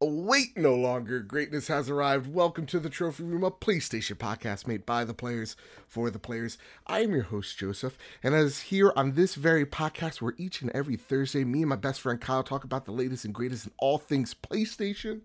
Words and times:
Wait 0.00 0.56
no 0.56 0.74
longer. 0.74 1.20
Greatness 1.20 1.68
has 1.68 1.88
arrived. 1.88 2.32
Welcome 2.32 2.66
to 2.66 2.78
the 2.78 2.90
Trophy 2.90 3.22
Room, 3.24 3.42
a 3.42 3.50
PlayStation 3.50 4.14
podcast 4.14 4.66
made 4.66 4.84
by 4.84 5.04
the 5.04 5.14
players 5.14 5.56
for 5.86 6.10
the 6.10 6.18
players. 6.18 6.58
I 6.86 7.00
am 7.00 7.12
your 7.12 7.22
host, 7.22 7.56
Joseph, 7.58 7.96
and 8.22 8.34
as 8.34 8.60
here 8.60 8.92
on 8.94 9.12
this 9.12 9.34
very 9.34 9.64
podcast, 9.64 10.20
where 10.20 10.34
each 10.36 10.60
and 10.60 10.70
every 10.72 10.96
Thursday, 10.96 11.44
me 11.44 11.60
and 11.60 11.68
my 11.68 11.76
best 11.76 12.00
friend 12.00 12.20
Kyle 12.20 12.42
talk 12.42 12.62
about 12.62 12.84
the 12.84 12.92
latest 12.92 13.24
and 13.24 13.34
greatest 13.34 13.66
in 13.66 13.72
all 13.78 13.98
things 13.98 14.34
PlayStation. 14.34 15.22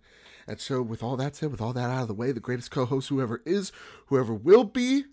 And 0.47 0.59
so, 0.59 0.81
with 0.81 1.03
all 1.03 1.17
that 1.17 1.35
said, 1.35 1.51
with 1.51 1.61
all 1.61 1.73
that 1.73 1.89
out 1.89 2.03
of 2.03 2.07
the 2.07 2.13
way, 2.13 2.31
the 2.31 2.39
greatest 2.39 2.71
co 2.71 2.85
host, 2.85 3.09
whoever 3.09 3.41
is, 3.45 3.71
whoever 4.07 4.33
will 4.33 4.63
be, 4.63 5.03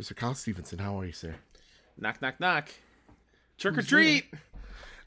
Mr. 0.00 0.14
Kyle 0.14 0.34
Stevenson. 0.34 0.78
How 0.78 1.00
are 1.00 1.06
you, 1.06 1.12
sir? 1.12 1.36
Knock, 1.98 2.20
knock, 2.20 2.38
knock. 2.38 2.68
Trick 3.58 3.78
or 3.78 3.82
treat. 3.82 4.26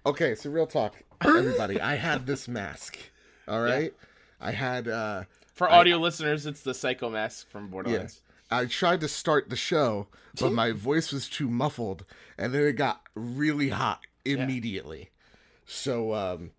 Okay, 0.07 0.35
so 0.35 0.49
real 0.49 0.67
talk, 0.67 0.95
everybody. 1.21 1.81
I 1.81 1.95
had 1.95 2.25
this 2.25 2.47
mask. 2.47 2.97
All 3.47 3.61
right, 3.61 3.93
I 4.39 4.51
had. 4.51 4.87
uh 4.87 5.23
For 5.53 5.69
audio 5.69 5.97
listeners, 5.97 6.45
it's 6.45 6.61
the 6.61 6.73
Psycho 6.73 7.09
Mask 7.09 7.49
from 7.49 7.67
Borderlands. 7.67 8.21
I 8.49 8.67
tried 8.67 9.01
to 9.01 9.09
start 9.09 9.49
the 9.49 9.57
show, 9.57 10.07
but 10.39 10.53
my 10.53 10.71
voice 10.71 11.11
was 11.11 11.27
too 11.27 11.49
muffled, 11.49 12.05
and 12.37 12.53
then 12.53 12.61
it 12.61 12.77
got 12.77 13.01
really 13.15 13.67
hot 13.67 13.99
immediately. 14.23 15.09
So 15.65 16.13
um, 16.13 16.51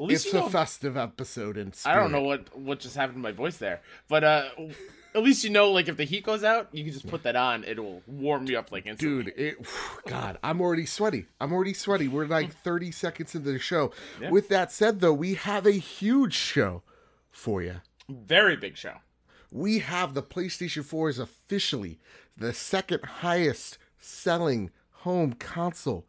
it's 0.00 0.32
a 0.32 0.36
know- 0.36 0.48
festive 0.48 0.96
episode 0.96 1.58
in 1.58 1.74
I 1.84 1.96
don't 1.96 2.10
know 2.10 2.22
what 2.22 2.56
what 2.56 2.80
just 2.80 2.96
happened 2.96 3.16
to 3.16 3.22
my 3.22 3.32
voice 3.32 3.58
there, 3.58 3.82
but 4.08 4.24
uh, 4.24 4.48
at 5.14 5.22
least 5.22 5.44
you 5.44 5.50
know, 5.50 5.70
like 5.70 5.88
if 5.88 5.96
the 5.96 6.04
heat 6.04 6.24
goes 6.24 6.42
out, 6.44 6.68
you 6.72 6.84
can 6.84 6.92
just 6.92 7.06
put 7.06 7.22
that 7.22 7.36
on. 7.36 7.64
It'll 7.64 8.02
warm 8.06 8.46
you 8.48 8.58
up 8.58 8.72
like 8.72 8.86
instantly. 8.86 9.24
Dude, 9.24 9.34
it. 9.36 9.56
God, 10.06 10.38
I'm 10.42 10.60
already 10.60 10.86
sweaty. 10.86 11.26
I'm 11.40 11.52
already 11.52 11.74
sweaty. 11.74 12.08
We're 12.08 12.26
like 12.26 12.52
30 12.64 12.90
seconds 12.90 13.34
into 13.34 13.52
the 13.52 13.58
show. 13.58 13.92
Yeah. 14.20 14.30
With 14.30 14.48
that 14.48 14.72
said, 14.72 15.00
though, 15.00 15.12
we 15.12 15.34
have 15.34 15.66
a 15.66 15.72
huge 15.72 16.34
show 16.34 16.82
for 17.30 17.62
you. 17.62 17.76
Very 18.08 18.56
big 18.56 18.76
show. 18.76 18.96
we 19.50 19.78
have 19.78 20.14
the 20.14 20.22
PlayStation 20.22 20.84
4 20.84 21.08
is 21.10 21.18
officially 21.18 21.98
the 22.36 22.52
second 22.52 23.04
highest 23.04 23.78
selling 24.00 24.70
home 24.90 25.32
console 25.34 26.06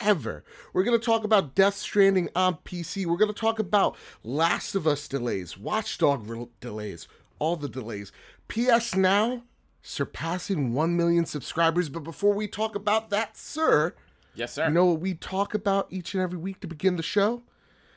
ever. 0.00 0.44
We're 0.72 0.84
going 0.84 0.98
to 0.98 1.04
talk 1.04 1.24
about 1.24 1.54
Death 1.54 1.74
Stranding 1.74 2.28
on 2.34 2.58
PC. 2.64 3.04
We're 3.06 3.16
going 3.16 3.32
to 3.32 3.38
talk 3.40 3.58
about 3.58 3.96
Last 4.22 4.74
of 4.74 4.86
Us 4.86 5.06
delays, 5.08 5.58
Watchdog 5.58 6.26
re- 6.28 6.46
delays, 6.60 7.06
all 7.38 7.56
the 7.56 7.68
delays. 7.68 8.10
PS 8.48 8.94
Now 8.94 9.42
surpassing 9.82 10.72
1 10.72 10.96
million 10.96 11.26
subscribers. 11.26 11.88
But 11.88 12.00
before 12.04 12.32
we 12.34 12.46
talk 12.48 12.74
about 12.74 13.10
that, 13.10 13.36
sir, 13.36 13.94
Yes, 14.34 14.52
sir. 14.54 14.66
you 14.68 14.72
know 14.74 14.86
what 14.86 15.00
we 15.00 15.14
talk 15.14 15.54
about 15.54 15.86
each 15.90 16.14
and 16.14 16.22
every 16.22 16.38
week 16.38 16.60
to 16.60 16.66
begin 16.66 16.96
the 16.96 17.02
show? 17.02 17.42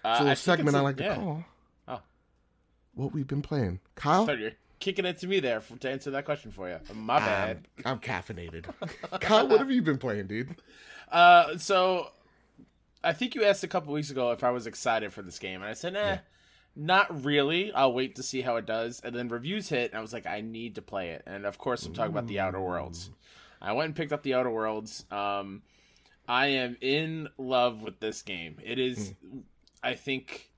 uh, 0.04 0.09
It's 0.09 0.09
a 0.09 0.09
I 0.09 0.12
little 0.12 0.26
think 0.28 0.38
segment 0.38 0.67
it's 0.70 0.76
I 0.76 0.80
a- 0.80 0.84
like 0.84 1.00
yeah. 1.00 1.09
to 1.09 1.16
call 1.16 1.44
Oh, 1.88 2.00
What 2.94 3.14
We've 3.14 3.28
Been 3.28 3.42
Playing. 3.42 3.80
Kyle? 3.95 4.30
you're 4.38 4.52
kicking 4.80 5.06
it 5.06 5.17
to 5.20 5.28
me 5.28 5.39
there 5.39 5.62
for, 5.62 5.78
to 5.78 5.89
answer 5.89 6.12
that 6.12 6.26
question 6.26 6.52
for 6.52 6.70
you. 6.70 6.78
My 6.94 7.20
bad. 7.20 7.67
I'm, 7.86 7.94
I'm 7.94 8.00
caffeinated. 8.00 8.66
Kyle, 9.22 9.48
what 9.48 9.59
have 9.59 9.72
you 9.72 9.82
been 9.82 9.98
playing, 9.98 10.28
dude? 10.28 10.56
Uh, 11.11 11.58
so 11.58 12.09
I 13.04 13.14
think 13.14 13.34
you 13.36 13.44
asked 13.45 13.64
a 13.64 13.67
couple 13.67 13.94
weeks 13.94 14.11
ago 14.11 14.32
if 14.32 14.44
I 14.44 14.52
was 14.52 14.67
excited 14.67 15.14
for 15.14 15.22
this 15.22 15.39
game, 15.39 15.61
and 15.61 15.70
I 15.70 15.73
said, 15.73 15.94
"Nah, 15.94 16.17
not 16.78 17.25
really. 17.25 17.73
I'll 17.73 17.92
wait 17.94 18.16
to 18.16 18.23
see 18.23 18.42
how 18.42 18.56
it 18.58 18.66
does." 18.66 19.02
And 19.03 19.14
then 19.16 19.28
reviews 19.28 19.67
hit, 19.70 19.92
and 19.92 19.97
I 19.97 20.02
was 20.02 20.14
like, 20.14 20.25
"I 20.28 20.42
need 20.42 20.75
to 20.75 20.81
play 20.81 21.09
it." 21.09 21.23
And 21.25 21.45
of 21.45 21.58
course, 21.58 21.86
I'm 21.86 21.94
talking 21.94 22.11
about 22.11 22.28
the 22.28 22.39
Outer 22.39 22.61
Worlds. 22.61 23.09
I 23.61 23.73
went 23.73 23.88
and 23.88 23.95
picked 23.95 24.14
up 24.14 24.22
the 24.23 24.36
Outer 24.36 24.52
Worlds. 24.52 25.05
Um, 25.11 25.64
I 26.28 26.48
am 26.48 26.78
in 26.81 27.28
love 27.38 27.81
with 27.81 28.00
this 28.00 28.22
game. 28.22 28.58
It 28.64 28.78
is, 28.80 29.14
I 29.81 29.95
think, 29.95 30.50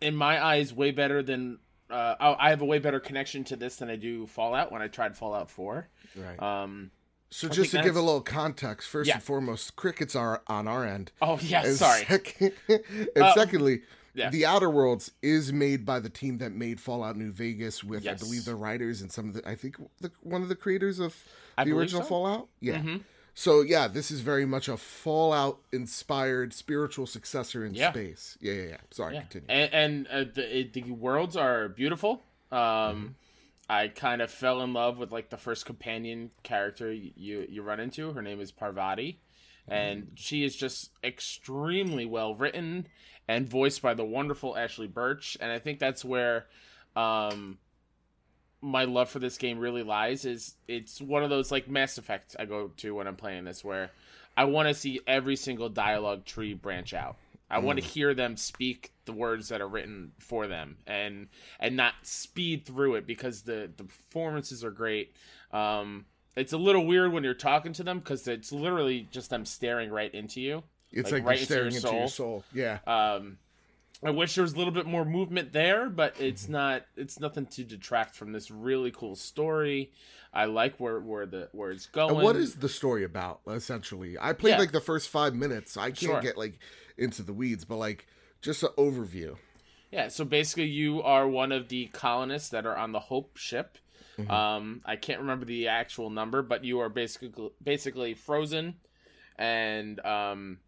in 0.00 0.14
my 0.16 0.42
eyes, 0.44 0.72
way 0.72 0.90
better 0.90 1.22
than. 1.22 1.58
Uh, 1.90 2.14
I 2.20 2.46
I 2.48 2.50
have 2.50 2.60
a 2.60 2.66
way 2.66 2.78
better 2.78 3.00
connection 3.00 3.44
to 3.44 3.56
this 3.56 3.76
than 3.76 3.88
I 3.88 3.96
do 3.96 4.26
Fallout 4.26 4.70
when 4.70 4.82
I 4.82 4.88
tried 4.88 5.16
Fallout 5.16 5.50
Four. 5.50 5.88
Right. 6.16 6.42
Um, 6.42 6.90
so 7.30 7.46
I 7.46 7.50
just 7.50 7.70
to 7.70 7.76
think 7.78 7.84
give 7.86 7.96
a 7.96 8.00
little 8.00 8.20
context, 8.20 8.88
first 8.88 9.08
Yeah. 9.08 9.14
and 9.14 9.22
foremost, 9.22 9.76
crickets 9.76 10.14
are 10.16 10.42
on 10.48 10.66
our 10.68 10.84
end. 10.86 11.12
oh 11.22 11.38
yeah, 11.42 11.64
And 11.64 11.76
sorry. 11.76 12.04
sec- 12.04 12.40
and 12.68 12.82
Uh, 13.16 13.34
secondly, 13.34 13.82
yeah. 14.18 14.30
The 14.30 14.44
Outer 14.46 14.68
Worlds 14.70 15.12
is 15.22 15.52
made 15.52 15.86
by 15.86 16.00
the 16.00 16.10
team 16.10 16.38
that 16.38 16.52
made 16.52 16.80
Fallout 16.80 17.16
New 17.16 17.30
Vegas 17.32 17.82
with, 17.82 18.04
Yes. 18.04 18.20
I 18.20 18.24
believe, 18.24 18.44
the 18.44 18.54
writers 18.54 19.00
and 19.00 19.10
some 19.10 19.28
of 19.28 19.34
the, 19.34 19.48
I 19.48 19.54
think, 19.54 19.76
the, 20.00 20.10
one 20.22 20.42
of 20.42 20.48
the 20.48 20.56
creators 20.56 20.98
of 20.98 21.16
I 21.56 21.64
the 21.64 21.72
original 21.72 22.02
so. 22.02 22.08
Fallout. 22.08 22.48
Yeah. 22.60 22.78
Mhm. 22.78 23.02
So 23.34 23.60
yeah, 23.62 23.86
this 23.86 24.10
is 24.10 24.20
very 24.20 24.44
much 24.44 24.68
a 24.68 24.76
Fallout 24.76 25.60
inspired 25.72 26.52
spiritual 26.52 27.06
successor 27.06 27.64
in 27.64 27.72
Yeah. 27.74 27.92
space. 27.92 28.36
Yeah, 28.40 28.52
yeah, 28.54 28.62
yeah. 28.70 28.76
Sorry, 28.90 29.14
Yeah. 29.14 29.20
continue. 29.22 29.46
And, 29.48 29.72
and 29.72 30.06
uh, 30.08 30.24
the 30.34 30.58
it- 30.58 30.72
the 30.72 30.82
worlds 30.90 31.36
are 31.36 31.68
beautiful. 31.68 32.22
Um, 32.50 32.58
Mm-hmm. 32.58 33.06
I 33.70 33.88
kind 33.88 34.22
of 34.22 34.30
fell 34.30 34.62
in 34.62 34.72
love 34.72 34.96
with 34.98 35.12
like 35.12 35.28
the 35.28 35.36
first 35.36 35.66
companion 35.66 36.30
character 36.42 36.90
you 36.92 37.46
you 37.50 37.60
run 37.62 37.80
into. 37.80 38.12
Her 38.14 38.22
name 38.22 38.40
is 38.40 38.50
Parvati, 38.50 39.20
and 39.70 40.12
she 40.14 40.44
is 40.44 40.56
just 40.56 40.90
extremely 41.02 42.06
well 42.06 42.34
written 42.34 42.86
and 43.26 43.48
voiced 43.48 43.82
by 43.82 43.94
the 43.94 44.04
wonderful 44.04 44.56
Ashley 44.56 44.86
Burch. 44.86 45.36
And 45.40 45.52
I 45.52 45.58
think 45.58 45.78
that's 45.78 46.04
where 46.04 46.46
um, 46.96 47.58
my 48.60 48.84
love 48.84 49.10
for 49.10 49.18
this 49.18 49.38
game 49.38 49.58
really 49.58 49.82
lies. 49.82 50.24
Is 50.24 50.54
it's 50.66 51.00
one 51.00 51.22
of 51.22 51.30
those 51.30 51.52
like 51.52 51.68
Mass 51.68 51.98
Effect 51.98 52.36
I 52.38 52.46
go 52.46 52.68
to 52.78 52.94
when 52.94 53.06
I'm 53.06 53.16
playing 53.16 53.44
this, 53.44 53.64
where 53.64 53.90
I 54.36 54.44
want 54.44 54.68
to 54.68 54.74
see 54.74 55.00
every 55.06 55.36
single 55.36 55.68
dialogue 55.68 56.24
tree 56.24 56.54
branch 56.54 56.94
out. 56.94 57.16
I 57.50 57.60
want 57.60 57.78
to 57.78 57.84
hear 57.84 58.12
them 58.12 58.36
speak 58.36 58.92
the 59.06 59.12
words 59.12 59.48
that 59.48 59.62
are 59.62 59.68
written 59.68 60.12
for 60.18 60.46
them 60.46 60.76
and 60.86 61.28
and 61.58 61.76
not 61.76 61.94
speed 62.02 62.66
through 62.66 62.96
it 62.96 63.06
because 63.06 63.42
the 63.42 63.70
the 63.76 63.84
performances 63.84 64.64
are 64.64 64.70
great. 64.70 65.14
Um, 65.50 66.04
it's 66.38 66.52
a 66.52 66.58
little 66.58 66.86
weird 66.86 67.12
when 67.12 67.24
you're 67.24 67.34
talking 67.34 67.72
to 67.74 67.82
them 67.82 67.98
because 67.98 68.26
it's 68.28 68.52
literally 68.52 69.08
just 69.10 69.30
them 69.30 69.44
staring 69.44 69.90
right 69.90 70.12
into 70.14 70.40
you. 70.40 70.62
It's 70.92 71.10
like, 71.12 71.22
like, 71.24 71.26
right 71.40 71.50
you're 71.50 71.66
into 71.66 71.72
staring 71.72 71.72
your 71.72 71.80
into 71.80 71.96
your 71.96 72.08
soul. 72.08 72.44
Yeah. 72.54 72.78
Um, 72.86 73.38
I 74.02 74.10
wish 74.10 74.36
there 74.36 74.42
was 74.42 74.52
a 74.52 74.56
little 74.56 74.72
bit 74.72 74.86
more 74.86 75.04
movement 75.04 75.52
there, 75.52 75.90
but 75.90 76.20
it's 76.20 76.44
Mm-hmm. 76.44 76.52
not. 76.52 76.86
It's 76.96 77.18
nothing 77.20 77.46
to 77.46 77.64
detract 77.64 78.14
from 78.14 78.32
this 78.32 78.50
really 78.50 78.90
cool 78.92 79.16
story. 79.16 79.90
I 80.32 80.44
like 80.44 80.78
where 80.78 81.00
where 81.00 81.26
the 81.26 81.48
where 81.52 81.70
it's 81.72 81.86
going. 81.86 82.14
And 82.14 82.22
what 82.22 82.36
is 82.36 82.54
the 82.56 82.68
story 82.68 83.02
about 83.04 83.40
essentially? 83.48 84.16
I 84.20 84.32
played 84.34 84.52
Yeah. 84.52 84.58
like 84.58 84.72
the 84.72 84.80
first 84.80 85.08
five 85.08 85.34
minutes. 85.34 85.76
I 85.76 85.86
can't 85.90 85.98
Sure. 85.98 86.20
get 86.20 86.38
like 86.38 86.58
into 86.96 87.22
the 87.22 87.32
weeds, 87.32 87.64
but 87.64 87.76
like 87.76 88.06
just 88.40 88.62
an 88.62 88.68
overview. 88.78 89.36
Yeah, 89.90 90.08
so 90.08 90.24
basically, 90.26 90.66
you 90.66 91.02
are 91.02 91.26
one 91.26 91.50
of 91.50 91.68
the 91.68 91.86
colonists 91.86 92.50
that 92.50 92.66
are 92.66 92.76
on 92.76 92.92
the 92.92 93.00
Hope 93.00 93.36
ship. 93.38 93.78
Mhm. 94.18 94.30
Um, 94.30 94.82
I 94.84 94.96
can't 94.96 95.20
remember 95.20 95.44
the 95.44 95.68
actual 95.68 96.10
number, 96.10 96.42
but 96.42 96.64
you 96.64 96.80
are 96.80 96.88
basically 96.88 97.50
basically 97.62 98.14
frozen, 98.14 98.74
and 99.36 100.04
um, 100.04 100.58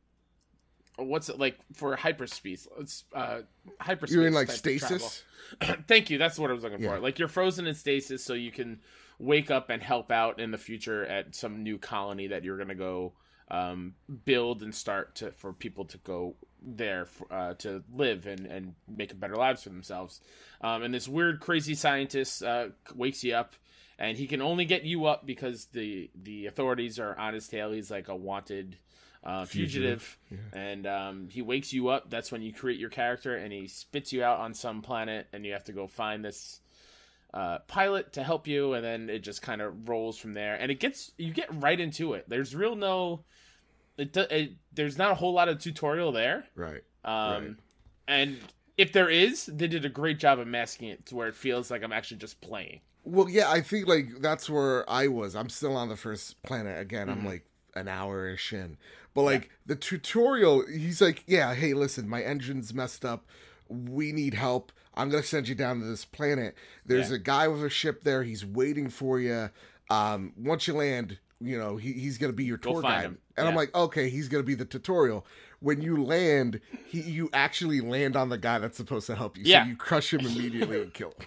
what's 0.96 1.28
it 1.28 1.38
like 1.38 1.58
for 1.74 1.96
hyperspace? 1.96 2.68
It's 2.78 3.04
uh, 3.14 3.40
hyperspace. 3.80 4.14
You're 4.14 4.26
in 4.26 4.34
like 4.34 4.48
type 4.48 4.56
of 4.56 4.62
travel. 4.78 4.98
stasis. 4.98 5.24
Thank 5.88 6.10
you. 6.10 6.18
That's 6.18 6.38
what 6.38 6.50
I 6.50 6.54
was 6.54 6.62
looking 6.62 6.80
Yeah. 6.80 6.90
for. 6.96 7.00
Like 7.00 7.18
you're 7.18 7.28
frozen 7.28 7.66
in 7.66 7.74
stasis, 7.74 8.24
so 8.24 8.34
you 8.34 8.52
can 8.52 8.80
wake 9.18 9.50
up 9.50 9.68
and 9.68 9.82
help 9.82 10.10
out 10.10 10.40
in 10.40 10.50
the 10.50 10.58
future 10.58 11.04
at 11.04 11.34
some 11.34 11.62
new 11.62 11.76
colony 11.78 12.28
that 12.28 12.44
you're 12.44 12.56
gonna 12.56 12.74
go 12.74 13.12
um, 13.50 13.94
build 14.24 14.62
and 14.62 14.74
start 14.74 15.16
to 15.16 15.32
for 15.32 15.52
people 15.52 15.84
to 15.86 15.98
go 15.98 16.36
there 16.62 17.06
uh, 17.30 17.54
to 17.54 17.82
live 17.94 18.26
and 18.26 18.46
and 18.46 18.74
make 18.88 19.18
better 19.18 19.36
lives 19.36 19.62
for 19.62 19.70
themselves. 19.70 20.20
Um, 20.60 20.82
and 20.82 20.92
this 20.92 21.08
weird, 21.08 21.40
crazy 21.40 21.74
scientist 21.74 22.42
uh, 22.42 22.68
wakes 22.94 23.24
you 23.24 23.34
up, 23.34 23.54
and 23.98 24.16
he 24.16 24.26
can 24.26 24.42
only 24.42 24.64
get 24.64 24.84
you 24.84 25.06
up 25.06 25.26
because 25.26 25.66
the 25.66 26.10
the 26.14 26.46
authorities 26.46 26.98
are 26.98 27.16
on 27.18 27.34
his 27.34 27.48
tail. 27.48 27.72
He's 27.72 27.90
like 27.90 28.08
a 28.08 28.16
wanted. 28.16 28.76
Uh, 29.22 29.44
fugitive, 29.44 30.16
Fugitive, 30.30 30.54
and 30.54 30.86
um, 30.86 31.28
he 31.30 31.42
wakes 31.42 31.74
you 31.74 31.88
up. 31.88 32.08
That's 32.08 32.32
when 32.32 32.40
you 32.40 32.54
create 32.54 32.80
your 32.80 32.88
character, 32.88 33.36
and 33.36 33.52
he 33.52 33.68
spits 33.68 34.14
you 34.14 34.24
out 34.24 34.40
on 34.40 34.54
some 34.54 34.80
planet, 34.80 35.26
and 35.34 35.44
you 35.44 35.52
have 35.52 35.64
to 35.64 35.74
go 35.74 35.86
find 35.86 36.24
this 36.24 36.62
uh, 37.34 37.58
pilot 37.68 38.14
to 38.14 38.22
help 38.22 38.46
you, 38.46 38.72
and 38.72 38.82
then 38.82 39.10
it 39.10 39.18
just 39.18 39.42
kind 39.42 39.60
of 39.60 39.88
rolls 39.90 40.16
from 40.16 40.32
there. 40.32 40.54
And 40.54 40.70
it 40.70 40.80
gets 40.80 41.12
you 41.18 41.34
get 41.34 41.48
right 41.62 41.78
into 41.78 42.14
it. 42.14 42.24
There's 42.28 42.54
real 42.54 42.76
no, 42.76 43.24
it, 43.96 44.16
it 44.16 44.52
there's 44.72 44.96
not 44.98 45.10
a 45.12 45.14
whole 45.14 45.32
lot 45.32 45.48
of 45.48 45.58
tutorial 45.58 46.12
there. 46.12 46.44
Right. 46.54 46.82
Um, 47.04 47.12
Right. 47.44 47.54
and 48.08 48.38
if 48.76 48.92
there 48.92 49.10
is, 49.10 49.46
they 49.46 49.66
did 49.68 49.84
a 49.84 49.88
great 49.88 50.18
job 50.18 50.38
of 50.38 50.46
masking 50.46 50.88
it 50.88 51.06
to 51.06 51.14
where 51.16 51.28
it 51.28 51.34
feels 51.36 51.70
like 51.70 51.82
I'm 51.82 51.92
actually 51.92 52.18
just 52.18 52.40
playing. 52.40 52.80
Well, 53.04 53.28
yeah, 53.28 53.50
I 53.50 53.60
think 53.60 53.86
like 53.88 54.20
that's 54.20 54.48
where 54.48 54.88
I 54.88 55.08
was. 55.08 55.34
I'm 55.34 55.48
still 55.48 55.76
on 55.76 55.88
the 55.88 55.96
first 55.96 56.42
planet 56.42 56.78
again. 56.80 57.08
Mhm. 57.08 57.12
I'm 57.12 57.24
like 57.26 57.44
an 57.74 57.88
hour 57.88 58.28
ish 58.28 58.52
in, 58.52 58.76
but 59.14 59.22
like 59.22 59.50
the 59.66 59.76
tutorial, 59.76 60.66
he's 60.66 61.00
like, 61.00 61.24
"Yeah, 61.26 61.54
hey, 61.54 61.72
listen, 61.74 62.08
my 62.08 62.22
engine's 62.22 62.74
messed 62.74 63.04
up. 63.04 63.26
We 63.68 64.12
need 64.12 64.34
help. 64.34 64.72
I'm 64.94 65.08
gonna 65.08 65.22
send 65.22 65.46
you 65.48 65.54
down 65.54 65.78
to 65.80 65.86
this 65.86 66.04
planet. 66.04 66.54
There's 66.84 67.10
Yeah. 67.10 67.16
a 67.16 67.20
guy 67.20 67.48
with 67.48 67.62
a 67.64 67.70
ship 67.70 68.02
there. 68.02 68.22
He's 68.24 68.44
waiting 68.44 68.90
for 68.90 69.20
you. 69.20 69.50
Um, 69.88 70.32
once 70.36 70.66
you 70.66 70.74
land, 70.74 71.18
you 71.40 71.58
know 71.58 71.76
he, 71.76 71.92
he's 71.92 72.18
gonna 72.18 72.32
be 72.32 72.44
your 72.44 72.58
tour 72.58 72.82
guide." 72.82 73.02
him. 73.02 73.18
And 73.36 73.48
I'm 73.48 73.54
like, 73.56 73.74
"Okay, 73.74 74.08
he's 74.10 74.28
gonna 74.28 74.42
be 74.44 74.54
the 74.54 74.64
tutorial." 74.64 75.26
when 75.62 75.82
you 75.82 76.02
land, 76.02 76.58
he 76.86 77.02
you 77.02 77.28
actually 77.34 77.82
land 77.82 78.16
on 78.16 78.30
the 78.30 78.38
guy 78.38 78.58
that's 78.58 78.78
supposed 78.78 79.06
to 79.06 79.14
help 79.14 79.36
you. 79.36 79.42
Yeah. 79.44 79.64
So 79.64 79.68
you 79.68 79.76
crush 79.76 80.10
him 80.14 80.20
immediately 80.20 80.80
and 80.80 80.94
kill 80.94 81.12
him. 81.18 81.26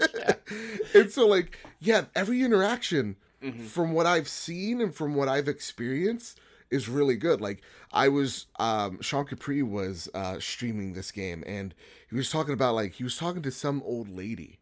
and 0.94 1.10
so 1.10 1.26
like, 1.26 1.56
yeah, 1.80 2.06
every 2.14 2.42
interaction 2.42 3.16
Mhm. 3.42 3.66
from 3.66 3.92
what 3.92 4.06
I've 4.06 4.28
seen 4.28 4.80
and 4.80 4.94
from 4.94 5.14
what 5.14 5.28
I've 5.28 5.48
experienced 5.48 6.40
is 6.70 6.88
really 6.88 7.14
good. 7.16 7.40
Like 7.42 7.60
I 7.92 8.08
was 8.08 8.46
um 8.58 9.00
Sean 9.00 9.26
Capri 9.26 9.62
was 9.62 10.08
uh 10.14 10.40
streaming 10.40 10.94
this 10.94 11.12
game 11.12 11.44
and 11.46 11.74
he 12.10 12.16
was 12.16 12.30
talking 12.30 12.54
about 12.54 12.74
like 12.74 12.94
he 12.94 13.04
was 13.04 13.16
talking 13.16 13.42
to 13.42 13.50
some 13.50 13.82
old 13.84 14.08
lady 14.08 14.58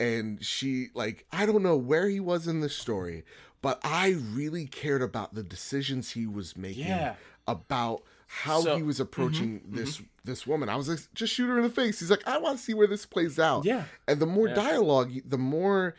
and 0.00 0.42
she 0.44 0.88
like 0.94 1.26
I 1.32 1.44
don't 1.44 1.62
know 1.62 1.76
where 1.76 2.08
he 2.08 2.18
was 2.20 2.46
in 2.48 2.60
the 2.60 2.68
story, 2.70 3.24
but 3.64 3.80
I 3.82 4.10
really 4.32 4.66
cared 4.66 5.02
about 5.02 5.34
the 5.34 5.42
decisions 5.42 6.10
he 6.10 6.26
was 6.26 6.56
making 6.56 6.86
Yeah. 6.86 7.14
about 7.48 8.02
how 8.26 8.60
So- 8.60 8.76
he 8.76 8.82
was 8.82 9.00
approaching 9.00 9.62
this 9.66 10.00
this 10.24 10.46
woman. 10.46 10.68
I 10.70 10.76
was 10.76 10.88
like, 10.88 11.00
just 11.14 11.34
shoot 11.34 11.48
her 11.48 11.56
in 11.58 11.62
the 11.64 11.68
face. 11.70 12.00
He's 12.00 12.10
like, 12.10 12.26
I 12.26 12.38
want 12.38 12.56
to 12.58 12.62
see 12.64 12.72
where 12.74 12.86
this 12.86 13.04
plays 13.04 13.38
out. 13.38 13.64
Yeah. 13.66 13.84
And 14.08 14.20
the 14.20 14.26
more 14.26 14.48
Yeah. 14.48 14.54
dialogue, 14.54 15.12
the 15.26 15.36
more 15.36 15.94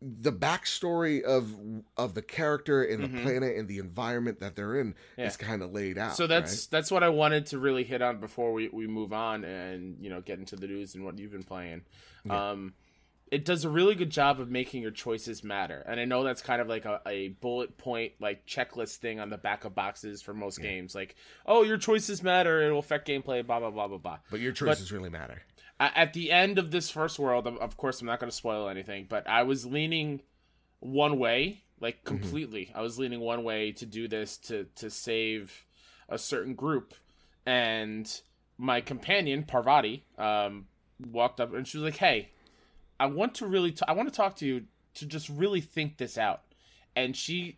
the 0.00 0.32
backstory 0.32 1.22
of 1.22 1.54
of 1.96 2.14
the 2.14 2.22
character 2.22 2.82
and 2.82 3.02
the 3.04 3.08
Mhm. 3.08 3.22
planet 3.22 3.56
and 3.56 3.66
the 3.68 3.78
environment 3.78 4.40
that 4.40 4.54
they're 4.56 4.78
in 4.78 4.94
Yeah. 5.16 5.26
is 5.26 5.36
kind 5.38 5.62
of 5.62 5.72
laid 5.72 5.96
out. 5.98 6.16
So 6.16 6.26
that's 6.26 6.66
that's 6.66 6.90
what 6.90 7.02
I 7.02 7.08
wanted 7.08 7.46
to 7.46 7.58
really 7.58 7.84
hit 7.84 8.02
on 8.02 8.18
before 8.20 8.52
we, 8.52 8.68
we 8.68 8.86
move 8.86 9.12
on 9.14 9.44
and 9.44 9.96
you 10.00 10.10
know 10.10 10.20
get 10.20 10.38
into 10.38 10.54
the 10.56 10.66
news 10.66 10.94
and 10.94 11.04
what 11.04 11.18
you've 11.18 11.32
been 11.32 11.44
playing. 11.44 11.82
Um, 12.28 12.74
it 13.30 13.44
does 13.44 13.64
a 13.64 13.68
really 13.68 13.94
good 13.96 14.10
job 14.10 14.40
of 14.40 14.50
making 14.50 14.82
your 14.82 14.92
choices 14.92 15.42
matter, 15.42 15.84
and 15.86 15.98
I 15.98 16.04
know 16.04 16.22
that's 16.22 16.42
kind 16.42 16.60
of 16.60 16.68
like 16.68 16.84
a, 16.84 17.00
a 17.06 17.28
bullet 17.28 17.76
point 17.76 18.12
like 18.20 18.46
checklist 18.46 18.96
thing 18.96 19.18
on 19.18 19.30
the 19.30 19.38
back 19.38 19.64
of 19.64 19.74
boxes 19.74 20.22
for 20.22 20.32
most 20.32 20.62
games. 20.62 20.94
Like, 20.94 21.16
oh, 21.44 21.62
your 21.62 21.76
choices 21.76 22.22
matter; 22.22 22.62
it'll 22.62 22.78
affect 22.78 23.08
gameplay. 23.08 23.44
Blah 23.44 23.60
blah 23.60 23.70
blah 23.70 23.88
blah 23.88 23.98
blah. 23.98 24.18
but 24.30 24.40
your 24.40 24.52
choices 24.52 24.92
really 24.92 25.10
matter. 25.10 25.42
At 25.78 26.14
the 26.14 26.32
end 26.32 26.58
of 26.58 26.70
this 26.70 26.88
first 26.88 27.18
world, 27.18 27.46
of, 27.46 27.76
course, 27.76 28.00
I'm 28.00 28.06
not 28.06 28.18
going 28.18 28.30
to 28.30 28.36
spoil 28.36 28.70
anything, 28.70 29.04
but 29.10 29.28
I 29.28 29.42
was 29.42 29.66
leaning 29.66 30.22
one 30.80 31.18
way, 31.18 31.64
like 31.80 32.02
completely. 32.02 32.72
I 32.74 32.80
was 32.80 32.98
leaning 32.98 33.20
one 33.20 33.44
way 33.44 33.72
to 33.72 33.84
do 33.84 34.08
this 34.08 34.38
to 34.38 34.66
to 34.76 34.88
save 34.88 35.66
a 36.08 36.16
certain 36.16 36.54
group, 36.54 36.94
and 37.44 38.08
my 38.56 38.80
companion 38.80 39.42
Parvati 39.42 40.04
um, 40.16 40.66
walked 41.10 41.40
up 41.40 41.52
and 41.52 41.66
she 41.66 41.76
was 41.76 41.84
like, 41.84 41.96
"Hey, 41.96 42.30
I 42.98 43.06
want 43.06 43.34
to 43.36 43.46
really, 43.46 43.72
t- 43.72 43.82
I 43.86 43.92
want 43.92 44.08
to 44.08 44.14
talk 44.14 44.36
to 44.36 44.46
you 44.46 44.64
to 44.94 45.06
just 45.06 45.28
really 45.28 45.60
think 45.60 45.96
this 45.98 46.16
out," 46.18 46.42
and 46.94 47.16
she 47.16 47.56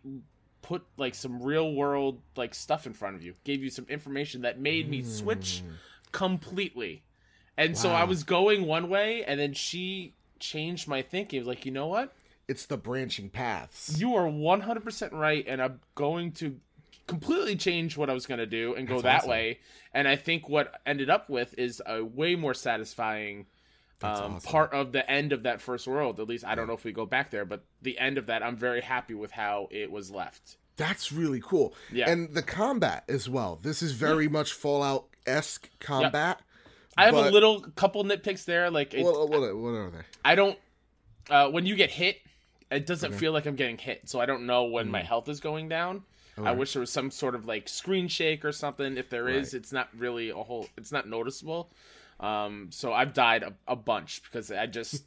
put 0.61 0.85
like 0.97 1.15
some 1.15 1.41
real 1.41 1.73
world 1.73 2.21
like 2.35 2.53
stuff 2.53 2.85
in 2.85 2.93
front 2.93 3.15
of 3.15 3.23
you, 3.23 3.33
gave 3.43 3.63
you 3.63 3.69
some 3.69 3.85
information 3.89 4.41
that 4.41 4.59
made 4.59 4.89
me 4.89 5.01
switch 5.01 5.63
Mm. 5.65 5.73
completely. 6.11 7.03
And 7.57 7.77
so 7.77 7.89
I 7.89 8.05
was 8.05 8.23
going 8.23 8.65
one 8.65 8.89
way, 8.89 9.23
and 9.25 9.39
then 9.39 9.53
she 9.53 10.13
changed 10.39 10.87
my 10.87 11.01
thinking. 11.01 11.43
Like, 11.45 11.65
you 11.65 11.71
know 11.71 11.87
what? 11.87 12.13
It's 12.47 12.65
the 12.65 12.77
branching 12.77 13.29
paths. 13.29 13.99
You 13.99 14.15
are 14.15 14.27
100% 14.27 15.11
right, 15.11 15.45
and 15.47 15.61
I'm 15.61 15.81
going 15.95 16.31
to 16.33 16.59
completely 17.05 17.55
change 17.55 17.97
what 17.97 18.09
I 18.09 18.13
was 18.13 18.25
going 18.25 18.37
to 18.39 18.45
do 18.45 18.75
and 18.75 18.87
go 18.87 19.01
that 19.01 19.19
awesome. 19.19 19.29
way. 19.29 19.59
And 19.93 20.07
I 20.07 20.15
think 20.15 20.47
what 20.47 20.79
ended 20.85 21.09
up 21.09 21.29
with 21.29 21.53
is 21.57 21.81
a 21.85 22.03
way 22.03 22.35
more 22.35 22.53
satisfying 22.53 23.39
That's 23.39 23.49
um, 24.03 24.35
awesome. 24.35 24.49
part 24.51 24.73
of 24.73 24.91
the 24.91 25.09
end 25.09 25.33
of 25.33 25.43
that 25.43 25.61
first 25.61 25.87
world. 25.87 26.19
At 26.19 26.27
least 26.27 26.45
I 26.45 26.55
don't 26.55 26.67
know 26.67 26.73
if 26.73 26.83
we 26.83 26.91
go 26.91 27.05
back 27.05 27.31
there, 27.31 27.45
but 27.45 27.63
the 27.81 27.97
end 27.99 28.17
of 28.17 28.27
that, 28.27 28.43
I'm 28.43 28.55
very 28.57 28.81
happy 28.81 29.13
with 29.13 29.31
how 29.31 29.67
it 29.71 29.91
was 29.91 30.09
left. 30.11 30.57
That's 30.77 31.11
really 31.11 31.41
cool. 31.43 31.73
Yeah. 31.91 32.09
And 32.09 32.33
the 32.33 32.41
combat 32.41 33.03
as 33.09 33.27
well. 33.29 33.59
This 33.61 33.81
is 33.81 33.91
very 33.91 34.29
much 34.29 34.53
Fallout 34.53 35.07
esque 35.27 35.69
combat. 35.79 36.41
I 36.97 37.05
have 37.05 37.15
a 37.15 37.29
little 37.29 37.61
couple 37.61 38.03
nitpicks 38.03 38.45
there. 38.45 38.69
Like, 38.69 38.93
it, 38.93 39.03
What, 39.03 39.29
what, 39.29 39.55
what 39.57 39.69
are 39.69 39.89
they? 39.91 40.01
I 40.23 40.35
don't. 40.35 40.57
Uh, 41.29 41.49
when 41.49 41.65
you 41.65 41.75
get 41.75 41.91
hit, 41.91 42.17
it 42.71 42.85
doesn't 42.85 43.11
Okay. 43.11 43.19
feel 43.19 43.31
like 43.33 43.45
I'm 43.45 43.55
getting 43.55 43.77
hit, 43.77 44.09
so 44.09 44.19
I 44.19 44.25
don't 44.25 44.45
know 44.45 44.65
when 44.65 44.87
Mm. 44.87 44.91
my 44.91 45.03
health 45.03 45.27
is 45.29 45.39
going 45.39 45.69
down. 45.69 46.03
I 46.41 46.53
wish 46.53 46.71
there 46.71 46.79
was 46.79 46.89
some 46.89 47.11
sort 47.11 47.35
of 47.35 47.45
like 47.45 47.67
screen 47.67 48.07
shake 48.07 48.45
or 48.45 48.53
something. 48.53 48.95
If 48.95 49.09
there 49.09 49.27
is, 49.27 49.53
Right. 49.53 49.59
it's 49.59 49.73
not 49.73 49.89
really 49.97 50.29
a 50.29 50.35
whole. 50.37 50.69
It's 50.77 50.91
not 50.93 51.05
noticeable. 51.09 51.69
Um, 52.19 52.67
so 52.71 52.91
I've 52.93 53.13
died 53.13 53.43
a, 53.43 53.53
a 53.67 53.75
bunch 53.75 54.21
because 54.23 54.51
I 54.51 54.65
just 54.65 55.03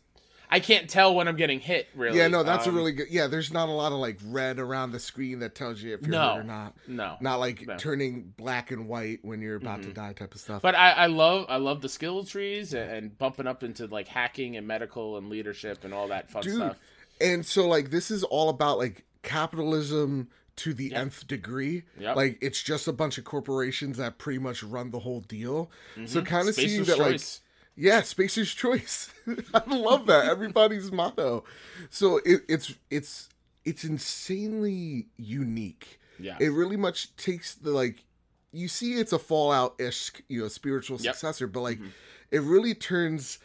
I 0.50 0.60
can't 0.60 0.88
tell 0.88 1.14
when 1.14 1.28
I'm 1.28 1.36
getting 1.36 1.60
hit. 1.60 1.88
Really. 1.94 2.18
Yeah, 2.18 2.28
no, 2.28 2.42
that's 2.42 2.66
Um, 2.66 2.74
a 2.74 2.76
really 2.76 2.92
good. 2.92 3.06
Yeah, 3.10 3.26
there's 3.26 3.52
not 3.52 3.68
a 3.70 3.72
lot 3.72 3.92
of 3.92 3.98
like 3.98 4.18
red 4.26 4.58
around 4.58 4.92
the 4.92 5.00
screen 5.00 5.38
that 5.38 5.54
tells 5.54 5.80
you 5.82 5.94
if 5.94 6.02
you're 6.02 6.10
No. 6.10 6.34
or 6.36 6.42
not. 6.42 6.74
no. 6.86 7.16
Not 7.22 7.36
like 7.40 7.66
No. 7.66 7.76
turning 7.78 8.34
black 8.36 8.70
and 8.70 8.86
white 8.86 9.20
when 9.22 9.40
you're 9.40 9.56
about 9.56 9.82
to 9.82 9.88
Mhm. 9.88 9.94
die 9.94 10.12
type 10.12 10.34
of 10.34 10.40
stuff. 10.40 10.60
But 10.62 10.74
I, 10.74 10.90
I 10.92 11.06
love 11.06 11.46
I 11.48 11.56
love 11.56 11.80
the 11.80 11.88
skill 11.88 12.24
trees 12.24 12.74
and, 12.74 12.90
and 12.90 13.18
bumping 13.18 13.46
up 13.46 13.62
into 13.62 13.86
like 13.86 14.08
hacking 14.08 14.56
and 14.56 14.66
medical 14.66 15.16
and 15.16 15.28
leadership 15.30 15.84
and 15.84 15.94
all 15.94 16.08
that 16.08 16.30
fun 16.30 16.42
Dude, 16.42 16.56
stuff. 16.56 16.76
and 17.20 17.44
so 17.46 17.66
like 17.66 17.90
this 17.90 18.10
is 18.10 18.22
all 18.24 18.48
about 18.50 18.76
like 18.78 19.04
capitalism 19.22 20.28
to 20.56 20.74
the 20.74 20.88
Yep. 20.88 21.00
nth 21.00 21.26
degree. 21.26 21.84
Yep. 21.98 22.16
Like 22.16 22.38
it's 22.40 22.62
just 22.62 22.86
a 22.88 22.92
bunch 22.92 23.16
of 23.18 23.24
corporations 23.24 23.96
that 23.98 24.18
pretty 24.18 24.38
much 24.38 24.62
run 24.62 24.90
the 24.90 25.00
whole 25.00 25.20
deal. 25.20 25.70
So 26.06 26.20
Mhm. 26.20 26.26
kind 26.26 26.48
of 26.48 26.54
seeing 26.54 26.84
that 26.84 26.98
like 26.98 27.12
choice. 27.12 27.40
Yeah, 27.74 28.02
Spacer's 28.02 28.52
choice. 28.52 29.08
I 29.54 29.62
love 29.74 30.06
that. 30.06 30.26
Everybody's 30.26 30.92
motto. 30.92 31.44
So 31.90 32.18
it, 32.18 32.42
it's 32.48 32.74
it's 32.90 33.28
it's 33.64 33.84
insanely 33.84 35.06
unique. 35.16 35.98
yeah. 36.18 36.36
It 36.40 36.48
really 36.48 36.76
much 36.76 37.16
takes 37.16 37.54
the 37.54 37.70
like 37.70 38.04
you 38.52 38.68
see 38.68 38.94
it's 38.94 39.12
a 39.12 39.18
Fallout 39.18 39.74
ish, 39.80 40.12
you 40.28 40.42
know, 40.42 40.48
spiritual 40.48 40.98
Yep. 41.00 41.14
successor, 41.14 41.46
but 41.46 41.60
like 41.60 41.78
Mhm. 41.80 41.92
it 42.30 42.40
really 42.42 42.74
turns 42.74 43.38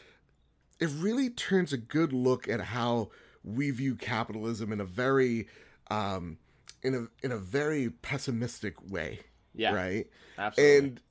it 0.80 0.89
really 0.89 1.30
turns 1.30 1.71
a 1.74 1.77
good 1.77 2.12
look 2.13 2.48
at 2.48 2.59
how 2.59 3.09
we 3.44 3.71
view 3.71 3.95
capitalism 3.95 4.71
in 4.74 4.80
a 4.81 4.86
very 4.86 5.48
um 5.89 6.38
in 6.84 6.94
a 6.96 7.26
in 7.26 7.32
a 7.32 7.38
very 7.38 7.90
pessimistic 7.90 8.76
way. 8.90 9.20
yeah. 9.54 9.74
Right? 9.74 10.08
Absolutely. 10.38 10.78
And 10.88 11.02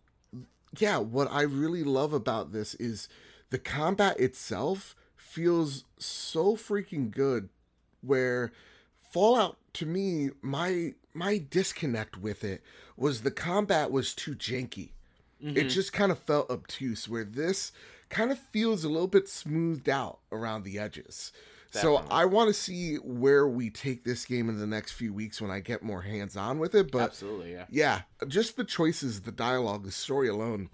yeah, 0.79 0.99
what 0.99 1.31
I 1.31 1.43
really 1.43 1.85
love 1.85 2.13
about 2.13 2.53
this 2.53 2.75
is 2.75 3.09
the 3.51 3.59
combat 3.59 4.19
itself 4.21 4.95
feels 5.17 5.85
so 5.99 6.57
freaking 6.57 7.11
good 7.11 7.49
where 8.01 8.53
Fallout 9.11 9.57
to 9.75 9.87
me 9.87 10.31
my 10.43 10.95
my 11.15 11.39
disconnect 11.39 12.19
with 12.19 12.45
it 12.45 12.63
was 12.97 13.23
the 13.23 13.31
combat 13.31 13.91
was 13.91 14.15
too 14.15 14.35
janky. 14.35 14.91
It 15.41 15.67
Mhm. 15.67 15.71
just 15.71 15.93
kind 15.93 16.11
of 16.13 16.19
felt 16.19 16.51
obtuse 16.51 17.09
where 17.09 17.25
this 17.25 17.73
kind 18.09 18.31
of 18.33 18.39
feels 18.39 18.85
a 18.85 18.89
little 18.89 19.07
bit 19.09 19.29
smoothed 19.29 19.89
out 19.89 20.21
around 20.33 20.63
the 20.65 20.79
edges. 20.79 21.33
So 21.83 22.05
I 22.11 22.25
want 22.25 22.49
to 22.49 22.55
see 22.55 22.97
where 22.97 23.47
we 23.49 23.71
take 23.71 24.05
this 24.05 24.25
game 24.25 24.49
in 24.49 24.59
the 24.59 24.67
next 24.67 24.93
few 24.93 25.13
weeks 25.13 25.41
when 25.41 25.51
I 25.51 25.61
get 25.61 25.83
more 25.83 26.03
hands 26.03 26.37
on 26.37 26.59
with 26.59 26.75
it, 26.75 26.91
but 26.91 27.03
Absolutely, 27.03 27.53
yeah. 27.53 27.65
yeah, 27.71 28.01
just 28.29 28.57
the 28.57 28.65
choices, 28.65 29.23
the 29.23 29.33
dialogue, 29.33 29.85
the 29.85 29.91
story 29.93 30.29
alone 30.29 30.71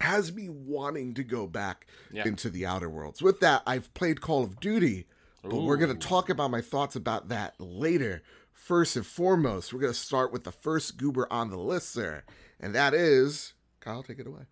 has 0.00 0.32
me 0.32 0.48
wanting 0.48 1.14
to 1.14 1.24
go 1.24 1.46
back 1.46 1.86
Yeah. 2.12 2.26
into 2.26 2.50
the 2.50 2.66
Outer 2.66 2.90
Worlds. 2.90 3.22
With 3.22 3.40
that, 3.40 3.62
I've 3.66 3.92
played 3.94 4.20
Call 4.20 4.42
of 4.44 4.60
Duty, 4.60 5.06
but 5.42 5.54
we're 5.62 5.78
going 5.78 5.96
to 5.96 6.06
talk 6.08 6.28
about 6.28 6.50
my 6.50 6.60
thoughts 6.60 6.96
about 6.96 7.28
that 7.28 7.54
later. 7.58 8.22
First 8.52 8.96
and 8.96 9.06
foremost, 9.06 9.72
we're 9.72 9.80
going 9.80 9.92
to 9.92 9.98
start 9.98 10.32
with 10.32 10.44
the 10.44 10.52
first 10.52 10.96
goober 10.98 11.26
on 11.32 11.50
the 11.50 11.56
list, 11.58 11.90
sir, 11.92 12.24
and 12.60 12.74
that 12.74 12.92
is 12.94 13.54
Kyle. 13.80 14.02
Take 14.02 14.18
it 14.18 14.26
away. 14.26 14.42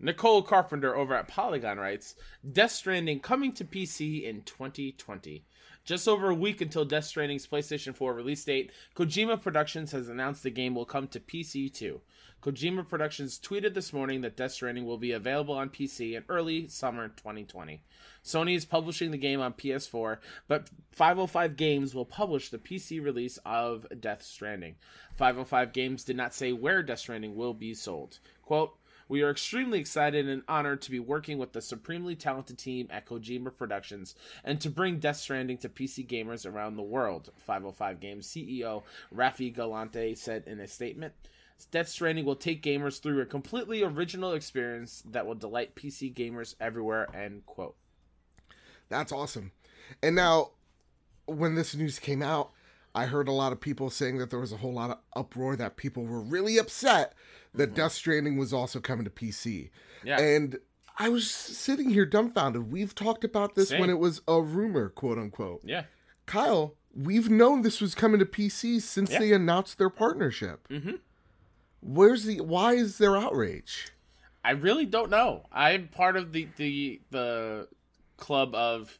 Nicole 0.00 0.42
Carpenter 0.42 0.94
over 0.94 1.12
at 1.12 1.26
Polygon 1.26 1.78
writes 1.78 2.14
Death 2.52 2.70
Stranding 2.70 3.18
coming 3.18 3.52
to 3.54 3.64
PC 3.64 4.22
in 4.22 4.42
2020. 4.42 5.44
Just 5.84 6.06
over 6.06 6.30
a 6.30 6.34
week 6.34 6.60
until 6.60 6.84
Death 6.84 7.04
Stranding's 7.04 7.48
PlayStation 7.48 7.96
4 7.96 8.14
release 8.14 8.44
date, 8.44 8.70
Kojima 8.94 9.42
Productions 9.42 9.90
has 9.90 10.08
announced 10.08 10.44
the 10.44 10.50
game 10.50 10.76
will 10.76 10.84
come 10.84 11.08
to 11.08 11.18
PC 11.18 11.72
too. 11.72 12.00
Kojima 12.40 12.88
Productions 12.88 13.40
tweeted 13.40 13.74
this 13.74 13.92
morning 13.92 14.20
that 14.20 14.36
Death 14.36 14.52
Stranding 14.52 14.86
will 14.86 14.98
be 14.98 15.10
available 15.10 15.56
on 15.56 15.68
PC 15.68 16.16
in 16.16 16.24
early 16.28 16.68
summer 16.68 17.08
2020. 17.08 17.82
Sony 18.24 18.54
is 18.54 18.64
publishing 18.64 19.10
the 19.10 19.18
game 19.18 19.40
on 19.40 19.52
PS4, 19.52 20.18
but 20.46 20.68
505 20.92 21.56
Games 21.56 21.92
will 21.92 22.04
publish 22.04 22.50
the 22.50 22.58
PC 22.58 23.02
release 23.02 23.38
of 23.44 23.84
Death 24.00 24.22
Stranding. 24.22 24.76
505 25.16 25.72
Games 25.72 26.04
did 26.04 26.16
not 26.16 26.34
say 26.34 26.52
where 26.52 26.84
Death 26.84 27.00
Stranding 27.00 27.34
will 27.34 27.54
be 27.54 27.74
sold. 27.74 28.20
Quote, 28.42 28.76
we 29.08 29.22
are 29.22 29.30
extremely 29.30 29.80
excited 29.80 30.28
and 30.28 30.42
honored 30.48 30.82
to 30.82 30.90
be 30.90 30.98
working 30.98 31.38
with 31.38 31.52
the 31.52 31.62
supremely 31.62 32.14
talented 32.14 32.58
team 32.58 32.88
at 32.90 33.06
Kojima 33.06 33.56
Productions 33.56 34.14
and 34.44 34.60
to 34.60 34.70
bring 34.70 34.98
Death 34.98 35.16
Stranding 35.16 35.58
to 35.58 35.68
PC 35.68 36.06
gamers 36.06 36.50
around 36.50 36.76
the 36.76 36.82
world, 36.82 37.30
505 37.36 38.00
Games 38.00 38.26
CEO 38.26 38.82
Rafi 39.14 39.54
Galante 39.54 40.14
said 40.14 40.44
in 40.46 40.60
a 40.60 40.68
statement. 40.68 41.14
Death 41.70 41.88
Stranding 41.88 42.24
will 42.24 42.36
take 42.36 42.62
gamers 42.62 43.00
through 43.00 43.20
a 43.20 43.26
completely 43.26 43.82
original 43.82 44.32
experience 44.32 45.02
that 45.10 45.26
will 45.26 45.34
delight 45.34 45.74
PC 45.74 46.14
gamers 46.14 46.54
everywhere, 46.60 47.08
end 47.14 47.44
quote. 47.46 47.74
That's 48.88 49.12
awesome. 49.12 49.52
And 50.02 50.14
now, 50.14 50.50
when 51.26 51.54
this 51.54 51.74
news 51.74 51.98
came 51.98 52.22
out, 52.22 52.52
I 52.94 53.06
heard 53.06 53.28
a 53.28 53.32
lot 53.32 53.52
of 53.52 53.60
people 53.60 53.90
saying 53.90 54.18
that 54.18 54.30
there 54.30 54.38
was 54.38 54.52
a 54.52 54.56
whole 54.56 54.72
lot 54.72 54.90
of 54.90 54.98
uproar 55.14 55.56
that 55.56 55.76
people 55.76 56.04
were 56.04 56.20
really 56.20 56.58
upset 56.58 57.14
that 57.54 57.74
Death 57.74 57.92
Stranding 57.92 58.36
was 58.36 58.52
also 58.52 58.80
coming 58.80 59.04
to 59.04 59.10
PC. 59.10 59.70
Yeah. 60.04 60.20
And 60.20 60.58
I 60.98 61.08
was 61.08 61.30
sitting 61.30 61.90
here 61.90 62.04
dumbfounded. 62.06 62.70
We've 62.72 62.94
talked 62.94 63.24
about 63.24 63.54
this 63.54 63.68
Same. 63.70 63.80
when 63.80 63.90
it 63.90 63.98
was 63.98 64.20
a 64.28 64.40
rumor, 64.40 64.88
quote 64.88 65.18
unquote. 65.18 65.60
Yeah. 65.64 65.84
Kyle, 66.26 66.74
we've 66.94 67.30
known 67.30 67.62
this 67.62 67.80
was 67.80 67.94
coming 67.94 68.18
to 68.18 68.26
PC 68.26 68.80
since 68.82 69.10
Yeah. 69.10 69.18
they 69.20 69.32
announced 69.32 69.78
their 69.78 69.90
partnership. 69.90 70.66
Mm-hmm. 70.68 70.96
Where's 71.80 72.24
the 72.24 72.40
why 72.40 72.74
is 72.74 72.98
there 72.98 73.16
outrage? 73.16 73.88
I 74.44 74.50
really 74.52 74.86
don't 74.86 75.10
know. 75.10 75.44
I'm 75.52 75.88
part 75.88 76.16
of 76.16 76.32
the 76.32 76.48
the 76.56 77.00
the 77.10 77.68
club 78.16 78.54
of 78.54 78.98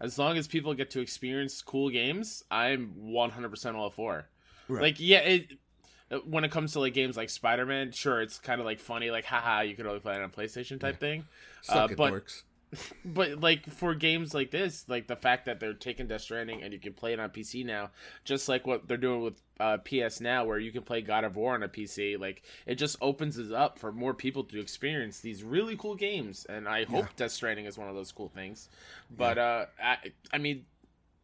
as 0.00 0.18
long 0.18 0.36
as 0.36 0.46
people 0.46 0.74
get 0.74 0.90
to 0.90 1.00
experience 1.00 1.60
cool 1.62 1.90
games, 1.90 2.44
I'm 2.50 2.94
100% 3.00 3.74
all 3.74 3.90
for. 3.90 4.28
Right. 4.68 4.82
Like 4.82 5.00
yeah, 5.00 5.18
it 5.20 5.52
when 6.24 6.44
it 6.44 6.50
comes 6.50 6.72
to 6.72 6.80
like 6.80 6.94
games 6.94 7.16
like 7.16 7.30
Spider-Man, 7.30 7.92
sure 7.92 8.20
it's 8.22 8.38
kind 8.38 8.60
of 8.60 8.64
like 8.66 8.80
funny 8.80 9.10
like 9.10 9.24
haha, 9.24 9.60
you 9.60 9.74
could 9.76 9.86
only 9.86 10.00
play 10.00 10.14
it 10.14 10.22
on 10.22 10.30
PlayStation 10.30 10.80
type 10.80 10.98
thing. 11.00 11.24
Suck 11.62 11.92
Uh, 11.92 11.94
but- 11.96 12.12
dorks. 12.12 12.42
But 13.02 13.40
like 13.40 13.64
for 13.70 13.94
games 13.94 14.34
like 14.34 14.50
this, 14.50 14.84
like 14.88 15.06
the 15.06 15.16
fact 15.16 15.46
that 15.46 15.58
they're 15.58 15.72
taking 15.72 16.06
Death 16.06 16.20
Stranding 16.20 16.62
and 16.62 16.70
you 16.74 16.78
can 16.78 16.92
play 16.92 17.14
it 17.14 17.18
on 17.20 17.30
PC 17.30 17.64
now, 17.64 17.92
just 18.24 18.46
like 18.46 18.66
what 18.66 18.86
they're 18.86 18.98
doing 18.98 19.22
with 19.22 19.40
uh, 19.58 19.78
PS 19.78 20.20
now, 20.20 20.44
where 20.44 20.58
you 20.58 20.70
can 20.70 20.82
play 20.82 21.00
God 21.00 21.24
of 21.24 21.34
War 21.36 21.54
on 21.54 21.62
a 21.62 21.68
PC, 21.68 22.20
like 22.20 22.42
it 22.66 22.74
just 22.74 22.96
opens 23.00 23.38
it 23.38 23.52
up 23.52 23.78
for 23.78 23.90
more 23.90 24.12
people 24.12 24.44
to 24.44 24.60
experience 24.60 25.20
these 25.20 25.42
really 25.42 25.78
cool 25.78 25.94
games. 25.94 26.44
And 26.46 26.68
I 26.68 26.84
hope 26.84 27.04
Yeah. 27.06 27.10
Death 27.16 27.30
Stranding 27.32 27.64
is 27.64 27.78
one 27.78 27.88
of 27.88 27.94
those 27.94 28.12
cool 28.12 28.28
things. 28.28 28.68
But 29.16 29.38
uh, 29.38 29.64
I, 29.82 29.96
I 30.30 30.36
mean, 30.36 30.66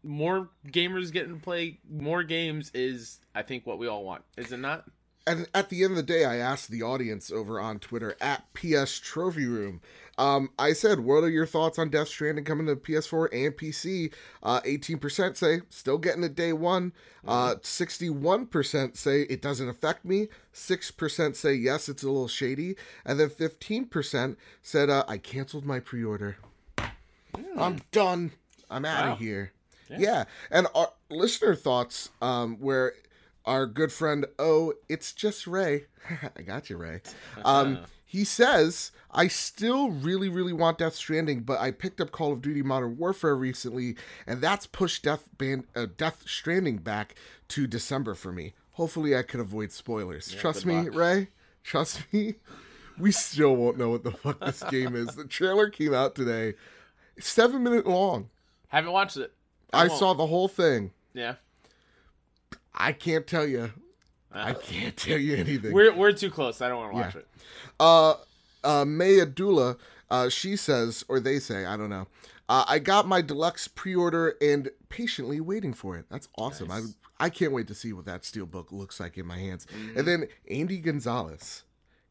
more 0.05 0.51
gamers 0.69 1.11
getting 1.13 1.35
to 1.35 1.41
play 1.41 1.79
more 1.91 2.23
games 2.23 2.71
is, 2.75 3.21
I 3.35 3.43
think, 3.43 3.67
what 3.67 3.79
we 3.79 3.89
all 3.89 4.05
want, 4.05 4.23
is 4.37 4.53
it 4.53 4.59
not? 4.59 4.85
And 5.27 5.49
at 5.55 5.71
the 5.71 5.83
end 5.85 5.93
of 5.93 5.97
the 5.97 6.03
day, 6.03 6.27
I 6.27 6.37
asked 6.37 6.71
the 6.71 6.83
audience 6.83 7.31
over 7.33 7.59
on 7.59 7.79
Twitter 7.79 8.15
at 8.21 8.45
PS 8.53 9.01
Trophy 9.01 9.47
Room. 9.47 9.81
Um, 10.19 10.51
I 10.59 10.75
said, 10.75 11.01
"What 11.01 11.25
are 11.25 11.31
your 11.31 11.47
thoughts 11.47 11.79
on 11.79 11.89
Death 11.89 12.09
Stranding 12.09 12.45
coming 12.45 12.67
to 12.67 12.77
PS4 12.77 13.31
and 13.33 13.57
PC?" 13.57 14.13
Uh, 14.43 14.61
18% 14.67 15.35
say 15.39 15.63
still 15.71 15.97
getting 15.97 16.25
it 16.25 16.35
day 16.35 16.53
one. 16.53 16.93
Uh, 17.27 17.55
61% 17.63 18.99
say 18.99 19.23
it 19.23 19.41
doesn't 19.41 19.69
affect 19.71 20.05
me. 20.05 20.29
6% 20.53 21.35
say 21.37 21.55
yes, 21.55 21.89
it's 21.89 22.03
a 22.03 22.07
little 22.07 22.29
shady, 22.29 22.77
and 23.07 23.19
then 23.19 23.31
15% 23.31 24.37
said 24.63 24.91
uh, 24.91 25.05
I 25.09 25.17
canceled 25.17 25.65
my 25.65 25.81
pre-order. 25.81 26.37
I'm 27.57 27.79
done. 27.93 28.33
I'm 28.71 28.85
out 28.85 29.07
Wow. 29.07 29.13
of 29.15 29.19
here. 29.21 29.53
Yeah. 29.91 29.97
Yeah. 29.99 30.25
And 30.51 30.67
our 30.75 30.91
listener 31.11 31.55
thoughts, 31.55 32.11
um, 32.23 32.57
where 32.61 32.95
our 33.45 33.67
good 33.67 33.93
friend, 33.93 34.27
oh, 34.39 34.75
it's 34.89 35.13
just 35.13 35.47
Ray. 35.47 35.85
I 36.37 36.43
got 36.43 36.71
you, 36.71 36.77
Ray. 36.77 37.03
Um, 37.45 37.81
he 38.07 38.25
says, 38.25 38.91
I 39.11 39.29
still 39.29 39.91
really, 39.91 40.29
really 40.29 40.53
want 40.53 40.79
Death 40.79 40.95
Stranding, 40.95 41.41
but 41.41 41.61
I 41.61 41.71
picked 41.71 42.01
up 42.01 42.11
Call 42.11 42.33
of 42.33 42.43
Duty 42.43 42.63
Modern 42.63 42.97
Warfare 42.97 43.37
recently, 43.37 43.97
and 44.27 44.41
that's 44.41 44.67
pushed 44.67 45.05
Death 45.05 45.29
Band, 45.37 45.65
uh, 45.77 45.87
Death 45.97 46.23
Stranding 46.27 46.79
back 46.79 47.15
to 47.49 47.67
December 47.67 48.15
for 48.15 48.33
me. 48.33 48.55
Hopefully, 48.73 49.17
I 49.17 49.23
could 49.23 49.41
avoid 49.41 49.71
spoilers. 49.71 50.33
Trust 50.33 50.67
me, 50.67 50.83
luck. 50.83 50.95
Ray. 50.95 51.29
Trust 51.63 52.03
me. 52.13 52.35
We 52.97 53.11
still 53.11 53.57
won't 53.57 53.77
know 53.77 53.91
what 53.91 54.05
the 54.05 54.13
fuck 54.13 54.39
this 54.39 54.63
game 54.71 54.95
is. 54.95 55.17
The 55.17 55.25
trailer 55.25 55.69
came 55.69 55.93
out 55.93 56.15
today. 56.15 56.55
It's 57.17 57.27
seven 57.29 57.65
minute 57.65 57.89
long. 57.89 58.31
Haven't 58.69 58.93
watched 58.93 59.17
it. 59.17 59.33
I 59.75 59.89
saw 59.89 60.15
the 60.15 60.27
whole 60.27 60.49
thing. 60.49 60.93
Yeah. 61.13 61.35
I 62.75 62.93
can't 62.93 63.27
tell 63.27 63.47
you. 63.47 63.73
I 64.33 64.51
Uh, 64.51 64.55
can't 64.55 64.97
tell 64.97 65.19
you 65.19 65.37
anything. 65.37 65.73
we're, 65.73 65.95
we're 65.95 66.13
too 66.13 66.31
close. 66.31 66.61
I 66.61 66.69
don't 66.69 66.79
want 66.79 66.93
to 66.93 66.97
watch 67.01 67.15
Yeah. 67.15 67.21
it. 67.21 67.29
Uh, 67.79 68.15
uh, 68.65 68.85
Maya 68.85 69.27
Dula, 69.27 69.77
uh, 70.11 70.29
she 70.29 70.57
says, 70.57 71.05
or 71.09 71.21
they 71.21 71.39
say, 71.39 71.67
I 71.67 71.77
don't 71.77 71.91
know. 71.91 72.09
Uh, 72.49 72.65
I 72.67 72.79
got 72.79 73.07
my 73.07 73.21
deluxe 73.23 73.69
pre-order 73.69 74.35
and 74.43 74.71
patiently 74.89 75.41
waiting 75.41 75.73
for 75.73 75.97
it. 75.97 76.07
That's 76.11 76.29
awesome. 76.37 76.69
Nice. 76.69 76.83
I 76.85 77.27
I 77.27 77.31
can't 77.31 77.53
wait 77.53 77.69
to 77.69 77.75
see 77.77 77.93
what 77.93 78.07
that 78.07 78.23
steelbook 78.23 78.73
looks 78.73 78.99
like 78.99 79.17
in 79.17 79.25
my 79.25 79.39
hands. 79.39 79.67
Mm-hmm. 79.67 79.99
And 79.99 80.09
then 80.09 80.29
Andy 80.51 80.79
Gonzalez, 80.79 81.63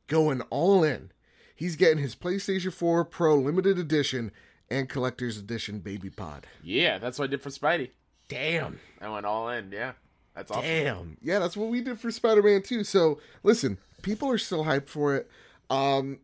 going 0.08 0.40
all 0.50 0.82
in. 0.82 1.12
He's 1.54 1.76
getting 1.76 1.98
his 1.98 2.16
PlayStation 2.16 2.72
4 2.72 3.04
Pro 3.04 3.36
limited 3.36 3.78
edition 3.78 4.32
and 4.74 4.90
collector's 4.90 5.38
edition 5.38 5.80
baby 5.80 6.10
pod. 6.10 6.48
Yeah, 6.64 6.98
that's 6.98 7.20
what 7.20 7.26
I 7.26 7.28
did 7.32 7.42
for 7.42 7.50
Spidey. 7.50 7.90
Damn. 8.28 8.80
I 9.02 9.10
went 9.10 9.26
all 9.26 9.50
in. 9.50 9.72
Yeah, 9.72 9.94
that's 10.36 10.50
awesome. 10.52 10.64
Damn. 10.64 11.18
Yeah, 11.22 11.40
that's 11.40 11.56
what 11.58 11.70
we 11.70 11.82
did 11.82 12.00
for 12.00 12.10
Spider-Man 12.12 12.64
too. 12.64 12.84
So, 12.84 13.20
listen, 13.44 13.78
people 14.02 14.30
are 14.30 14.38
still 14.38 14.66
hyped 14.66 14.88
for 14.88 15.16
it. 15.16 15.30
Um 15.70 16.20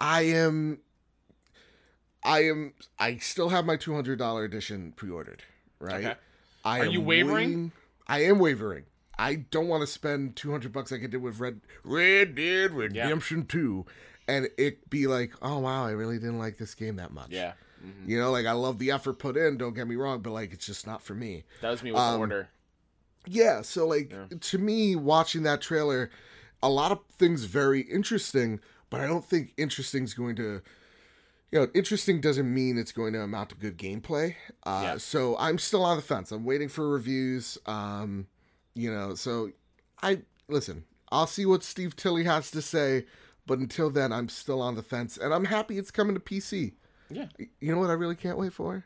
I 0.00 0.22
am 0.22 0.78
I 2.24 2.44
am 2.44 2.72
I 2.98 3.16
still 3.18 3.48
have 3.50 3.64
my 3.64 3.76
$200 3.76 4.44
edition 4.44 4.92
pre-ordered, 4.96 5.42
right? 5.78 6.04
Okay. 6.04 6.14
I 6.64 6.80
Are 6.80 6.84
am 6.84 6.90
you 6.90 7.00
wavering? 7.00 7.34
waiting- 7.48 7.72
I 8.06 8.24
am 8.24 8.38
wavering. 8.38 8.84
I 9.18 9.34
don't 9.36 9.68
want 9.68 9.82
to 9.82 9.86
spend 9.86 10.34
200 10.36 10.72
bucks 10.72 10.90
like 10.90 11.02
I 11.02 11.06
did 11.06 11.22
with 11.22 11.38
Red 11.38 11.60
Red 11.84 12.34
Dead 12.34 12.72
Redemption 12.72 13.46
2 13.46 13.86
and 14.30 14.48
it 14.56 14.88
be 14.90 15.06
like, 15.06 15.32
"Oh 15.42 15.58
wow, 15.58 15.84
I 15.86 15.90
really 15.90 16.18
didn't 16.18 16.38
like 16.38 16.56
this 16.56 16.74
game 16.74 16.96
that 16.96 17.12
much." 17.12 17.30
Yeah, 17.30 17.52
mhm. 17.84 18.08
You 18.08 18.18
know, 18.18 18.30
like 18.30 18.46
I 18.46 18.52
love 18.52 18.78
the 18.78 18.90
effort 18.90 19.14
put 19.18 19.36
in, 19.36 19.58
don't 19.58 19.74
get 19.74 19.86
me 19.88 19.96
wrong, 19.96 20.20
but 20.22 20.30
like 20.30 20.52
it's 20.52 20.66
just 20.66 20.86
not 20.86 21.02
for 21.02 21.14
me. 21.14 21.44
that 21.60 21.70
was 21.70 21.82
me 21.82 21.92
with 21.92 22.00
Um, 22.00 22.20
Order. 22.20 22.48
Yeah, 23.26 23.62
so 23.62 23.86
like 23.86 24.10
Yeah. 24.12 24.26
to 24.40 24.58
me, 24.58 24.96
watching 24.96 25.42
that 25.42 25.60
trailer, 25.60 26.10
a 26.62 26.68
lot 26.70 26.92
of 26.92 27.00
things 27.18 27.44
very 27.44 27.82
interesting, 27.82 28.60
but 28.88 29.00
I 29.00 29.06
don't 29.06 29.24
think 29.24 29.52
interesting 29.56 30.04
is 30.04 30.14
going 30.14 30.36
to, 30.36 30.62
you 31.52 31.58
know, 31.60 31.68
interesting 31.74 32.20
doesn't 32.20 32.52
mean 32.52 32.78
it's 32.78 32.92
going 32.92 33.12
to 33.12 33.20
amount 33.20 33.50
to 33.50 33.56
good 33.56 33.76
gameplay. 33.76 34.36
Uh, 34.64 34.80
Yeah. 34.84 34.96
So 34.98 35.36
I'm 35.38 35.58
still 35.58 35.84
on 35.84 35.96
the 35.96 36.02
fence. 36.02 36.32
I'm 36.32 36.44
waiting 36.44 36.68
for 36.68 36.88
reviews. 36.88 37.58
Um, 37.66 38.26
you 38.74 38.90
know, 38.92 39.14
so 39.14 39.50
I 40.02 40.22
listen. 40.48 40.84
I'll 41.12 41.26
see 41.26 41.44
what 41.44 41.62
Steve 41.64 41.96
Tilley 41.96 42.24
has 42.24 42.50
to 42.52 42.62
say, 42.62 43.04
but 43.46 43.58
until 43.58 43.90
then, 43.90 44.12
I'm 44.12 44.28
still 44.28 44.60
on 44.62 44.74
the 44.76 44.82
fence, 44.82 45.16
and 45.16 45.32
I'm 45.34 45.44
happy 45.46 45.78
it's 45.78 45.90
coming 45.90 46.14
to 46.14 46.20
PC. 46.20 46.74
Yeah. 47.10 47.26
You 47.60 47.72
know 47.72 47.78
what 47.78 47.90
I 47.90 47.94
really 47.94 48.14
can't 48.16 48.38
wait 48.38 48.52
for? 48.52 48.84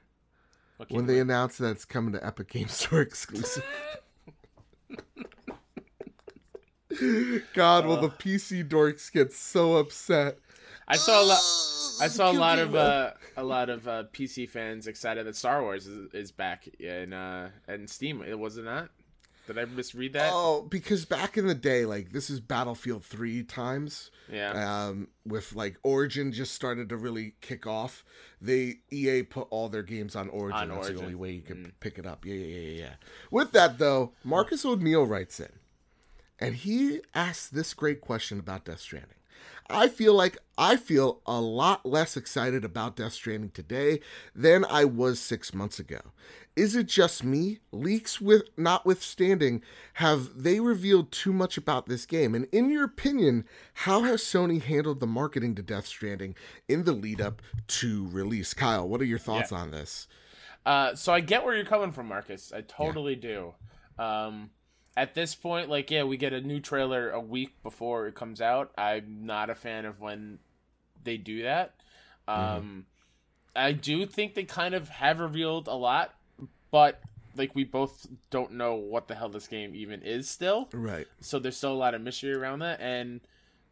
What 0.78 0.90
when 0.90 1.06
they 1.06 1.18
it- 1.18 1.23
announce 1.23 1.58
that 1.58 1.70
it's 1.70 1.84
coming 1.84 2.12
to 2.14 2.26
Epic 2.26 2.49
Game 2.50 2.68
Store 2.68 3.00
exclusive. 3.02 3.64
God, 7.54 7.87
will 7.87 8.00
the 8.00 8.08
PC 8.08 8.66
dorks 8.68 9.11
get 9.12 9.32
so 9.32 9.76
upset? 9.76 10.38
I 10.87 10.96
saw 10.96 11.23
a 11.23 11.25
lot. 11.25 11.38
I 12.00 12.08
saw 12.08 12.30
a 12.30 12.32
lot 12.32 12.58
of 12.58 12.75
uh, 12.75 13.12
a 13.37 13.42
lot 13.42 13.68
of 13.70 13.88
uh, 13.88 14.04
PC 14.12 14.49
fans 14.49 14.87
excited 14.87 15.26
that 15.26 15.34
Star 15.34 15.62
Wars 15.62 15.87
is, 15.87 16.12
is 16.12 16.30
back 16.32 16.68
in 16.78 17.12
uh, 17.12 17.50
in 17.68 17.88
Steam. 17.88 18.23
It 18.23 18.38
was 18.38 18.58
it 18.58 18.64
not? 18.64 18.90
Did 19.46 19.58
I 19.58 19.64
misread 19.66 20.14
that? 20.14 20.30
Oh, 20.32 20.62
because 20.70 21.04
back 21.04 21.36
in 21.36 21.46
the 21.46 21.54
day, 21.54 21.84
like 21.84 22.12
this 22.12 22.30
is 22.30 22.40
Battlefield 22.40 23.04
Three 23.04 23.42
times. 23.42 24.10
yeah. 24.32 24.86
Um, 24.86 25.08
with 25.26 25.54
like 25.54 25.76
Origin 25.82 26.32
just 26.32 26.54
started 26.54 26.88
to 26.88 26.96
really 26.96 27.34
kick 27.40 27.66
off. 27.66 28.04
They 28.40 28.76
EA 28.90 29.22
put 29.22 29.46
all 29.50 29.68
their 29.68 29.82
games 29.82 30.16
on 30.16 30.28
Origin. 30.30 30.70
On 30.70 30.80
That's 30.80 30.88
the 30.88 31.00
only 31.00 31.14
way 31.14 31.32
you 31.32 31.42
can 31.42 31.56
Mm. 31.66 31.72
pick 31.80 31.98
it 31.98 32.06
up. 32.06 32.24
Yeah, 32.24 32.34
yeah, 32.34 32.58
yeah, 32.58 32.80
yeah. 32.84 32.92
With 33.30 33.52
that 33.52 33.78
though, 33.78 34.12
Marcus 34.24 34.64
O'Neill 34.64 35.06
writes 35.06 35.38
in, 35.40 35.52
and 36.38 36.54
he 36.56 37.00
asks 37.14 37.48
this 37.48 37.74
great 37.74 38.00
question 38.00 38.38
about 38.38 38.64
Death 38.64 38.80
Stranding. 38.80 39.10
I 39.71 39.88
feel 39.88 40.14
like 40.14 40.38
I 40.59 40.76
feel 40.76 41.21
a 41.26 41.40
lot 41.40 41.87
less 41.87 42.16
excited 42.16 42.64
about 42.64 42.97
Death 42.97 43.14
Stranding 43.14 43.50
today 43.50 44.00
than 44.35 44.64
I 44.64 44.85
was 44.85 45.18
six 45.18 45.54
months 45.54 45.78
ago. 45.78 46.00
Is 46.54 46.76
it 46.76 46.87
just 46.87 47.25
me? 47.25 47.59
Leaks 47.73 48.21
with 48.21 48.44
notwithstanding, 48.56 49.62
have 49.94 50.42
they 50.42 50.61
revealed 50.61 51.11
too 51.11 51.33
much 51.33 51.56
about 51.56 51.87
this 51.87 52.06
game? 52.06 52.35
And 52.35 52.47
in 52.52 52.71
your 52.71 52.85
opinion, 52.85 53.44
how 53.73 54.02
has 54.02 54.23
Sony 54.23 54.62
handled 54.62 55.00
the 55.00 55.06
marketing 55.06 55.54
to 55.56 55.62
Death 55.62 55.87
Stranding 55.87 56.37
in 56.68 56.85
the 56.85 56.92
lead 56.92 57.21
up 57.21 57.42
to 57.68 58.06
release? 58.12 58.54
Kyle, 58.54 58.88
what 58.88 59.00
are 59.00 59.06
your 59.06 59.18
thoughts 59.18 59.50
on 59.50 59.73
this? 59.73 60.06
Uh, 60.64 60.94
so 60.94 61.12
I 61.12 61.21
get 61.21 61.44
where 61.44 61.56
you're 61.56 61.64
coming 61.64 61.90
from, 61.90 62.06
Marcus. 62.06 62.52
I 62.54 62.61
totally 62.61 63.16
do. 63.16 63.54
Um, 63.99 64.50
at 64.96 65.14
this 65.14 65.34
point, 65.34 65.68
like, 65.68 65.90
yeah, 65.90 66.04
we 66.04 66.16
get 66.16 66.32
a 66.32 66.40
new 66.40 66.60
trailer 66.60 67.10
a 67.10 67.20
week 67.20 67.62
before 67.62 68.06
it 68.06 68.14
comes 68.14 68.40
out. 68.40 68.72
I'm 68.78 69.26
not 69.26 69.50
a 69.50 69.54
fan 69.54 69.84
of 69.84 70.00
when 70.00 70.38
they 71.02 71.16
do 71.16 71.42
that. 71.42 71.74
Um, 72.26 72.86
I 73.54 73.72
do 73.72 74.06
think 74.06 74.34
they 74.34 74.44
kind 74.44 74.74
of 74.74 74.88
have 74.88 75.20
revealed 75.20 75.68
a 75.68 75.74
lot, 75.74 76.14
but 76.70 77.00
like 77.36 77.54
we 77.54 77.64
both 77.64 78.06
don't 78.30 78.52
know 78.52 78.74
what 78.74 79.08
the 79.08 79.14
hell 79.14 79.28
this 79.28 79.48
game 79.48 79.74
even 79.74 80.02
is 80.02 80.28
still. 80.28 80.68
Right. 80.72 81.06
So 81.20 81.38
there's 81.38 81.56
still 81.56 81.72
a 81.72 81.74
lot 81.74 81.94
of 81.94 82.00
mystery 82.00 82.32
around 82.32 82.60
that. 82.60 82.80
And 82.80 83.20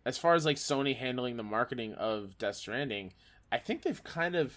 as 0.05 0.19
far 0.19 0.35
as 0.35 0.45
like 0.45 0.57
Sony 0.57 0.97
handling 0.97 1.37
the 1.37 1.43
marketing 1.43 1.95
of 1.95 2.37
Death 2.39 2.57
Stranding, 2.57 3.13
I 3.51 3.59
think 3.59 3.83
they've 3.83 4.03
kind 4.03 4.35
of 4.37 4.55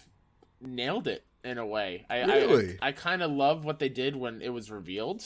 nailed 0.61 1.07
it 1.07 1.23
in 1.43 1.57
a 1.57 1.65
way. 1.65 2.05
I 2.09 2.23
Really? 2.23 2.77
I, 2.81 2.87
I 2.87 2.91
kind 2.91 3.21
of 3.21 3.31
love 3.31 3.65
what 3.65 3.79
they 3.79 3.89
did 3.89 4.15
when 4.15 4.41
it 4.41 4.49
was 4.49 4.71
revealed. 4.71 5.23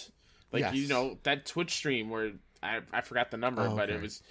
Like 0.52 0.62
Yes. 0.62 0.76
you 0.76 0.88
know 0.88 1.18
that 1.24 1.46
Twitch 1.46 1.72
stream 1.76 2.10
where 2.10 2.32
I 2.64 2.82
I 2.92 3.02
forgot 3.02 3.32
the 3.32 3.38
number, 3.38 3.62
Oh, 3.64 3.76
but 3.76 3.90
okay. 3.90 3.98
it 3.98 4.02
was 4.02 4.22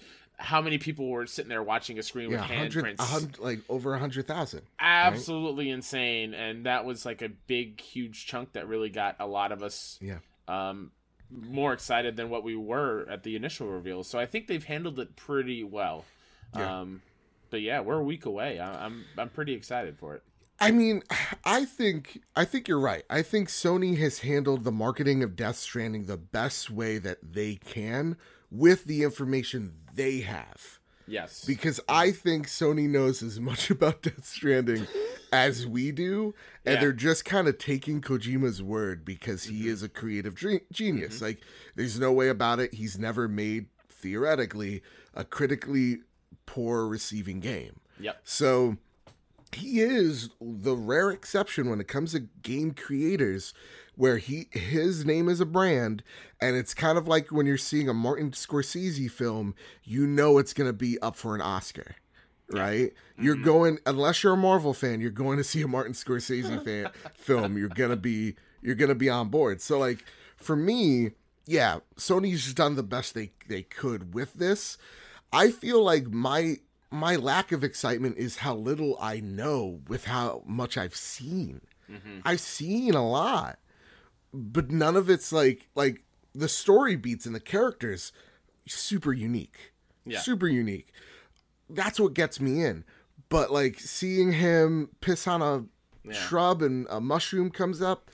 how 0.41 0.61
many 0.63 0.79
people 0.79 1.09
were 1.09 1.27
sitting 1.27 1.49
there 1.49 1.63
watching 1.63 1.99
a 1.99 2.03
screen 2.03 2.31
Yeah, 2.31 2.41
with 2.43 2.51
handprints. 2.51 3.41
like 3.41 3.61
over 3.69 3.95
a 3.95 3.99
hundred 3.99 4.27
thousand. 4.27 4.63
Absolutely 4.79 5.71
insane, 5.71 6.35
and 6.35 6.67
that 6.67 6.85
was 6.85 7.05
like 7.05 7.23
a 7.23 7.29
big, 7.29 7.81
huge 7.81 8.27
chunk 8.27 8.53
that 8.53 8.69
really 8.69 8.89
got 8.91 9.17
a 9.19 9.27
lot 9.27 9.51
of 9.53 9.63
us 9.63 9.99
Yeah. 10.01 10.19
um, 10.47 10.93
more 11.31 11.73
excited 11.73 12.17
than 12.17 12.31
what 12.31 12.43
we 12.45 12.57
were 12.57 13.07
at 13.11 13.23
the 13.23 13.37
initial 13.37 13.67
reveal. 13.69 14.03
So 14.05 14.19
I 14.19 14.27
think 14.27 14.47
they've 14.47 14.65
handled 14.65 14.99
it 14.99 15.15
pretty 15.17 15.63
well. 15.65 16.05
Yeah. 16.57 16.81
Um, 16.81 17.03
but 17.51 17.61
yeah, 17.61 17.81
we're 17.81 17.99
a 17.99 18.05
week 18.05 18.25
away. 18.25 18.59
I, 18.61 18.85
I'm 18.87 19.05
I'm 19.17 19.29
pretty 19.31 19.55
excited 19.55 19.99
for 19.99 20.15
it. 20.15 20.23
I 20.61 20.71
mean, 20.71 21.03
I 21.45 21.65
think 21.65 22.23
I 22.37 22.45
think 22.45 22.69
you're 22.69 22.81
right. 22.81 23.05
I 23.11 23.23
think 23.23 23.49
Sony 23.49 23.99
has 23.99 24.21
handled 24.21 24.65
the 24.65 24.73
marketing 24.73 25.23
of 25.23 25.37
Death 25.37 25.57
Stranding 25.57 26.07
the 26.07 26.17
best 26.17 26.71
way 26.71 26.99
that 26.99 27.19
they 27.23 27.57
can 27.57 28.17
with 28.51 28.85
the 28.85 29.03
information 29.03 29.75
they 29.95 30.21
have. 30.21 30.79
Yes, 31.11 31.43
Because 31.47 31.81
I 31.89 32.11
think 32.11 32.49
Sony 32.49 32.87
knows 32.87 33.23
as 33.23 33.41
much 33.41 33.71
about 33.77 34.03
Death 34.03 34.27
Stranding 34.27 34.87
as 35.33 35.67
we 35.67 35.91
do, 35.91 36.35
and 36.67 36.75
Yeah. 36.75 36.81
they're 36.83 36.93
just 36.93 37.25
kind 37.25 37.49
of 37.49 37.57
taking 37.57 38.03
Kojima's 38.03 38.63
word 38.63 39.07
because 39.07 39.45
he 39.45 39.61
mm-hmm. 39.61 39.69
is 39.71 39.83
a 39.83 39.89
creative 39.89 40.35
dre- 40.35 40.61
genius. 40.71 41.17
Mm-hmm. 41.17 41.25
Like, 41.25 41.41
there's 41.77 41.99
no 41.99 42.13
way 42.13 42.29
about 42.29 42.61
it. 42.61 42.75
He's 42.75 42.99
never 42.99 43.27
made 43.27 43.69
theoretically 43.89 44.83
a 45.15 45.25
critically 45.25 46.01
poor 46.45 46.87
receiving 46.87 47.41
game. 47.41 47.81
yep, 47.99 48.21
So 48.25 48.77
he 49.55 49.81
is 49.81 50.31
the 50.41 50.77
rare 50.77 51.11
exception 51.11 51.71
when 51.71 51.81
it 51.81 51.89
comes 51.89 52.13
to 52.13 52.21
game 52.43 52.73
creators 52.73 53.55
where 53.97 54.19
he 54.19 54.49
his 54.53 55.05
name 55.05 55.29
is 55.29 55.41
a 55.41 55.47
brand 55.47 56.03
and 56.41 56.57
it's 56.57 56.75
kind 56.75 56.97
of 56.97 57.09
like 57.09 57.33
when 57.33 57.47
you're 57.47 57.57
seeing 57.57 57.89
a 57.89 57.95
Martin 57.95 58.31
Scorsese 58.31 59.11
film, 59.11 59.55
you 59.83 60.07
know 60.07 60.39
it's 60.39 60.53
going 60.53 60.69
to 60.69 60.73
be 60.73 60.99
up 61.01 61.17
for 61.17 61.35
an 61.35 61.41
Oscar. 61.41 61.97
Right? 62.51 62.95
You're 63.19 63.35
mm-hmm. 63.35 63.45
going 63.45 63.79
unless 63.85 64.23
you're 64.23 64.35
a 64.35 64.37
Marvel 64.37 64.73
fan, 64.73 65.01
you're 65.01 65.11
going 65.11 65.37
to 65.39 65.45
see 65.45 65.63
a 65.63 65.69
Martin 65.69 65.93
Scorsese 65.93 66.65
fan 66.65 66.91
film. 67.15 67.59
You're 67.59 67.69
going 67.69 67.91
to 67.91 67.97
be 67.97 68.37
you're 68.63 68.75
going 68.75 68.89
to 68.89 68.95
be 68.95 69.11
on 69.11 69.29
board. 69.29 69.61
So 69.61 69.79
like 69.79 70.05
for 70.37 70.57
me, 70.57 71.13
yeah, 71.47 71.81
Sony's 71.97 72.45
just 72.45 72.57
done 72.57 72.77
the 72.77 72.83
best 72.83 73.15
they 73.15 73.33
they 73.49 73.63
could 73.63 74.15
with 74.15 74.35
this. 74.35 74.79
I 75.33 75.51
feel 75.51 75.83
like 75.83 76.07
my 76.09 76.59
my 76.91 77.17
lack 77.17 77.53
of 77.53 77.63
excitement 77.63 78.17
is 78.19 78.37
how 78.39 78.55
little 78.55 78.97
I 79.01 79.21
know 79.21 79.81
with 79.89 80.05
how 80.07 80.43
much 80.47 80.79
I've 80.79 80.97
seen. 80.97 81.61
Mm-hmm. 81.91 82.21
I've 82.25 82.41
seen 82.41 82.95
a 82.95 83.07
lot, 83.07 83.59
but 84.33 84.71
none 84.71 84.97
of 84.97 85.09
it's 85.11 85.33
like 85.33 85.69
like 85.75 86.03
the 86.35 86.49
story 86.49 86.97
beats 86.97 87.27
and 87.27 87.35
the 87.35 87.41
characters 87.41 88.13
super 88.67 89.13
unique. 89.13 89.73
Yeah. 90.07 90.21
Super 90.21 90.49
unique. 90.49 90.93
That's 91.69 91.99
what 92.01 92.15
gets 92.15 92.41
me 92.41 92.65
in. 92.65 92.85
But 93.29 93.51
like 93.53 93.79
seeing 93.81 94.33
him 94.33 94.91
piss 95.01 95.27
on 95.27 95.43
a 95.43 95.65
Yeah. 96.09 96.15
shrub 96.15 96.63
and 96.63 96.87
a 96.89 97.01
mushroom 97.01 97.51
comes 97.51 97.83
up 97.83 98.11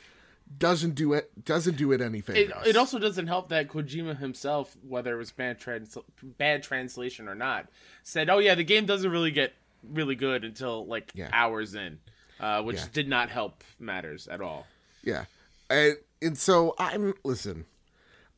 doesn't 0.58 0.94
do 0.94 1.12
it 1.12 1.44
doesn't 1.44 1.76
do 1.76 1.92
it 1.92 2.00
any 2.00 2.18
It, 2.18 2.25
favors. 2.26 2.66
it 2.66 2.76
also 2.76 2.99
doesn't 2.99 3.26
help 3.26 3.49
that 3.49 3.68
Kojima 3.68 4.18
himself, 4.18 4.76
whether 4.87 5.14
it 5.14 5.18
was 5.18 5.32
bad 5.32 5.58
trans- 5.58 5.96
bad 6.23 6.62
translation 6.62 7.28
or 7.28 7.34
not, 7.34 7.68
said, 8.02 8.28
"Oh 8.30 8.38
yeah, 8.38 8.54
the 8.54 8.64
game 8.64 8.87
doesn't 8.87 9.11
really 9.11 9.30
get 9.30 9.52
really 9.92 10.14
good 10.14 10.44
until 10.44 10.87
like 10.87 11.11
Yeah. 11.14 11.28
hours 11.32 11.75
in," 11.75 11.99
uh, 12.40 12.62
which 12.62 12.76
Yeah. 12.78 12.87
did 12.92 13.08
not 13.08 13.30
help 13.30 13.62
matters 13.78 14.28
at 14.28 14.40
all. 14.40 14.66
Yeah. 15.02 15.25
And 15.70 15.96
and 16.23 16.38
so 16.38 16.75
I'm 16.78 17.14
listen. 17.25 17.64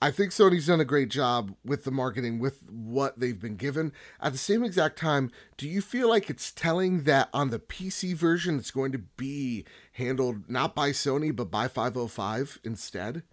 I 0.07 0.13
think 0.13 0.31
Sony's 0.31 0.69
done 0.69 0.79
a 0.81 0.85
great 0.85 1.09
job 1.09 1.57
with 1.65 1.83
the 1.83 1.91
marketing 1.91 2.39
with 2.39 2.71
what 2.71 3.19
they've 3.19 3.41
been 3.41 3.57
given. 3.57 3.93
At 4.21 4.31
the 4.31 4.39
same 4.39 4.63
exact 4.63 4.97
time, 4.97 5.33
do 5.57 5.69
you 5.69 5.83
feel 5.83 6.09
like 6.09 6.31
it's 6.31 6.53
telling 6.53 7.03
that 7.03 7.29
on 7.35 7.51
the 7.51 7.59
PC 7.59 8.15
version 8.15 8.57
it's 8.57 8.71
going 8.71 8.93
to 8.93 8.99
be 8.99 9.65
handled 9.95 10.49
not 10.49 10.77
by 10.77 10.91
Sony 10.91 11.35
but 11.35 11.51
by 11.51 11.67
505 11.67 12.61
instead? 12.63 13.25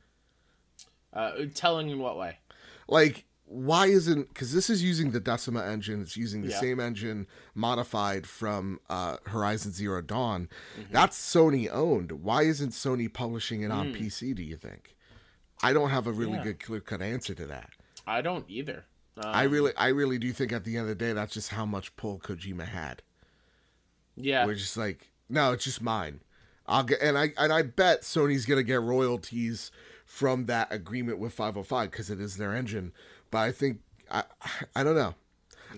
Uh, 1.14 1.32
telling 1.54 1.92
in 1.92 2.00
what 2.00 2.18
way? 2.18 2.40
Like 2.88 3.26
why 3.46 3.86
isn't 3.86 4.34
cuz 4.34 4.52
this 4.52 4.68
is 4.68 4.82
using 4.82 5.12
the 5.12 5.20
Decima 5.20 5.64
engine, 5.64 6.02
it's 6.02 6.18
using 6.18 6.42
the 6.42 6.50
Yeah. 6.50 6.60
same 6.60 6.80
engine 6.80 7.28
modified 7.54 8.26
from 8.26 8.80
uh, 8.90 9.18
Horizon 9.28 9.74
Zero 9.74 10.02
Dawn. 10.02 10.50
That's 10.90 11.16
Sony 11.20 11.70
owned. 11.72 12.14
Why 12.24 12.44
isn't 12.44 12.72
Sony 12.72 13.14
publishing 13.14 13.62
it 13.62 13.70
on 13.70 13.94
PC, 13.94 14.34
do 14.34 14.42
you 14.42 14.58
think? 14.58 14.96
I 15.62 15.74
don't 15.74 15.90
have 15.92 16.08
a 16.08 16.12
really 16.12 16.34
Yeah. 16.34 16.44
good 16.44 16.60
clear 16.60 16.82
cut 16.82 17.02
answer 17.02 17.34
to 17.36 17.46
that. 17.48 17.70
I 18.08 18.22
don't 18.22 18.50
either. 18.50 18.86
Um, 19.18 19.24
I 19.28 19.44
really 19.44 19.72
I 19.78 19.90
really 19.90 20.18
do 20.18 20.32
think 20.34 20.52
at 20.52 20.64
the 20.64 20.76
end 20.78 20.84
of 20.84 20.88
the 20.90 20.96
day 21.06 21.14
that's 21.14 21.34
just 21.34 21.50
how 21.50 21.66
much 21.66 21.96
pull 21.96 22.20
Kojima 22.20 22.66
had. 22.66 23.02
yeah. 24.16 24.46
We're 24.46 24.56
just 24.56 24.78
like, 24.78 25.12
no, 25.30 25.52
it's 25.54 25.64
just 25.64 25.82
mine. 25.82 26.22
I'll 26.66 26.84
get 26.84 27.02
and 27.02 27.18
I 27.18 27.34
and 27.38 27.52
I 27.52 27.62
bet 27.62 28.02
Sony's 28.02 28.46
gonna 28.46 28.64
get 28.64 28.82
royalties 28.82 29.72
from 30.06 30.46
that 30.46 30.72
agreement 30.72 31.20
with 31.20 31.34
505 31.34 31.92
because 31.92 32.10
it 32.10 32.20
is 32.20 32.38
their 32.38 32.54
engine. 32.56 32.92
But 33.32 33.40
I 33.40 33.52
think 33.52 33.80
I 34.10 34.24
I 34.76 34.84
don't 34.84 34.96
know. 34.96 35.16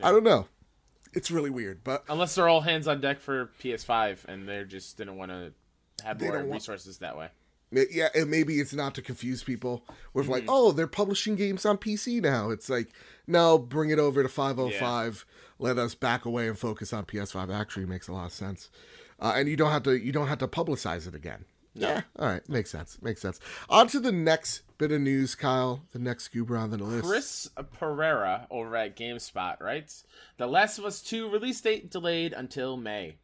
I 0.03 0.11
don't 0.11 0.23
know. 0.23 0.47
It's 1.13 1.31
really 1.31 1.49
weird, 1.49 1.83
but 1.83 2.03
Unless 2.09 2.35
they're 2.35 2.49
all 2.49 2.61
hands 2.61 2.87
on 2.87 2.99
deck 2.99 3.19
for 3.21 3.49
PS5 3.61 4.25
and 4.27 4.47
they 4.47 4.63
just 4.65 4.97
didn't 4.97 5.15
want 5.17 5.31
to 5.31 5.53
have 6.03 6.19
more 6.21 6.31
don't 6.33 6.47
want- 6.49 6.53
resources 6.61 6.97
that 6.99 7.17
way. 7.17 7.29
Yeah, 7.71 8.09
and 8.15 8.29
maybe 8.29 8.59
it's 8.59 8.73
not 8.73 8.95
to 8.95 9.01
confuse 9.01 9.43
people 9.43 9.83
with 10.13 10.25
Mm-hmm. 10.25 10.31
like, 10.33 10.43
oh, 10.47 10.71
they're 10.71 10.87
publishing 10.87 11.35
games 11.35 11.65
on 11.65 11.77
PC 11.77 12.21
now. 12.21 12.49
It's 12.49 12.69
like, 12.69 12.89
no, 13.27 13.57
bring 13.57 13.89
it 13.89 13.99
over 13.99 14.23
to 14.23 14.29
505. 14.29 15.25
Let 15.59 15.77
us 15.77 15.95
back 15.95 16.25
away 16.25 16.47
and 16.47 16.57
focus 16.57 16.93
on 16.93 17.05
PS5. 17.05 17.53
Actually, 17.53 17.85
makes 17.85 18.07
a 18.07 18.13
lot 18.13 18.25
of 18.27 18.31
sense, 18.33 18.69
uh, 19.19 19.33
and 19.35 19.47
you 19.49 19.55
don't 19.55 19.71
have 19.71 19.83
to 19.83 19.97
you 19.97 20.11
don't 20.11 20.27
have 20.27 20.37
to 20.39 20.47
publicize 20.47 21.07
it 21.07 21.15
again. 21.15 21.45
No. 21.77 21.89
Yeah, 21.89 22.01
all 22.17 22.27
right, 22.27 22.47
makes 22.47 22.69
sense, 22.69 22.97
makes 23.01 23.21
sense. 23.21 23.39
On 23.69 23.87
to 23.87 23.99
the 23.99 24.11
next 24.11 24.61
bit 24.77 24.91
of 24.93 25.01
news, 25.01 25.35
Kyle. 25.35 25.83
The 25.91 25.99
next 25.99 26.29
goober 26.29 26.55
on 26.57 26.69
the 26.71 26.77
list. 26.77 27.05
Chris 27.05 27.49
Pereira 27.79 28.47
over 28.49 28.75
at 28.77 28.95
GameSpot 28.95 29.59
writes 29.61 30.05
The 30.37 30.47
Last 30.47 30.77
of 30.77 30.85
Us 30.85 31.01
2 31.01 31.29
release 31.29 31.59
date 31.59 31.89
delayed 31.91 32.31
until 32.31 32.77
May. 32.77 33.17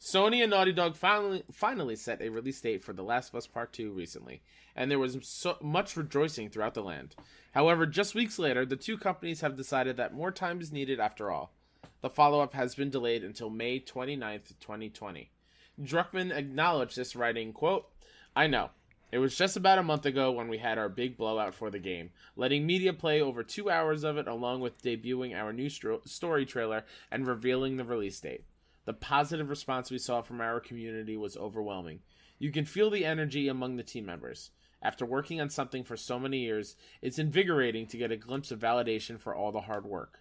Sony 0.00 0.42
and 0.42 0.50
Naughty 0.50 0.72
Dog 0.72 0.96
finally 0.96 1.44
finally 1.52 1.94
set 1.94 2.22
a 2.22 2.30
release 2.30 2.58
date 2.58 2.82
for 2.82 2.94
The 2.94 3.02
Last 3.02 3.28
of 3.28 3.34
Us 3.34 3.46
Part 3.46 3.74
2 3.74 3.92
recently, 3.92 4.40
and 4.74 4.90
there 4.90 4.98
was 4.98 5.18
so 5.20 5.58
much 5.60 5.94
rejoicing 5.94 6.48
throughout 6.48 6.72
the 6.72 6.82
land. 6.82 7.14
However, 7.52 7.84
just 7.84 8.14
weeks 8.14 8.38
later, 8.38 8.64
the 8.64 8.76
two 8.76 8.96
companies 8.96 9.42
have 9.42 9.58
decided 9.58 9.98
that 9.98 10.14
more 10.14 10.32
time 10.32 10.62
is 10.62 10.72
needed 10.72 11.00
after 11.00 11.30
all. 11.30 11.52
The 12.00 12.08
follow 12.08 12.40
up 12.40 12.54
has 12.54 12.74
been 12.74 12.88
delayed 12.88 13.22
until 13.22 13.50
May 13.50 13.78
29th, 13.78 14.54
2020. 14.58 15.30
Druckmann 15.78 16.34
acknowledged 16.34 16.96
this, 16.96 17.14
writing, 17.14 17.52
quote, 17.52 17.86
I 18.34 18.46
know. 18.46 18.70
It 19.12 19.18
was 19.18 19.36
just 19.36 19.58
about 19.58 19.78
a 19.78 19.82
month 19.82 20.06
ago 20.06 20.32
when 20.32 20.48
we 20.48 20.56
had 20.56 20.78
our 20.78 20.88
big 20.88 21.18
blowout 21.18 21.54
for 21.54 21.68
the 21.68 21.78
game, 21.78 22.08
letting 22.36 22.64
media 22.64 22.94
play 22.94 23.20
over 23.20 23.42
two 23.42 23.68
hours 23.68 24.02
of 24.04 24.16
it 24.16 24.28
along 24.28 24.62
with 24.62 24.80
debuting 24.80 25.34
our 25.34 25.52
new 25.52 25.68
story 25.68 26.46
trailer 26.46 26.84
and 27.10 27.26
revealing 27.26 27.76
the 27.76 27.84
release 27.84 28.18
date. 28.18 28.44
The 28.90 28.94
positive 28.94 29.48
response 29.48 29.88
we 29.88 29.98
saw 29.98 30.20
from 30.20 30.40
our 30.40 30.58
community 30.58 31.16
was 31.16 31.36
overwhelming. 31.36 32.00
You 32.40 32.50
can 32.50 32.64
feel 32.64 32.90
the 32.90 33.04
energy 33.04 33.46
among 33.46 33.76
the 33.76 33.84
team 33.84 34.04
members. 34.04 34.50
After 34.82 35.06
working 35.06 35.40
on 35.40 35.48
something 35.48 35.84
for 35.84 35.96
so 35.96 36.18
many 36.18 36.38
years, 36.38 36.74
it's 37.00 37.16
invigorating 37.16 37.86
to 37.86 37.96
get 37.96 38.10
a 38.10 38.16
glimpse 38.16 38.50
of 38.50 38.58
validation 38.58 39.20
for 39.20 39.32
all 39.32 39.52
the 39.52 39.60
hard 39.60 39.86
work. 39.86 40.18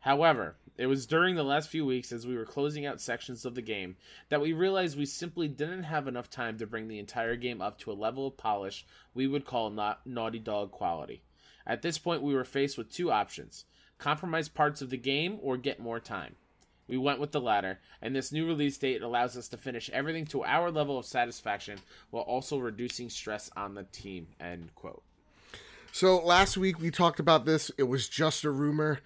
However, 0.00 0.56
it 0.76 0.88
was 0.88 1.06
during 1.06 1.36
the 1.36 1.42
last 1.42 1.70
few 1.70 1.86
weeks 1.86 2.12
as 2.12 2.26
we 2.26 2.36
were 2.36 2.44
closing 2.44 2.84
out 2.84 3.00
sections 3.00 3.46
of 3.46 3.54
the 3.54 3.62
game 3.62 3.96
that 4.28 4.42
we 4.42 4.52
realized 4.52 4.98
we 4.98 5.06
simply 5.06 5.48
didn't 5.48 5.84
have 5.84 6.06
enough 6.06 6.28
time 6.28 6.58
to 6.58 6.66
bring 6.66 6.88
the 6.88 6.98
entire 6.98 7.36
game 7.36 7.62
up 7.62 7.78
to 7.78 7.92
a 7.92 7.94
level 7.94 8.26
of 8.26 8.36
polish 8.36 8.84
we 9.14 9.26
would 9.26 9.46
call 9.46 9.70
Naughty 10.04 10.38
Dog 10.38 10.70
quality. 10.70 11.22
At 11.66 11.80
this 11.80 11.96
point, 11.96 12.20
we 12.20 12.34
were 12.34 12.44
faced 12.44 12.76
with 12.76 12.92
two 12.92 13.10
options 13.10 13.64
compromise 13.96 14.50
parts 14.50 14.82
of 14.82 14.90
the 14.90 14.98
game 14.98 15.38
or 15.40 15.56
get 15.56 15.80
more 15.80 15.98
time. 15.98 16.36
We 16.92 16.98
went 16.98 17.20
with 17.20 17.32
the 17.32 17.40
latter, 17.40 17.78
and 18.02 18.14
this 18.14 18.32
new 18.32 18.46
release 18.46 18.76
date 18.76 19.00
allows 19.00 19.34
us 19.34 19.48
to 19.48 19.56
finish 19.56 19.88
everything 19.94 20.26
to 20.26 20.44
our 20.44 20.70
level 20.70 20.98
of 20.98 21.06
satisfaction 21.06 21.78
while 22.10 22.22
also 22.24 22.58
reducing 22.58 23.08
stress 23.08 23.48
on 23.56 23.72
the 23.72 23.84
team. 23.84 24.26
End 24.38 24.74
quote. 24.74 25.02
So 25.90 26.18
last 26.18 26.58
week 26.58 26.78
we 26.78 26.90
talked 26.90 27.18
about 27.18 27.46
this. 27.46 27.70
It 27.78 27.84
was 27.84 28.10
just 28.10 28.44
a 28.44 28.50
rumor. 28.50 29.00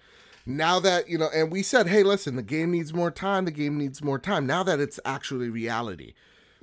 Now 0.45 0.81
that, 0.81 1.07
you 1.07 1.17
know, 1.17 1.29
and 1.33 1.49
we 1.49 1.63
said, 1.63 1.87
hey, 1.87 2.03
listen, 2.03 2.35
the 2.35 2.43
game 2.43 2.71
needs 2.71 2.93
more 2.93 3.09
time. 3.09 3.45
The 3.45 3.51
game 3.51 3.77
needs 3.77 4.03
more 4.03 4.19
time. 4.19 4.45
Now 4.45 4.63
that 4.63 4.81
it's 4.81 4.99
actually 5.05 5.47
reality, 5.47 6.13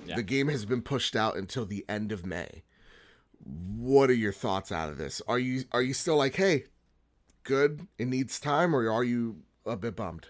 Yeah. 0.04 0.16
the 0.16 0.22
game 0.22 0.48
has 0.48 0.66
been 0.66 0.82
pushed 0.82 1.16
out 1.16 1.38
until 1.38 1.64
the 1.64 1.86
end 1.88 2.12
of 2.12 2.26
May. 2.26 2.64
What 3.42 4.10
are 4.10 4.14
your 4.14 4.32
thoughts 4.34 4.70
out 4.70 4.90
of 4.90 4.98
this? 4.98 5.22
Are 5.26 5.38
you 5.38 5.64
are 5.72 5.80
you 5.80 5.94
still 5.94 6.18
like, 6.18 6.36
hey, 6.36 6.64
good, 7.44 7.86
it 7.98 8.08
needs 8.08 8.38
time, 8.38 8.76
or 8.76 8.90
are 8.90 9.04
you 9.04 9.36
a 9.64 9.74
bit 9.78 9.96
bummed? 9.96 10.26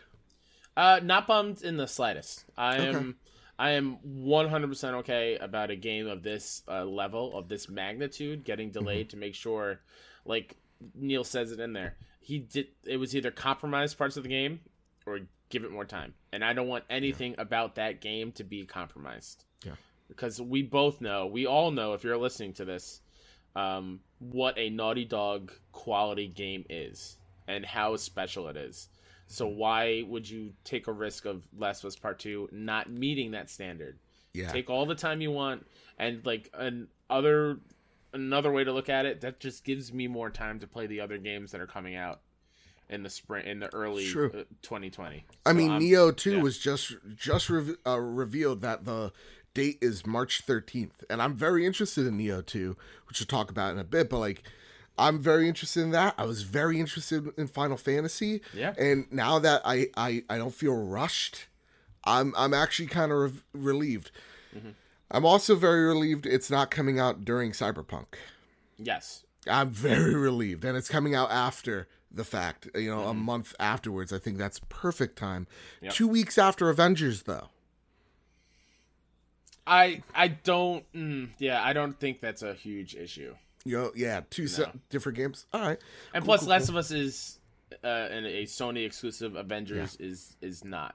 Uh, 0.76 1.00
not 1.02 1.26
bummed 1.26 1.62
in 1.62 1.76
the 1.76 1.86
slightest. 1.86 2.44
I 2.56 2.78
am. 2.78 3.16
I 3.56 3.70
am 3.70 3.98
100% 4.04 4.94
okay 4.94 5.36
about 5.36 5.70
a 5.70 5.76
game 5.76 6.08
of 6.08 6.24
this 6.24 6.62
uh, 6.66 6.84
level, 6.84 7.38
of 7.38 7.48
this 7.48 7.68
magnitude, 7.68 8.44
getting 8.44 8.70
Mm-hmm. 8.70 8.80
delayed 8.80 9.10
to 9.10 9.16
make 9.16 9.36
sure, 9.36 9.78
like 10.24 10.56
Neil 10.96 11.22
says 11.22 11.52
it 11.52 11.60
in 11.60 11.72
there, 11.72 11.94
he 12.18 12.38
did. 12.40 12.66
It 12.84 12.96
was 12.96 13.14
either 13.14 13.30
compromise 13.30 13.94
parts 13.94 14.16
of 14.16 14.24
the 14.24 14.28
game 14.28 14.58
or 15.06 15.20
give 15.50 15.62
it 15.62 15.70
more 15.70 15.84
time. 15.84 16.14
And 16.32 16.44
I 16.44 16.52
don't 16.52 16.66
want 16.66 16.82
anything 16.90 17.36
about 17.38 17.76
that 17.76 18.00
game 18.00 18.32
to 18.32 18.42
be 18.42 18.64
compromised. 18.66 19.44
Yeah. 19.64 19.74
Because 20.08 20.40
we 20.40 20.62
both 20.62 21.00
know, 21.00 21.26
we 21.26 21.46
all 21.46 21.70
know, 21.70 21.92
if 21.92 22.02
you're 22.02 22.16
listening 22.18 22.54
to 22.54 22.64
this, 22.64 23.00
um, 23.54 24.00
what 24.18 24.58
a 24.58 24.68
Naughty 24.68 25.04
Dog 25.04 25.52
quality 25.70 26.26
game 26.26 26.64
is 26.68 27.16
and 27.46 27.64
how 27.64 27.94
special 27.96 28.48
it 28.48 28.56
is. 28.56 28.88
So 29.26 29.46
why 29.46 30.04
would 30.06 30.28
you 30.28 30.52
take 30.64 30.86
a 30.86 30.92
risk 30.92 31.24
of 31.24 31.46
Last 31.56 31.82
of 31.82 31.88
Us 31.88 31.96
Part 31.96 32.18
Two 32.18 32.48
not 32.52 32.90
meeting 32.90 33.32
that 33.32 33.50
standard? 33.50 33.98
Yeah. 34.32 34.50
Take 34.50 34.68
all 34.68 34.86
the 34.86 34.94
time 34.94 35.20
you 35.20 35.30
want, 35.30 35.66
and 35.98 36.24
like 36.26 36.50
an 36.54 36.88
other 37.08 37.58
another 38.12 38.52
way 38.52 38.64
to 38.64 38.72
look 38.72 38.88
at 38.88 39.06
it, 39.06 39.20
that 39.22 39.40
just 39.40 39.64
gives 39.64 39.92
me 39.92 40.06
more 40.06 40.30
time 40.30 40.60
to 40.60 40.66
play 40.66 40.86
the 40.86 41.00
other 41.00 41.18
games 41.18 41.50
that 41.52 41.60
are 41.60 41.66
coming 41.66 41.96
out 41.96 42.20
in 42.88 43.02
the 43.02 43.10
spring, 43.10 43.46
in 43.46 43.60
the 43.60 43.72
early 43.74 44.06
True. 44.06 44.28
uh, 44.28 44.44
2020. 44.62 45.24
I 45.46 45.52
mean, 45.52 45.70
I'm- 45.70 45.80
Nioh 45.80 46.16
Two 46.16 46.36
yeah. 46.36 46.42
was 46.42 46.58
just 46.58 46.94
just 47.16 47.48
re- 47.48 47.76
uh, 47.86 47.98
revealed 47.98 48.60
that 48.60 48.84
the 48.84 49.12
date 49.54 49.78
is 49.80 50.04
March 50.06 50.42
thirteenth, 50.42 51.02
and 51.08 51.22
I'm 51.22 51.34
very 51.34 51.64
interested 51.64 52.06
in 52.06 52.18
Nioh 52.18 52.44
Two, 52.44 52.76
which 53.08 53.20
we'll 53.20 53.26
talk 53.26 53.50
about 53.50 53.72
in 53.72 53.78
a 53.78 53.84
bit. 53.84 54.10
But 54.10 54.18
like, 54.18 54.42
I'm 54.96 55.18
very 55.18 55.48
interested 55.48 55.82
in 55.82 55.90
that. 55.90 56.14
I 56.16 56.24
was 56.24 56.42
very 56.42 56.78
interested 56.78 57.26
in 57.36 57.48
Final 57.48 57.76
Fantasy, 57.76 58.40
Yeah. 58.52 58.74
and 58.78 59.06
now 59.10 59.38
that 59.40 59.60
I 59.64 59.88
I, 59.96 60.22
I 60.30 60.38
don't 60.38 60.54
feel 60.54 60.74
rushed, 60.74 61.46
I'm 62.04 62.32
I'm 62.36 62.54
actually 62.54 62.86
kind 62.88 63.10
of 63.12 63.18
re- 63.20 63.42
relieved. 63.72 64.10
Mm-hmm. 64.56 64.70
I'm 65.10 65.24
also 65.26 65.54
very 65.56 65.84
relieved 65.84 66.26
it's 66.26 66.50
not 66.50 66.70
coming 66.70 66.98
out 67.00 67.24
during 67.24 67.52
Cyberpunk. 67.52 68.06
yes, 68.78 69.24
I'm 69.48 69.70
very 69.70 70.14
relieved, 70.14 70.64
and 70.64 70.76
it's 70.76 70.88
coming 70.88 71.14
out 71.14 71.30
after 71.30 71.88
the 72.10 72.24
fact. 72.24 72.68
You 72.74 72.90
know, 72.90 72.98
Mm-hmm. 73.00 73.08
a 73.10 73.14
month 73.14 73.54
afterwards. 73.58 74.12
I 74.12 74.18
think 74.20 74.38
that's 74.38 74.60
perfect 74.68 75.16
time. 75.18 75.46
Yep. 75.82 75.92
Two 75.92 76.06
weeks 76.08 76.38
after 76.38 76.70
Avengers, 76.70 77.24
though. 77.24 77.48
I 79.66 80.02
I 80.14 80.28
don't. 80.28 80.84
Mm, 80.92 81.30
yeah, 81.38 81.62
I 81.62 81.72
don't 81.72 81.98
think 81.98 82.20
that's 82.20 82.42
a 82.42 82.54
huge 82.54 82.94
issue. 82.94 83.34
You 83.64 83.78
know, 83.78 83.92
yeah, 83.96 84.20
two 84.30 84.46
No. 84.58 84.72
different 84.90 85.16
games. 85.16 85.46
All 85.52 85.60
right, 85.60 85.78
And 86.12 86.22
Cool, 86.22 86.26
plus, 86.26 86.40
cool, 86.40 86.48
Last 86.50 86.66
cool. 86.66 86.76
of 86.76 86.84
Us 86.84 86.90
is 86.90 87.38
uh, 87.82 88.08
a 88.10 88.44
Sony 88.44 88.84
exclusive. 88.86 89.36
Avengers 89.36 89.96
is 89.98 90.36
is 90.40 90.64
not. 90.64 90.94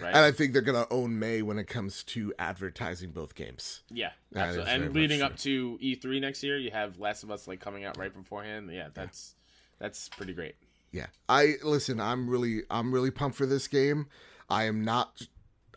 Right. 0.00 0.08
and 0.08 0.18
I 0.24 0.32
think 0.32 0.52
they're 0.54 0.62
gonna 0.62 0.86
own 0.90 1.18
May 1.18 1.42
when 1.42 1.58
it 1.58 1.66
comes 1.66 2.02
to 2.04 2.32
advertising 2.38 3.10
both 3.10 3.34
games. 3.34 3.82
Yeah, 3.90 4.12
absolutely. 4.34 4.72
And 4.72 4.94
leading 4.94 5.18
true. 5.18 5.26
up 5.26 5.36
to 5.38 5.78
E3 5.82 6.20
next 6.20 6.42
year, 6.42 6.56
you 6.58 6.70
have 6.70 6.98
Last 6.98 7.22
of 7.24 7.30
Us 7.30 7.46
like 7.46 7.60
coming 7.60 7.84
out 7.84 7.98
right 7.98 8.12
beforehand. 8.12 8.70
Yeah, 8.72 8.88
that's 8.94 9.34
that's 9.78 10.08
pretty 10.08 10.32
great. 10.32 10.54
Yeah, 10.92 11.06
I 11.28 11.54
listen. 11.62 12.00
I'm 12.00 12.28
really, 12.28 12.62
I'm 12.70 12.92
really 12.92 13.10
pumped 13.10 13.36
for 13.36 13.46
this 13.46 13.68
game. 13.68 14.06
I 14.50 14.64
am 14.64 14.84
not, 14.84 15.22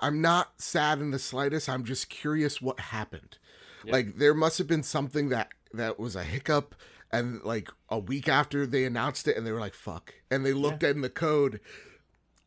I'm 0.01 0.19
not 0.21 0.61
sad 0.61 0.99
in 0.99 1.11
the 1.11 1.19
slightest. 1.19 1.69
I'm 1.69 1.85
just 1.85 2.09
curious 2.09 2.61
what 2.61 2.79
happened. 2.79 3.37
Yeah. 3.85 3.91
Like 3.93 4.17
there 4.17 4.33
must 4.33 4.57
have 4.57 4.67
been 4.67 4.83
something 4.83 5.29
that 5.29 5.49
that 5.73 5.99
was 5.99 6.15
a 6.15 6.23
hiccup, 6.23 6.75
and 7.11 7.41
like 7.43 7.69
a 7.89 7.99
week 7.99 8.27
after 8.27 8.65
they 8.65 8.85
announced 8.85 9.27
it, 9.27 9.37
and 9.37 9.45
they 9.45 9.51
were 9.51 9.59
like, 9.59 9.73
"Fuck," 9.73 10.13
and 10.31 10.45
they 10.45 10.53
looked 10.53 10.83
in 10.83 11.01
the 11.01 11.09
code, 11.09 11.59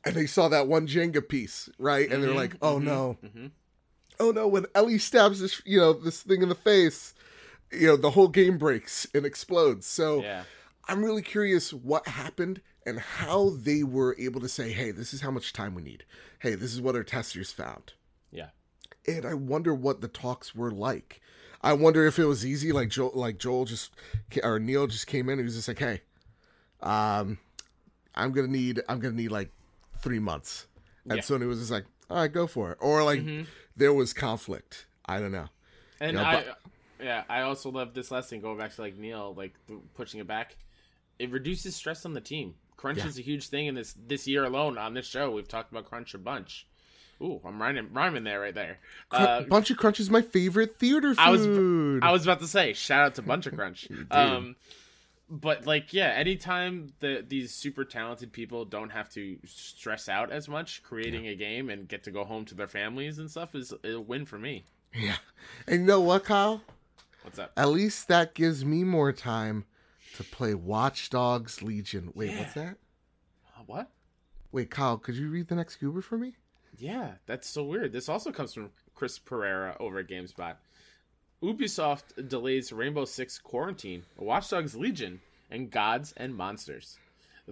and 0.05 0.15
they 0.15 0.27
saw 0.27 0.49
that 0.49 0.67
one 0.69 0.87
Jenga 0.87 1.27
piece, 1.29 1.69
right? 1.79 2.11
And 2.11 2.23
they're 2.23 2.31
Mhm, 2.33 2.37
like, 2.37 2.57
"Oh 2.63 2.79
mhm, 2.79 2.83
no, 2.85 3.19
mhm. 3.25 3.51
oh 4.21 4.31
no!" 4.31 4.49
When 4.49 4.67
Ellie 4.75 4.99
stabs 4.99 5.41
this, 5.41 5.61
you 5.65 5.79
know, 5.79 5.93
this 5.93 6.23
thing 6.23 6.43
in 6.43 6.49
the 6.49 6.55
face, 6.55 7.15
you 7.73 7.87
know, 7.89 7.97
the 7.97 8.11
whole 8.13 8.29
game 8.29 8.59
breaks 8.59 9.07
and 9.15 9.25
explodes. 9.27 9.87
So. 9.87 10.23
Yeah, 10.23 10.45
I'm 10.91 11.05
really 11.05 11.21
curious 11.21 11.75
what 11.75 12.09
happened 12.09 12.63
and 12.87 12.99
how 12.99 13.51
they 13.51 13.83
were 13.83 14.17
able 14.19 14.41
to 14.41 14.49
say, 14.49 14.73
hey, 14.73 14.91
this 14.91 15.13
is 15.13 15.21
how 15.21 15.31
much 15.31 15.53
time 15.53 15.75
we 15.75 15.83
need. 15.83 16.07
Hey, 16.39 16.55
this 16.55 16.73
is 16.73 16.81
what 16.81 16.97
our 16.97 17.05
testers 17.05 17.53
found. 17.53 17.93
yeah, 18.31 18.49
And 19.07 19.27
I 19.27 19.35
wonder 19.35 19.75
what 19.75 20.01
the 20.01 20.09
talks 20.09 20.55
were 20.55 20.71
like. 20.71 21.21
I 21.61 21.73
wonder 21.73 22.07
if 22.07 22.19
it 22.19 22.25
was 22.25 22.47
easy, 22.47 22.71
like 22.73 22.89
Joel, 22.89 23.13
like 23.15 23.39
Joel 23.39 23.65
just 23.65 23.93
or 24.43 24.59
Neil 24.61 24.87
just 24.87 25.07
came 25.07 25.29
in 25.29 25.33
and 25.35 25.41
he 25.41 25.45
was 25.45 25.57
just 25.57 25.69
like, 25.69 25.79
"Hey, 25.79 26.03
um, 26.81 27.39
I'm 28.15 28.33
gonna 28.33 28.49
need, 28.49 28.81
I'm 28.89 29.01
gonna 29.01 29.15
need 29.15 29.31
like 29.31 29.51
three 30.01 30.19
months," 30.21 30.67
and 31.05 31.17
Yeah. 31.17 31.23
Sony 31.23 31.47
was 31.49 31.59
just 31.59 31.71
like, 31.71 31.85
"All 32.11 32.17
right, 32.19 32.33
go 32.33 32.47
for 32.47 32.73
it," 32.73 32.79
or 32.81 33.03
like 33.03 33.21
Mhm. 33.21 33.47
there 33.77 33.93
was 33.93 34.13
conflict. 34.13 34.87
I 35.07 35.19
don't 35.21 35.33
know. 35.33 35.49
and 36.01 36.17
Yeah, 36.17 36.29
I, 36.29 36.35
but- 36.45 36.61
yeah, 37.05 37.25
I 37.29 37.41
also 37.41 37.73
love 37.73 37.93
this 37.93 38.13
last 38.13 38.31
thing. 38.31 38.41
Going 38.41 38.57
back 38.57 38.73
to 38.77 38.81
like 38.81 38.97
Neil, 38.97 39.35
like 39.37 39.55
pushing 39.95 40.21
it 40.21 40.29
back, 40.29 40.57
it 41.19 41.29
reduces 41.31 41.75
stress 41.75 42.05
on 42.07 42.13
the 42.13 42.21
team. 42.21 42.55
Crunch 42.77 42.99
Yeah. 42.99 43.09
is 43.09 43.19
a 43.19 43.23
huge 43.23 43.49
thing 43.49 43.67
in 43.67 43.75
this 43.75 43.95
this 44.07 44.29
year 44.29 44.45
alone. 44.45 44.79
On 44.79 44.95
this 44.95 45.07
show, 45.09 45.33
we've 45.33 45.49
talked 45.49 45.73
about 45.73 45.87
crunch 45.87 46.15
a 46.15 46.19
bunch. 46.19 46.69
Ooh, 47.21 47.41
I'm 47.45 47.61
rhyming, 47.61 47.93
rhyming 47.93 48.25
there 48.25 48.41
right 48.41 48.55
there. 48.55 48.79
Uh, 49.11 49.43
Bunch 49.43 49.71
of 49.71 49.77
Crunch 49.77 49.99
is 49.99 50.09
my 50.11 50.23
favorite 50.23 50.79
theater 50.79 51.15
food. 51.15 51.19
I 51.21 51.31
was- 51.31 51.47
I 52.03 52.13
was 52.13 52.23
about 52.25 52.41
to 52.41 52.47
say, 52.47 52.73
shout 52.75 53.05
out 53.05 53.15
to 53.17 53.23
Bunch 53.23 53.47
of 53.47 53.55
Crunch. 53.55 53.89
Um, 54.11 54.55
but 55.31 55.67
like, 55.67 55.93
yeah, 55.93 56.09
anytime 56.09 56.93
the 57.01 57.25
these 57.27 57.53
super 57.55 57.85
talented 57.85 58.33
people 58.33 58.65
don't 58.65 58.91
have 58.91 59.11
to 59.11 59.37
stress 59.45 60.09
out 60.09 60.31
as 60.33 60.49
much 60.49 60.83
creating 60.83 61.27
a 61.27 61.35
game 61.35 61.69
and 61.71 61.87
get 61.89 62.05
to 62.05 62.11
go 62.11 62.25
home 62.25 62.45
to 62.47 62.55
their 62.55 62.69
families 62.69 63.19
and 63.19 63.31
stuff 63.31 63.55
is 63.55 63.75
a 63.85 64.01
win 64.01 64.25
for 64.25 64.39
me. 64.39 64.65
yeah. 64.95 65.17
And 65.67 65.81
you 65.81 65.87
know 65.87 66.01
what, 66.01 66.25
Kyle? 66.25 66.63
What's 67.23 67.39
up? 67.39 67.53
At 67.59 67.69
least 67.69 68.09
that 68.09 68.35
gives 68.35 68.65
me 68.65 68.85
more 68.85 69.13
time 69.13 69.65
to 70.17 70.25
play 70.25 70.55
Watch 70.55 71.11
Dogs 71.11 71.63
Legion. 71.63 72.11
Wait, 72.15 72.31
Yeah. 72.31 72.39
what's 72.39 72.55
that? 72.55 72.77
Uh, 73.55 73.63
What? 73.67 73.91
Wait, 74.51 74.71
Kyle, 74.71 74.97
could 74.97 75.15
you 75.17 75.29
read 75.29 75.49
the 75.49 75.57
next 75.57 75.77
goober 75.77 76.01
for 76.01 76.17
me? 76.17 76.37
Yeah, 76.79 77.13
that's 77.27 77.49
so 77.49 77.65
weird. 77.65 77.93
This 77.93 78.09
also 78.09 78.31
comes 78.31 78.55
from 78.55 78.71
Chris 78.95 79.19
Pereira 79.19 79.77
over 79.81 79.99
at 79.99 80.09
GameSpot. 80.09 80.55
Ubisoft 81.43 82.29
delays 82.29 82.73
Rainbow 82.73 83.05
Six 83.05 83.39
Quarantine, 83.39 84.05
Watch 84.17 84.51
Dogs 84.51 84.77
Legion, 84.77 85.21
and 85.51 85.71
Gods 85.71 86.15
and 86.17 86.35
Monsters. 86.35 86.99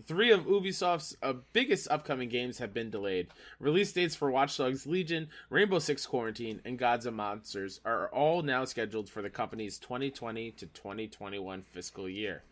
Three 0.05 0.31
of 0.31 0.47
Ubisoft's 0.47 1.17
uh, 1.23 1.33
biggest 1.53 1.89
upcoming 1.91 2.29
games 2.29 2.59
have 2.59 2.75
been 2.75 2.91
delayed. 2.91 3.29
Release 3.59 3.93
dates 3.93 4.15
for 4.15 4.31
Watch 4.31 4.57
Dogs 4.59 4.87
Legion, 4.87 5.29
Rainbow 5.49 5.79
Six 5.79 6.05
Quarantine, 6.05 6.61
and 6.65 6.79
Gods 6.79 7.07
and 7.07 7.17
Monsters 7.17 7.81
are 7.85 8.09
all 8.09 8.43
now 8.43 8.65
scheduled 8.65 9.09
for 9.09 9.23
the 9.23 9.31
company's 9.31 9.79
2020 9.79 10.51
to 10.53 10.67
2021 10.67 11.62
fiscal 11.62 12.09
year. 12.09 12.43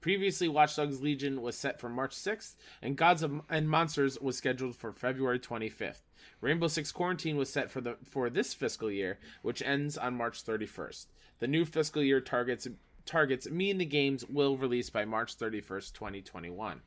Previously, 0.00 0.48
Watch 0.48 0.76
Dogs 0.76 1.00
Legion 1.00 1.40
was 1.40 1.56
set 1.56 1.80
for 1.80 1.88
March 1.88 2.14
6th, 2.14 2.54
and 2.82 2.96
Gods 2.96 3.24
and 3.48 3.70
Monsters 3.70 4.18
was 4.20 4.36
scheduled 4.36 4.76
for 4.76 4.92
February 4.92 5.38
25th. 5.38 6.00
Rainbow 6.40 6.68
Six 6.68 6.92
Quarantine 6.92 7.36
was 7.36 7.50
set 7.50 7.70
for 7.70 7.80
the 7.80 7.96
for 8.04 8.30
this 8.30 8.54
fiscal 8.54 8.90
year, 8.90 9.18
which 9.42 9.62
ends 9.62 9.96
on 9.96 10.14
March 10.14 10.44
31st. 10.44 11.06
The 11.40 11.46
new 11.46 11.64
fiscal 11.64 12.02
year 12.02 12.20
targets 12.20 12.68
targets 13.06 13.48
mean 13.50 13.78
the 13.78 13.84
games 13.84 14.24
will 14.26 14.56
release 14.56 14.90
by 14.90 15.04
March 15.04 15.36
31st, 15.36 15.92
2021. 15.94 16.82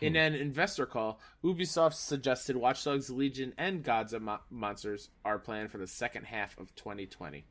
In 0.00 0.12
hmm. 0.12 0.16
an 0.16 0.34
investor 0.34 0.86
call, 0.86 1.20
Ubisoft 1.42 1.94
suggested 1.94 2.56
Watch 2.56 2.84
Dogs 2.84 3.10
Legion 3.10 3.54
and 3.56 3.82
Gods 3.82 4.12
of 4.12 4.22
Mo- 4.22 4.40
Monsters 4.50 5.08
are 5.24 5.38
planned 5.38 5.70
for 5.70 5.78
the 5.78 5.86
second 5.86 6.24
half 6.24 6.58
of 6.58 6.74
2020. 6.76 7.44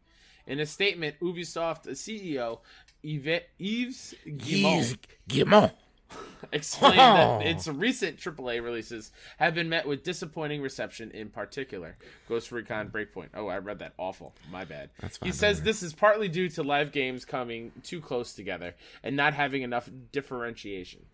In 0.48 0.60
a 0.60 0.66
statement, 0.66 1.20
Ubisoft 1.22 1.88
CEO 1.88 2.60
Yves, 3.04 3.44
Yves 3.60 4.16
Guillemot 4.38 5.08
Guillemot. 5.28 5.72
explained 6.52 6.98
that 6.98 7.46
its 7.46 7.68
recent 7.68 8.18
AAA 8.18 8.64
releases 8.64 9.12
have 9.38 9.54
been 9.54 9.70
met 9.70 9.88
with 9.88 10.04
disappointing 10.04 10.62
reception, 10.62 11.12
in 11.12 11.30
particular 11.30 11.98
Ghost 12.28 12.52
Recon 12.52 12.90
Breakpoint. 12.90 13.30
Oh, 13.34 13.48
I 13.48 13.58
read 13.60 13.80
that 13.80 13.94
awful. 13.98 14.34
My 14.52 14.66
bad. 14.66 14.90
That's 15.00 15.18
fine, 15.18 15.28
he 15.28 15.34
says 15.34 15.58
worry. 15.58 15.66
this 15.66 15.84
is 15.84 15.94
partly 15.94 16.28
due 16.28 16.50
to 16.50 16.64
live 16.64 16.92
games 16.92 17.26
coming 17.26 17.72
too 17.84 18.02
close 18.02 18.34
together 18.34 18.76
and 19.04 19.16
not 19.16 19.34
having 19.34 19.62
enough 19.62 19.90
differentiation. 20.12 21.06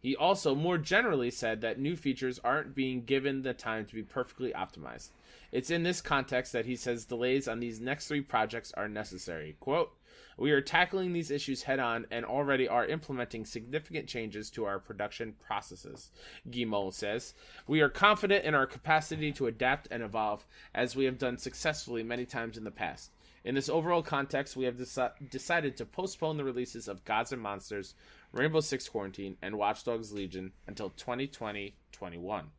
He 0.00 0.14
also 0.14 0.54
more 0.54 0.78
generally 0.78 1.30
said 1.30 1.62
that 1.62 1.80
new 1.80 1.96
features 1.96 2.38
aren't 2.44 2.74
being 2.74 3.02
given 3.02 3.42
the 3.42 3.54
time 3.54 3.86
to 3.86 3.94
be 3.94 4.02
perfectly 4.02 4.52
optimized. 4.52 5.08
It's 5.50 5.70
in 5.70 5.82
this 5.82 6.00
context 6.00 6.52
that 6.52 6.66
he 6.66 6.76
says 6.76 7.06
delays 7.06 7.48
on 7.48 7.60
these 7.60 7.80
next 7.80 8.06
three 8.06 8.20
projects 8.20 8.72
are 8.76 8.88
necessary. 8.88 9.56
Quote, 9.58 9.95
we 10.36 10.50
are 10.50 10.60
tackling 10.60 11.12
these 11.12 11.30
issues 11.30 11.62
head 11.62 11.78
on 11.78 12.06
and 12.10 12.24
already 12.24 12.68
are 12.68 12.86
implementing 12.86 13.46
significant 13.46 14.06
changes 14.06 14.50
to 14.50 14.64
our 14.64 14.78
production 14.78 15.34
processes, 15.46 16.10
Guillemot 16.50 16.92
says. 16.92 17.34
We 17.66 17.80
are 17.80 17.88
confident 17.88 18.44
in 18.44 18.54
our 18.54 18.66
capacity 18.66 19.32
to 19.32 19.46
adapt 19.46 19.88
and 19.90 20.02
evolve, 20.02 20.46
as 20.74 20.94
we 20.94 21.06
have 21.06 21.18
done 21.18 21.38
successfully 21.38 22.02
many 22.02 22.26
times 22.26 22.58
in 22.58 22.64
the 22.64 22.70
past. 22.70 23.12
In 23.44 23.54
this 23.54 23.68
overall 23.68 24.02
context, 24.02 24.56
we 24.56 24.64
have 24.64 24.76
deci- 24.76 25.30
decided 25.30 25.76
to 25.76 25.86
postpone 25.86 26.36
the 26.36 26.44
releases 26.44 26.88
of 26.88 27.04
Gods 27.04 27.32
and 27.32 27.40
Monsters, 27.40 27.94
Rainbow 28.32 28.60
Six 28.60 28.88
Quarantine, 28.88 29.36
and 29.40 29.56
Watch 29.56 29.84
Dogs 29.84 30.12
Legion 30.12 30.52
until 30.66 30.90
2020 30.90 31.76
21. 31.92 32.50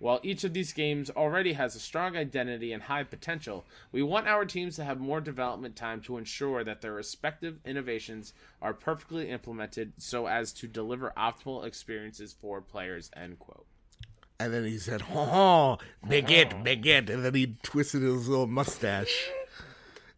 While 0.00 0.18
each 0.22 0.44
of 0.44 0.54
these 0.54 0.72
games 0.72 1.10
already 1.10 1.52
has 1.52 1.76
a 1.76 1.78
strong 1.78 2.16
identity 2.16 2.72
and 2.72 2.82
high 2.82 3.04
potential, 3.04 3.66
we 3.92 4.02
want 4.02 4.26
our 4.26 4.46
teams 4.46 4.76
to 4.76 4.84
have 4.84 4.98
more 4.98 5.20
development 5.20 5.76
time 5.76 6.00
to 6.02 6.16
ensure 6.16 6.64
that 6.64 6.80
their 6.80 6.94
respective 6.94 7.58
innovations 7.66 8.32
are 8.62 8.72
perfectly 8.72 9.28
implemented 9.28 9.92
so 9.98 10.26
as 10.26 10.54
to 10.54 10.66
deliver 10.66 11.12
optimal 11.18 11.66
experiences 11.66 12.34
for 12.40 12.62
players. 12.62 13.10
End 13.14 13.38
quote. 13.38 13.66
And 14.38 14.54
then 14.54 14.64
he 14.64 14.78
said, 14.78 15.02
"Ha 15.02 15.24
ha, 15.26 15.76
baguette, 16.02 16.64
baguette," 16.64 17.10
and 17.10 17.22
then 17.22 17.34
he 17.34 17.58
twisted 17.62 18.00
his 18.00 18.26
little 18.26 18.46
mustache. 18.46 19.28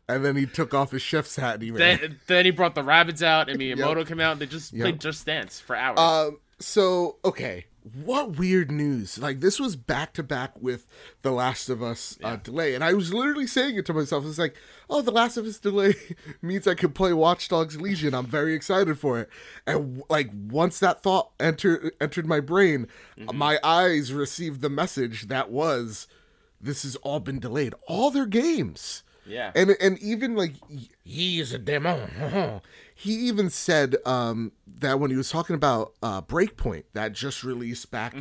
And 0.09 0.25
then 0.25 0.37
he 0.37 0.47
took 0.47 0.75
off 0.75 0.93
his 0.93 1.03
chef's 1.03 1.35
hat 1.35 1.55
and 1.55 1.63
he 1.65 1.71
ran. 1.73 1.99
Then, 1.99 2.21
then 2.29 2.45
he 2.45 2.53
brought 2.53 2.77
the 2.77 2.85
rabbits 2.85 3.23
out 3.23 3.49
and 3.49 3.59
Miyamoto 3.59 4.07
came 4.07 4.21
out 4.21 4.33
and 4.33 4.41
they 4.41 4.47
just 4.47 4.77
played 4.77 5.01
Just 5.01 5.27
Dance 5.27 5.59
for 5.59 5.75
hours. 5.75 5.99
Um, 5.99 6.39
so 6.61 7.17
okay, 7.25 7.67
what 8.05 8.37
weird 8.39 8.71
news! 8.71 9.19
Like 9.19 9.41
this 9.41 9.59
was 9.59 9.75
back 9.75 10.13
to 10.15 10.23
back 10.23 10.61
with 10.61 10.87
the 11.23 11.33
Last 11.33 11.69
of 11.69 11.83
Us 11.83 12.17
uh, 12.23 12.37
delay, 12.37 12.75
and 12.75 12.85
I 12.85 12.93
was 12.93 13.13
literally 13.13 13.47
saying 13.47 13.77
it 13.77 13.87
to 13.87 13.95
myself. 13.95 14.25
It's 14.25 14.39
like, 14.39 14.57
oh, 14.89 15.03
the 15.03 15.11
Last 15.11 15.37
of 15.37 15.47
Us 15.47 15.59
delay 15.59 15.95
means 16.43 16.69
I 16.69 16.75
can 16.75 16.93
play 16.93 17.13
Watch 17.13 17.49
Dogs 17.49 17.81
Legion. 17.81 18.15
I'm 18.15 18.27
very 18.27 18.55
excited 18.55 18.99
for 18.99 19.19
it. 19.19 19.29
And 19.67 20.03
like 20.09 20.31
once 20.33 20.79
that 20.79 21.03
thought 21.03 21.33
entered 21.41 21.93
entered 22.01 22.27
my 22.27 22.41
brain, 22.41 22.87
my 23.33 23.59
eyes 23.65 24.13
received 24.13 24.61
the 24.61 24.71
message 24.71 25.29
that 25.29 25.51
was, 25.51 26.07
this 26.61 26.85
has 26.85 26.97
all 26.97 27.21
been 27.21 27.41
delayed. 27.41 27.75
All 27.89 28.11
their 28.11 28.27
games. 28.27 29.03
Yeah. 29.27 29.53
And 29.55 29.77
and 29.81 29.99
even 30.01 30.35
like 30.37 30.55
he 31.05 31.41
is 31.41 31.53
a 31.53 31.59
demon. 31.59 32.61
he 32.95 33.13
even 33.13 33.51
said 33.51 33.97
um, 34.05 34.53
that 34.67 35.01
when 35.01 35.11
he 35.11 35.17
was 35.17 35.31
talking 35.31 35.55
about 35.55 35.95
uh, 36.03 36.23
Breakpoint 36.23 36.85
that 36.95 37.13
just 37.13 37.45
released 37.45 37.91
back 37.91 38.15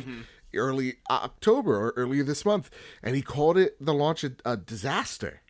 early 0.54 0.96
October 1.10 1.76
or 1.76 1.94
earlier 1.96 2.22
this 2.22 2.44
month, 2.44 2.70
and 3.02 3.16
he 3.16 3.22
called 3.22 3.56
it 3.56 3.76
the 3.84 3.94
launch 3.94 4.24
a, 4.24 4.32
a 4.44 4.56
disaster 4.56 5.42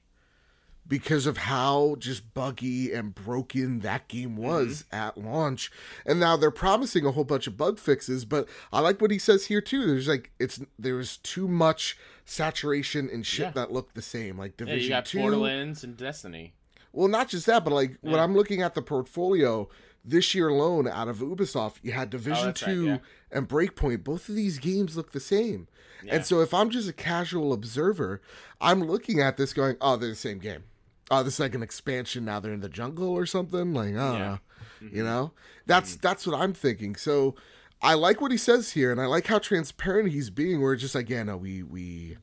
because 0.86 1.26
of 1.26 1.36
how 1.38 1.96
just 1.98 2.34
buggy 2.34 2.92
and 2.92 3.14
broken 3.14 3.80
that 3.80 4.08
game 4.08 4.30
mm-hmm. 4.30 4.42
was 4.42 4.84
at 4.90 5.16
launch. 5.16 5.70
And 6.04 6.18
now 6.18 6.36
they're 6.36 6.50
promising 6.50 7.06
a 7.06 7.12
whole 7.12 7.24
bunch 7.24 7.46
of 7.46 7.56
bug 7.56 7.78
fixes, 7.78 8.24
but 8.24 8.48
I 8.72 8.80
like 8.80 9.00
what 9.00 9.10
he 9.10 9.18
says 9.18 9.46
here 9.46 9.60
too. 9.60 9.86
There's 9.86 10.08
like 10.08 10.32
it's 10.38 10.60
there's 10.78 11.18
too 11.18 11.48
much 11.48 11.96
saturation 12.24 13.08
and 13.10 13.24
shit 13.24 13.46
Yeah. 13.46 13.50
that 13.52 13.72
look 13.72 13.94
the 13.94 14.02
same, 14.02 14.38
like 14.38 14.52
yeah, 14.52 14.66
Division 14.66 14.82
you 14.82 14.88
got 14.88 15.06
Two. 15.06 15.20
Borderlands 15.20 15.84
and 15.84 15.96
Destiny. 15.96 16.54
Well, 16.92 17.08
not 17.08 17.28
just 17.28 17.46
that, 17.46 17.64
but 17.64 17.72
like 17.72 17.96
when 18.02 18.18
I'm 18.18 18.34
looking 18.36 18.60
at 18.60 18.74
the 18.74 18.82
portfolio 18.82 19.68
this 20.04 20.34
year 20.34 20.48
alone 20.48 20.88
out 20.88 21.08
of 21.08 21.18
Ubisoft, 21.18 21.76
you 21.82 21.92
had 21.92 22.08
oh, 22.08 22.10
Division 22.10 22.42
Oh, 22.42 22.46
that's 22.46 22.62
right, 22.62 22.74
2 22.74 22.86
yeah. 22.86 22.98
and 23.30 23.48
Breakpoint. 23.48 24.04
Both 24.04 24.28
of 24.28 24.34
these 24.34 24.58
games 24.58 24.96
look 24.96 25.12
the 25.12 25.20
same. 25.20 25.68
Yeah. 26.04 26.16
And 26.16 26.26
so 26.26 26.40
if 26.40 26.52
I'm 26.52 26.70
just 26.70 26.88
a 26.88 26.92
casual 26.92 27.52
observer, 27.52 28.20
I'm 28.60 28.82
looking 28.82 29.20
at 29.20 29.36
this 29.36 29.52
going, 29.54 29.76
oh, 29.80 29.96
they're 29.96 30.10
the 30.10 30.16
same 30.16 30.38
game. 30.38 30.64
Oh, 31.12 31.22
this 31.22 31.34
is 31.34 31.40
like 31.40 31.54
an 31.54 31.62
expansion. 31.62 32.24
Now 32.24 32.40
they're 32.40 32.54
in 32.54 32.60
the 32.60 32.70
jungle 32.70 33.10
or 33.10 33.26
something. 33.26 33.74
Like, 33.74 33.94
don't 33.94 34.18
Yeah. 34.18 34.38
You 34.80 34.88
mm-hmm. 34.88 35.04
know? 35.04 35.32
That's 35.66 35.92
mm-hmm. 35.92 36.00
that's 36.00 36.26
what 36.26 36.40
I'm 36.40 36.54
thinking. 36.54 36.96
So 36.96 37.34
I 37.82 37.94
like 37.94 38.22
what 38.22 38.32
he 38.32 38.38
says 38.38 38.72
here, 38.72 38.90
and 38.90 38.98
I 38.98 39.04
like 39.04 39.26
how 39.26 39.38
transparent 39.38 40.10
he's 40.10 40.30
being, 40.30 40.62
where 40.62 40.72
it's 40.72 40.80
just 40.80 40.94
like, 40.94 41.10
yeah, 41.10 41.22
no, 41.22 41.36
we 41.36 41.62
we 41.62 42.16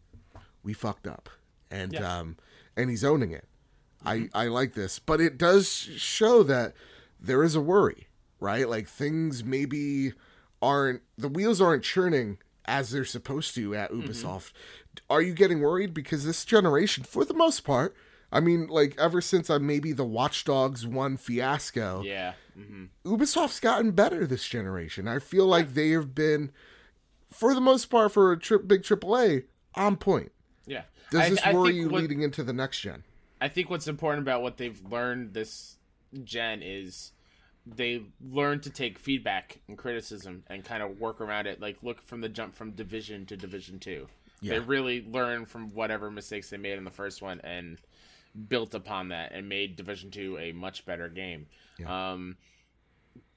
we 0.63 0.73
fucked 0.73 1.05
up. 1.05 1.29
And 1.69 1.93
Yeah. 1.93 2.19
um 2.19 2.37
and 2.75 2.89
he's 2.89 3.03
owning 3.03 3.31
it. 3.31 3.47
I 4.03 4.17
mm-hmm. 4.17 4.37
I 4.37 4.47
like 4.47 4.73
this, 4.73 4.97
but 4.97 5.21
it 5.21 5.37
does 5.37 5.69
show 5.69 6.41
that 6.43 6.73
there 7.19 7.43
is 7.43 7.55
a 7.55 7.61
worry, 7.61 8.07
right? 8.39 8.67
Like 8.67 8.87
things 8.87 9.43
maybe 9.43 10.13
aren't 10.63 11.03
the 11.15 11.29
wheels 11.29 11.61
aren't 11.61 11.83
churning 11.83 12.39
as 12.65 12.89
they're 12.89 13.05
supposed 13.05 13.53
to 13.53 13.75
at 13.75 13.91
Ubisoft. 13.91 14.51
Are 15.11 15.21
you 15.21 15.33
getting 15.33 15.59
worried 15.59 15.93
because 15.93 16.25
this 16.25 16.43
generation, 16.43 17.03
for 17.03 17.23
the 17.23 17.33
most 17.35 17.61
part, 17.63 17.95
I 18.31 18.39
mean, 18.39 18.67
like 18.67 18.95
ever 18.99 19.21
since 19.21 19.49
I 19.49 19.57
maybe 19.57 19.91
the 19.91 20.05
Watch 20.05 20.43
Dogs 20.45 20.85
one 20.85 21.17
fiasco, 21.17 22.03
Yeah. 22.03 22.33
hmm 22.55 22.85
Ubisoft's 23.05 23.59
gotten 23.59 23.91
better 23.91 24.27
this 24.27 24.47
generation. 24.47 25.07
I 25.07 25.19
feel 25.19 25.45
like 25.47 25.73
they 25.73 25.89
have 25.91 26.13
been, 26.13 26.51
for 27.31 27.53
the 27.55 27.61
most 27.61 27.85
part, 27.87 28.11
for 28.11 28.31
a 28.31 28.37
tri- 28.37 28.57
big 28.65 28.83
AAA, 28.83 29.45
on 29.75 29.97
point. 29.97 30.31
Yeah. 30.67 30.83
Does 31.11 31.21
I- 31.21 31.29
this 31.31 31.39
I 31.43 31.53
worry 31.53 31.75
you 31.75 31.89
what- 31.89 32.01
leading 32.01 32.21
into 32.21 32.43
the 32.43 32.53
next 32.53 32.81
gen? 32.81 33.03
I 33.41 33.47
think 33.47 33.69
what's 33.69 33.87
important 33.87 34.21
about 34.23 34.41
what 34.43 34.57
they've 34.57 34.79
learned 34.91 35.33
this 35.33 35.77
gen 36.23 36.61
is 36.61 37.13
they 37.65 38.03
learn 38.21 38.59
to 38.61 38.69
take 38.69 38.99
feedback 38.99 39.59
and 39.67 39.77
criticism 39.77 40.43
and 40.47 40.63
kind 40.65 40.83
of 40.83 40.99
work 40.99 41.21
around 41.21 41.47
it. 41.47 41.61
Like 41.61 41.77
look 41.81 42.01
from 42.01 42.21
the 42.21 42.29
jump 42.29 42.55
from 42.55 42.71
division 42.71 43.25
to 43.27 43.37
division 43.37 43.79
two. 43.79 44.07
Yeah. 44.41 44.53
They 44.53 44.59
really 44.59 45.05
learn 45.07 45.45
from 45.45 45.73
whatever 45.73 46.09
mistakes 46.11 46.49
they 46.49 46.57
made 46.57 46.77
in 46.77 46.83
the 46.83 46.89
first 46.91 47.21
one 47.21 47.39
and 47.41 47.77
built 48.47 48.73
upon 48.75 49.09
that 49.09 49.31
and 49.33 49.49
made 49.49 49.75
division 49.75 50.11
two 50.11 50.37
a 50.37 50.51
much 50.51 50.85
better 50.85 51.09
game. 51.09 51.47
Um, 51.85 52.37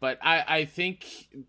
but 0.00 0.18
I, 0.22 0.44
I 0.46 0.64
think 0.64 1.06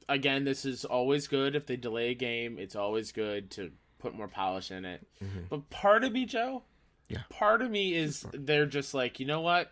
again 0.07 0.43
this 0.45 0.63
is 0.65 0.85
always 0.85 1.27
good 1.27 1.55
if 1.55 1.65
they 1.65 1.75
delay 1.75 2.11
a 2.11 2.15
game. 2.15 2.57
It's 2.59 2.75
always 2.75 3.11
good 3.11 3.51
to 3.51 3.71
put 3.99 4.15
more 4.15 4.27
polish 4.27 4.71
in 4.71 4.85
it. 4.85 5.05
But 5.49 5.69
part 5.69 6.03
of 6.03 6.11
me, 6.11 6.25
Joe, 6.25 6.63
Yeah. 7.09 7.19
part 7.29 7.61
of 7.61 7.71
me 7.71 7.93
is 7.93 8.25
they're 8.33 8.65
just 8.65 8.93
like, 8.93 9.19
you 9.19 9.25
know 9.25 9.41
what? 9.41 9.71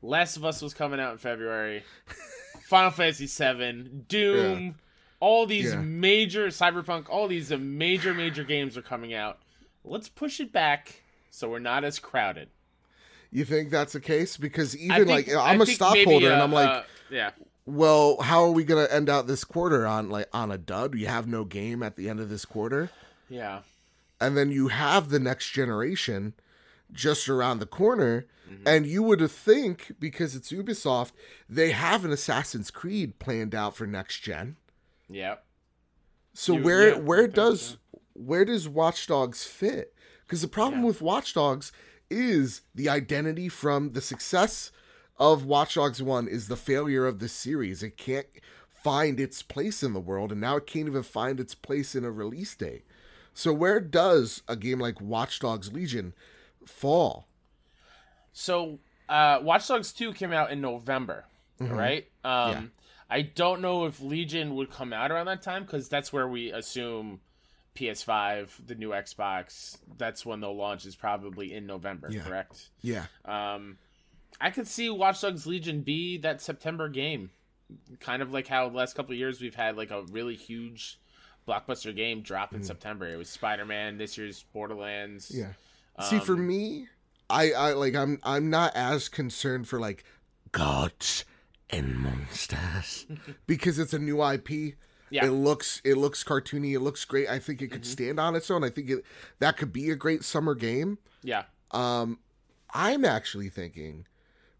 Last 0.00 0.36
of 0.36 0.44
Us 0.44 0.62
was 0.62 0.74
coming 0.74 1.00
out 1.00 1.12
in 1.12 1.18
February. 1.18 1.82
Final 2.64 2.90
Fantasy 2.90 3.26
VII, 3.26 3.82
Doom, 4.08 4.76
all 5.20 5.46
these 5.46 5.72
Yeah. 5.72 5.80
major 5.80 6.46
Cyberpunk, 6.48 7.08
all 7.10 7.28
these 7.28 7.50
major 7.50 8.14
major 8.14 8.44
games 8.44 8.76
are 8.78 8.82
coming 8.82 9.12
out. 9.12 9.38
Let's 9.84 10.08
push 10.08 10.40
it 10.40 10.52
back 10.52 11.02
so 11.30 11.48
we're 11.50 11.58
not 11.58 11.84
as 11.84 11.98
crowded. 11.98 12.48
You 13.32 13.44
think 13.44 13.70
that's 13.70 13.94
the 13.94 14.00
case? 14.00 14.36
Because 14.36 14.76
even 14.76 15.06
think- 15.06 15.28
like 15.28 15.36
I 15.36 15.50
I'm 15.52 15.60
a 15.60 15.66
stockholder, 15.66 16.10
maybe, 16.10 16.26
and 16.26 16.40
uh, 16.40 16.44
I'm 16.44 16.52
like, 16.52 16.68
uh, 16.68 16.82
yeah, 17.10 17.30
well, 17.64 18.20
how 18.20 18.42
are 18.44 18.50
we 18.50 18.62
gonna 18.64 18.88
end 18.90 19.08
out 19.08 19.26
this 19.26 19.42
quarter 19.44 19.86
on 19.86 20.10
like 20.10 20.28
on 20.32 20.50
a 20.52 20.58
dud? 20.58 20.94
You 20.94 21.06
have 21.06 21.26
no 21.26 21.44
game 21.44 21.82
at 21.82 21.96
the 21.96 22.08
end 22.08 22.20
of 22.20 22.28
this 22.28 22.44
quarter, 22.44 22.90
yeah, 23.30 23.60
and 24.20 24.36
then 24.36 24.50
you 24.50 24.68
have 24.68 25.08
the 25.08 25.18
next 25.18 25.50
generation 25.50 26.34
just 26.92 27.28
around 27.28 27.58
the 27.58 27.66
corner. 27.66 28.26
Mm-hmm. 28.50 28.62
And 28.68 28.86
you 28.86 29.02
would 29.04 29.30
think 29.30 29.92
because 29.98 30.36
it's 30.36 30.52
Ubisoft, 30.52 31.12
they 31.48 31.70
have 31.70 32.04
an 32.04 32.10
Assassin's 32.12 32.70
Creed 32.70 33.18
planned 33.18 33.54
out 33.54 33.74
for 33.76 33.86
next 33.86 34.20
gen. 34.20 34.56
yeah. 35.08 35.36
So 36.34 36.56
You- 36.56 36.62
where 36.62 36.88
yeah, 36.90 36.98
where 36.98 37.26
does 37.28 37.60
does, 37.60 37.76
where 38.12 38.44
does 38.44 38.68
Watch 38.68 39.06
Dogs 39.06 39.44
fit? 39.44 39.94
Because 40.26 40.42
the 40.42 40.48
problem 40.48 40.80
Yeah. 40.82 40.86
with 40.88 41.00
Watch 41.00 41.32
Dogs 41.32 41.72
is 42.12 42.60
the 42.74 42.88
identity 42.88 43.48
from 43.48 43.92
the 43.92 44.00
success 44.00 44.70
of 45.18 45.44
Watch 45.44 45.74
Dogs 45.74 46.02
One 46.02 46.28
is 46.28 46.48
the 46.48 46.56
failure 46.56 47.06
of 47.06 47.18
the 47.18 47.28
series. 47.28 47.82
It 47.82 47.96
can't 47.96 48.26
find 48.68 49.18
its 49.18 49.42
place 49.42 49.82
in 49.82 49.92
the 49.92 50.00
world, 50.00 50.32
and 50.32 50.40
now 50.40 50.56
it 50.56 50.66
can't 50.66 50.88
even 50.88 51.02
find 51.02 51.40
its 51.40 51.54
place 51.54 51.94
in 51.94 52.04
a 52.04 52.10
release 52.10 52.54
date. 52.54 52.84
So 53.34 53.52
where 53.52 53.80
does 53.80 54.42
a 54.46 54.56
game 54.56 54.78
like 54.78 55.00
Watch 55.00 55.40
Dogs 55.40 55.72
Legion 55.72 56.12
fall? 56.66 57.26
So, 58.32 58.78
uh, 59.08 59.38
Watch 59.42 59.68
Dogs 59.68 59.92
2 59.92 60.12
came 60.12 60.32
out 60.32 60.50
in 60.50 60.60
November, 60.60 61.24
right? 61.58 62.08
Um, 62.24 62.50
Yeah. 62.50 62.62
I 63.10 63.22
don't 63.22 63.60
know 63.60 63.84
if 63.84 64.00
Legion 64.00 64.54
would 64.54 64.70
come 64.70 64.92
out 64.92 65.10
around 65.10 65.26
that 65.26 65.42
time 65.42 65.64
because 65.64 65.88
that's 65.88 66.12
where 66.14 66.26
we 66.26 66.50
assume 66.50 67.20
PS5, 67.74 68.66
the 68.66 68.74
new 68.74 68.90
Xbox, 68.90 69.78
that's 69.98 70.24
when 70.26 70.40
they'll 70.40 70.56
launch 70.56 70.84
is 70.86 70.94
probably 70.96 71.52
in 71.54 71.66
November, 71.66 72.08
Yeah. 72.10 72.22
correct? 72.22 72.68
Yeah, 72.82 73.06
Um, 73.24 73.78
I 74.40 74.50
could 74.50 74.66
see 74.66 74.90
Watch 74.90 75.20
Dogs 75.20 75.46
Legion 75.46 75.82
be 75.82 76.18
that 76.18 76.40
September 76.40 76.88
game, 76.88 77.30
kind 78.00 78.22
of 78.22 78.32
like 78.32 78.46
how 78.46 78.68
the 78.68 78.76
last 78.76 78.94
couple 78.94 79.12
of 79.12 79.18
years 79.18 79.40
we've 79.40 79.54
had 79.54 79.76
like 79.76 79.90
a 79.90 80.02
really 80.04 80.36
huge 80.36 80.98
blockbuster 81.48 81.94
game 81.94 82.22
drop 82.22 82.54
in 82.54 82.62
September. 82.62 83.06
It 83.08 83.16
was 83.16 83.28
Spider 83.28 83.64
Man, 83.64 83.98
this 83.98 84.16
year's 84.18 84.42
Borderlands. 84.52 85.30
yeah. 85.34 85.52
See, 86.08 86.18
for 86.20 86.34
Um, 86.34 86.46
me, 86.46 86.88
I, 87.28 87.52
I 87.52 87.72
like 87.72 87.94
I'm 87.94 88.18
I'm 88.22 88.48
not 88.50 88.74
as 88.76 89.08
concerned 89.08 89.68
for 89.68 89.78
like 89.80 90.04
gods 90.52 91.24
and 91.70 91.96
monsters 91.98 93.06
because 93.46 93.78
it's 93.78 93.92
a 93.92 93.98
new 93.98 94.22
IP. 94.22 94.74
Yeah. 95.12 95.26
It 95.26 95.30
looks 95.30 95.80
it 95.84 95.96
looks 95.96 96.24
cartoony. 96.24 96.72
It 96.74 96.80
looks 96.80 97.04
great. 97.04 97.28
I 97.28 97.38
think 97.38 97.60
it 97.62 97.70
could 97.70 97.84
stand 97.86 98.18
on 98.18 98.34
its 98.34 98.50
own. 98.50 98.64
I 98.64 98.70
think 98.70 98.88
it 98.90 99.04
that 99.38 99.56
could 99.56 99.72
be 99.72 99.90
a 99.90 99.94
great 99.94 100.24
summer 100.24 100.54
game. 100.54 100.98
Yeah. 101.22 101.44
Um, 101.70 102.18
I'm 102.74 103.04
actually 103.04 103.48
thinking 103.50 104.06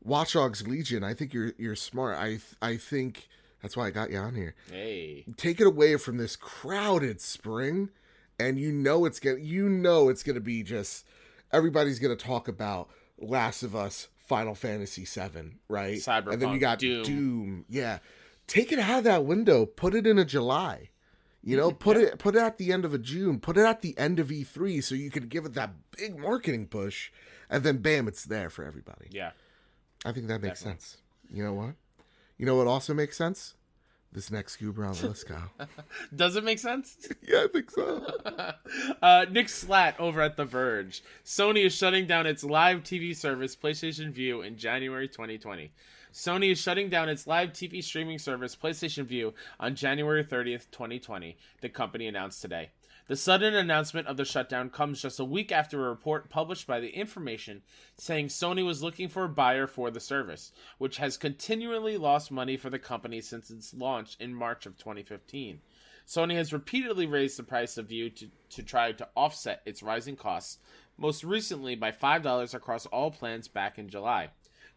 Watch 0.02 0.34
Dogs 0.34 0.66
Legion. 0.66 1.02
I 1.02 1.14
think 1.14 1.32
you're 1.32 1.52
you're 1.58 1.76
smart. 1.76 2.16
I 2.18 2.38
I 2.60 2.76
think 2.76 3.28
that's 3.62 3.76
why 3.76 3.86
I 3.86 3.90
got 3.90 4.10
you 4.10 4.18
on 4.18 4.34
here. 4.34 4.54
Hey. 4.70 5.24
Take 5.36 5.60
it 5.60 5.66
away 5.66 5.96
from 5.96 6.18
this 6.18 6.36
crowded 6.36 7.20
spring, 7.20 7.90
and 8.38 8.58
you 8.58 8.72
know 8.72 9.04
it's 9.04 9.20
gonna 9.20 9.38
you 9.38 9.68
know 9.68 10.08
it's 10.08 10.22
gonna 10.22 10.40
be 10.40 10.62
just 10.62 11.06
everybody's 11.52 11.98
gonna 11.98 12.16
talk 12.16 12.48
about 12.48 12.90
Last 13.18 13.62
of 13.62 13.76
Us, 13.76 14.08
Final 14.18 14.54
Fantasy 14.54 15.04
7, 15.04 15.60
right? 15.68 16.06
and 16.06 16.26
then 16.42 16.50
you 16.52 16.56
Cyberpunk, 16.56 16.60
got 16.60 16.78
Doom. 16.80 17.02
Doom. 17.04 17.64
Yeah, 17.68 17.98
take 18.46 18.72
it 18.72 18.78
out 18.78 18.98
of 18.98 19.04
that 19.04 19.24
window. 19.24 19.66
Put 19.66 19.94
it 19.94 20.06
in 20.06 20.18
a 20.18 20.24
July. 20.24 20.90
You 21.44 21.56
know, 21.56 21.72
put 21.72 21.96
it 21.96 22.18
put 22.18 22.36
it 22.36 22.40
at 22.40 22.58
the 22.58 22.72
end 22.72 22.84
of 22.84 22.94
a 22.94 22.98
June, 22.98 23.40
put 23.40 23.56
it 23.56 23.64
at 23.64 23.82
the 23.82 23.98
end 23.98 24.20
of 24.20 24.28
E3 24.28 24.82
so 24.82 24.94
you 24.94 25.10
can 25.10 25.26
give 25.26 25.44
it 25.44 25.54
that 25.54 25.72
big 25.96 26.16
marketing 26.16 26.68
push 26.68 27.10
and 27.50 27.64
then 27.64 27.78
bam 27.78 28.06
it's 28.06 28.24
there 28.24 28.48
for 28.48 28.64
everybody. 28.64 29.08
Yeah. 29.10 29.32
I 30.04 30.12
think 30.12 30.28
that 30.28 30.40
makes 30.40 30.60
Definitely. 30.60 30.80
sense. 30.80 30.96
You 31.32 31.44
know 31.44 31.52
what? 31.52 31.74
You 32.38 32.46
know 32.46 32.56
what 32.56 32.66
also 32.66 32.94
makes 32.94 33.16
sense? 33.16 33.54
This 34.12 34.30
next 34.30 34.56
Goober 34.56 34.84
on 34.84 34.94
the 34.94 35.08
list, 35.08 35.26
Kyle. 35.26 35.50
Does 36.14 36.36
it 36.36 36.44
make 36.44 36.58
sense? 36.58 37.08
yeah, 37.22 37.44
I 37.44 37.46
think 37.46 37.70
so. 37.70 38.04
uh, 39.02 39.24
Nick 39.30 39.48
Statt 39.48 39.98
over 39.98 40.20
at 40.20 40.36
The 40.36 40.44
Verge. 40.44 41.02
Sony 41.24 41.64
is 41.64 41.74
shutting 41.74 42.06
down 42.06 42.26
its 42.26 42.44
live 42.44 42.82
TV 42.82 43.16
service, 43.16 43.56
PlayStation 43.56 44.12
Vue, 44.12 44.42
in 44.42 44.58
January 44.58 45.08
2020. 45.08 45.72
Sony 46.12 46.52
is 46.52 46.60
shutting 46.60 46.90
down 46.90 47.08
its 47.08 47.26
live 47.26 47.54
TV 47.54 47.82
streaming 47.82 48.18
service, 48.18 48.54
PlayStation 48.54 49.06
Vue, 49.06 49.32
on 49.58 49.74
January 49.74 50.22
30th, 50.22 50.70
2020, 50.70 51.38
the 51.62 51.70
company 51.70 52.06
announced 52.06 52.42
today. 52.42 52.70
The 53.08 53.16
sudden 53.16 53.54
announcement 53.54 54.06
of 54.06 54.18
the 54.18 54.26
shutdown 54.26 54.68
comes 54.68 55.00
just 55.00 55.18
a 55.18 55.24
week 55.24 55.50
after 55.50 55.86
a 55.86 55.88
report 55.88 56.28
published 56.28 56.66
by 56.66 56.80
The 56.80 56.90
Information 56.90 57.62
saying 57.96 58.28
Sony 58.28 58.64
was 58.64 58.82
looking 58.82 59.08
for 59.08 59.24
a 59.24 59.28
buyer 59.28 59.66
for 59.66 59.90
the 59.90 60.00
service, 60.00 60.52
which 60.76 60.98
has 60.98 61.16
continually 61.16 61.96
lost 61.96 62.30
money 62.30 62.58
for 62.58 62.68
the 62.68 62.78
company 62.78 63.22
since 63.22 63.50
its 63.50 63.72
launch 63.72 64.16
in 64.20 64.34
March 64.34 64.66
of 64.66 64.76
2015. 64.76 65.60
Sony 66.06 66.34
has 66.34 66.52
repeatedly 66.52 67.06
raised 67.06 67.38
the 67.38 67.42
price 67.42 67.78
of 67.78 67.88
Vue 67.88 68.10
to, 68.10 68.28
to 68.50 68.62
try 68.62 68.92
to 68.92 69.08
offset 69.16 69.62
its 69.64 69.82
rising 69.82 70.16
costs, 70.16 70.58
most 70.98 71.24
recently 71.24 71.74
by 71.74 71.90
$5 71.90 72.54
across 72.54 72.84
all 72.86 73.10
plans 73.10 73.48
back 73.48 73.78
in 73.78 73.88
July. 73.88 74.28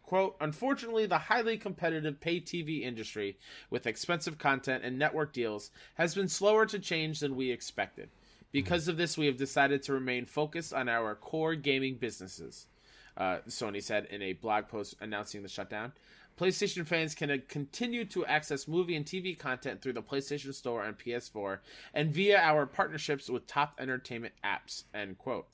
Quote, 0.06 0.36
unfortunately, 0.40 1.04
the 1.06 1.18
highly 1.18 1.58
competitive 1.58 2.20
pay 2.20 2.40
TV 2.40 2.82
industry, 2.82 3.36
with 3.70 3.88
expensive 3.88 4.38
content 4.38 4.84
and 4.84 4.96
network 4.96 5.32
deals, 5.32 5.72
has 5.94 6.14
been 6.14 6.28
slower 6.28 6.64
to 6.64 6.78
change 6.78 7.18
than 7.18 7.34
we 7.34 7.50
expected. 7.50 8.08
Because 8.52 8.86
of 8.86 8.96
this, 8.96 9.18
we 9.18 9.26
have 9.26 9.36
decided 9.36 9.82
to 9.82 9.92
remain 9.92 10.24
focused 10.24 10.72
on 10.72 10.88
our 10.88 11.16
core 11.16 11.56
gaming 11.56 11.96
businesses, 11.96 12.68
uh, 13.16 13.38
Sony 13.48 13.82
said 13.82 14.06
in 14.06 14.22
a 14.22 14.34
blog 14.34 14.68
post 14.68 14.94
announcing 15.00 15.42
the 15.42 15.48
shutdown. 15.48 15.92
PlayStation 16.38 16.86
fans 16.86 17.14
can 17.14 17.30
uh, 17.30 17.38
continue 17.48 18.04
to 18.06 18.26
access 18.26 18.68
movie 18.68 18.94
and 18.94 19.06
TV 19.06 19.38
content 19.38 19.80
through 19.80 19.94
the 19.94 20.02
PlayStation 20.02 20.52
Store 20.52 20.84
and 20.84 20.98
PS4 20.98 21.60
and 21.94 22.12
via 22.12 22.38
our 22.38 22.66
partnerships 22.66 23.30
with 23.30 23.46
top 23.46 23.74
entertainment 23.78 24.34
apps. 24.44 24.84
End 24.92 25.16
quote. 25.16 25.46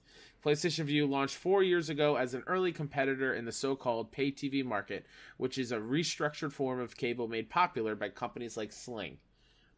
PlayStation 0.44 0.84
Vue 0.84 1.06
launched 1.06 1.36
four 1.36 1.62
years 1.62 1.88
ago 1.88 2.16
as 2.16 2.34
an 2.34 2.42
early 2.48 2.72
competitor 2.72 3.32
in 3.32 3.44
the 3.44 3.52
so 3.52 3.76
called 3.76 4.10
pay 4.10 4.32
TV 4.32 4.64
market, 4.64 5.06
which 5.36 5.56
is 5.56 5.70
a 5.70 5.76
restructured 5.76 6.50
form 6.50 6.80
of 6.80 6.96
cable 6.96 7.28
made 7.28 7.48
popular 7.48 7.94
by 7.94 8.08
companies 8.08 8.56
like 8.56 8.72
Sling. 8.72 9.18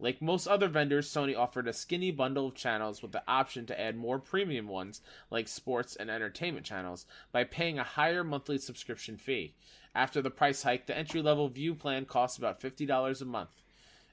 Like 0.04 0.20
most 0.20 0.46
other 0.46 0.68
vendors, 0.68 1.10
Sony 1.10 1.34
offered 1.34 1.66
a 1.66 1.72
skinny 1.72 2.10
bundle 2.10 2.48
of 2.48 2.54
channels 2.54 3.00
with 3.00 3.12
the 3.12 3.22
option 3.26 3.64
to 3.64 3.80
add 3.80 3.96
more 3.96 4.18
premium 4.18 4.68
ones, 4.68 5.00
like 5.30 5.48
sports 5.48 5.96
and 5.96 6.10
entertainment 6.10 6.66
channels, 6.66 7.06
by 7.32 7.44
paying 7.44 7.78
a 7.78 7.84
higher 7.84 8.22
monthly 8.22 8.58
subscription 8.58 9.16
fee. 9.16 9.54
After 9.94 10.20
the 10.20 10.30
price 10.30 10.62
hike, 10.62 10.84
the 10.84 10.94
entry 10.94 11.22
level 11.22 11.48
Vue 11.48 11.74
plan 11.74 12.04
costs 12.04 12.36
about 12.36 12.60
$50 12.60 13.22
a 13.22 13.24
month. 13.24 13.62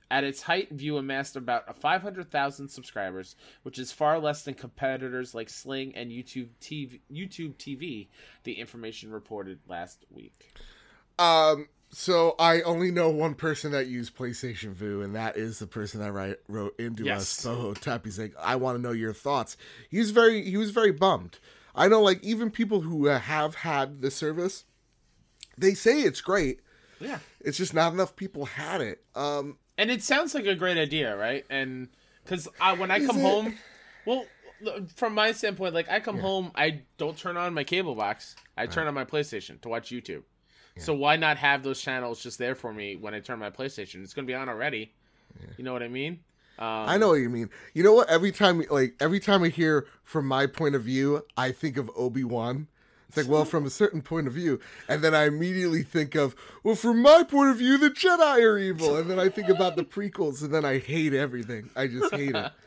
At 0.09 0.23
its 0.23 0.43
height, 0.43 0.71
Vue 0.71 0.95
amassed 0.95 1.35
about 1.35 1.77
500,000 1.77 2.69
subscribers, 2.69 3.35
which 3.63 3.77
is 3.77 3.91
far 3.91 4.17
less 4.17 4.43
than 4.43 4.53
competitors 4.53 5.35
like 5.35 5.49
Sling 5.49 5.93
and 5.97 6.09
YouTube 6.09 6.51
TV. 6.61 7.01
YouTube 7.11 7.55
TV, 7.57 8.07
the 8.45 8.53
information 8.53 9.11
reported 9.11 9.59
last 9.67 10.05
week. 10.09 10.53
Um, 11.19 11.67
so 11.91 12.35
I 12.39 12.61
only 12.61 12.89
know 12.91 13.09
one 13.09 13.35
person 13.35 13.71
that 13.73 13.87
used 13.87 14.15
PlayStation 14.15 14.71
Vue, 14.73 15.01
and 15.01 15.15
that 15.15 15.37
is 15.37 15.59
the 15.59 15.67
person 15.67 15.99
that 15.99 16.11
write, 16.11 16.37
wrote 16.47 16.79
into 16.79 17.03
Yes. 17.03 17.21
us. 17.21 17.27
So 17.29 17.73
Tap, 17.73 18.05
he's 18.05 18.17
like, 18.19 18.33
I 18.39 18.55
want 18.55 18.77
to 18.77 18.81
know 18.81 18.91
your 18.91 19.13
thoughts. 19.13 19.57
He 19.89 19.99
was 19.99 20.11
very, 20.11 20.43
he 20.49 20.57
was 20.57 20.71
very 20.71 20.91
bummed. 20.91 21.39
I 21.75 21.87
know, 21.87 22.01
like 22.01 22.23
even 22.23 22.49
people 22.51 22.81
who 22.81 23.05
have 23.05 23.55
had 23.55 24.01
the 24.01 24.11
service, 24.11 24.65
they 25.57 25.73
say 25.73 26.01
it's 26.01 26.21
great. 26.21 26.59
Yeah. 26.99 27.19
It's 27.39 27.57
just 27.57 27.73
not 27.73 27.93
enough 27.93 28.15
people 28.15 28.45
had 28.45 28.81
it. 28.81 29.03
Um, 29.15 29.57
And 29.77 29.89
it 29.91 30.03
sounds 30.03 30.33
like 30.35 30.45
a 30.45 30.55
great 30.55 30.77
idea, 30.77 31.15
right? 31.15 31.45
And 31.49 31.89
because 32.23 32.47
I, 32.59 32.73
when 32.73 32.91
I 32.91 32.99
come 33.05 33.17
it? 33.17 33.21
home, 33.21 33.57
well, 34.05 34.25
from 34.95 35.13
my 35.15 35.31
standpoint, 35.31 35.73
like 35.73 35.89
I 35.89 35.99
come 35.99 36.19
home, 36.19 36.51
I 36.55 36.81
don't 36.97 37.17
turn 37.17 37.35
on 37.37 37.53
my 37.53 37.63
cable 37.63 37.95
box. 37.95 38.35
I 38.55 38.67
turn 38.67 38.87
on 38.87 38.93
my 38.93 39.05
PlayStation 39.05 39.59
to 39.61 39.69
watch 39.69 39.89
YouTube. 39.89 40.23
So 40.77 40.93
why 40.93 41.15
not 41.17 41.37
have 41.37 41.63
those 41.63 41.81
channels 41.81 42.23
just 42.23 42.37
there 42.37 42.55
for 42.55 42.73
me 42.73 42.95
when 42.95 43.13
I 43.13 43.19
turn 43.19 43.39
my 43.39 43.49
PlayStation? 43.49 44.03
It's 44.03 44.13
going 44.13 44.25
to 44.25 44.31
be 44.31 44.35
on 44.35 44.49
already. 44.49 44.93
You 45.57 45.63
know 45.63 45.73
what 45.73 45.83
I 45.83 45.87
mean? 45.87 46.19
Um, 46.59 46.67
I 46.67 46.97
know 46.97 47.09
what 47.09 47.15
you 47.15 47.29
mean. 47.29 47.49
You 47.73 47.83
know 47.83 47.93
what? 47.93 48.09
Every 48.09 48.31
time, 48.31 48.63
like 48.69 48.95
every 48.99 49.19
time 49.19 49.43
I 49.43 49.49
hear 49.49 49.87
from 50.03 50.27
my 50.27 50.47
point 50.47 50.75
of 50.75 50.83
view, 50.83 51.25
I 51.35 51.51
think 51.51 51.77
of 51.77 51.89
Obi 51.95 52.23
Wan. 52.23 52.67
It's 53.07 53.17
like, 53.17 53.27
well, 53.27 53.43
from 53.43 53.65
a 53.65 53.69
certain 53.69 54.01
point 54.01 54.27
of 54.27 54.33
view, 54.33 54.61
and 54.87 55.03
then 55.03 55.13
I 55.13 55.25
immediately 55.25 55.83
think 55.83 56.15
of, 56.15 56.33
well, 56.63 56.75
from 56.75 57.01
my 57.01 57.23
point 57.23 57.49
of 57.49 57.57
view, 57.57 57.77
the 57.77 57.89
Jedi 57.89 58.41
are 58.41 58.57
evil, 58.57 58.95
and 58.95 59.09
then 59.09 59.19
I 59.19 59.27
think 59.27 59.49
about 59.49 59.75
the 59.75 59.83
prequels, 59.83 60.41
and 60.41 60.53
then 60.53 60.63
I 60.63 60.77
hate 60.77 61.13
everything. 61.13 61.69
I 61.75 61.87
just 61.87 62.13
hate 62.13 62.35
it. 62.35 62.51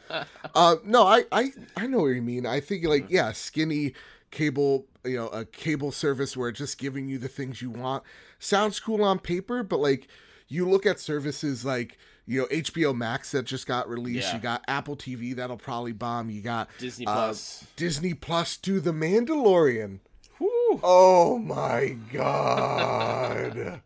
Uh, 0.55 0.77
no, 0.85 1.07
I, 1.07 1.25
I, 1.33 1.51
I 1.79 1.87
know 1.87 2.01
what 2.01 2.09
you 2.09 2.21
mean. 2.21 2.45
I 2.45 2.61
think 2.61 2.85
like, 2.85 3.07
yeah, 3.09 3.33
skinny 3.33 3.95
cable, 4.35 4.87
you 5.05 5.17
know, 5.17 5.29
a 5.29 5.45
cable 5.45 5.93
service 5.93 6.37
where 6.37 6.49
it's 6.49 6.59
just 6.59 6.77
giving 6.77 7.09
you 7.09 7.19
the 7.19 7.29
things 7.29 7.63
you 7.63 7.71
want 7.71 8.03
sounds 8.39 8.81
cool 8.81 9.03
on 9.03 9.19
paper, 9.19 9.63
but 9.63 9.79
like, 9.79 10.09
you 10.49 10.69
look 10.69 10.85
at 10.85 11.01
services 11.01 11.65
like 11.65 11.99
you 12.27 12.41
know 12.41 12.47
HBO 12.47 12.95
Max 12.95 13.33
that 13.33 13.45
just 13.45 13.67
got 13.67 13.89
released. 13.89 14.29
Yeah. 14.29 14.37
You 14.37 14.43
got 14.43 14.65
Apple 14.69 14.97
TV 14.97 15.35
that'll 15.35 15.57
probably 15.57 15.93
bomb. 15.93 16.31
You 16.31 16.43
got 16.43 16.69
Disney 16.79 17.07
uh, 17.07 17.13
Plus. 17.13 17.67
Disney 17.77 18.15
Plus 18.15 18.57
do 18.57 18.81
The 18.81 18.93
Mandalorian. 18.93 20.01
Whew. 20.39 20.81
Oh 20.83 21.39
my 21.39 21.97
god. 22.13 23.81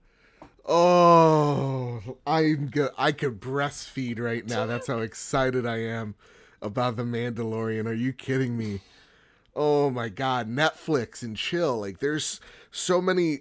Oh, 0.71 2.03
I'm 2.27 2.67
good. 2.67 2.91
I 2.99 3.13
could 3.13 3.41
breastfeed 3.41 4.21
right 4.21 4.47
now. 4.47 4.67
That's 4.67 4.87
how 4.87 4.99
excited 4.99 5.67
I 5.67 5.79
am 5.79 6.15
about 6.61 6.97
The 6.97 7.05
Mandalorian. 7.05 7.87
Are 7.87 7.95
you 7.95 8.13
kidding 8.13 8.59
me? 8.59 8.81
Oh 9.59 9.91
my 9.91 10.09
god, 10.09 10.49
Netflix 10.49 11.23
and 11.23 11.37
chill. 11.37 11.81
Like 11.81 11.99
there's 11.99 12.41
so 12.71 13.03
many 13.03 13.41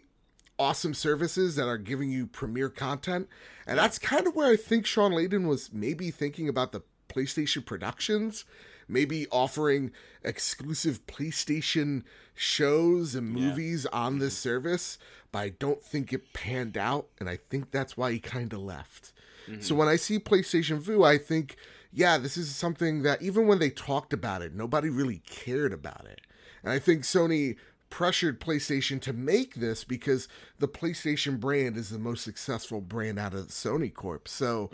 awesome 0.58 0.96
services 0.96 1.56
that 1.56 1.68
are 1.68 1.78
giving 1.78 2.10
you 2.10 2.26
premiere 2.26 2.70
content. 2.70 3.30
And 3.68 3.78
that's 3.78 4.00
kind 4.00 4.26
of 4.26 4.36
where 4.36 4.52
I 4.52 4.56
think 4.56 4.88
Shawn 4.88 5.12
Layden 5.12 5.48
was 5.48 5.72
maybe 5.72 6.10
thinking 6.10 6.50
about 6.50 6.72
the 6.72 6.82
PlayStation 7.08 7.64
productions, 7.64 8.46
maybe 8.88 9.28
offering 9.28 9.92
exclusive 10.24 11.06
PlayStation 11.06 12.04
shows 12.34 13.14
and 13.14 13.30
movies 13.30 13.86
on 13.88 14.18
this 14.20 14.34
mm-hmm. 14.34 14.50
service, 14.50 14.98
but 15.32 15.40
I 15.40 15.50
don't 15.50 15.84
think 15.84 16.12
it 16.12 16.34
panned 16.34 16.78
out. 16.78 17.08
And 17.20 17.30
I 17.30 17.38
think 17.50 17.72
that's 17.72 17.96
why 17.96 18.12
he 18.12 18.20
kind 18.20 18.54
of 18.54 18.60
left. 18.60 19.14
So 19.46 19.54
mm-hmm. 19.54 19.78
when 19.78 19.88
I 19.88 19.96
see 19.96 20.20
PlayStation 20.20 20.80
Vue, 20.80 21.04
I 21.04 21.18
think, 21.18 21.56
yeah, 21.98 22.20
this 22.20 22.38
is 22.38 22.56
something 22.56 23.02
that 23.02 23.24
even 23.24 23.48
when 23.48 23.58
they 23.58 23.72
talked 23.72 24.14
about 24.14 24.44
it, 24.44 24.54
nobody 24.54 24.88
really 24.88 25.24
cared 25.28 25.74
about 25.74 26.06
it. 26.06 26.22
And 26.62 26.72
I 26.72 26.78
think 26.78 27.02
Sony 27.02 27.56
pressured 27.90 28.40
PlayStation 28.40 29.02
to 29.02 29.14
make 29.14 29.56
this 29.56 29.84
because 29.84 30.28
the 30.60 30.68
PlayStation 30.68 31.40
brand 31.40 31.76
is 31.76 31.90
the 31.90 31.98
most 31.98 32.24
successful 32.24 32.82
brand 32.82 33.18
out 33.18 33.34
of 33.34 33.48
Sony 33.48 33.92
Corp. 33.92 34.28
So 34.28 34.70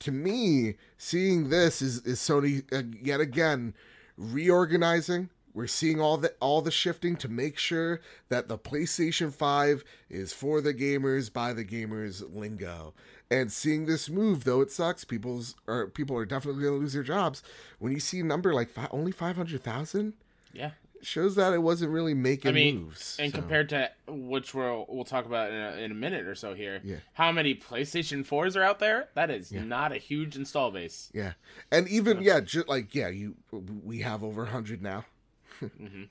to 0.00 0.12
me, 0.12 0.74
seeing 0.98 1.48
this 1.48 1.80
is, 1.80 2.04
is 2.04 2.18
Sony 2.18 2.70
uh, 2.70 2.82
yet 3.00 3.20
again 3.20 3.72
reorganizing. 4.18 5.30
We're 5.54 5.68
seeing 5.68 6.00
all 6.00 6.18
the 6.18 6.34
all 6.38 6.60
the 6.60 6.70
shifting 6.70 7.16
to 7.16 7.28
make 7.28 7.58
sure 7.58 8.00
that 8.28 8.48
the 8.48 8.58
PlayStation 8.58 9.32
5 9.32 9.82
is 10.10 10.34
for 10.34 10.60
the 10.60 10.74
gamers 10.74 11.32
by 11.32 11.54
the 11.54 11.64
gamers 11.64 12.22
lingo. 12.32 12.92
And 13.30 13.52
seeing 13.52 13.84
this 13.86 14.08
move, 14.08 14.44
though 14.44 14.60
it 14.62 14.70
sucks, 14.70 15.04
people's 15.04 15.54
or 15.66 15.88
people 15.88 16.16
are 16.16 16.24
definitely 16.24 16.64
gonna 16.64 16.76
lose 16.76 16.94
their 16.94 17.02
jobs. 17.02 17.42
When 17.78 17.92
you 17.92 18.00
see 18.00 18.20
a 18.20 18.24
number 18.24 18.54
like 18.54 18.70
only 18.90 19.12
five 19.12 19.36
hundred 19.36 19.62
thousand, 19.62 20.14
Yeah. 20.54 20.70
shows 21.02 21.34
that 21.36 21.52
it 21.52 21.58
wasn't 21.62 21.92
really 21.92 22.14
making 22.14 22.48
I 22.48 22.54
mean, 22.54 22.84
moves. 22.84 23.16
and 23.20 23.30
so. 23.30 23.38
compared 23.40 23.68
to 23.68 23.90
which 24.08 24.54
we'll 24.54 24.86
we'll 24.88 25.04
talk 25.04 25.26
about 25.26 25.50
in 25.50 25.56
a, 25.60 25.72
in 25.76 25.90
a 25.90 25.94
minute 25.94 26.26
or 26.26 26.34
so 26.34 26.54
here, 26.54 26.80
Yeah. 26.82 26.96
how 27.12 27.30
many 27.30 27.54
PlayStation 27.54 28.24
fours 28.24 28.56
are 28.56 28.62
out 28.62 28.78
there? 28.78 29.08
That 29.14 29.30
is 29.30 29.52
not 29.52 29.92
a 29.92 29.98
huge 29.98 30.34
install 30.34 30.70
base. 30.70 31.10
yeah, 31.12 31.34
and 31.70 31.86
even 31.88 32.22
yeah, 32.22 32.40
just 32.40 32.66
like 32.66 32.94
yeah, 32.94 33.08
you 33.08 33.34
we 33.52 33.98
have 34.00 34.24
over 34.24 34.46
hundred 34.46 34.80
now. 34.82 35.04
hmm 35.60 36.04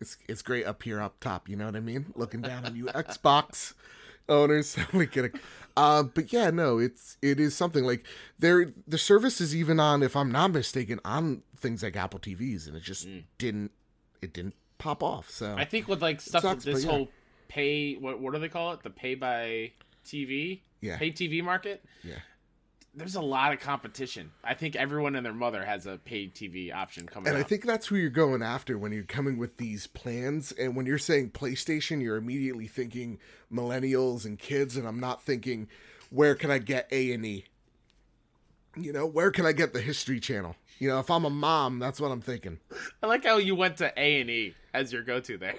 It's 0.00 0.16
it's 0.28 0.42
great 0.42 0.64
up 0.64 0.80
here 0.84 1.00
up 1.00 1.18
top. 1.18 1.48
You 1.48 1.56
know 1.56 1.66
what 1.66 1.74
I 1.74 1.80
mean? 1.80 2.06
Looking 2.14 2.40
down 2.42 2.64
on 2.66 2.76
you, 2.76 2.84
Xbox 2.86 3.74
owners. 4.28 4.76
we 4.94 5.08
kidding. 5.08 5.32
Uh, 5.80 6.02
but 6.02 6.30
yeah, 6.30 6.50
no, 6.50 6.78
it's 6.78 7.16
it 7.22 7.40
is 7.40 7.56
something 7.56 7.84
like 7.84 8.04
there. 8.38 8.70
The 8.86 8.98
service 8.98 9.40
is 9.40 9.56
even 9.56 9.80
on, 9.80 10.02
if 10.02 10.14
I'm 10.14 10.30
not 10.30 10.52
mistaken, 10.52 11.00
on 11.06 11.42
things 11.56 11.82
like 11.82 11.96
Apple 11.96 12.20
TVs, 12.20 12.66
and 12.66 12.76
it 12.76 12.82
just 12.82 13.08
didn't 13.38 13.70
it 14.20 14.34
didn't 14.34 14.54
pop 14.76 15.02
off. 15.02 15.30
So 15.30 15.54
I 15.56 15.64
think 15.64 15.88
with 15.88 16.02
like 16.02 16.20
stuff 16.20 16.42
sucks, 16.42 16.66
with 16.66 16.74
this 16.74 16.84
yeah. 16.84 16.90
whole 16.90 17.08
pay 17.48 17.94
what 17.94 18.20
what 18.20 18.34
do 18.34 18.40
they 18.40 18.50
call 18.50 18.72
it? 18.72 18.82
The 18.82 18.90
pay 18.90 19.14
by 19.14 19.72
TV, 20.04 20.60
Yeah. 20.82 20.98
pay 20.98 21.12
TV 21.12 21.42
market. 21.42 21.82
Yeah. 22.04 22.16
There's 22.94 23.14
a 23.14 23.20
lot 23.20 23.52
of 23.52 23.60
competition. 23.60 24.30
I 24.42 24.54
think 24.54 24.76
everyone 24.76 25.14
and 25.16 25.24
their 25.24 25.32
mother 25.32 25.64
has 25.64 25.86
a 25.86 25.98
paid 25.98 26.34
TV 26.34 26.74
option 26.74 27.06
coming. 27.06 27.28
And 27.28 27.36
out. 27.36 27.40
I 27.40 27.48
think 27.48 27.64
that's 27.64 27.86
who 27.86 27.96
you're 27.96 28.10
going 28.10 28.42
after 28.42 28.76
when 28.76 28.92
you're 28.92 29.04
coming 29.04 29.38
with 29.38 29.56
these 29.58 29.86
plans. 29.86 30.52
And 30.52 30.74
when 30.74 30.86
you're 30.86 30.98
saying 30.98 31.30
PlayStation, 31.30 32.02
you're 32.02 32.16
immediately 32.16 32.66
thinking 32.66 33.18
millennials 33.52 34.24
and 34.24 34.38
kids. 34.38 34.76
And 34.76 34.86
I'm 34.86 35.00
not 35.00 35.22
thinking, 35.22 35.68
where 36.10 36.34
can 36.34 36.50
I 36.50 36.58
get 36.58 36.88
A 36.90 37.12
and 37.12 37.24
E? 37.24 37.44
You 38.76 38.92
know, 38.92 39.06
where 39.06 39.30
can 39.30 39.46
I 39.46 39.52
get 39.52 39.72
the 39.72 39.80
History 39.80 40.20
Channel? 40.20 40.56
You 40.78 40.88
know, 40.88 40.98
if 40.98 41.10
I'm 41.10 41.24
a 41.24 41.30
mom, 41.30 41.78
that's 41.78 42.00
what 42.00 42.10
I'm 42.10 42.20
thinking. 42.20 42.58
I 43.02 43.06
like 43.06 43.24
how 43.24 43.36
you 43.36 43.54
went 43.54 43.76
to 43.78 43.92
A 43.96 44.20
and 44.20 44.30
E 44.30 44.54
as 44.72 44.92
your 44.92 45.02
go-to 45.02 45.36
there. 45.36 45.54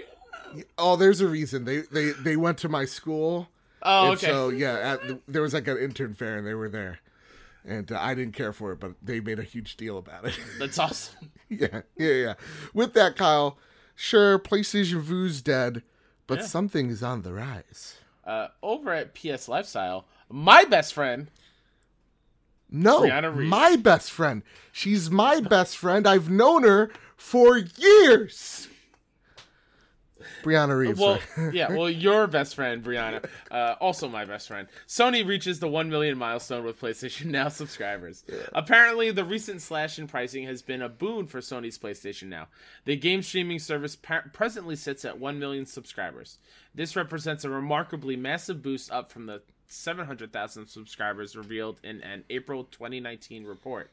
Oh, 0.77 0.95
there's 0.95 1.21
a 1.21 1.27
reason 1.27 1.65
they 1.65 1.81
they 1.91 2.11
they 2.11 2.35
went 2.35 2.57
to 2.59 2.69
my 2.69 2.85
school. 2.85 3.47
Oh, 3.83 4.05
and 4.05 4.13
okay. 4.13 4.27
So 4.27 4.49
yeah, 4.49 4.97
at, 5.01 5.21
there 5.27 5.41
was 5.41 5.53
like 5.53 5.67
an 5.67 5.77
intern 5.77 6.13
fair, 6.13 6.37
and 6.37 6.45
they 6.45 6.53
were 6.53 6.69
there, 6.69 6.99
and 7.65 7.91
uh, 7.91 7.97
I 7.99 8.13
didn't 8.15 8.33
care 8.33 8.53
for 8.53 8.71
it, 8.71 8.79
but 8.79 8.93
they 9.01 9.19
made 9.19 9.39
a 9.39 9.43
huge 9.43 9.77
deal 9.77 9.97
about 9.97 10.25
it. 10.25 10.39
That's 10.59 10.79
awesome. 10.79 11.31
yeah, 11.49 11.81
yeah, 11.97 12.11
yeah. 12.13 12.33
With 12.73 12.93
that, 12.93 13.15
Kyle, 13.15 13.57
sure, 13.95 14.39
PlayStation 14.39 15.01
Vue's 15.01 15.41
dead, 15.41 15.83
but 16.27 16.39
Yeah. 16.39 16.45
something 16.45 16.89
is 16.89 17.03
on 17.03 17.21
the 17.21 17.33
rise. 17.33 17.97
Uh, 18.25 18.47
over 18.61 18.91
at 18.93 19.13
PS 19.15 19.47
Lifestyle, 19.47 20.05
my 20.29 20.63
best 20.63 20.93
friend. 20.93 21.29
No, 22.69 23.05
my 23.33 23.75
best 23.75 24.11
friend. 24.11 24.43
She's 24.71 25.11
my 25.11 25.41
best 25.41 25.75
friend. 25.75 26.07
I've 26.07 26.29
known 26.29 26.63
her 26.63 26.89
for 27.17 27.57
years. 27.57 28.69
Brianna 30.43 30.77
Reeves. 30.77 30.99
Well, 30.99 31.19
right? 31.37 31.53
yeah, 31.53 31.71
well, 31.71 31.89
your 31.89 32.27
best 32.27 32.55
friend, 32.55 32.83
Brianna, 32.83 33.25
uh, 33.49 33.75
also 33.79 34.07
my 34.07 34.25
best 34.25 34.47
friend. 34.47 34.67
Sony 34.87 35.25
reaches 35.25 35.59
the 35.59 35.67
1 35.67 35.89
million 35.89 36.17
milestone 36.17 36.63
with 36.63 36.79
PlayStation 36.79 37.27
Now 37.27 37.47
subscribers. 37.49 38.23
Apparently, 38.53 39.11
the 39.11 39.25
recent 39.25 39.61
slash 39.61 39.99
in 39.99 40.07
pricing 40.07 40.45
has 40.45 40.61
been 40.61 40.81
a 40.81 40.89
boon 40.89 41.27
for 41.27 41.39
Sony's 41.39 41.77
PlayStation 41.77 42.27
Now. 42.27 42.47
The 42.85 42.95
game 42.95 43.21
streaming 43.21 43.59
service 43.59 43.95
par- 43.95 44.29
presently 44.33 44.75
sits 44.75 45.05
at 45.05 45.19
1 45.19 45.39
million 45.39 45.65
subscribers. 45.65 46.37
This 46.73 46.95
represents 46.95 47.43
a 47.43 47.49
remarkably 47.49 48.15
massive 48.15 48.61
boost 48.61 48.91
up 48.91 49.11
from 49.11 49.25
the 49.25 49.41
700,000 49.67 50.67
subscribers 50.67 51.35
revealed 51.35 51.79
in 51.83 52.01
an 52.01 52.23
April 52.29 52.65
2019 52.65 53.45
report. 53.45 53.91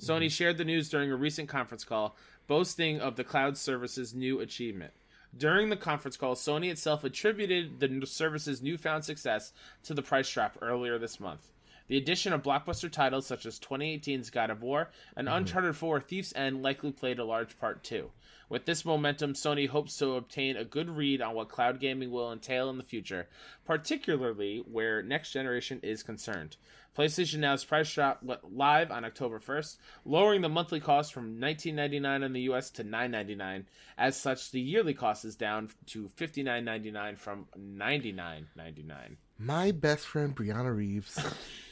Sony 0.00 0.30
shared 0.30 0.58
the 0.58 0.64
news 0.64 0.88
during 0.88 1.10
a 1.10 1.16
recent 1.16 1.48
conference 1.48 1.84
call, 1.84 2.16
boasting 2.46 3.00
of 3.00 3.16
the 3.16 3.24
cloud 3.24 3.56
service's 3.56 4.14
new 4.14 4.40
achievement. 4.40 4.92
During 5.36 5.68
the 5.68 5.76
conference 5.76 6.16
call, 6.16 6.34
Sony 6.34 6.70
itself 6.70 7.04
attributed 7.04 7.80
the 7.80 8.06
service's 8.06 8.62
newfound 8.62 9.04
success 9.04 9.52
to 9.84 9.94
the 9.94 10.02
price 10.02 10.30
drop 10.30 10.56
earlier 10.60 10.98
this 10.98 11.20
month. 11.20 11.46
The 11.88 11.96
addition 11.96 12.32
of 12.32 12.42
blockbuster 12.42 12.90
titles 12.90 13.26
such 13.26 13.46
as 13.46 13.58
2018's 13.58 14.30
God 14.30 14.50
of 14.50 14.62
War 14.62 14.90
and 15.16 15.26
mhm. 15.26 15.36
Uncharted 15.38 15.74
4 15.74 16.00
Thief's 16.00 16.34
End 16.36 16.62
likely 16.62 16.92
played 16.92 17.18
a 17.18 17.24
large 17.24 17.58
part 17.58 17.82
too. 17.82 18.10
With 18.50 18.64
this 18.64 18.84
momentum, 18.84 19.34
Sony 19.34 19.68
hopes 19.68 19.96
to 19.98 20.14
obtain 20.14 20.56
a 20.56 20.64
good 20.64 20.88
read 20.88 21.20
on 21.20 21.34
what 21.34 21.48
cloud 21.50 21.80
gaming 21.80 22.10
will 22.10 22.32
entail 22.32 22.70
in 22.70 22.78
the 22.78 22.84
future, 22.84 23.28
particularly 23.66 24.58
where 24.58 25.02
next 25.02 25.32
generation 25.32 25.80
is 25.82 26.02
concerned. 26.02 26.56
PlayStation 26.96 27.40
Now's 27.40 27.64
price 27.64 27.92
drop 27.92 28.22
went 28.22 28.56
live 28.56 28.90
on 28.90 29.04
October 29.04 29.38
1st, 29.38 29.76
lowering 30.04 30.40
the 30.40 30.48
monthly 30.48 30.80
cost 30.80 31.12
from 31.12 31.38
$19.99 31.38 32.24
in 32.24 32.32
the 32.32 32.40
US 32.52 32.70
to 32.70 32.84
$9.99. 32.84 33.64
As 33.96 34.16
such, 34.16 34.50
the 34.50 34.60
yearly 34.60 34.94
cost 34.94 35.24
is 35.24 35.36
down 35.36 35.70
to 35.86 36.08
$59.99 36.08 37.18
from 37.18 37.46
$99.99. 37.56 39.16
my 39.38 39.70
best 39.70 40.06
friend 40.06 40.34
Brianna 40.36 40.74
Reeves. 40.76 41.18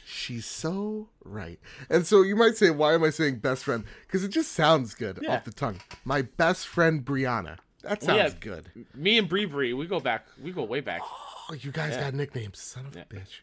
She's 0.05 0.45
so 0.45 1.09
right. 1.25 1.59
And 1.89 2.07
so 2.07 2.21
you 2.21 2.35
might 2.35 2.55
say, 2.55 2.69
why 2.69 2.93
am 2.93 3.03
I 3.03 3.09
saying 3.09 3.39
best 3.39 3.65
friend? 3.65 3.83
Because 4.05 4.23
it 4.23 4.29
just 4.29 4.53
sounds 4.53 4.93
good 4.93 5.19
Yeah. 5.21 5.35
off 5.35 5.43
the 5.43 5.51
tongue. 5.51 5.81
My 6.05 6.21
best 6.21 6.65
friend 6.67 7.03
Brianna. 7.03 7.57
That 7.83 8.01
sounds 8.01 8.17
Well, 8.17 8.27
yeah. 8.29 8.33
good. 8.39 8.69
Me 8.95 9.17
and 9.17 9.27
Bree 9.29 9.45
Bree, 9.45 9.73
we 9.73 9.85
go 9.85 9.99
back, 9.99 10.25
we 10.41 10.51
go 10.51 10.63
way 10.63 10.79
back. 10.79 11.01
Oh, 11.03 11.53
you 11.59 11.71
guys 11.71 11.91
Yeah. 11.93 12.01
got 12.05 12.13
nicknames, 12.13 12.59
son 12.59 12.85
of 12.85 12.95
a 12.95 12.99
bitch. 13.05 13.41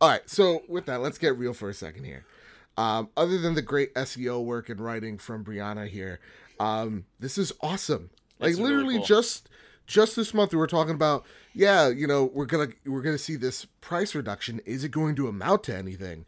All 0.00 0.08
right, 0.08 0.28
so 0.28 0.62
with 0.68 0.86
that, 0.86 1.00
let's 1.00 1.18
get 1.18 1.36
real 1.38 1.54
for 1.54 1.68
a 1.68 1.74
second 1.74 2.04
here. 2.04 2.24
Um, 2.76 3.10
other 3.16 3.38
than 3.38 3.54
the 3.54 3.62
great 3.62 3.94
SEO 3.94 4.40
work 4.44 4.68
and 4.68 4.80
writing 4.80 5.18
from 5.18 5.44
Brianna 5.44 5.86
here, 5.88 6.20
um, 6.58 7.04
this 7.20 7.38
is 7.38 7.52
awesome. 7.60 8.10
Like 8.40 8.52
really 8.56 8.62
literally 8.62 8.96
cool. 8.96 9.04
just 9.04 9.48
just 9.92 10.16
this 10.16 10.32
month 10.32 10.52
we 10.52 10.58
were 10.58 10.66
talking 10.66 10.94
about, 10.94 11.24
yeah, 11.52 11.88
you 11.88 12.06
know, 12.06 12.24
we're 12.32 12.46
gonna 12.46 12.68
we're 12.86 13.02
gonna 13.02 13.18
see 13.18 13.36
this 13.36 13.66
price 13.82 14.14
reduction. 14.14 14.60
Is 14.64 14.84
it 14.84 14.88
going 14.90 15.14
to 15.16 15.28
amount 15.28 15.64
to 15.64 15.76
anything? 15.76 16.24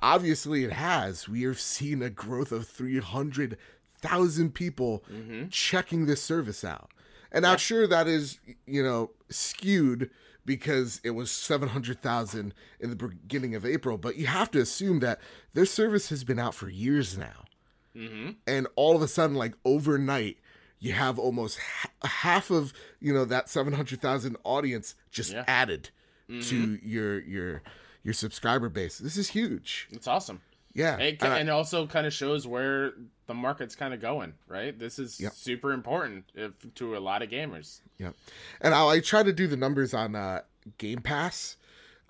Obviously, 0.00 0.64
it 0.64 0.72
has. 0.72 1.28
We 1.28 1.42
have 1.42 1.60
seen 1.60 2.02
a 2.02 2.08
growth 2.10 2.52
of 2.52 2.66
three 2.68 3.00
hundred 3.00 3.58
thousand 4.00 4.54
people 4.54 5.04
Mm-hmm. 5.12 5.48
checking 5.48 6.06
this 6.06 6.22
service 6.22 6.64
out. 6.64 6.90
And 7.32 7.42
now, 7.42 7.56
sure, 7.56 7.86
that 7.88 8.06
is 8.06 8.38
you 8.66 8.82
know 8.82 9.10
skewed 9.28 10.08
because 10.46 11.00
it 11.04 11.10
was 11.10 11.30
seven 11.30 11.68
hundred 11.70 12.00
thousand 12.00 12.54
in 12.78 12.90
the 12.90 12.96
beginning 12.96 13.54
of 13.56 13.66
April. 13.66 13.98
But 13.98 14.16
you 14.16 14.26
have 14.26 14.50
to 14.52 14.60
assume 14.60 15.00
that 15.00 15.20
their 15.52 15.66
service 15.66 16.08
has 16.10 16.22
been 16.24 16.38
out 16.38 16.54
for 16.54 16.68
years 16.70 17.18
now, 17.18 17.44
Mm-hmm. 17.96 18.30
and 18.46 18.68
all 18.76 18.94
of 18.96 19.02
a 19.02 19.08
sudden, 19.08 19.34
like 19.36 19.54
overnight, 19.64 20.38
you 20.80 20.92
have 20.92 21.18
almost 21.18 21.58
ha- 21.58 22.08
half 22.08 22.50
of 22.50 22.72
you 23.00 23.12
know 23.14 23.24
that 23.26 23.48
seven 23.48 23.72
hundred 23.74 24.00
thousand 24.00 24.36
audience 24.44 24.94
just 25.10 25.32
Yeah. 25.32 25.44
added 25.46 25.90
Mm-hmm. 26.28 26.40
to 26.48 26.78
your 26.86 27.20
your 27.20 27.62
your 28.04 28.14
subscriber 28.14 28.68
base. 28.68 28.98
This 28.98 29.16
is 29.16 29.28
huge. 29.28 29.88
It's 29.90 30.06
awesome. 30.06 30.40
Yeah, 30.72 30.96
It, 30.98 31.20
and 31.22 31.50
I- 31.50 31.52
also 31.52 31.88
kind 31.88 32.06
of 32.06 32.12
shows 32.12 32.46
where 32.46 32.92
the 33.26 33.34
market's 33.34 33.74
kind 33.74 33.92
of 33.92 34.00
going, 34.00 34.34
right? 34.46 34.78
This 34.78 35.00
is 35.00 35.18
Yep. 35.20 35.32
super 35.32 35.72
important 35.72 36.26
if, 36.36 36.52
to 36.76 36.96
a 36.96 37.00
lot 37.00 37.22
of 37.22 37.28
gamers. 37.30 37.80
Yeah, 37.98 38.12
and 38.60 38.72
I, 38.72 38.86
I 38.86 39.00
try 39.00 39.24
to 39.24 39.32
do 39.32 39.48
the 39.48 39.56
numbers 39.56 39.92
on 39.92 40.14
uh, 40.14 40.42
Game 40.78 41.00
Pass. 41.00 41.56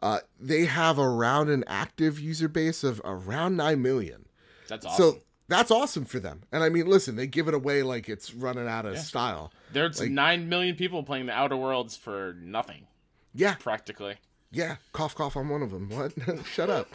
Uh, 0.02 0.18
they 0.38 0.66
have 0.66 0.98
around 0.98 1.48
an 1.48 1.64
active 1.66 2.20
user 2.20 2.48
base 2.48 2.84
of 2.84 3.00
around 3.02 3.56
nine 3.56 3.80
million. 3.80 4.26
That's 4.68 4.84
awesome. 4.84 5.12
So 5.14 5.20
that's 5.50 5.70
awesome 5.70 6.06
for 6.06 6.18
them. 6.18 6.44
And 6.52 6.62
I 6.64 6.70
mean, 6.70 6.86
listen, 6.86 7.16
they 7.16 7.26
give 7.26 7.46
it 7.48 7.54
away 7.54 7.82
like 7.82 8.08
it's 8.08 8.32
running 8.32 8.66
out 8.66 8.86
of 8.86 8.94
Yeah. 8.94 9.00
style. 9.00 9.52
There's 9.72 10.00
like- 10.00 10.10
nine 10.10 10.48
million 10.48 10.76
people 10.76 11.02
playing 11.02 11.26
the 11.26 11.32
Outer 11.32 11.56
Worlds 11.56 11.96
for 11.96 12.34
nothing, 12.40 12.86
Yeah, 13.34 13.54
practically. 13.56 14.16
yeah. 14.50 14.76
Cough, 14.92 15.14
cough. 15.14 15.36
I'm 15.36 15.48
one 15.50 15.60
of 15.62 15.70
them. 15.70 15.90
What? 15.90 16.14
Shut 16.46 16.70
up. 16.70 16.88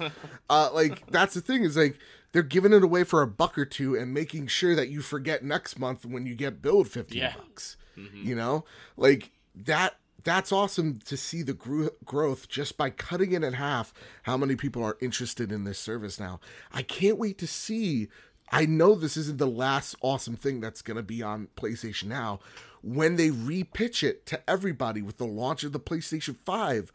Uh, 0.50 0.70
like 0.74 1.06
that's 1.12 1.36
the 1.36 1.42
thing 1.42 1.64
is 1.64 1.78
like 1.78 2.00
they're 2.32 2.42
giving 2.44 2.74
it 2.74 2.84
away 2.84 3.04
for 3.04 3.22
a 3.22 3.28
buck 3.28 3.58
or 3.58 3.66
two 3.66 3.96
and 3.96 4.14
making 4.14 4.48
sure 4.48 4.76
that 4.76 4.90
you 4.90 5.02
forget 5.02 5.44
next 5.44 5.78
month 5.80 6.06
when 6.06 6.26
you 6.26 6.34
get 6.36 6.62
billed 6.62 6.88
fifteen 6.90 7.20
Yeah. 7.22 7.36
bucks. 7.38 7.78
Mhm. 7.98 8.26
you 8.26 8.36
know 8.36 8.66
like 8.98 9.32
that 9.56 9.96
that's 10.24 10.52
awesome 10.52 11.00
to 11.06 11.16
see 11.16 11.42
the 11.44 11.54
gro- 11.54 11.92
growth 12.04 12.50
just 12.50 12.76
by 12.76 12.90
cutting 12.90 13.32
it 13.32 13.42
in 13.42 13.54
half 13.54 13.94
how 14.24 14.36
many 14.36 14.58
people 14.58 14.84
are 14.84 14.98
interested 15.00 15.50
in 15.50 15.64
this 15.64 15.80
service 15.80 16.20
now 16.20 16.42
i 16.74 16.82
can't 16.82 17.18
wait 17.18 17.38
to 17.38 17.48
see 17.48 18.10
i 18.52 18.66
know 18.66 18.96
this 18.96 19.18
isn't 19.18 19.38
the 19.38 19.48
last 19.48 19.96
awesome 20.02 20.36
thing 20.36 20.60
that's 20.60 20.82
going 20.82 20.98
to 20.98 21.04
be 21.04 21.22
on 21.22 21.48
playstation 21.56 22.06
now. 22.06 22.40
When 22.82 23.16
they 23.16 23.30
repitch 23.30 24.04
it 24.04 24.28
to 24.28 24.48
everybody 24.48 25.02
with 25.02 25.18
the 25.18 25.26
launch 25.26 25.64
of 25.64 25.72
the 25.72 25.80
playstation 25.80 26.36
5 26.36 26.92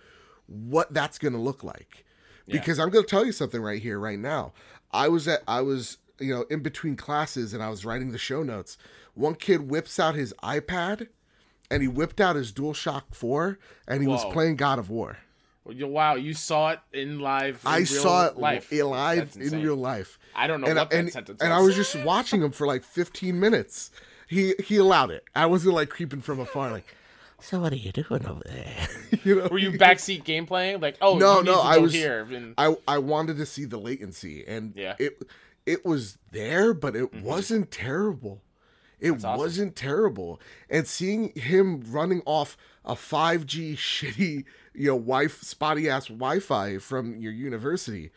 what 0.46 0.92
that's 0.92 1.18
going 1.18 1.32
to 1.32 1.38
look 1.38 1.62
like. 1.62 2.04
Yeah. 2.46 2.58
because 2.58 2.78
i'm 2.78 2.90
going 2.90 3.04
to 3.04 3.10
tell 3.10 3.24
you 3.24 3.32
something 3.32 3.62
right 3.62 3.82
here 3.82 3.98
right 3.98 4.18
now. 4.18 4.52
I 4.92 5.08
was 5.08 5.28
at 5.28 5.42
i 5.46 5.60
was 5.60 5.98
you 6.18 6.34
know 6.34 6.42
in 6.50 6.60
between 6.60 6.96
classes 6.96 7.54
and 7.54 7.62
i 7.62 7.68
was 7.68 7.84
writing 7.84 8.12
the 8.12 8.18
show 8.18 8.42
notes. 8.42 8.78
One 9.14 9.34
kid 9.34 9.68
whips 9.68 9.98
out 9.98 10.14
his 10.14 10.32
ipad 10.42 11.08
and 11.70 11.82
he 11.82 11.88
whipped 11.88 12.20
out 12.20 12.36
his 12.36 12.52
DualShock 12.52 13.02
4 13.12 13.58
and 13.86 14.02
he 14.02 14.08
was 14.08 14.24
playing 14.32 14.56
God 14.56 14.78
of 14.78 14.90
War. 14.90 15.18
Wow, 15.64 16.14
you 16.14 16.34
saw 16.34 16.70
it 16.70 16.80
in 16.92 17.20
live. 17.20 17.60
in 17.64 17.70
I 17.70 17.84
saw 17.84 18.26
it 18.26 18.38
live. 18.38 18.70
live, 18.72 19.36
in 19.36 19.62
real 19.62 19.76
life. 19.76 20.18
I 20.34 20.46
don't 20.46 20.60
know 20.60 20.66
And, 20.68 20.78
what 20.78 20.90
that 20.90 20.96
and, 20.98 21.12
sentence 21.12 21.42
and 21.42 21.52
I 21.52 21.60
was 21.60 21.76
just 21.76 21.96
watching 21.96 22.42
him 22.42 22.50
for 22.50 22.66
like 22.66 22.82
15 22.82 23.38
minutes. 23.38 23.90
He 24.26 24.54
he 24.64 24.76
allowed 24.76 25.10
it. 25.10 25.24
I 25.34 25.46
wasn't 25.46 25.74
like 25.74 25.88
creeping 25.90 26.20
from 26.20 26.40
afar 26.40 26.70
like 26.70 26.94
so 27.40 27.60
what 27.60 27.72
are 27.72 27.76
you 27.76 27.90
doing 27.92 28.26
over 28.26 28.42
there? 28.44 28.88
you 29.24 29.36
know? 29.36 29.48
Were 29.50 29.58
you 29.58 29.72
backseat 29.72 30.24
game 30.24 30.46
playing? 30.46 30.80
Like, 30.80 30.96
oh 31.00 31.16
No, 31.18 31.38
you 31.38 31.44
need 31.44 31.50
no, 31.50 31.54
to 31.56 31.60
I 31.60 31.78
was- 31.78 31.92
here. 31.92 32.22
And, 32.30 32.54
I 32.58 32.76
I 32.86 32.98
wanted 32.98 33.36
to 33.38 33.46
see 33.46 33.64
the 33.64 33.78
latency 33.78 34.44
and 34.46 34.72
Yeah. 34.76 34.94
it 34.98 35.22
it 35.66 35.84
was 35.84 36.18
there 36.32 36.72
but 36.74 36.96
it 36.96 37.12
mm-hmm. 37.12 37.22
wasn't 37.24 37.70
terrible. 37.70 38.42
It 39.00 39.12
awesome. 39.12 39.38
wasn't 39.38 39.76
terrible. 39.76 40.40
And 40.68 40.86
seeing 40.86 41.32
him 41.34 41.82
running 41.88 42.22
off 42.26 42.56
a 42.84 42.94
5G 42.94 43.74
shitty, 43.74 44.44
you 44.74 44.86
know, 44.88 44.96
wife 44.96 45.40
spotty 45.42 45.88
ass 45.88 46.06
Wi-Fi 46.08 46.78
from 46.78 47.16
your 47.16 47.32
university 47.32 48.10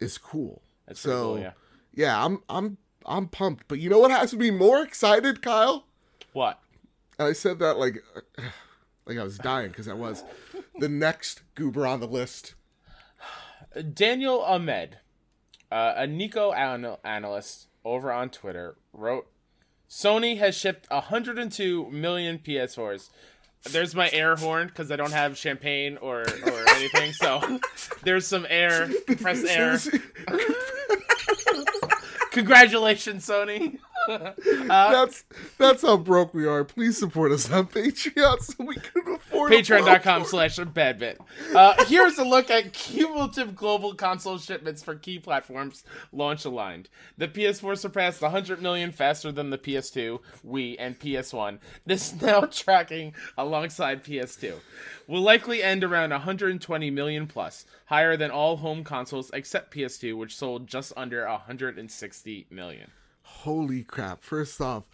is 0.00 0.18
cool. 0.18 0.62
That's 0.86 1.00
so 1.00 1.22
cool, 1.34 1.38
yeah. 1.40 1.52
yeah, 1.94 2.24
I'm 2.24 2.42
I'm 2.48 2.76
I'm 3.06 3.28
pumped. 3.28 3.66
But 3.68 3.78
you 3.78 3.90
know 3.90 3.98
what 3.98 4.10
has 4.10 4.34
me 4.34 4.50
more 4.50 4.82
excited, 4.82 5.42
Kyle? 5.42 5.86
what? 6.32 6.58
And 7.18 7.28
I 7.28 7.32
said 7.32 7.58
that 7.58 7.78
like 7.78 8.02
like 9.06 9.18
I 9.18 9.22
was 9.22 9.38
dying 9.38 9.68
because 9.68 9.88
I 9.88 9.94
was. 9.94 10.24
The 10.78 10.88
next 10.88 11.42
goober 11.54 11.86
on 11.86 12.00
the 12.00 12.06
list. 12.06 12.54
Daniel 13.94 14.42
Ahmad 14.42 14.98
Uh, 15.70 15.94
a 15.96 16.06
Niko 16.06 16.54
anal- 16.56 17.00
analyst 17.04 17.68
over 17.84 18.12
on 18.12 18.28
Twitter 18.30 18.76
wrote, 18.92 19.26
"Sony 19.92 20.38
has 20.38 20.56
shipped 20.56 20.88
102 20.90 21.90
million 21.90 22.38
PS4s." 22.38 23.10
There's 23.70 23.94
my 23.94 24.08
air 24.10 24.36
horn 24.36 24.68
because 24.68 24.90
I 24.90 24.96
don't 24.96 25.12
have 25.12 25.36
champagne 25.36 25.98
or 25.98 26.22
or 26.22 26.70
anything. 26.74 27.12
So 27.12 27.60
there's 28.02 28.26
some 28.26 28.46
air. 28.48 28.88
Press 29.20 29.44
air. 29.44 29.78
Congratulations, 32.32 33.28
Sony. 33.28 33.78
Uh, 34.08 34.32
that's 34.90 35.24
that's 35.58 35.82
how 35.82 35.96
broke 35.96 36.34
we 36.34 36.46
are. 36.46 36.64
Please 36.64 36.98
support 36.98 37.32
us 37.32 37.50
on 37.50 37.66
Patreon 37.66 38.40
so 38.40 38.64
we 38.64 38.74
can 38.74 39.14
afford 39.14 39.52
Patreon.com 39.52 40.24
slash 40.24 40.56
badbit. 40.58 41.18
Uh, 41.54 41.84
here's 41.86 42.18
a 42.18 42.24
look 42.24 42.50
at 42.50 42.72
cumulative 42.72 43.54
global 43.54 43.94
console 43.94 44.38
shipments 44.38 44.82
for 44.82 44.94
key 44.94 45.18
platforms 45.18 45.84
launch 46.12 46.44
aligned. 46.44 46.88
The 47.18 47.28
PS4 47.28 47.78
surpassed 47.78 48.22
100 48.22 48.60
million 48.62 48.92
faster 48.92 49.32
than 49.32 49.50
the 49.50 49.58
PS2, 49.58 50.20
Wii, 50.46 50.76
and 50.78 50.98
PS1. 50.98 51.58
This 51.86 52.12
is 52.12 52.22
now 52.22 52.40
tracking 52.50 53.14
alongside 53.36 54.04
PS2. 54.04 54.54
Will 55.06 55.20
likely 55.20 55.62
end 55.62 55.84
around 55.84 56.10
120 56.10 56.90
million 56.90 57.26
plus, 57.26 57.64
higher 57.86 58.16
than 58.16 58.30
all 58.30 58.56
home 58.56 58.84
consoles 58.84 59.30
except 59.34 59.74
PS2, 59.74 60.16
which 60.16 60.36
sold 60.36 60.66
just 60.66 60.92
under 60.96 61.26
160 61.26 62.46
million. 62.50 62.90
Holy 63.42 63.82
crap! 63.84 64.22
First 64.22 64.60
off, 64.60 64.84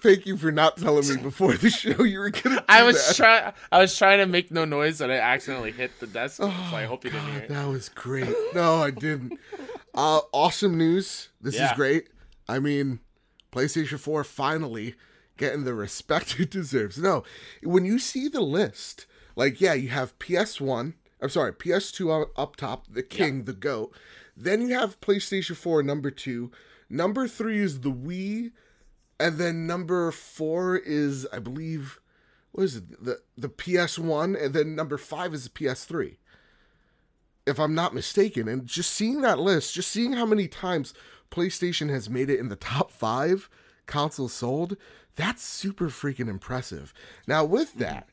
thank 0.00 0.26
you 0.26 0.36
for 0.36 0.50
not 0.52 0.76
telling 0.76 1.08
me 1.08 1.16
before 1.22 1.54
the 1.54 1.70
show 1.70 2.02
you 2.04 2.18
were 2.18 2.30
gonna. 2.30 2.56
Do 2.56 2.62
I 2.68 2.82
was 2.82 3.16
trying. 3.16 3.52
I 3.70 3.78
was 3.78 3.96
trying 3.96 4.18
to 4.18 4.26
make 4.26 4.50
no 4.50 4.64
noise, 4.64 5.00
and 5.00 5.12
I 5.12 5.16
accidentally 5.16 5.72
hit 5.72 5.98
the 6.00 6.06
desk. 6.06 6.36
so 6.36 6.46
I 6.48 6.84
hope 6.84 7.04
you 7.04 7.10
didn't 7.10 7.28
hear 7.32 7.40
it. 7.42 7.48
That 7.48 7.68
was 7.68 7.88
great. 7.88 8.34
No, 8.54 8.76
I 8.82 8.90
didn't. 8.90 9.38
Uh, 9.98 10.20
awesome 10.32 10.76
news. 10.76 11.30
This 11.40 11.54
is 11.54 11.72
great. 11.74 12.08
I 12.46 12.58
mean, 12.58 13.00
PlayStation 13.50 13.98
4 13.98 14.24
finally 14.24 14.94
getting 15.38 15.64
the 15.64 15.72
respect 15.72 16.36
it 16.38 16.50
deserves. 16.50 16.98
No, 16.98 17.22
when 17.62 17.86
you 17.86 17.98
see 17.98 18.28
the 18.28 18.42
list, 18.42 19.06
like, 19.36 19.58
yeah, 19.58 19.72
you 19.72 19.88
have 19.88 20.18
PS1, 20.18 20.92
I'm 21.22 21.28
sorry, 21.30 21.52
PS2 21.54 22.22
up- 22.24 22.28
up 22.38 22.56
top, 22.56 22.84
the 22.90 23.02
king, 23.02 23.44
the 23.44 23.54
GOAT. 23.54 23.90
Then 24.36 24.60
you 24.60 24.74
have 24.78 25.00
PlayStation 25.00 25.56
4, 25.56 25.82
number 25.82 26.10
two. 26.10 26.50
Number 26.88 27.26
three 27.28 27.58
is 27.58 27.80
the 27.80 27.92
Wii. 27.92 28.52
And 29.18 29.38
then 29.38 29.66
number 29.66 30.10
four 30.12 30.76
is, 30.76 31.26
I 31.32 31.38
believe, 31.38 32.00
what 32.52 32.64
is 32.64 32.76
it? 32.76 33.04
The, 33.04 33.20
the 33.36 33.48
PS1. 33.48 34.42
And 34.42 34.54
then 34.54 34.74
number 34.74 34.98
five 34.98 35.32
is 35.32 35.44
the 35.44 35.50
PS3 35.50 36.16
if 37.46 37.60
I'm 37.60 37.74
not 37.74 37.94
mistaken. 37.94 38.48
And 38.48 38.66
just 38.66 38.90
seeing 38.90 39.22
that 39.22 39.38
list, 39.38 39.74
just 39.74 39.90
seeing 39.90 40.14
how 40.14 40.26
many 40.26 40.48
times 40.48 40.92
PlayStation 41.30 41.88
has 41.90 42.10
made 42.10 42.28
it 42.28 42.40
in 42.40 42.48
the 42.48 42.56
top 42.74 42.90
five 42.90 43.48
consoles 43.86 44.32
sold, 44.32 44.76
that's 45.14 45.42
super 45.42 45.86
freaking 45.86 46.28
impressive. 46.28 46.92
Now, 47.26 47.44
with 47.44 47.70
mm-hmm. 47.70 47.80
that, 47.80 48.08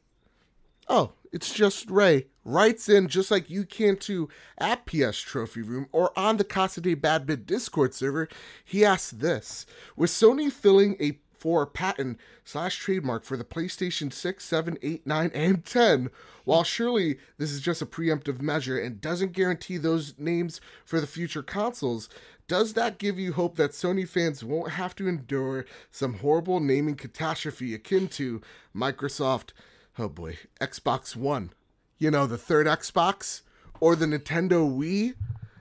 oh, 0.88 1.14
it's 1.34 1.52
just 1.52 1.90
Ray 1.90 2.28
writes 2.46 2.88
in 2.88 3.08
just 3.08 3.32
like 3.32 3.50
you 3.50 3.66
can 3.66 3.98
too 3.98 4.30
at 4.58 4.86
PS 4.86 5.20
Trophy 5.20 5.64
Room 5.64 5.88
or 5.92 6.18
on 6.18 6.38
the 6.38 6.44
Casa 6.44 6.80
de 6.80 6.94
Bad 6.94 7.26
Bit 7.26 7.46
Discord 7.46 7.94
server. 7.94 8.30
He 8.64 8.86
asks 8.86 9.12
this 9.12 9.66
With 9.98 10.12
Sony 10.12 10.52
filling 10.52 10.96
a 11.02 11.20
for 11.44 11.66
patent 11.66 12.18
slash 12.46 12.78
trademark 12.78 13.26
for 13.26 13.36
the 13.36 13.44
PlayStation 13.44 14.14
6, 14.14 14.46
7, 14.46 14.78
8, 14.82 15.06
9, 15.06 15.32
and 15.34 15.66
10. 15.66 16.10
While 16.46 16.64
surely 16.64 17.18
this 17.38 17.52
is 17.52 17.60
just 17.60 17.82
a 17.82 17.86
preemptive 17.86 18.42
measure 18.42 18.80
and 18.80 19.02
doesn't 19.02 19.34
guarantee 19.34 19.76
those 19.76 20.14
names 20.18 20.62
for 20.86 21.02
the 21.02 21.08
future 21.08 21.44
consoles, 21.44 22.08
does 22.48 22.76
that 22.76 22.98
give 22.98 23.20
you 23.20 23.34
hope 23.34 23.58
that 23.58 23.72
Sony 23.72 24.08
fans 24.08 24.42
won't 24.42 24.72
have 24.72 24.96
to 24.96 25.08
endure 25.08 25.66
some 25.92 26.20
horrible 26.20 26.62
naming 26.62 26.96
catastrophe 26.96 27.74
akin 27.74 28.08
to 28.08 28.42
Microsoft, 28.74 29.50
oh 29.98 30.10
boy, 30.10 30.38
Xbox 30.60 31.16
One? 31.16 31.52
You 31.98 32.12
know, 32.12 32.26
the 32.28 32.38
third 32.38 32.68
Xbox? 32.68 33.42
Or 33.80 33.96
the 33.96 34.06
Nintendo 34.06 34.70
Wii? 34.70 35.14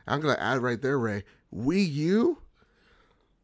I'm 0.07 0.21
going 0.21 0.37
to 0.37 0.43
add 0.43 0.63
right 0.63 0.81
there, 0.81 0.99
Ray. 0.99 1.25
Wii 1.55 1.93
U? 1.93 2.39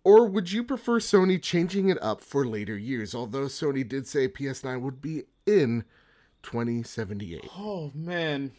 Or 0.04 0.26
would 0.26 0.52
you 0.52 0.64
prefer 0.64 1.00
Sony 1.00 1.42
changing 1.42 1.88
it 1.88 1.98
up 2.02 2.20
for 2.20 2.46
later 2.46 2.76
years? 2.76 3.14
Although 3.14 3.46
Sony 3.46 3.86
did 3.86 4.06
say 4.06 4.28
PS9 4.28 4.80
would 4.80 5.02
be 5.02 5.24
in 5.46 5.84
2078. 6.42 7.48
Oh 7.56 7.90
man, 7.94 8.52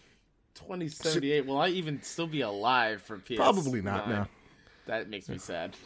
twenty 0.53 0.89
seventy 0.89 1.31
eight. 1.31 1.45
Will 1.45 1.57
I 1.57 1.69
even 1.69 2.01
still 2.03 2.27
be 2.27 2.41
alive 2.41 3.01
for 3.01 3.17
PS? 3.17 3.37
Probably 3.37 3.81
not, 3.81 4.09
no. 4.09 4.27
That 4.85 5.09
makes 5.09 5.29
me 5.29 5.37
sad. 5.37 5.75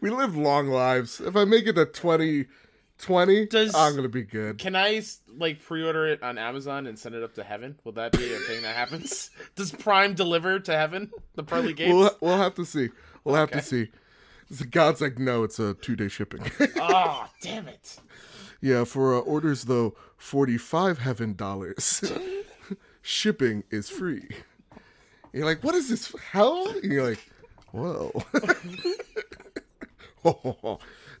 We 0.00 0.10
live 0.10 0.36
long 0.36 0.68
lives. 0.68 1.20
If 1.20 1.34
I 1.34 1.44
make 1.44 1.66
it 1.66 1.74
to 1.74 1.86
2020, 2.98 3.46
Does- 3.46 3.74
I'm 3.74 3.92
going 3.92 4.04
to 4.04 4.08
be 4.08 4.22
good. 4.22 4.58
Can 4.58 4.76
I 4.76 5.02
like 5.36 5.62
pre-order 5.62 6.06
it 6.06 6.22
on 6.22 6.38
Amazon 6.38 6.86
and 6.86 6.98
send 6.98 7.14
it 7.14 7.22
up 7.22 7.34
to 7.34 7.44
heaven? 7.44 7.78
Will 7.84 7.92
that 7.92 8.12
be 8.12 8.32
a 8.32 8.38
thing 8.38 8.62
that 8.62 8.74
happens? 8.76 9.30
Does 9.56 9.72
Prime 9.72 10.14
deliver 10.14 10.58
to 10.60 10.76
heaven? 10.76 11.10
The 11.34 11.42
pearly 11.42 11.72
gates. 11.72 11.92
We'll, 11.92 12.16
we'll 12.20 12.38
have 12.38 12.54
to 12.54 12.64
see. 12.64 12.90
We'll 13.24 13.34
have 13.36 13.50
to 13.52 13.62
see. 13.62 13.90
God's 14.70 15.00
like, 15.00 15.18
no, 15.18 15.42
it's 15.42 15.58
a 15.58 15.74
two 15.74 15.96
day 15.96 16.08
shipping. 16.08 16.42
oh, 16.78 17.26
damn 17.40 17.66
it! 17.66 17.98
yeah, 18.60 18.84
for 18.84 19.14
uh, 19.14 19.18
orders 19.20 19.64
though, 19.64 19.94
45 20.16 20.98
heaven 20.98 21.34
dollars. 21.34 22.02
shipping 23.02 23.64
is 23.70 23.88
free. 23.90 24.28
You're 25.32 25.44
like, 25.44 25.64
what 25.64 25.74
is 25.74 25.88
this 25.88 26.14
hell? 26.30 26.68
And 26.68 26.92
you're 26.92 27.10
like, 27.10 27.30
whoa. 27.72 28.22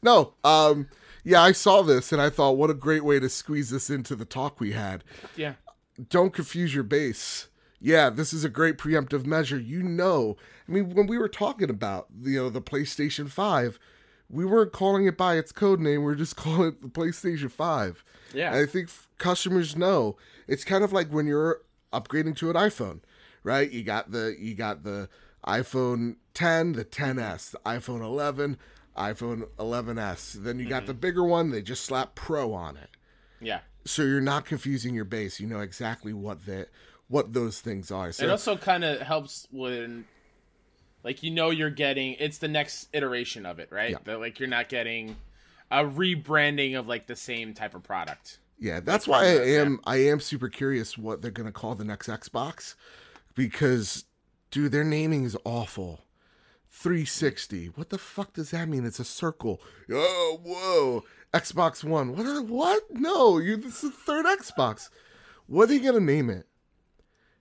no, 0.02 0.32
um, 0.44 0.88
yeah, 1.24 1.42
I 1.42 1.52
saw 1.52 1.82
this 1.82 2.12
and 2.12 2.20
I 2.22 2.30
thought, 2.30 2.56
what 2.56 2.70
a 2.70 2.74
great 2.74 3.04
way 3.04 3.18
to 3.18 3.28
squeeze 3.28 3.70
this 3.70 3.90
into 3.90 4.14
the 4.14 4.24
talk 4.24 4.60
we 4.60 4.72
had. 4.72 5.02
Yeah, 5.36 5.54
Don't 6.10 6.32
confuse 6.32 6.74
your 6.74 6.84
base. 6.84 7.48
Yeah, 7.80 8.08
this 8.10 8.32
is 8.32 8.44
a 8.44 8.48
great 8.48 8.78
preemptive 8.78 9.26
measure. 9.26 9.58
You 9.58 9.82
know, 9.82 10.36
I 10.68 10.72
mean, 10.72 10.94
when 10.94 11.06
we 11.06 11.18
were 11.18 11.28
talking 11.28 11.68
about 11.70 12.06
you 12.22 12.38
know 12.42 12.48
the 12.50 12.62
PlayStation 12.62 13.28
Five, 13.28 13.78
we 14.30 14.44
weren't 14.46 14.72
calling 14.72 15.06
it 15.06 15.18
by 15.18 15.36
its 15.36 15.52
code 15.52 15.80
name. 15.80 16.02
We 16.02 16.12
are 16.12 16.16
just 16.16 16.36
calling 16.44 16.68
it 16.68 16.80
the 16.82 16.88
PlayStation 16.88 17.50
Five. 17.50 18.02
yeah. 18.32 18.48
And 18.54 18.56
I 18.56 18.66
think 18.66 18.88
f- 18.88 19.08
customers 19.18 19.76
know 19.76 20.16
it's 20.48 20.64
kind 20.64 20.82
of 20.82 20.92
like 20.92 21.08
when 21.08 21.26
you're 21.26 21.60
upgrading 21.92 22.36
to 22.36 22.48
an 22.48 22.56
iPhone, 22.56 23.00
right? 23.42 23.70
You 23.70 23.82
got 23.82 24.12
the 24.12 24.34
you 24.38 24.54
got 24.54 24.82
the 24.84 25.08
iPhone 25.46 26.16
10, 26.32 26.72
the 26.72 26.84
10s, 26.86 27.50
the 27.50 27.58
iPhone 27.66 28.00
11, 28.02 28.56
iPhone 28.96 29.48
11s. 29.58 30.34
Then 30.34 30.58
you 30.58 30.68
got 30.68 30.82
mm-hmm. 30.82 30.86
the 30.86 30.94
bigger 30.94 31.24
one. 31.24 31.50
They 31.50 31.62
just 31.62 31.84
slap 31.84 32.14
Pro 32.14 32.52
on 32.52 32.76
it, 32.76 32.90
yeah. 33.40 33.60
so 33.84 34.02
you're 34.02 34.20
not 34.20 34.44
confusing 34.44 34.94
your 34.94 35.04
base. 35.04 35.40
You 35.40 35.46
know 35.46 35.60
exactly 35.60 36.12
what 36.12 36.46
the 36.46 36.68
what 37.08 37.32
those 37.32 37.60
things 37.60 37.90
are. 37.90 38.12
So 38.12 38.24
It 38.24 38.30
also 38.30 38.56
kind 38.56 38.84
of 38.84 39.00
helps 39.00 39.46
when, 39.50 40.06
like, 41.02 41.22
you 41.22 41.30
know, 41.30 41.50
you're 41.50 41.70
getting 41.70 42.14
it's 42.18 42.38
the 42.38 42.48
next 42.48 42.88
iteration 42.92 43.46
of 43.46 43.58
it, 43.58 43.68
right? 43.70 43.90
Yeah. 43.90 43.98
That 44.04 44.20
like 44.20 44.38
you're 44.38 44.48
not 44.48 44.68
getting 44.68 45.16
a 45.70 45.84
rebranding 45.84 46.78
of 46.78 46.86
like 46.86 47.06
the 47.06 47.16
same 47.16 47.54
type 47.54 47.74
of 47.74 47.82
product. 47.82 48.38
Yeah, 48.58 48.80
that's 48.80 49.08
why 49.08 49.24
I 49.24 49.34
progress, 49.34 49.48
yeah. 49.48 49.60
am 49.60 49.80
I 49.84 49.96
am 49.96 50.20
super 50.20 50.48
curious 50.48 50.96
what 50.96 51.20
they're 51.20 51.30
gonna 51.30 51.52
call 51.52 51.74
the 51.74 51.84
next 51.84 52.08
Xbox, 52.08 52.74
because 53.34 54.04
dude, 54.50 54.72
their 54.72 54.84
naming 54.84 55.24
is 55.24 55.36
awful. 55.44 56.00
360. 56.74 57.66
What 57.76 57.90
the 57.90 57.98
fuck 57.98 58.32
does 58.32 58.50
that 58.50 58.68
mean? 58.68 58.84
It's 58.84 58.98
a 58.98 59.04
circle. 59.04 59.60
Oh, 59.90 60.40
whoa. 60.42 61.04
Xbox 61.32 61.84
One. 61.84 62.16
What? 62.16 62.26
Are, 62.26 62.42
what? 62.42 62.82
No, 62.90 63.38
you. 63.38 63.56
This 63.56 63.82
is 63.84 63.90
the 63.90 63.96
third 63.96 64.26
Xbox. 64.26 64.90
What 65.46 65.70
are 65.70 65.74
you 65.74 65.80
gonna 65.80 66.00
name 66.04 66.28
it? 66.30 66.46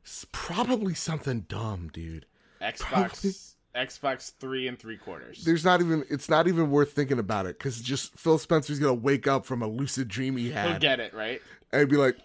It's 0.04 0.26
probably 0.32 0.94
something 0.94 1.42
dumb, 1.42 1.90
dude. 1.92 2.26
Xbox 2.62 3.56
Xbox 3.76 4.32
three 4.40 4.68
and 4.68 4.78
three 4.78 4.98
quarters. 4.98 5.44
There's 5.44 5.66
not 5.66 5.82
even. 5.82 6.06
It's 6.10 6.30
not 6.30 6.48
even 6.48 6.70
worth 6.70 6.94
thinking 6.94 7.20
about 7.20 7.46
it 7.48 7.58
because 7.58 7.82
just 7.82 8.18
Phil 8.18 8.38
Spencer's 8.38 8.80
gonna 8.80 8.94
wake 8.94 9.28
up 9.28 9.46
from 9.46 9.62
a 9.62 9.68
lucid 9.68 10.08
dream 10.08 10.38
he 10.38 10.46
He'll 10.46 10.54
had. 10.54 10.82
get 10.82 11.00
it 11.00 11.14
right. 11.14 11.42
and 11.72 11.90
be 11.90 11.98
like, 11.98 12.18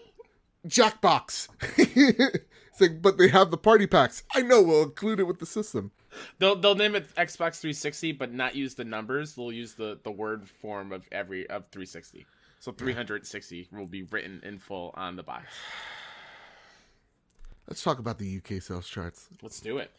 Jackbox. 0.67 1.47
it's 1.77 2.81
like, 2.81 3.01
but 3.01 3.17
they 3.17 3.29
have 3.29 3.51
the 3.51 3.57
party 3.57 3.87
packs. 3.87 4.23
I 4.35 4.41
know, 4.43 4.61
we'll 4.61 4.83
include 4.83 5.19
it 5.19 5.23
with 5.27 5.39
the 5.39 5.45
system. 5.45 5.91
They'll 6.39 6.55
they'll 6.55 6.75
name 6.75 6.95
it 6.95 7.13
Xbox 7.15 7.59
360, 7.59 8.13
but 8.13 8.33
not 8.33 8.55
use 8.55 8.75
the 8.75 8.85
numbers. 8.85 9.35
They'll 9.35 9.51
use 9.51 9.73
the 9.73 9.99
the 10.03 10.11
word 10.11 10.47
form 10.47 10.91
of 10.91 11.07
every 11.11 11.49
of 11.49 11.67
360. 11.71 12.25
So 12.59 12.71
360 12.73 13.69
will 13.71 13.85
be 13.87 14.03
written 14.03 14.41
in 14.43 14.59
full 14.59 14.93
on 14.95 15.15
the 15.15 15.23
box. 15.23 15.45
Let's 17.69 17.83
talk 17.83 17.99
about 17.99 18.17
the 18.17 18.37
UK 18.37 18.61
sales 18.63 18.87
charts. 18.87 19.29
Let's 19.43 19.59
do 19.59 19.77
it. 19.77 19.91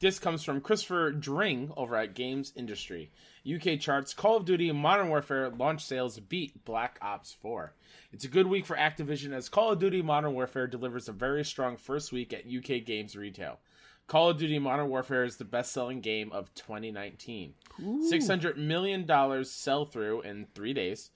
This 0.00 0.18
comes 0.18 0.44
from 0.44 0.60
Christopher 0.60 1.12
Dring 1.12 1.72
over 1.76 1.96
at 1.96 2.14
Games 2.14 2.52
Industry. 2.54 3.10
UK 3.46 3.80
charts 3.80 4.12
Call 4.12 4.36
of 4.36 4.44
Duty 4.44 4.70
Modern 4.72 5.08
Warfare 5.08 5.48
launch 5.50 5.84
sales 5.84 6.18
beat 6.18 6.64
Black 6.64 6.98
Ops 7.00 7.32
4. 7.40 7.72
It's 8.12 8.24
a 8.24 8.28
good 8.28 8.46
week 8.46 8.66
for 8.66 8.76
Activision 8.76 9.32
as 9.32 9.48
Call 9.48 9.72
of 9.72 9.78
Duty 9.78 10.02
Modern 10.02 10.34
Warfare 10.34 10.66
delivers 10.66 11.08
a 11.08 11.12
very 11.12 11.44
strong 11.44 11.76
first 11.76 12.12
week 12.12 12.34
at 12.34 12.44
UK 12.46 12.84
games 12.84 13.16
retail. 13.16 13.58
Call 14.06 14.30
of 14.30 14.38
Duty 14.38 14.60
Modern 14.60 14.88
Warfare 14.88 15.24
is 15.24 15.36
the 15.36 15.44
best 15.44 15.72
selling 15.72 16.00
game 16.00 16.30
of 16.30 16.54
2019. 16.54 17.54
$600 17.80 18.56
million 18.56 19.44
sell 19.44 19.84
through 19.84 20.20
in 20.22 20.46
three 20.54 20.72
days. 20.72 21.10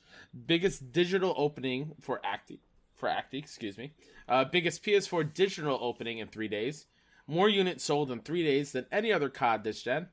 Biggest 0.46 0.90
digital 0.90 1.32
opening 1.36 1.92
for 2.00 2.20
Acti, 2.24 2.60
for 2.96 3.08
Acti, 3.08 3.38
excuse 3.38 3.78
me. 3.78 3.92
Uh, 4.28 4.44
biggest 4.44 4.82
PS4 4.82 5.32
digital 5.32 5.78
opening 5.80 6.18
in 6.18 6.26
three 6.26 6.48
days. 6.48 6.86
More 7.28 7.48
units 7.48 7.84
sold 7.84 8.10
in 8.10 8.20
three 8.20 8.42
days 8.42 8.72
than 8.72 8.86
any 8.90 9.12
other 9.12 9.28
COD 9.28 9.62
this 9.62 9.82
gen. 9.82 10.08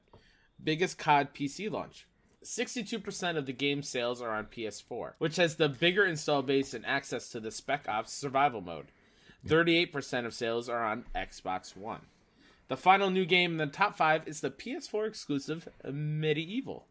Biggest 0.63 0.99
COD 0.99 1.34
PC 1.34 1.71
launch. 1.71 2.07
62% 2.43 3.38
of 3.38 3.47
the 3.47 3.53
game's 3.53 3.89
sales 3.89 4.21
are 4.21 4.36
on 4.36 4.45
PS4, 4.45 5.13
which 5.17 5.38
has 5.38 5.55
the 5.55 5.67
bigger 5.67 6.05
install 6.05 6.43
base 6.43 6.75
and 6.75 6.86
access 6.86 7.30
to 7.30 7.39
the 7.39 7.49
Spec 7.49 7.89
Ops 7.89 8.13
survival 8.13 8.61
mode. 8.61 8.91
38% 9.47 10.25
of 10.25 10.34
sales 10.34 10.69
are 10.69 10.84
on 10.86 11.05
Xbox 11.15 11.75
One. 11.75 12.01
The 12.68 12.76
final 12.76 13.09
new 13.09 13.26
game 13.26 13.53
in 13.53 13.57
the 13.57 13.68
top 13.68 13.95
five 13.95 14.28
is 14.28 14.41
the 14.41 14.51
PS4 14.51 15.07
exclusive 15.07 15.70
MediEvil. 15.86 16.84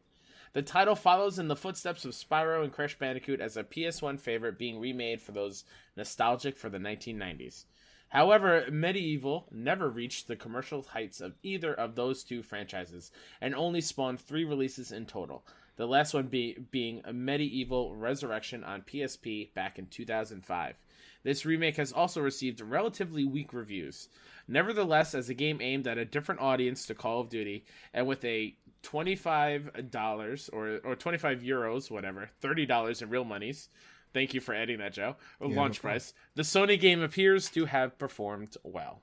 The 0.55 0.63
title 0.63 0.95
follows 0.95 1.39
in 1.39 1.49
the 1.49 1.57
footsteps 1.57 2.07
of 2.07 2.13
Spyro 2.13 2.65
and 2.65 2.73
Crash 2.73 2.99
Bandicoot 2.99 3.43
as 3.43 3.59
a 3.59 3.65
PS1 3.65 4.19
favorite 4.19 4.59
being 4.59 4.81
remade 4.81 5.21
for 5.21 5.33
those 5.33 5.65
nostalgic 5.95 6.57
for 6.57 6.71
the 6.71 6.79
1990s. 6.79 7.65
However, 8.09 8.65
MediEvil 8.71 9.53
never 9.53 9.91
reached 9.91 10.29
the 10.29 10.37
commercial 10.37 10.81
heights 10.83 11.21
of 11.21 11.35
either 11.43 11.75
of 11.75 11.95
those 11.95 12.25
two 12.25 12.43
franchises 12.43 13.13
and 13.43 13.55
only 13.55 13.83
spawned 13.83 14.21
three 14.21 14.45
releases 14.45 14.93
in 14.93 15.05
total. 15.05 15.45
The 15.77 15.87
last 15.87 16.15
one 16.15 16.29
be, 16.29 16.57
being 16.71 17.03
MediEvil 17.03 18.01
Resurrection 18.01 18.65
on 18.65 18.81
PSP 18.81 19.53
back 19.53 19.79
in 19.79 19.89
2005. 19.89 20.77
This 21.23 21.45
remake 21.45 21.77
has 21.77 21.93
also 21.93 22.21
received 22.21 22.61
relatively 22.61 23.25
weak 23.25 23.53
reviews. 23.53 24.09
Nevertheless, 24.49 25.15
as 25.15 25.29
a 25.29 25.35
game 25.35 25.61
aimed 25.61 25.87
at 25.87 25.99
a 25.99 26.05
different 26.05 26.41
audience 26.41 26.87
to 26.87 26.95
Call 26.95 27.21
of 27.21 27.29
Duty, 27.29 27.65
and 27.93 28.07
with 28.07 28.25
a 28.25 28.57
$25 28.83 30.51
or, 30.53 30.79
or 30.85 30.97
25 30.97 31.41
euros, 31.43 31.91
whatever, 31.91 32.31
$30 32.43 33.03
in 33.03 33.11
real 33.11 33.25
monies, 33.25 33.69
thank 34.13 34.35
you 34.35 34.41
for 34.41 34.55
adding 34.55 34.79
that, 34.79 34.93
Joe, 34.93 35.17
Yeah, 35.41 35.49
launch 35.49 35.79
no 35.83 35.89
price, 35.89 36.15
the 36.35 36.43
Sony 36.43 36.79
game 36.79 37.03
appears 37.03 37.49
to 37.51 37.65
have 37.67 37.99
performed 37.99 38.57
well. 38.63 39.01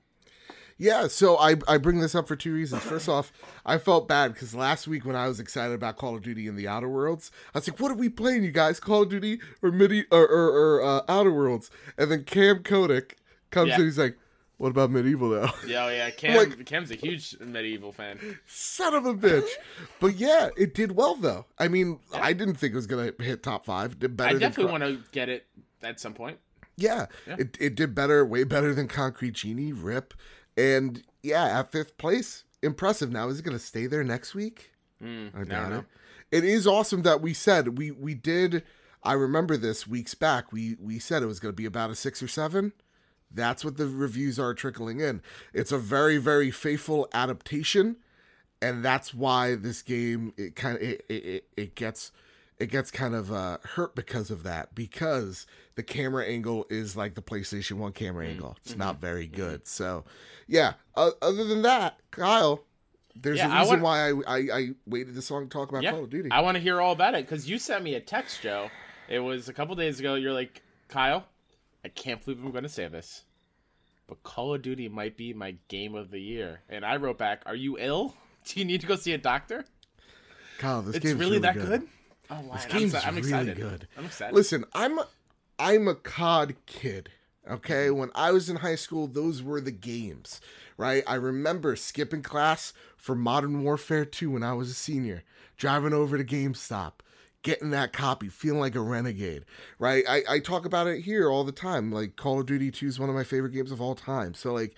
Yeah, 0.76 1.06
so 1.06 1.36
I, 1.36 1.54
I 1.68 1.78
bring 1.78 2.00
this 2.00 2.16
up 2.16 2.26
for 2.26 2.34
two 2.34 2.52
reasons. 2.52 2.82
First 2.82 3.08
off, 3.08 3.32
I 3.64 3.78
felt 3.78 4.08
bad 4.08 4.32
because 4.34 4.56
last 4.56 4.88
week 4.88 5.04
when 5.04 5.14
I 5.14 5.28
was 5.28 5.38
excited 5.38 5.72
about 5.72 5.96
Call 5.98 6.16
of 6.16 6.22
Duty 6.22 6.48
in 6.48 6.56
the 6.56 6.66
Outer 6.66 6.88
Worlds, 6.88 7.30
I 7.54 7.58
was 7.58 7.68
like, 7.70 7.78
"What 7.78 7.92
are 7.92 7.96
we 7.96 8.08
playing, 8.08 8.42
you 8.42 8.50
guys? 8.50 8.80
Call 8.80 9.02
of 9.02 9.08
Duty 9.08 9.38
or 9.62 9.70
Midi 9.70 10.04
or 10.10 10.26
or, 10.26 10.48
or 10.48 10.82
uh, 10.82 11.02
Outer 11.08 11.30
Worlds?" 11.32 11.70
And 11.96 12.10
then 12.10 12.24
Cam 12.24 12.64
Kodak 12.64 13.18
comes 13.52 13.68
Yeah. 13.68 13.76
in, 13.78 13.84
he's 13.84 13.98
like, 14.00 14.18
"What 14.58 14.70
about 14.70 14.90
MediEvil 14.90 15.30
though?" 15.30 15.50
Yeah, 15.68 15.86
oh, 15.86 15.88
yeah, 15.88 16.10
Cam, 16.16 16.36
Like- 16.36 16.66
Cam's 16.66 16.90
a 16.90 16.94
huge 16.96 17.38
MediEvil 17.38 17.94
fan. 17.94 18.38
Son 18.46 18.94
of 18.94 19.06
a 19.06 19.14
bitch! 19.14 19.48
but 20.00 20.16
yeah, 20.16 20.50
it 20.56 20.74
did 20.74 20.92
well 20.92 21.14
though. 21.16 21.46
I 21.58 21.68
mean, 21.68 21.98
I 22.12 22.32
didn't 22.32 22.54
think 22.56 22.72
it 22.72 22.76
was 22.76 22.86
gonna 22.86 23.12
hit 23.18 23.42
top 23.42 23.64
five. 23.66 23.98
Did 23.98 24.16
better. 24.16 24.36
I 24.36 24.38
definitely 24.38 24.72
want 24.72 24.84
to 24.84 24.98
get 25.12 25.28
it 25.28 25.46
at 25.82 26.00
some 26.00 26.14
point. 26.14 26.38
Yeah, 26.76 27.06
Yeah. 27.26 27.36
It, 27.38 27.56
it 27.60 27.74
did 27.76 27.94
better, 27.94 28.24
way 28.24 28.42
better 28.42 28.74
than 28.74 28.88
Concrete 28.88 29.34
Genie, 29.34 29.72
Rip. 29.72 30.12
And 30.56 31.02
yeah, 31.22 31.60
at 31.60 31.70
fifth 31.70 31.96
place. 31.98 32.44
Impressive. 32.62 33.12
Now, 33.12 33.28
is 33.28 33.38
it 33.38 33.44
going 33.44 33.56
to 33.56 33.62
stay 33.62 33.86
there 33.86 34.02
next 34.02 34.34
week? 34.34 34.70
Mm, 35.02 35.28
I 35.38 35.44
doubt 35.44 35.70
don't 35.70 35.78
it. 35.80 35.84
It 36.32 36.44
is 36.44 36.66
awesome 36.66 37.02
that 37.02 37.20
we 37.20 37.32
said 37.34 37.78
we 37.78 37.90
we 37.92 38.14
did. 38.14 38.64
I 39.04 39.12
remember 39.12 39.56
this 39.56 39.86
weeks 39.86 40.14
back. 40.14 40.50
We 40.52 40.76
we 40.80 40.98
said 40.98 41.22
it 41.22 41.26
was 41.26 41.38
going 41.38 41.52
to 41.52 41.56
be 41.56 41.66
about 41.66 41.90
a 41.90 41.94
six 41.94 42.22
or 42.22 42.28
seven. 42.28 42.72
That's 43.34 43.64
what 43.64 43.76
the 43.76 43.86
reviews 43.88 44.38
are 44.38 44.54
trickling 44.54 45.00
in. 45.00 45.20
It's 45.52 45.72
a 45.72 45.78
very 45.78 46.18
very 46.18 46.50
faithful 46.50 47.08
adaptation, 47.12 47.96
and 48.62 48.84
that's 48.84 49.12
why 49.12 49.54
this 49.56 49.82
game 49.82 50.32
it 50.36 50.54
kind 50.56 50.76
of 50.76 50.82
it, 50.82 51.04
it, 51.08 51.44
it, 51.56 51.74
gets 51.74 52.12
it 52.58 52.70
gets 52.70 52.90
kind 52.90 53.14
of 53.14 53.32
uh, 53.32 53.58
hurt 53.74 53.94
because 53.94 54.30
of 54.30 54.42
that 54.44 54.74
because 54.74 55.46
the 55.74 55.82
camera 55.82 56.24
angle 56.24 56.66
is 56.70 56.96
like 56.96 57.14
the 57.14 57.22
PlayStation 57.22 57.72
One 57.78 57.92
camera 57.92 58.26
angle. 58.28 58.56
It's 58.64 58.76
not 58.76 59.00
very 59.00 59.26
good. 59.26 59.66
So, 59.66 60.04
yeah. 60.46 60.74
Uh, 60.94 61.10
other 61.20 61.42
than 61.44 61.62
that, 61.62 61.98
Kyle, 62.12 62.62
there's 63.16 63.38
Yeah, 63.38 63.48
a 63.48 63.50
I 63.50 63.60
reason 63.62 63.80
want- 63.82 64.22
why 64.24 64.30
I, 64.32 64.36
I 64.38 64.58
I 64.58 64.68
waited 64.86 65.16
this 65.16 65.30
long 65.32 65.44
to 65.44 65.48
talk 65.50 65.70
about 65.70 65.82
Yeah, 65.82 65.90
Call 65.90 66.04
of 66.04 66.10
Duty. 66.10 66.30
I 66.30 66.40
want 66.42 66.54
to 66.56 66.60
hear 66.62 66.80
all 66.80 66.92
about 66.92 67.14
it 67.14 67.26
because 67.26 67.50
you 67.50 67.58
sent 67.58 67.82
me 67.82 67.96
a 67.96 68.00
text, 68.00 68.40
Joe. 68.42 68.70
It 69.08 69.18
was 69.18 69.48
a 69.48 69.52
couple 69.52 69.74
days 69.74 69.98
ago. 69.98 70.14
You're 70.14 70.32
like, 70.32 70.62
Kyle, 70.88 71.26
I 71.84 71.88
can't 71.88 72.24
believe 72.24 72.42
I'm 72.42 72.50
going 72.50 72.62
to 72.62 72.68
say 72.68 72.88
this, 72.88 73.24
but 74.06 74.22
Call 74.22 74.54
of 74.54 74.62
Duty 74.62 74.88
might 74.88 75.16
be 75.16 75.32
my 75.32 75.56
game 75.68 75.94
of 75.94 76.10
the 76.10 76.20
year. 76.20 76.60
And 76.68 76.84
I 76.84 76.96
wrote 76.96 77.18
back, 77.18 77.42
Are 77.46 77.54
you 77.54 77.76
ill? 77.78 78.14
Do 78.46 78.60
you 78.60 78.64
need 78.66 78.80
to 78.82 78.86
go 78.86 78.96
see 78.96 79.12
a 79.12 79.18
doctor? 79.18 79.64
Kyle, 80.58 80.82
this 80.82 80.96
It's 80.96 81.04
game's 81.04 81.18
really, 81.20 81.38
that 81.40 81.54
good. 81.54 81.86
Oh, 82.30 82.40
wow. 82.40 82.54
This 82.54 82.64
I'm, 82.64 82.70
game's 82.78 82.94
I'm 82.94 83.14
really 83.16 83.18
excited. 83.18 83.56
good. 83.56 83.88
I'm 83.98 84.04
excited. 84.06 84.34
Listen, 84.34 84.64
I'm 84.72 84.98
I'm 85.58 85.88
a 85.88 85.94
COD 85.94 86.54
kid. 86.66 87.10
Okay, 87.50 87.90
when 87.90 88.10
I 88.14 88.30
was 88.32 88.48
in 88.48 88.56
high 88.56 88.74
school, 88.76 89.06
those 89.06 89.42
were 89.42 89.60
the 89.60 89.70
games, 89.70 90.40
right? 90.78 91.04
I 91.06 91.16
remember 91.16 91.76
skipping 91.76 92.22
class 92.22 92.72
for 92.96 93.14
Modern 93.14 93.62
Warfare 93.62 94.06
2 94.06 94.30
when 94.30 94.42
I 94.42 94.54
was 94.54 94.70
a 94.70 94.74
senior, 94.74 95.24
driving 95.58 95.92
over 95.92 96.16
to 96.16 96.24
GameStop, 96.24 96.92
getting 97.44 97.70
that 97.70 97.92
copy, 97.92 98.28
feeling 98.28 98.58
like 98.58 98.74
a 98.74 98.80
renegade, 98.80 99.44
right? 99.78 100.02
I, 100.08 100.22
I 100.28 100.38
talk 100.40 100.66
about 100.66 100.88
it 100.88 101.02
here 101.02 101.30
all 101.30 101.44
the 101.44 101.52
time. 101.52 101.92
Like, 101.92 102.16
Call 102.16 102.40
of 102.40 102.46
Duty 102.46 102.72
2 102.72 102.86
is 102.86 102.98
one 102.98 103.08
of 103.08 103.14
my 103.14 103.22
favorite 103.22 103.52
games 103.52 103.70
of 103.70 103.80
all 103.80 103.94
time. 103.94 104.34
So, 104.34 104.52
like, 104.52 104.74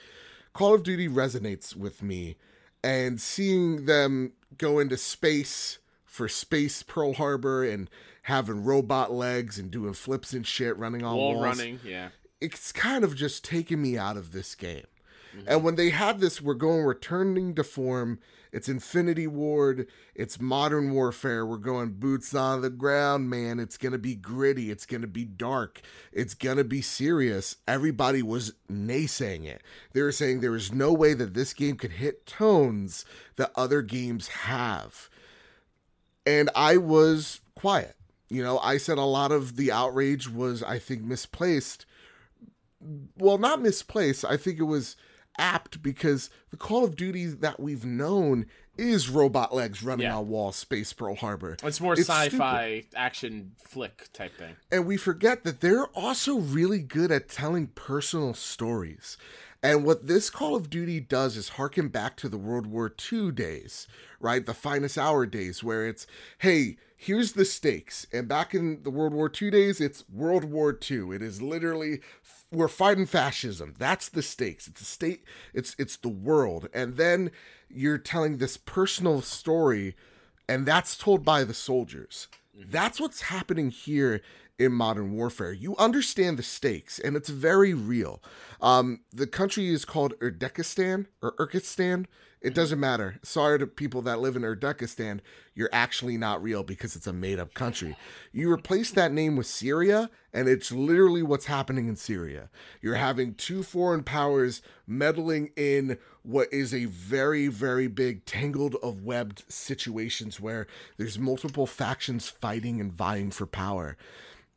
Call 0.53 0.75
of 0.75 0.83
Duty 0.83 1.09
resonates 1.09 1.75
with 1.75 2.03
me, 2.03 2.37
and 2.85 3.19
seeing 3.19 3.87
them 3.87 4.33
go 4.59 4.79
into 4.79 4.99
space 4.99 5.79
for 6.05 6.29
Space 6.29 6.83
Pearl 6.83 7.15
Harbor 7.15 7.65
and 7.65 7.89
having 8.23 8.65
robot 8.65 9.13
legs 9.13 9.59
and 9.59 9.71
doing 9.71 9.93
flips 9.93 10.33
and 10.33 10.47
shit, 10.47 10.77
running 10.77 11.05
on 11.05 11.17
Wall 11.17 11.35
walls 11.35 11.45
running, 11.45 11.81
yeah. 11.85 12.09
it's 12.41 12.73
kind 12.73 13.05
of 13.05 13.15
just 13.15 13.45
taking 13.45 13.81
me 13.81 13.97
out 13.97 14.17
of 14.17 14.33
this 14.33 14.55
game. 14.55 14.87
Mm-hmm. 15.37 15.49
And 15.49 15.63
when 15.65 15.77
they 15.77 15.91
had 15.91 16.21
this, 16.21 16.43
we're 16.43 16.55
going 16.55 16.83
returning 16.83 17.55
to 17.55 17.65
form. 17.65 18.19
It's 18.57 18.69
Infinity 18.69 19.27
Ward. 19.27 19.87
It's 20.15 20.41
Modern 20.41 20.93
Warfare. 20.93 21.45
We're 21.45 21.59
going 21.59 21.93
boots 21.93 22.35
on 22.35 22.63
the 22.63 22.71
ground, 22.71 23.31
man. 23.31 23.61
It's 23.61 23.77
gonna 23.77 23.99
be 23.99 24.17
gritty. 24.17 24.71
It's 24.71 24.87
gonna 24.87 25.07
be 25.07 25.25
dark. 25.25 25.81
It's 26.13 26.35
gonna 26.35 26.65
be 26.65 26.83
serious. 26.83 27.57
Everybody 27.69 28.23
was 28.23 28.55
naysaying 28.71 29.45
it. 29.45 29.63
They 29.93 30.03
were 30.03 30.11
saying 30.11 30.41
there 30.41 30.57
is 30.57 30.73
no 30.73 30.93
way 30.93 31.15
that 31.15 31.35
this 31.35 31.53
game 31.53 31.77
could 31.77 31.93
hit 31.93 32.27
tones 32.27 33.05
that 33.37 33.53
other 33.55 33.83
games 33.83 34.29
have 34.29 35.09
and 36.27 36.51
I 36.55 36.77
was 36.77 37.41
quiet. 37.55 37.95
You 38.29 38.43
know, 38.43 38.59
I 38.59 38.77
said 38.77 38.99
a 38.99 39.05
lot 39.05 39.31
of 39.31 39.57
the 39.57 39.71
outrage 39.71 40.29
was, 40.29 40.63
I 40.63 40.81
think, 40.81 41.03
misplaced. 41.03 41.87
Well, 43.17 43.39
not 43.39 43.63
misplaced. 43.63 44.25
I 44.25 44.37
think 44.37 44.59
it 44.59 44.65
was 44.65 44.97
apt 45.39 45.83
because 45.83 46.31
the 46.51 46.57
Call 46.57 46.85
of 46.85 46.97
Duty 46.97 47.27
that 47.27 47.61
we've 47.61 47.85
known 47.85 48.47
is 48.77 49.09
robot 49.09 49.55
legs 49.55 49.83
running 49.83 50.05
Yeah. 50.07 50.19
on 50.19 50.29
walls, 50.29 50.57
Space 50.57 50.93
Pearl 50.93 51.15
Harbor. 51.15 51.57
It's 51.63 51.81
more 51.81 51.95
It's 51.95 52.03
sci-fi 52.09 52.85
action 52.95 53.53
flick 53.65 54.09
type 54.13 54.37
thing. 54.37 54.57
And 54.71 54.87
we 54.87 54.97
forget 54.97 55.45
that 55.45 55.61
they're 55.61 55.87
also 55.89 56.37
really 56.39 56.81
good 56.81 57.11
at 57.11 57.29
telling 57.29 57.69
personal 57.69 58.35
stories. 58.35 59.17
And 59.63 59.85
what 59.85 60.07
this 60.07 60.29
Call 60.31 60.55
of 60.55 60.69
Duty 60.69 61.01
does 61.01 61.37
is 61.37 61.51
harken 61.51 61.89
back 61.89 62.17
to 62.19 62.29
the 62.29 62.37
World 62.39 62.67
War 62.67 62.95
II 63.13 63.33
days, 63.33 63.89
right? 64.21 64.45
The 64.45 64.55
finest 64.55 64.99
hour 64.99 65.25
days, 65.27 65.65
where 65.65 65.89
it's, 65.89 66.07
hey, 66.39 66.77
here's 66.97 67.33
the 67.33 67.45
stakes. 67.47 68.07
And 68.13 68.29
back 68.29 68.55
in 68.55 68.83
the 68.83 68.91
World 68.91 69.15
War 69.15 69.31
II 69.41 69.51
days, 69.51 69.81
it's 69.81 70.05
World 70.13 70.45
War 70.45 70.79
II. 70.89 71.15
It 71.17 71.23
is 71.23 71.41
literally 71.43 72.01
we're 72.53 72.69
fighting 72.69 73.07
fascism. 73.07 73.75
That's 73.79 74.09
the 74.09 74.23
stakes. 74.23 74.67
It's 74.69 74.81
the 74.81 74.87
state. 74.87 75.25
It's 75.53 75.75
it's 75.79 75.97
the 75.97 76.09
world. 76.09 76.69
And 76.73 76.97
then 76.97 77.31
you're 77.69 77.99
telling 77.99 78.39
this 78.39 78.57
personal 78.57 79.21
story, 79.23 79.97
and 80.49 80.67
that's 80.67 80.97
told 80.97 81.25
by 81.25 81.45
the 81.45 81.55
soldiers. 81.55 82.29
Mm-hmm. 82.57 82.71
That's 82.71 83.01
what's 83.01 83.23
happening 83.23 83.71
here 83.71 84.21
in 84.59 84.73
modern 84.73 85.13
warfare. 85.13 85.53
You 85.53 85.77
understand 85.77 86.39
the 86.39 86.43
stakes, 86.43 86.99
and 86.99 87.17
it's 87.17 87.29
very 87.29 87.75
real. 87.75 88.23
Um, 88.61 89.01
the 89.13 89.27
country 89.27 89.69
is 89.69 89.85
called 89.85 90.19
Urdekistan 90.21 91.07
or 91.23 91.35
Urkistan. 91.37 92.07
It 92.41 92.55
doesn't 92.55 92.79
matter. 92.79 93.19
Sorry 93.23 93.59
to 93.59 93.67
people 93.67 94.03
that 94.03 94.21
live 94.21 94.37
in 94.37 94.43
Urdekistan. 94.43 95.21
You're 95.55 95.71
actually 95.73 96.17
not 96.17 96.43
real 96.43 96.63
because 96.63 96.95
it's 96.95 97.07
a 97.07 97.13
made 97.13 97.39
up 97.39 97.55
country. 97.55 97.97
You 98.33 98.53
replace 98.53 98.91
that 98.93 99.13
name 99.13 99.37
with 99.37 99.47
Syria, 99.47 100.11
and 100.33 100.49
it's 100.49 100.71
literally 100.71 101.23
what's 101.23 101.47
happening 101.47 101.89
in 101.89 101.97
Syria. 101.97 102.49
You're 102.81 102.95
having 102.95 103.35
two 103.35 103.63
foreign 103.63 104.05
powers 104.05 104.63
meddling 104.87 105.51
in 105.57 105.99
what 106.23 106.53
is 106.53 106.73
a 106.73 106.85
very, 106.85 107.49
very 107.49 107.89
big 107.89 108.25
tangled 108.27 108.77
of 108.83 109.03
webbed 109.03 109.45
situations 109.49 110.39
where 110.39 110.67
there's 110.99 111.19
multiple 111.19 111.67
factions 111.67 112.29
fighting 112.29 112.81
and 112.81 112.93
vying 112.93 113.31
for 113.31 113.47
power 113.47 113.97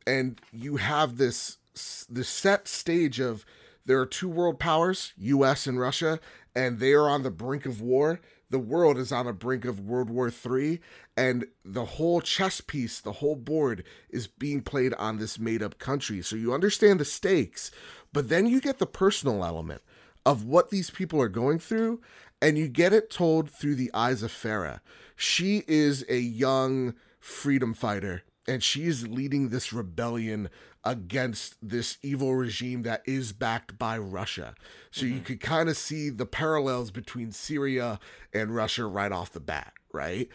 and 0.06 0.40
you 0.52 0.76
have 0.76 1.16
this 1.16 1.58
this 2.08 2.28
set 2.28 2.68
stage 2.68 3.20
of 3.20 3.44
there 3.86 4.00
are 4.00 4.06
two 4.06 4.28
world 4.28 4.58
powers, 4.58 5.12
US 5.16 5.66
and 5.66 5.80
Russia, 5.80 6.20
and 6.54 6.78
they 6.78 6.92
are 6.92 7.08
on 7.08 7.22
the 7.22 7.30
brink 7.30 7.66
of 7.66 7.80
war. 7.80 8.20
The 8.50 8.58
world 8.58 8.98
is 8.98 9.12
on 9.12 9.26
the 9.26 9.32
brink 9.32 9.64
of 9.64 9.78
World 9.78 10.10
War 10.10 10.28
III, 10.28 10.80
and 11.16 11.46
the 11.64 11.84
whole 11.84 12.20
chess 12.20 12.60
piece, 12.60 13.00
the 13.00 13.12
whole 13.12 13.36
board 13.36 13.84
is 14.10 14.26
being 14.26 14.60
played 14.60 14.92
on 14.94 15.18
this 15.18 15.38
made 15.38 15.62
up 15.62 15.78
country. 15.78 16.20
So 16.22 16.34
you 16.34 16.52
understand 16.52 16.98
the 16.98 17.04
stakes, 17.04 17.70
but 18.12 18.28
then 18.28 18.46
you 18.46 18.60
get 18.60 18.78
the 18.78 18.86
personal 18.86 19.44
element 19.44 19.82
of 20.26 20.44
what 20.44 20.70
these 20.70 20.90
people 20.90 21.22
are 21.22 21.28
going 21.28 21.60
through, 21.60 22.00
and 22.42 22.58
you 22.58 22.68
get 22.68 22.92
it 22.92 23.10
told 23.10 23.50
through 23.50 23.76
the 23.76 23.90
eyes 23.94 24.22
of 24.22 24.32
Farah. 24.32 24.80
She 25.14 25.62
is 25.68 26.04
a 26.08 26.18
young 26.18 26.94
freedom 27.20 27.72
fighter, 27.72 28.22
and 28.50 28.64
she 28.64 28.86
is 28.86 29.06
leading 29.06 29.50
this 29.50 29.72
rebellion 29.72 30.50
against 30.82 31.56
this 31.62 31.98
evil 32.02 32.34
regime 32.34 32.82
that 32.82 33.00
is 33.06 33.32
backed 33.32 33.78
by 33.78 33.96
Russia. 33.96 34.56
So 34.90 35.04
mm-hmm. 35.04 35.14
you 35.14 35.20
could 35.20 35.40
kind 35.40 35.68
of 35.68 35.76
see 35.76 36.10
the 36.10 36.26
parallels 36.26 36.90
between 36.90 37.30
Syria 37.30 38.00
and 38.34 38.52
Russia 38.52 38.86
right 38.86 39.12
off 39.12 39.30
the 39.30 39.38
bat, 39.38 39.72
right? 39.92 40.28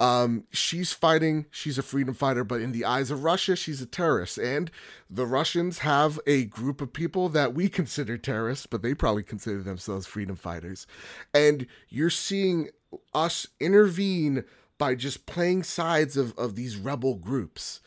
Um, 0.00 0.44
she's 0.50 0.92
fighting, 0.92 1.44
she's 1.50 1.76
a 1.76 1.82
freedom 1.82 2.14
fighter, 2.14 2.42
but 2.42 2.62
in 2.62 2.72
the 2.72 2.86
eyes 2.86 3.10
of 3.10 3.22
Russia, 3.22 3.54
she's 3.54 3.82
a 3.82 3.86
terrorist. 3.86 4.38
And 4.38 4.70
the 5.10 5.26
Russians 5.26 5.80
have 5.80 6.18
a 6.26 6.46
group 6.46 6.80
of 6.80 6.94
people 6.94 7.28
that 7.30 7.52
we 7.52 7.68
consider 7.68 8.16
terrorists, 8.16 8.64
but 8.64 8.80
they 8.80 8.94
probably 8.94 9.24
consider 9.24 9.62
themselves 9.62 10.06
freedom 10.06 10.36
fighters. 10.36 10.86
And 11.34 11.66
you're 11.90 12.08
seeing 12.08 12.70
us 13.12 13.46
intervene 13.60 14.44
by 14.78 14.94
just 14.94 15.26
playing 15.26 15.64
sides 15.64 16.16
of, 16.16 16.36
of 16.38 16.54
these 16.54 16.76
rebel 16.76 17.16
groups. 17.16 17.80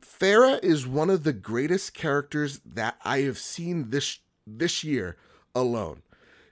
Farah 0.00 0.62
is 0.64 0.86
one 0.86 1.10
of 1.10 1.24
the 1.24 1.32
greatest 1.32 1.94
characters 1.94 2.60
that 2.64 2.96
I 3.04 3.20
have 3.20 3.38
seen 3.38 3.90
this 3.90 4.18
this 4.46 4.82
year 4.82 5.16
alone. 5.54 6.02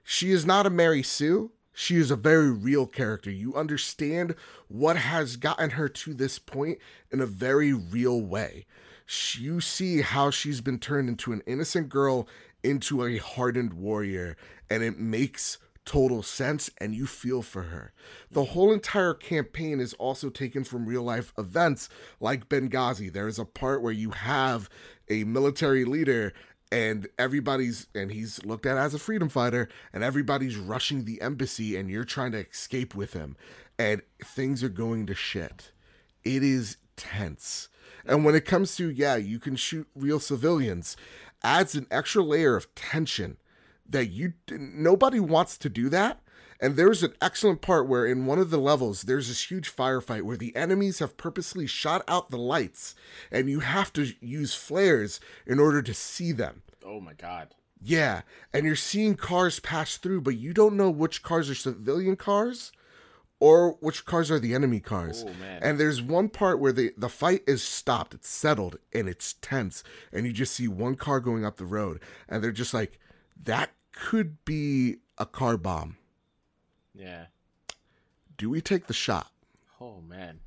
She 0.05 0.31
is 0.31 0.47
not 0.47 0.67
a 0.67 0.71
Mary 0.71 1.03
Sue. 1.03 1.51
She 1.73 1.97
is 1.97 2.11
a 2.11 2.17
very 2.17 2.51
real 2.51 2.87
character. 2.87 3.31
You 3.31 3.55
understand 3.55 4.35
what 4.69 4.97
has 4.97 5.37
gotten 5.37 5.71
her 5.71 5.89
to 5.89 6.15
this 6.15 6.39
point 6.39 6.79
in 7.11 7.21
a 7.21 7.27
very 7.27 7.73
real 7.73 8.21
way. 8.21 8.67
You 9.35 9.61
see 9.61 10.03
how 10.03 10.31
she's 10.31 10.61
been 10.61 10.79
turned 10.79 11.09
into 11.09 11.33
an 11.33 11.43
innocent 11.47 11.89
girl 11.89 12.29
into 12.63 13.05
a 13.05 13.17
hardened 13.17 13.73
warrior, 13.73 14.37
and 14.69 14.83
it 14.83 14.99
makes 14.99 15.59
total 15.85 16.23
sense 16.23 16.71
and 16.79 16.95
you 16.95 17.07
feel 17.07 17.43
for 17.43 17.65
her. 17.65 17.93
The 18.31 18.45
whole 18.45 18.73
entire 18.73 19.15
campaign 19.15 19.81
is 19.81 19.95
also 19.95 20.31
taken 20.31 20.65
from 20.65 20.87
real 20.87 21.03
life 21.03 21.33
events 21.39 21.89
like 22.21 22.49
Benghazi. 22.49 23.13
There 23.13 23.29
is 23.29 23.39
a 23.39 23.45
part 23.45 23.83
where 23.83 23.93
you 23.93 24.11
have 24.11 24.69
a 25.09 25.25
military 25.25 25.85
leader 25.85 26.33
and 26.73 27.09
everybody's 27.19 27.89
and 27.95 28.13
he's 28.13 28.45
looked 28.45 28.67
at 28.67 28.79
as 28.79 28.95
a 28.95 28.99
freedom 28.99 29.29
fighter 29.29 29.69
and 29.93 30.05
everybody's 30.05 30.57
rushing 30.57 31.05
the 31.05 31.21
embassy 31.21 31.77
and 31.77 31.91
you're 31.91 32.05
trying 32.05 32.33
to 32.33 32.47
escape 32.47 32.95
with 32.95 33.13
him 33.13 33.37
and 33.79 34.03
things 34.25 34.63
are 34.63 34.69
going 34.69 35.07
to 35.07 35.15
shit. 35.15 35.73
It 36.23 36.43
is 36.43 36.77
tense. 36.97 37.69
And 38.07 38.25
when 38.25 38.35
it 38.35 38.45
comes 38.45 38.77
to 38.77 38.91
yeah, 38.91 39.17
you 39.17 39.39
can 39.39 39.57
shoot 39.57 39.89
real 39.95 40.21
civilians 40.21 40.97
adds 41.43 41.75
an 41.75 41.87
extra 41.91 42.23
layer 42.23 42.57
of 42.57 42.73
tension 42.75 43.39
that 43.91 44.07
you 44.07 44.35
nobody 44.51 45.21
wants 45.21 45.59
to 45.59 45.69
do 45.69 45.89
that. 45.91 46.21
And 46.63 46.77
there's 46.77 47.03
an 47.03 47.15
excellent 47.23 47.63
part 47.63 47.89
where 47.89 48.05
in 48.05 48.27
one 48.27 48.39
of 48.39 48.51
the 48.51 48.59
levels 48.59 49.03
there's 49.03 49.29
this 49.29 49.51
huge 49.51 49.75
firefight 49.75 50.23
where 50.23 50.37
the 50.37 50.55
enemies 50.55 50.99
have 50.99 51.17
purposely 51.17 51.67
shot 51.67 52.05
out 52.07 52.31
the 52.31 52.37
lights 52.37 52.95
and 53.31 53.49
you 53.49 53.61
have 53.61 53.93
to 53.95 54.13
use 54.21 54.55
flares 54.55 55.21
in 55.47 55.59
order 55.59 55.81
to 55.81 55.95
see 55.95 56.33
them. 56.33 56.63
Oh 56.85 57.01
my 57.01 57.15
god. 57.15 57.55
Yeah, 57.83 58.23
and 58.53 58.67
you're 58.67 58.77
seeing 58.77 59.15
cars 59.15 59.59
pass 59.59 59.97
through 59.97 60.21
but 60.21 60.37
you 60.37 60.53
don't 60.53 60.77
know 60.77 60.91
which 60.91 61.23
cars 61.23 61.49
are 61.49 61.55
civilian 61.55 62.17
cars 62.17 62.73
or 63.41 63.79
which 63.81 64.05
cars 64.05 64.31
are 64.31 64.39
the 64.39 64.55
enemy 64.55 64.81
cars. 64.81 65.25
Oh, 65.27 65.33
and 65.63 65.81
there's 65.81 66.03
one 66.03 66.29
part 66.29 66.61
where 66.61 66.73
the 66.73 66.93
the 66.99 67.09
fight 67.09 67.43
is 67.47 67.63
stopped, 67.63 68.13
it's 68.13 68.29
settled 68.29 68.79
and 68.93 69.09
it's 69.09 69.33
tense 69.41 69.83
and 70.13 70.27
you 70.27 70.35
just 70.35 70.53
see 70.53 70.69
one 70.69 70.95
car 70.95 71.21
going 71.21 71.47
up 71.47 71.57
the 71.57 71.65
road 71.65 72.01
and 72.29 72.45
they're 72.45 72.53
just 72.53 72.75
like 72.75 72.99
that 73.43 73.71
could 74.01 74.45
be 74.47 74.97
a 75.19 75.27
car 75.27 75.59
bomb. 75.59 75.97
Yeah. 76.95 77.27
Do 78.39 78.49
we 78.49 78.61
take 78.63 78.87
the 78.87 78.95
shot? 78.95 79.31
Oh 79.81 80.01
man. 80.01 80.41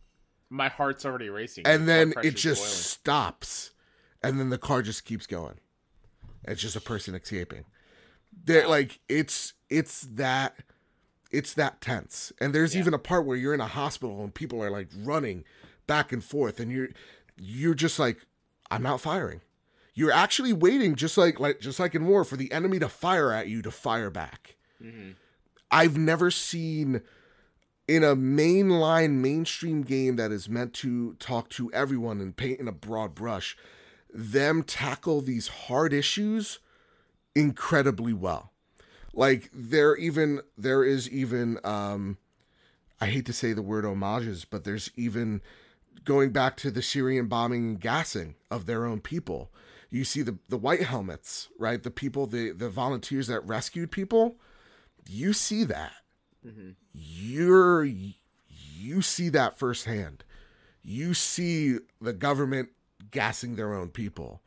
My 0.50 0.70
heart's 0.70 1.06
already 1.06 1.30
racing. 1.30 1.66
And 1.66 1.88
then 1.88 2.14
it 2.24 2.36
just 2.36 2.62
boiling. 2.62 2.76
stops. 2.76 3.72
And 4.24 4.40
then 4.40 4.50
the 4.50 4.58
car 4.58 4.82
just 4.82 5.06
keeps 5.06 5.28
going. 5.28 5.60
It's 6.44 6.62
just 6.62 6.76
a 6.76 6.82
person 6.82 7.14
escaping. 7.16 7.66
They're 8.44 8.68
like 8.68 9.00
it's 9.08 9.54
it's 9.70 10.02
that 10.02 10.56
it's 11.32 11.54
that 11.54 11.80
tense. 11.80 12.34
And 12.42 12.56
there's 12.56 12.74
yeah. 12.74 12.82
even 12.82 12.94
a 12.96 13.00
part 13.00 13.26
where 13.26 13.38
you're 13.38 13.54
in 13.54 13.62
a 13.62 13.68
hospital 13.68 14.24
and 14.24 14.34
people 14.34 14.64
are 14.64 14.72
like 14.72 14.88
running 14.98 15.44
back 15.86 16.12
and 16.12 16.24
forth 16.24 16.60
and 16.60 16.72
you're 16.72 16.90
you're 17.38 17.76
just 17.76 18.00
like 18.00 18.26
I'm 18.72 18.82
not 18.82 19.00
firing. 19.00 19.42
You're 19.94 20.12
actually 20.12 20.54
waiting, 20.54 20.96
just 20.96 21.18
like 21.18 21.40
like 21.40 21.60
just 21.60 21.80
like 21.80 21.96
in 21.96 22.08
war, 22.08 22.24
for 22.24 22.36
the 22.36 22.52
enemy 22.52 22.80
to 22.80 22.90
fire 22.90 23.32
at 23.32 23.48
you 23.48 23.62
to 23.62 23.72
fire 23.72 24.10
back. 24.10 24.56
Mm-hmm. 24.82 25.12
I've 25.72 25.98
never 25.98 26.32
seen 26.32 27.02
in 27.88 28.04
a 28.04 28.16
mainline 28.16 29.16
mainstream 29.16 29.84
game 29.84 30.16
that 30.16 30.32
is 30.32 30.50
meant 30.50 30.74
to 30.74 31.14
talk 31.16 31.50
to 31.50 31.72
everyone 31.74 32.22
and 32.22 32.36
paint 32.36 32.60
in 32.60 32.68
a 32.68 32.72
broad 32.72 33.14
brush, 33.14 33.58
them 34.14 34.64
tackle 34.64 35.22
these 35.22 35.48
hard 35.48 35.94
issues 35.94 36.60
incredibly 37.36 38.14
well. 38.14 38.52
Like 39.14 39.50
there 39.54 39.96
even 39.96 40.42
there 40.58 40.84
is 40.84 41.10
even 41.10 41.60
um 41.64 42.18
I 43.00 43.08
hate 43.08 43.26
to 43.26 43.34
say 43.34 43.54
the 43.54 43.62
word 43.62 43.86
homages, 43.86 44.46
but 44.46 44.64
there's 44.64 44.90
even 44.96 45.42
going 46.06 46.32
back 46.32 46.58
to 46.58 46.72
the 46.72 46.82
Syrian 46.82 47.28
bombing 47.28 47.66
and 47.66 47.80
gassing 47.80 48.36
of 48.50 48.66
their 48.66 48.86
own 48.86 49.02
people 49.02 49.52
you 49.94 50.04
see 50.04 50.24
the 50.24 50.38
the 50.50 50.58
white 50.58 50.82
helmets, 50.82 51.50
right? 51.60 51.82
The 51.82 51.92
people, 51.92 52.26
the 52.26 52.52
the 52.52 52.70
volunteers 52.70 53.28
that 53.28 53.46
rescued 53.46 53.92
people. 53.92 54.38
You 55.08 55.34
see 55.34 55.64
that. 55.66 55.92
Mm-hmm. 56.46 56.72
You're 56.94 57.84
you 57.84 59.02
see 59.04 59.30
that 59.30 59.60
firsthand. 59.60 60.24
You 60.82 61.14
see 61.14 61.78
the 62.02 62.14
government 62.14 62.70
gassing 63.12 63.56
their 63.56 63.74
own 63.74 63.90
people. 63.90 64.42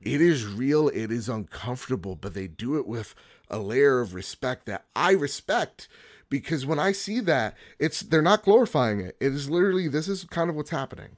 It 0.00 0.20
is 0.20 0.46
real, 0.46 0.88
it 0.88 1.10
is 1.12 1.28
uncomfortable, 1.28 2.16
but 2.16 2.34
they 2.34 2.46
do 2.46 2.76
it 2.76 2.86
with 2.86 3.14
a 3.48 3.58
layer 3.58 4.00
of 4.00 4.14
respect 4.14 4.66
that 4.66 4.84
I 4.96 5.12
respect 5.12 5.88
because 6.28 6.64
when 6.64 6.78
I 6.78 6.92
see 6.92 7.20
that, 7.20 7.56
it's 7.78 8.00
they're 8.00 8.22
not 8.22 8.44
glorifying 8.44 9.00
it. 9.00 9.16
It 9.20 9.32
is 9.32 9.50
literally 9.50 9.88
this 9.88 10.06
is 10.06 10.24
kind 10.24 10.48
of 10.48 10.54
what's 10.54 10.70
happening. 10.70 11.16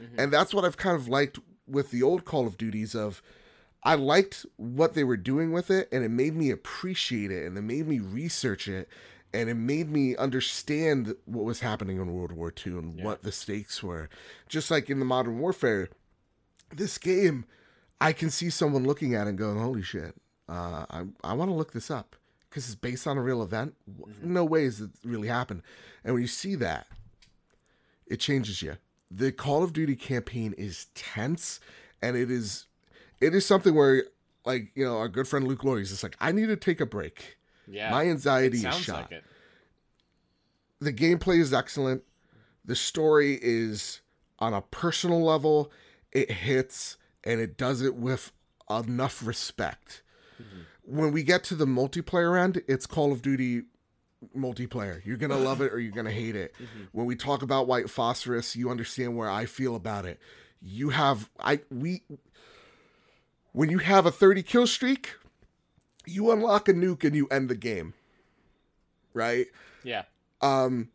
Mm-hmm. 0.00 0.20
And 0.20 0.32
that's 0.32 0.54
what 0.54 0.64
I've 0.64 0.76
kind 0.76 0.96
of 0.96 1.08
liked 1.08 1.38
with 1.66 1.90
the 1.90 2.02
old 2.02 2.24
Call 2.24 2.46
of 2.46 2.56
Duties 2.56 2.94
of 2.94 3.22
I 3.82 3.94
liked 3.96 4.46
what 4.56 4.94
they 4.94 5.04
were 5.04 5.16
doing 5.16 5.52
with 5.52 5.70
it 5.70 5.88
and 5.92 6.04
it 6.04 6.10
made 6.10 6.34
me 6.34 6.50
appreciate 6.50 7.30
it 7.30 7.46
and 7.46 7.56
it 7.56 7.62
made 7.62 7.86
me 7.86 7.98
research 7.98 8.66
it 8.66 8.88
and 9.34 9.50
it 9.50 9.54
made 9.54 9.90
me 9.90 10.16
understand 10.16 11.14
what 11.26 11.44
was 11.44 11.60
happening 11.60 11.98
in 11.98 12.12
World 12.12 12.32
War 12.32 12.52
II 12.64 12.72
and 12.74 12.98
yeah. 12.98 13.04
what 13.04 13.22
the 13.22 13.32
stakes 13.32 13.82
were. 13.82 14.08
Just 14.48 14.70
like 14.70 14.88
in 14.88 15.00
the 15.00 15.04
modern 15.04 15.38
warfare, 15.40 15.88
this 16.72 16.98
game, 16.98 17.44
I 18.00 18.12
can 18.12 18.30
see 18.30 18.48
someone 18.48 18.84
looking 18.84 19.14
at 19.14 19.26
it 19.26 19.30
and 19.30 19.38
going, 19.38 19.58
"Holy 19.58 19.82
shit, 19.82 20.14
uh, 20.48 20.86
I 20.88 21.04
I 21.22 21.32
want 21.34 21.50
to 21.50 21.54
look 21.54 21.72
this 21.72 21.90
up 21.90 22.16
because 22.48 22.66
it's 22.66 22.74
based 22.76 23.06
on 23.06 23.18
a 23.18 23.22
real 23.22 23.42
event. 23.42 23.74
Mm-hmm. 23.90 24.32
No 24.32 24.44
ways 24.44 24.80
it 24.80 24.90
really 25.04 25.28
happened." 25.28 25.62
And 26.04 26.14
when 26.14 26.22
you 26.22 26.28
see 26.28 26.54
that, 26.56 26.86
it 28.06 28.20
changes 28.20 28.62
you 28.62 28.76
the 29.14 29.32
Call 29.32 29.62
of 29.62 29.72
Duty 29.72 29.96
campaign 29.96 30.54
is 30.58 30.86
tense 30.94 31.60
and 32.02 32.16
it 32.16 32.30
is 32.30 32.66
it 33.20 33.34
is 33.34 33.46
something 33.46 33.74
where 33.74 34.04
like, 34.44 34.72
you 34.74 34.84
know, 34.84 34.98
our 34.98 35.08
good 35.08 35.26
friend 35.26 35.46
Luke 35.46 35.64
Laurie 35.64 35.82
is 35.82 35.90
just 35.90 36.02
like, 36.02 36.16
I 36.20 36.32
need 36.32 36.46
to 36.46 36.56
take 36.56 36.80
a 36.80 36.86
break. 36.86 37.38
Yeah. 37.66 37.90
My 37.90 38.06
anxiety 38.06 38.58
is 38.58 38.76
shot. 38.76 39.10
Like 39.10 39.24
the 40.80 40.92
gameplay 40.92 41.40
is 41.40 41.54
excellent. 41.54 42.02
The 42.64 42.76
story 42.76 43.38
is 43.40 44.00
on 44.38 44.52
a 44.52 44.60
personal 44.60 45.22
level, 45.22 45.72
it 46.12 46.30
hits 46.30 46.96
and 47.22 47.40
it 47.40 47.56
does 47.56 47.80
it 47.80 47.94
with 47.94 48.32
enough 48.68 49.26
respect. 49.26 50.02
Mm-hmm. 50.40 50.96
When 50.96 51.12
we 51.12 51.22
get 51.22 51.44
to 51.44 51.54
the 51.54 51.66
multiplayer 51.66 52.38
end, 52.38 52.62
it's 52.68 52.86
Call 52.86 53.12
of 53.12 53.22
Duty 53.22 53.62
multiplayer. 54.36 55.04
You're 55.04 55.16
gonna 55.16 55.38
love 55.38 55.60
it 55.60 55.72
or 55.72 55.78
you're 55.78 55.92
gonna 55.92 56.10
hate 56.10 56.36
it. 56.36 56.54
Mm-hmm. 56.54 56.84
When 56.92 57.06
we 57.06 57.16
talk 57.16 57.42
about 57.42 57.66
white 57.66 57.90
phosphorus, 57.90 58.56
you 58.56 58.70
understand 58.70 59.16
where 59.16 59.30
I 59.30 59.46
feel 59.46 59.74
about 59.74 60.04
it. 60.04 60.18
You 60.60 60.90
have 60.90 61.30
I 61.38 61.60
we 61.70 62.02
when 63.52 63.70
you 63.70 63.78
have 63.78 64.06
a 64.06 64.10
30 64.10 64.42
kill 64.42 64.66
streak, 64.66 65.14
you 66.06 66.30
unlock 66.30 66.68
a 66.68 66.72
nuke 66.72 67.04
and 67.04 67.14
you 67.14 67.26
end 67.28 67.48
the 67.48 67.54
game. 67.54 67.94
Right? 69.12 69.46
Yeah. 69.82 70.04
Um 70.40 70.88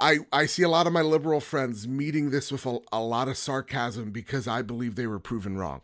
I 0.00 0.18
I 0.32 0.46
see 0.46 0.62
a 0.62 0.68
lot 0.68 0.86
of 0.86 0.92
my 0.92 1.02
liberal 1.02 1.40
friends 1.40 1.86
meeting 1.86 2.30
this 2.30 2.50
with 2.50 2.64
a, 2.66 2.78
a 2.92 3.00
lot 3.00 3.28
of 3.28 3.36
sarcasm 3.36 4.10
because 4.10 4.48
I 4.48 4.62
believe 4.62 4.94
they 4.94 5.06
were 5.06 5.18
proven 5.18 5.58
wrong. 5.58 5.82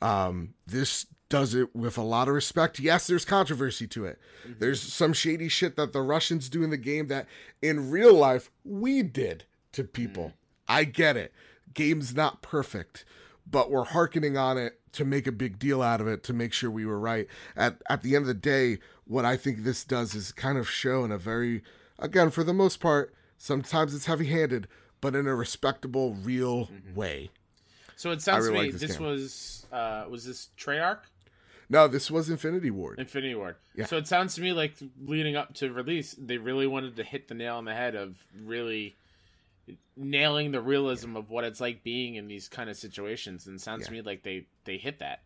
Um, 0.00 0.54
this 0.66 1.06
does 1.30 1.54
it 1.54 1.74
with 1.74 1.96
a 1.96 2.02
lot 2.02 2.28
of 2.28 2.34
respect. 2.34 2.78
Yes, 2.78 3.06
there's 3.06 3.24
controversy 3.24 3.86
to 3.86 4.04
it. 4.04 4.18
Mm-hmm. 4.42 4.58
There's 4.58 4.82
some 4.82 5.14
shady 5.14 5.48
shit 5.48 5.76
that 5.76 5.94
the 5.94 6.02
Russians 6.02 6.50
do 6.50 6.62
in 6.62 6.68
the 6.68 6.76
game 6.76 7.06
that 7.06 7.26
in 7.62 7.90
real 7.90 8.12
life 8.12 8.50
we 8.62 9.02
did 9.02 9.44
to 9.72 9.84
people. 9.84 10.24
Mm-hmm. 10.24 10.72
I 10.72 10.84
get 10.84 11.16
it. 11.16 11.32
Game's 11.72 12.14
not 12.14 12.42
perfect, 12.42 13.04
but 13.48 13.70
we're 13.70 13.84
harkening 13.84 14.36
on 14.36 14.58
it 14.58 14.80
to 14.92 15.04
make 15.04 15.26
a 15.26 15.32
big 15.32 15.58
deal 15.58 15.80
out 15.80 16.00
of 16.00 16.08
it 16.08 16.24
to 16.24 16.32
make 16.32 16.52
sure 16.52 16.70
we 16.70 16.84
were 16.84 16.98
right. 16.98 17.26
At 17.56 17.80
at 17.88 18.02
the 18.02 18.16
end 18.16 18.24
of 18.24 18.28
the 18.28 18.34
day, 18.34 18.78
what 19.06 19.24
I 19.24 19.36
think 19.36 19.62
this 19.62 19.84
does 19.84 20.14
is 20.14 20.32
kind 20.32 20.58
of 20.58 20.68
show 20.68 21.04
in 21.04 21.12
a 21.12 21.18
very 21.18 21.62
again, 21.98 22.30
for 22.30 22.42
the 22.42 22.52
most 22.52 22.80
part, 22.80 23.14
sometimes 23.38 23.94
it's 23.94 24.06
heavy-handed, 24.06 24.66
but 25.00 25.14
in 25.14 25.26
a 25.26 25.34
respectable, 25.34 26.14
real 26.14 26.66
mm-hmm. 26.66 26.94
way. 26.94 27.30
So 27.94 28.10
it 28.10 28.20
sounds 28.20 28.48
really 28.48 28.58
to 28.58 28.62
me 28.62 28.72
like 28.72 28.80
this, 28.80 28.90
this 28.90 28.98
was 28.98 29.66
uh 29.70 30.06
was 30.10 30.24
this 30.24 30.48
Treyarch? 30.58 31.00
No, 31.70 31.86
this 31.86 32.10
was 32.10 32.28
Infinity 32.28 32.72
Ward. 32.72 32.98
Infinity 32.98 33.36
Ward. 33.36 33.54
Yeah. 33.76 33.86
So 33.86 33.96
it 33.96 34.08
sounds 34.08 34.34
to 34.34 34.40
me 34.40 34.52
like 34.52 34.74
leading 35.02 35.36
up 35.36 35.54
to 35.54 35.72
release, 35.72 36.14
they 36.18 36.36
really 36.36 36.66
wanted 36.66 36.96
to 36.96 37.04
hit 37.04 37.28
the 37.28 37.34
nail 37.34 37.56
on 37.56 37.64
the 37.64 37.74
head 37.74 37.94
of 37.94 38.16
really 38.44 38.96
nailing 39.96 40.50
the 40.50 40.60
realism 40.60 41.16
of 41.16 41.30
what 41.30 41.44
it's 41.44 41.60
like 41.60 41.82
being 41.82 42.16
in 42.16 42.26
these 42.26 42.48
kind 42.48 42.70
of 42.70 42.76
situations 42.76 43.46
and 43.46 43.60
sounds 43.60 43.82
yeah. 43.82 43.86
to 43.86 43.92
me 43.92 44.02
like 44.02 44.22
they 44.22 44.46
they 44.64 44.76
hit 44.76 44.98
that 44.98 45.22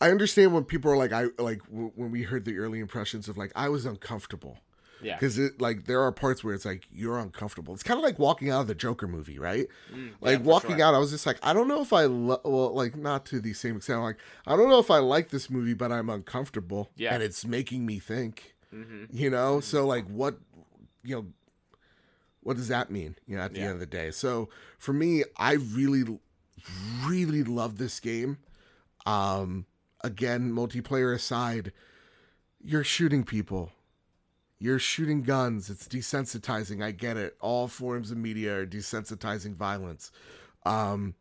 i 0.00 0.10
understand 0.10 0.54
when 0.54 0.64
people 0.64 0.90
are 0.90 0.96
like 0.96 1.12
i 1.12 1.26
like 1.38 1.62
w- 1.64 1.92
when 1.94 2.10
we 2.10 2.22
heard 2.22 2.44
the 2.44 2.58
early 2.58 2.80
impressions 2.80 3.28
of 3.28 3.36
like 3.36 3.52
i 3.56 3.68
was 3.68 3.84
uncomfortable 3.84 4.58
yeah 5.02 5.14
because 5.14 5.38
it 5.38 5.60
like 5.60 5.86
there 5.86 6.00
are 6.00 6.12
parts 6.12 6.42
where 6.42 6.54
it's 6.54 6.64
like 6.64 6.86
you're 6.92 7.18
uncomfortable 7.18 7.74
it's 7.74 7.82
kind 7.82 7.98
of 7.98 8.04
like 8.04 8.18
walking 8.18 8.50
out 8.50 8.62
of 8.62 8.66
the 8.66 8.74
joker 8.74 9.06
movie 9.06 9.38
right 9.38 9.66
mm, 9.92 10.10
like 10.20 10.38
yeah, 10.38 10.44
walking 10.44 10.76
sure. 10.76 10.84
out 10.84 10.94
i 10.94 10.98
was 10.98 11.10
just 11.10 11.26
like 11.26 11.38
i 11.42 11.52
don't 11.52 11.68
know 11.68 11.80
if 11.80 11.92
i 11.92 12.04
lo- 12.04 12.40
well 12.44 12.74
like 12.74 12.96
not 12.96 13.24
to 13.26 13.40
the 13.40 13.52
same 13.52 13.76
extent 13.76 14.00
like 14.00 14.18
i 14.46 14.56
don't 14.56 14.68
know 14.68 14.78
if 14.78 14.90
i 14.90 14.98
like 14.98 15.30
this 15.30 15.48
movie 15.50 15.74
but 15.74 15.92
i'm 15.92 16.08
uncomfortable 16.08 16.90
yeah 16.96 17.14
and 17.14 17.22
it's 17.22 17.44
making 17.44 17.86
me 17.86 17.98
think 17.98 18.54
mm-hmm. 18.74 19.04
you 19.10 19.30
know 19.30 19.56
mm-hmm. 19.56 19.62
so 19.62 19.86
like 19.86 20.06
what 20.08 20.38
you 21.04 21.16
know 21.16 21.26
what 22.48 22.56
does 22.56 22.68
that 22.68 22.90
mean? 22.90 23.14
You 23.26 23.36
know, 23.36 23.42
at 23.42 23.52
the 23.52 23.60
yeah. 23.60 23.66
end 23.66 23.74
of 23.74 23.80
the 23.80 23.86
day. 23.86 24.10
So 24.10 24.48
for 24.78 24.94
me, 24.94 25.22
I 25.36 25.52
really, 25.52 26.04
really 27.04 27.44
love 27.44 27.76
this 27.76 28.00
game. 28.00 28.38
Um, 29.04 29.66
again, 30.02 30.50
multiplayer 30.52 31.14
aside, 31.14 31.72
you're 32.64 32.84
shooting 32.84 33.24
people. 33.24 33.72
You're 34.58 34.78
shooting 34.78 35.22
guns. 35.22 35.70
It's 35.70 35.86
desensitizing. 35.86 36.82
I 36.82 36.90
get 36.90 37.16
it. 37.16 37.36
All 37.40 37.68
forms 37.68 38.10
of 38.10 38.18
media 38.18 38.60
are 38.60 38.66
desensitizing 38.66 39.54
violence. 39.54 40.10
Um, 40.64 41.14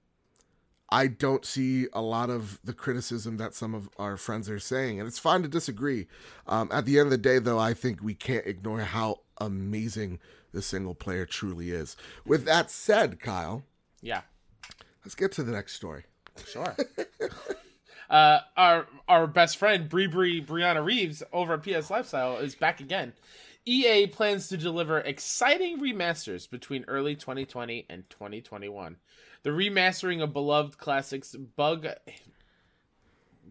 I 0.90 1.08
don't 1.08 1.46
see 1.46 1.88
a 1.94 2.02
lot 2.02 2.30
of 2.30 2.60
the 2.64 2.74
criticism 2.74 3.38
that 3.38 3.54
some 3.54 3.76
of 3.76 3.90
our 4.00 4.16
friends 4.18 4.50
are 4.50 4.60
saying, 4.60 5.00
and 5.00 5.08
it's 5.08 5.20
fine 5.20 5.42
to 5.44 5.48
disagree. 5.48 6.08
Um, 6.48 6.70
at 6.72 6.86
the 6.86 6.98
end 6.98 7.08
of 7.08 7.12
the 7.12 7.18
day, 7.18 7.40
though, 7.40 7.60
I 7.60 7.74
think 7.74 8.02
we 8.02 8.16
can't 8.16 8.48
ignore 8.48 8.80
how 8.82 9.20
amazing 9.40 10.20
the 10.54 10.62
single 10.62 10.96
player 10.96 11.26
truly 11.26 11.72
is. 11.72 11.98
With 12.26 12.46
that 12.46 12.72
said, 12.72 13.20
Kyle. 13.20 13.64
Yeah. 14.02 14.22
Let's 15.04 15.16
get 15.16 15.32
to 15.34 15.44
the 15.44 15.52
next 15.52 15.74
story. 15.74 16.06
Sure. 16.46 16.76
uh, 18.10 18.40
our 18.56 18.88
our 19.08 19.28
best 19.28 19.58
friend 19.58 19.90
Bree 19.90 20.08
Bree 20.08 20.44
Brianna 20.44 20.84
Reeves 20.84 21.24
over 21.34 21.54
at 21.54 21.64
PS 21.64 21.90
Lifestyle 21.90 22.38
is 22.38 22.56
back 22.56 22.80
again. 22.80 23.14
EA 23.66 24.08
plans 24.08 24.48
to 24.48 24.58
deliver 24.58 25.00
exciting 25.00 25.80
remasters 25.80 26.50
between 26.50 26.86
early 26.88 27.16
2020 27.16 27.86
and 27.90 28.10
2021. 28.10 28.96
The 29.44 29.50
remastering 29.50 30.24
of 30.24 30.32
beloved 30.32 30.78
classics 30.78 31.36
Bug 31.36 31.88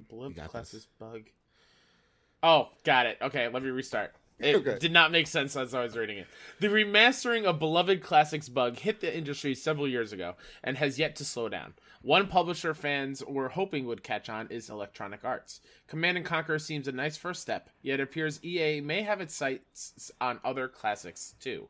Beloved 0.08 0.36
classics 0.36 0.72
this. 0.72 0.86
Bug. 0.98 1.22
Oh, 2.42 2.68
got 2.84 3.06
it. 3.06 3.18
Okay, 3.20 3.48
let 3.48 3.62
me 3.62 3.70
restart. 3.70 4.14
It 4.38 4.56
okay. 4.56 4.78
did 4.78 4.92
not 4.92 5.12
make 5.12 5.26
sense 5.26 5.56
as 5.56 5.72
I 5.72 5.82
was 5.82 5.96
reading 5.96 6.18
it. 6.18 6.26
The 6.60 6.68
remastering 6.68 7.44
of 7.44 7.58
beloved 7.58 8.02
classics 8.02 8.50
Bug 8.50 8.78
hit 8.78 9.00
the 9.00 9.16
industry 9.16 9.54
several 9.54 9.88
years 9.88 10.12
ago 10.12 10.34
and 10.62 10.76
has 10.76 10.98
yet 10.98 11.16
to 11.16 11.24
slow 11.24 11.48
down. 11.48 11.72
One 12.02 12.28
publisher 12.28 12.74
fans 12.74 13.24
were 13.24 13.48
hoping 13.48 13.86
would 13.86 14.02
catch 14.02 14.28
on 14.28 14.46
is 14.48 14.68
Electronic 14.68 15.24
Arts. 15.24 15.60
Command 15.88 16.18
and 16.18 16.26
Conquer 16.26 16.58
seems 16.58 16.86
a 16.86 16.92
nice 16.92 17.16
first 17.16 17.40
step, 17.40 17.70
yet 17.80 17.98
it 17.98 18.02
appears 18.02 18.44
EA 18.44 18.80
may 18.82 19.02
have 19.02 19.22
its 19.22 19.34
sights 19.34 20.12
on 20.20 20.38
other 20.44 20.68
classics 20.68 21.34
too. 21.40 21.68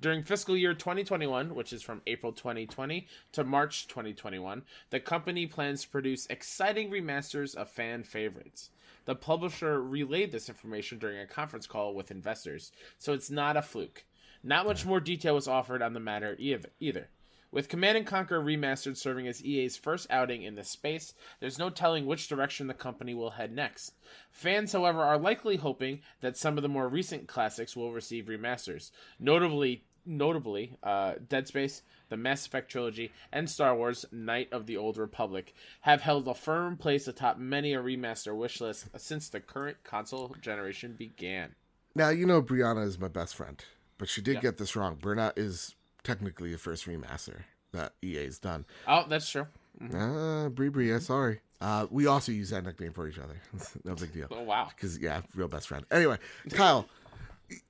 During 0.00 0.24
fiscal 0.24 0.56
year 0.56 0.74
2021, 0.74 1.54
which 1.54 1.72
is 1.72 1.82
from 1.82 2.02
April 2.06 2.32
2020 2.32 3.06
to 3.32 3.44
March 3.44 3.86
2021, 3.86 4.64
the 4.90 4.98
company 4.98 5.46
plans 5.46 5.82
to 5.82 5.88
produce 5.88 6.26
exciting 6.26 6.90
remasters 6.90 7.54
of 7.54 7.70
fan 7.70 8.02
favorites. 8.02 8.70
The 9.08 9.14
publisher 9.14 9.82
relayed 9.82 10.32
this 10.32 10.50
information 10.50 10.98
during 10.98 11.18
a 11.18 11.26
conference 11.26 11.66
call 11.66 11.94
with 11.94 12.10
investors, 12.10 12.72
so 12.98 13.14
it's 13.14 13.30
not 13.30 13.56
a 13.56 13.62
fluke. 13.62 14.04
Not 14.42 14.66
much 14.66 14.84
more 14.84 15.00
detail 15.00 15.34
was 15.34 15.48
offered 15.48 15.80
on 15.80 15.94
the 15.94 15.98
matter 15.98 16.36
either. 16.38 17.08
With 17.50 17.70
Command 17.70 17.96
and 17.96 18.06
Conquer 18.06 18.38
Remastered 18.38 18.98
serving 18.98 19.26
as 19.26 19.42
EA's 19.42 19.78
first 19.78 20.08
outing 20.10 20.42
in 20.42 20.56
this 20.56 20.68
space, 20.68 21.14
there's 21.40 21.58
no 21.58 21.70
telling 21.70 22.04
which 22.04 22.28
direction 22.28 22.66
the 22.66 22.74
company 22.74 23.14
will 23.14 23.30
head 23.30 23.50
next. 23.50 23.94
Fans, 24.30 24.72
however, 24.72 25.00
are 25.00 25.16
likely 25.16 25.56
hoping 25.56 26.02
that 26.20 26.36
some 26.36 26.58
of 26.58 26.62
the 26.62 26.68
more 26.68 26.86
recent 26.86 27.26
classics 27.26 27.74
will 27.74 27.94
receive 27.94 28.26
remasters, 28.26 28.90
notably 29.18 29.84
notably 30.04 30.76
uh, 30.82 31.14
Dead 31.28 31.48
Space, 31.48 31.80
the 32.08 32.16
Mass 32.16 32.46
Effect 32.46 32.70
trilogy, 32.70 33.12
and 33.32 33.48
Star 33.48 33.74
Wars: 33.74 34.04
Knight 34.12 34.52
of 34.52 34.66
the 34.66 34.76
Old 34.76 34.96
Republic 34.96 35.54
have 35.82 36.02
held 36.02 36.28
a 36.28 36.34
firm 36.34 36.76
place 36.76 37.08
atop 37.08 37.38
many 37.38 37.74
a 37.74 37.82
remaster 37.82 38.36
wish 38.36 38.60
list 38.60 38.88
since 38.96 39.28
the 39.28 39.40
current 39.40 39.78
console 39.84 40.34
generation 40.40 40.94
began. 40.96 41.54
Now 41.94 42.10
you 42.10 42.26
know 42.26 42.42
Brianna 42.42 42.84
is 42.84 42.98
my 42.98 43.08
best 43.08 43.34
friend, 43.34 43.62
but 43.98 44.08
she 44.08 44.20
did 44.20 44.34
yeah. 44.34 44.40
get 44.40 44.58
this 44.58 44.76
wrong. 44.76 44.96
Burnout 44.96 45.32
is 45.36 45.74
technically 46.04 46.52
the 46.52 46.58
first 46.58 46.86
remaster 46.86 47.42
that 47.72 47.92
EA's 48.02 48.38
done. 48.38 48.64
Oh, 48.86 49.04
that's 49.08 49.28
true. 49.28 49.46
Mm-hmm. 49.80 49.96
Uh, 49.96 50.48
Brie 50.48 50.68
Brie, 50.68 50.90
yeah, 50.90 50.98
sorry. 50.98 51.40
Uh, 51.60 51.86
we 51.90 52.06
also 52.06 52.30
use 52.30 52.50
that 52.50 52.64
nickname 52.64 52.92
for 52.92 53.08
each 53.08 53.18
other. 53.18 53.40
no 53.84 53.94
big 53.94 54.12
deal. 54.12 54.28
Oh 54.30 54.42
wow. 54.42 54.68
Because 54.68 54.98
yeah, 54.98 55.22
real 55.34 55.48
best 55.48 55.68
friend. 55.68 55.84
Anyway, 55.90 56.18
Kyle 56.50 56.86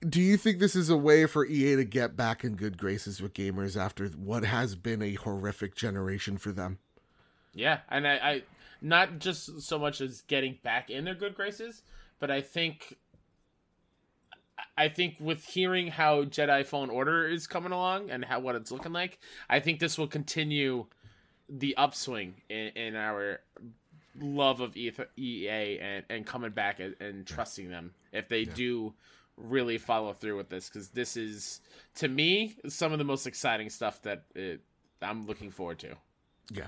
do 0.09 0.21
you 0.21 0.37
think 0.37 0.59
this 0.59 0.75
is 0.75 0.91
a 0.91 0.97
way 0.97 1.27
for 1.27 1.47
EA 1.47 1.77
to 1.77 1.85
get 1.85 2.17
back 2.17 2.45
in 2.45 2.57
good 2.57 2.79
graces 2.79 3.23
with 3.23 3.35
gamers 3.35 3.81
after 3.81 4.09
what 4.09 4.45
has 4.45 4.75
been 4.75 5.03
a 5.03 5.15
horrific 5.15 5.75
generation 5.75 6.37
for 6.37 6.53
them? 6.53 6.79
Yeah, 7.55 7.81
and 7.89 8.07
I, 8.07 8.15
I 8.15 8.43
not 8.81 9.19
just 9.19 9.63
so 9.63 9.79
much 9.79 10.01
as 10.01 10.23
getting 10.23 10.59
back 10.63 10.91
in 10.91 11.05
their 11.05 11.15
good 11.15 11.35
graces, 11.35 11.83
but 12.19 12.31
I 12.31 12.41
think 12.41 12.97
I 14.77 14.89
think 14.89 15.17
with 15.21 15.45
hearing 15.45 15.89
how 15.89 16.25
Jedi 16.25 16.65
Fallen 16.67 16.91
Order 16.91 17.27
is 17.29 17.47
coming 17.47 17.73
along 17.73 18.11
and 18.11 18.25
how 18.25 18.41
what 18.41 18.55
it's 18.55 18.71
looking 18.71 18.93
like, 18.93 19.19
I 19.49 19.61
think 19.61 19.81
this 19.81 19.99
will 19.99 20.07
continue 20.07 20.87
the 21.49 21.77
upswing 21.77 22.35
in, 22.49 22.69
in 22.77 22.97
our 22.97 23.41
love 24.21 24.61
of 24.61 24.77
EA 24.77 25.79
and, 25.81 26.05
and 26.11 26.27
coming 26.27 26.51
back 26.51 26.81
and, 26.81 26.95
and 27.01 27.27
trusting 27.27 27.71
them 27.71 27.93
if 28.13 28.29
they 28.29 28.41
yeah. 28.41 28.53
do 28.55 28.95
really 29.39 29.79
follow 29.79 30.13
through 30.13 30.37
with 30.37 30.49
this 30.49 30.69
because 30.69 30.89
this 30.89 31.17
is 31.17 31.61
to 31.95 32.09
me 32.09 32.57
some 32.69 32.93
of 32.93 32.99
the 32.99 33.05
most 33.05 33.27
exciting 33.27 33.71
stuff 33.71 34.03
that 34.03 34.25
it, 34.35 34.61
I'm 35.01 35.27
looking 35.27 35.51
forward 35.51 35.79
to. 35.81 35.97
Yeah. 36.51 36.67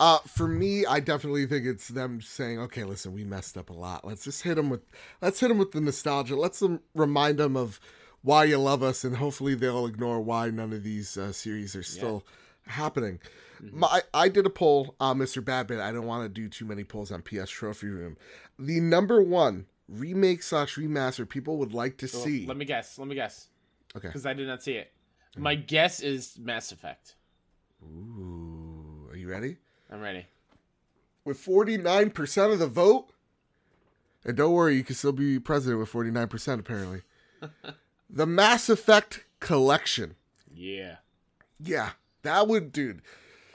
Uh, 0.00 0.18
for 0.26 0.48
me, 0.48 0.84
I 0.84 1.00
definitely 1.00 1.46
think 1.46 1.66
it's 1.66 1.88
them 1.88 2.20
saying, 2.20 2.58
"Okay, 2.58 2.82
listen, 2.82 3.12
we 3.12 3.24
messed 3.24 3.56
up 3.56 3.70
a 3.70 3.72
lot. 3.72 4.04
Let's 4.04 4.24
just 4.24 4.42
hit 4.42 4.56
them 4.56 4.68
with, 4.68 4.82
let's 5.22 5.38
hit 5.38 5.48
them 5.48 5.58
with 5.58 5.70
the 5.70 5.80
nostalgia. 5.80 6.34
Let's 6.34 6.58
them 6.58 6.80
remind 6.94 7.38
them 7.38 7.56
of 7.56 7.78
why 8.22 8.44
you 8.44 8.58
love 8.58 8.82
us, 8.82 9.04
and 9.04 9.16
hopefully 9.16 9.54
they'll 9.54 9.86
ignore 9.86 10.20
why 10.20 10.50
none 10.50 10.72
of 10.72 10.82
these 10.82 11.16
uh, 11.16 11.30
series 11.30 11.76
are 11.76 11.84
still 11.84 12.24
yeah. 12.66 12.72
happening." 12.72 13.20
Mm-hmm. 13.62 13.78
My, 13.78 14.02
I 14.12 14.28
did 14.28 14.46
a 14.46 14.50
poll, 14.50 14.96
uh, 14.98 15.14
Mr. 15.14 15.40
Badbit. 15.40 15.80
I 15.80 15.92
don't 15.92 16.06
want 16.06 16.24
to 16.24 16.28
do 16.28 16.48
too 16.48 16.64
many 16.64 16.82
polls 16.82 17.12
on 17.12 17.22
PS 17.22 17.50
Trophy 17.50 17.86
Room. 17.86 18.16
The 18.58 18.80
number 18.80 19.22
one 19.22 19.66
remake 19.88 20.42
slash 20.42 20.76
remaster 20.76 21.28
people 21.28 21.58
would 21.58 21.72
like 21.72 21.98
to 21.98 22.08
see. 22.08 22.46
Let 22.46 22.56
me 22.56 22.64
guess. 22.64 22.98
Let 22.98 23.08
me 23.08 23.14
guess. 23.14 23.48
Okay. 23.96 24.08
Because 24.08 24.26
I 24.26 24.32
did 24.32 24.46
not 24.46 24.62
see 24.62 24.74
it. 24.74 24.92
My 25.36 25.54
guess 25.54 26.00
is 26.00 26.38
Mass 26.38 26.70
Effect. 26.72 27.16
Ooh, 27.82 29.08
are 29.10 29.16
you 29.16 29.28
ready? 29.28 29.56
I'm 29.90 30.00
ready. 30.00 30.26
With 31.24 31.44
49% 31.44 32.52
of 32.52 32.58
the 32.58 32.66
vote, 32.66 33.08
and 34.24 34.36
don't 34.36 34.52
worry, 34.52 34.76
you 34.76 34.84
can 34.84 34.94
still 34.94 35.12
be 35.12 35.38
president 35.38 35.80
with 35.80 35.90
49% 35.90 36.60
apparently. 36.60 37.02
the 38.10 38.26
Mass 38.26 38.68
Effect 38.68 39.24
collection. 39.40 40.14
Yeah. 40.52 40.96
Yeah, 41.60 41.90
that 42.22 42.46
would, 42.48 42.72
dude. 42.72 43.02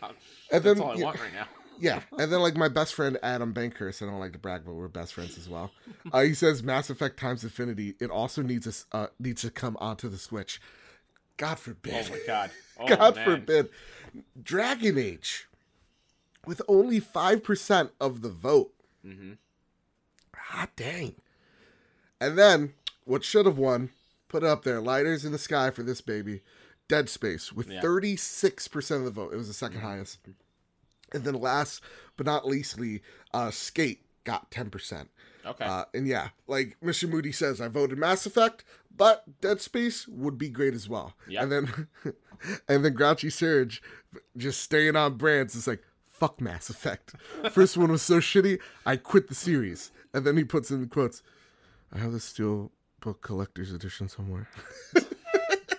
Uh, 0.02 0.10
and 0.52 0.64
that's 0.64 0.80
then, 0.80 0.82
all 0.82 0.92
I 0.92 1.04
want 1.04 1.20
right 1.20 1.34
now. 1.34 1.48
Yeah, 1.80 2.02
and 2.18 2.32
then 2.32 2.40
like 2.42 2.56
my 2.56 2.68
best 2.68 2.94
friend 2.94 3.18
Adam 3.24 3.54
Bankhurst, 3.54 4.02
I 4.02 4.06
don't 4.06 4.20
like 4.20 4.34
to 4.34 4.40
brag, 4.40 4.64
but 4.66 4.74
we're 4.74 4.88
best 4.88 5.14
friends 5.14 5.38
as 5.38 5.48
well. 5.50 5.72
Uh, 6.12 6.22
he 6.22 6.34
says 6.34 6.64
Mass 6.64 6.90
Effect 6.90 7.18
times 7.20 7.44
Infinity. 7.44 7.96
It 8.00 8.10
also 8.10 8.42
needs 8.42 8.86
a, 8.92 8.96
uh, 8.98 9.08
needs 9.20 9.42
to 9.44 9.52
come 9.52 9.78
onto 9.80 10.10
the 10.10 10.18
Switch. 10.18 10.60
God 11.38 11.60
forbid. 11.60 12.06
Oh 12.08 12.12
my 12.12 12.20
god. 12.26 12.52
Oh, 12.82 12.88
God 12.88 13.16
man. 13.18 13.26
forbid. 13.26 13.70
Dragon 14.42 14.98
Age. 14.98 15.48
with 16.48 16.62
only 16.70 17.00
5% 17.02 17.90
of 18.00 18.22
the 18.22 18.30
vote. 18.30 18.74
hmm 19.04 19.34
Hot 20.36 20.70
dang. 20.78 21.16
And 22.22 22.38
then, 22.40 22.74
what 23.06 23.24
should 23.24 23.46
have 23.46 23.58
won, 23.58 23.90
put 24.30 24.44
it 24.44 24.48
up 24.50 24.64
there, 24.64 24.80
Lighters 24.82 25.26
in 25.26 25.32
the 25.32 25.38
Sky 25.38 25.70
for 25.72 25.84
this 25.84 26.02
baby, 26.02 26.42
Dead 26.88 27.08
Space, 27.10 27.52
with 27.54 27.68
36% 27.70 28.96
of 28.96 29.04
the 29.04 29.12
vote. 29.12 29.34
It 29.34 29.38
was 29.38 29.48
the 29.60 29.70
2nd 29.70 29.82
highest. 29.82 30.18
And 31.14 31.24
then 31.24 31.36
last 31.36 31.82
but 32.18 32.26
not 32.26 32.46
leastly, 32.46 33.02
uh, 33.34 33.52
Skate 33.52 34.02
got 34.24 34.52
10%. 34.52 35.08
Okay. 35.46 35.66
Uh, 35.66 35.86
and 35.94 36.08
yeah, 36.08 36.30
like 36.48 36.78
Mr. 36.84 37.10
Moody 37.10 37.32
says, 37.32 37.62
I 37.62 37.68
voted 37.68 37.98
Mass 37.98 38.26
Effect, 38.26 38.64
but 38.96 39.24
Dead 39.42 39.62
Space 39.62 40.08
would 40.08 40.38
be 40.38 40.50
great 40.50 40.74
as 40.74 40.90
well. 40.90 41.14
Yep. 41.28 41.44
And 41.44 41.52
then, 41.52 41.88
and 42.68 42.86
then 42.86 42.94
Grouchy 42.94 43.30
Surge, 43.30 43.82
just 44.38 44.62
staying 44.62 44.96
on 44.96 45.16
brands, 45.16 45.56
is 45.56 45.68
like, 45.68 45.82
fuck 46.08 46.42
Mass 46.42 46.70
Effect. 46.70 47.14
First 47.52 47.78
one 47.78 47.92
was 47.92 48.02
so 48.02 48.20
shitty, 48.20 48.60
I 48.86 48.98
quit 48.98 49.30
the 49.30 49.36
series. 49.36 49.92
And 50.14 50.26
then 50.26 50.38
he 50.38 50.44
puts 50.44 50.72
in 50.72 50.82
the 50.82 50.88
quotes, 50.88 51.24
I 51.94 52.00
have 52.00 52.12
the 52.12 52.20
Steel 52.20 52.72
Book 53.00 53.22
Collector's 53.22 53.72
Edition 53.72 54.10
somewhere. 54.10 54.50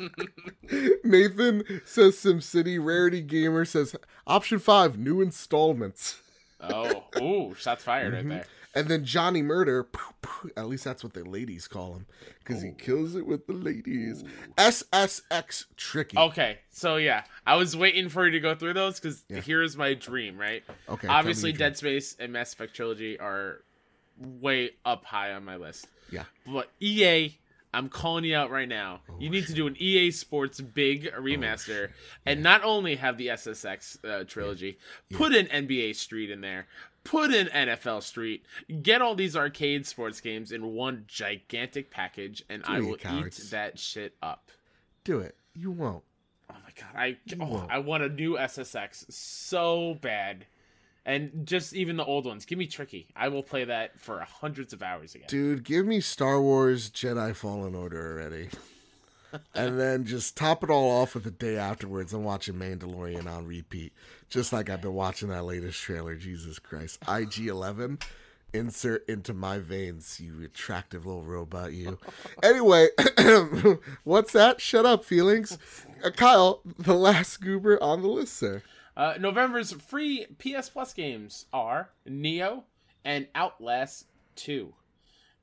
Nathan 1.05 1.64
says 1.84 2.16
SimCity. 2.16 2.82
Rarity 2.84 3.20
Gamer 3.22 3.64
says 3.64 3.94
option 4.26 4.59
five, 4.59 4.98
new 4.98 5.20
installments. 5.20 6.20
oh, 6.61 7.05
ooh, 7.20 7.55
shots 7.55 7.84
fired 7.84 8.14
Mm-hmm. 8.14 8.28
right 8.30 8.36
there. 8.38 8.46
And 8.72 8.86
then 8.86 9.05
Johnny 9.05 9.42
Murder, 9.42 9.82
poof, 9.82 10.12
poof, 10.22 10.53
at 10.57 10.68
least 10.68 10.84
that's 10.84 11.03
what 11.03 11.12
the 11.12 11.24
ladies 11.24 11.66
call 11.66 11.94
him, 11.94 12.07
because 12.38 12.62
he 12.62 12.70
kills 12.70 13.16
it 13.16 13.26
with 13.26 13.48
the 13.48 13.53
ladies. 13.53 14.22
SSX 14.57 15.64
Tricky. 15.76 16.16
Okay, 16.16 16.59
so 16.70 16.94
yeah, 16.94 17.24
I 17.44 17.57
was 17.57 17.76
waiting 17.76 18.09
for 18.09 18.26
you 18.26 18.30
to 18.30 18.38
go 18.38 18.55
through 18.55 18.74
those 18.74 19.01
because 19.01 19.24
Yeah. 19.28 19.40
here's 19.40 19.76
my 19.76 19.94
dream, 19.94 20.38
right? 20.38 20.62
Okay, 20.88 21.09
Obviously. 21.09 21.51
Dead 21.53 21.76
Space 21.76 22.14
and 22.20 22.32
Mass 22.32 22.53
Effect 22.53 22.72
trilogy 22.72 23.18
are 23.18 23.62
way 24.18 24.70
up 24.84 25.05
high 25.05 25.32
on 25.32 25.44
my 25.44 25.57
list. 25.57 25.88
Yeah. 26.12 26.24
But 26.46 26.70
EA, 26.80 27.39
I'm 27.73 27.89
calling 27.89 28.25
you 28.25 28.35
out 28.37 28.51
right 28.51 28.68
now. 28.68 29.01
Oh, 29.09 29.14
you 29.18 29.31
need 29.31 29.47
to 29.47 29.53
do 29.53 29.66
an 29.66 29.77
EA 29.79 30.11
Sports 30.11 30.61
big 30.61 31.12
remaster, 31.12 31.91
and 32.27 32.43
not 32.43 32.64
only 32.64 32.97
have 32.97 33.16
the 33.16 33.29
SSX 33.29 34.05
uh, 34.05 34.25
trilogy, 34.25 34.79
put 35.12 35.35
an 35.35 35.47
NBA 35.47 35.95
Street 35.95 36.31
in 36.31 36.41
there, 36.41 36.66
put 37.05 37.33
in 37.33 37.47
NFL 37.49 38.03
Street, 38.03 38.45
get 38.83 39.03
all 39.03 39.14
these 39.14 39.37
arcade 39.37 39.87
sports 39.87 40.21
games 40.21 40.53
in 40.53 40.75
one 40.75 41.05
gigantic 41.07 41.91
package, 41.91 42.45
and 42.49 42.62
Do 42.64 42.73
I 42.73 42.81
will 42.81 42.97
cowards. 42.97 43.39
eat 43.45 43.51
that 43.51 43.79
shit 43.79 44.14
up. 44.23 44.51
Do 45.05 45.21
it. 45.21 45.37
You 45.55 45.71
won't. 45.71 46.03
Oh 46.51 46.55
my 46.64 46.73
god, 46.77 47.01
I 47.01 47.16
oh. 47.41 47.66
I 47.71 47.79
want 47.79 48.03
a 48.03 48.09
new 48.09 48.37
SSX 48.37 49.11
so 49.12 49.95
bad. 50.01 50.47
And 51.07 51.46
just 51.46 51.74
even 51.74 51.96
the 51.96 52.05
old 52.05 52.26
ones. 52.26 52.44
Give 52.44 52.59
me 52.59 52.66
Tricky. 52.66 53.09
I 53.16 53.28
will 53.28 53.42
play 53.42 53.64
that 53.64 53.98
for 53.98 54.20
hundreds 54.20 54.72
of 54.72 54.82
hours 54.82 55.14
again. 55.14 55.26
Dude, 55.28 55.64
give 55.64 55.86
me 55.86 56.01
Star 56.01 56.40
Wars 56.40 56.90
Jedi 56.90 57.34
Fallen 57.34 57.74
Order 57.74 58.12
already. 58.12 58.51
and 59.55 59.78
then 59.80 60.05
just 60.05 60.36
top 60.36 60.62
it 60.62 60.70
all 60.70 60.90
off 60.90 61.14
with 61.14 61.24
the 61.24 61.30
day 61.30 61.57
afterwards 61.57 62.12
and 62.12 62.24
watching 62.24 62.55
Mandalorian 62.55 63.26
on 63.26 63.46
repeat. 63.46 63.92
Just 64.28 64.53
like 64.53 64.68
I've 64.68 64.82
been 64.82 64.94
watching 64.94 65.28
that 65.28 65.44
latest 65.44 65.80
trailer. 65.80 66.14
Jesus 66.16 66.59
Christ. 66.59 66.98
IG 67.09 67.46
11. 67.46 67.98
Insert 68.53 69.09
into 69.09 69.32
my 69.32 69.61
veins, 69.61 70.18
you 70.20 70.44
attractive 70.44 71.07
little 71.07 71.22
robot, 71.22 71.72
you. 71.72 71.98
Anyway, 72.42 72.88
what's 74.05 74.32
that? 74.32 74.61
Shut 74.61 74.84
up, 74.84 75.05
feelings. 75.05 75.57
Uh, 76.05 76.11
Kyle, 76.11 76.61
the 76.76 76.94
last 76.96 77.40
goober 77.40 77.80
on 77.80 78.03
the 78.03 78.09
list, 78.09 78.34
sir. 78.36 78.64
Uh, 78.97 79.14
November's 79.18 79.72
free 79.72 80.26
PS 80.38 80.68
Plus 80.68 80.93
games 80.93 81.47
are 81.53 81.91
Nioh 82.07 82.64
and 83.05 83.28
Outlast 83.34 84.07
2. 84.36 84.74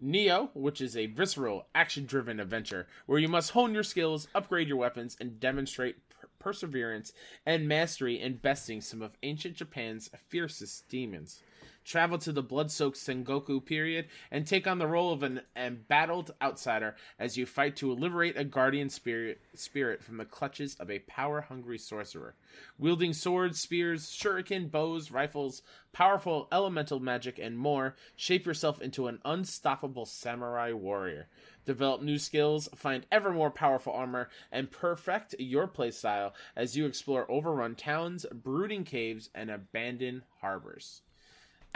Nioh, 0.04 0.50
which 0.54 0.80
is 0.82 0.96
a 0.96 1.08
visceral, 1.08 1.66
action 1.74 2.06
driven 2.06 2.40
adventure 2.40 2.88
where 3.06 3.20
you 3.20 3.28
must 3.28 3.52
hone 3.52 3.74
your 3.74 3.84
skills, 3.84 4.28
upgrade 4.36 4.68
your 4.68 4.78
weapons, 4.78 5.18
and 5.20 5.40
demonstrate 5.40 5.96
per- 6.10 6.28
perseverance 6.40 7.14
and 7.46 7.68
mastery 7.68 8.22
in 8.22 8.38
besting 8.38 8.82
some 8.82 9.02
of 9.02 9.18
ancient 9.24 9.56
Japan's 9.56 10.10
fiercest 10.28 10.88
demons. 10.90 11.42
Travel 11.88 12.18
to 12.18 12.34
the 12.34 12.44
blood 12.44 12.70
soaked 12.70 12.98
Sengoku 12.98 13.66
period 13.66 14.08
and 14.30 14.46
take 14.46 14.68
on 14.68 14.78
the 14.78 14.86
role 14.86 15.14
of 15.14 15.24
an 15.24 15.40
embattled 15.56 16.32
outsider 16.42 16.98
as 17.18 17.38
you 17.38 17.46
fight 17.46 17.78
to 17.78 17.94
liberate 17.94 18.36
a 18.36 18.44
guardian 18.44 18.90
spirit, 18.90 19.40
spirit 19.56 20.04
from 20.04 20.18
the 20.18 20.26
clutches 20.26 20.76
of 20.82 20.92
a 20.92 21.00
power 21.00 21.40
hungry 21.40 21.78
sorcerer. 21.78 22.36
Wielding 22.78 23.14
swords, 23.14 23.62
spears, 23.62 24.08
shuriken, 24.08 24.70
bows, 24.70 25.12
rifles, 25.12 25.62
powerful 25.94 26.50
elemental 26.52 27.00
magic, 27.00 27.40
and 27.40 27.58
more, 27.58 27.96
shape 28.18 28.46
yourself 28.46 28.82
into 28.82 29.08
an 29.08 29.20
unstoppable 29.24 30.06
samurai 30.06 30.74
warrior. 30.74 31.30
Develop 31.64 32.02
new 32.02 32.20
skills, 32.20 32.68
find 32.76 33.06
ever 33.14 33.32
more 33.32 33.50
powerful 33.50 33.94
armor, 33.94 34.28
and 34.52 34.70
perfect 34.70 35.36
your 35.40 35.70
playstyle 35.70 36.34
as 36.54 36.76
you 36.76 36.86
explore 36.86 37.32
overrun 37.32 37.76
towns, 37.76 38.26
brooding 38.34 38.84
caves, 38.84 39.30
and 39.34 39.50
abandoned 39.50 40.24
harbors. 40.42 41.02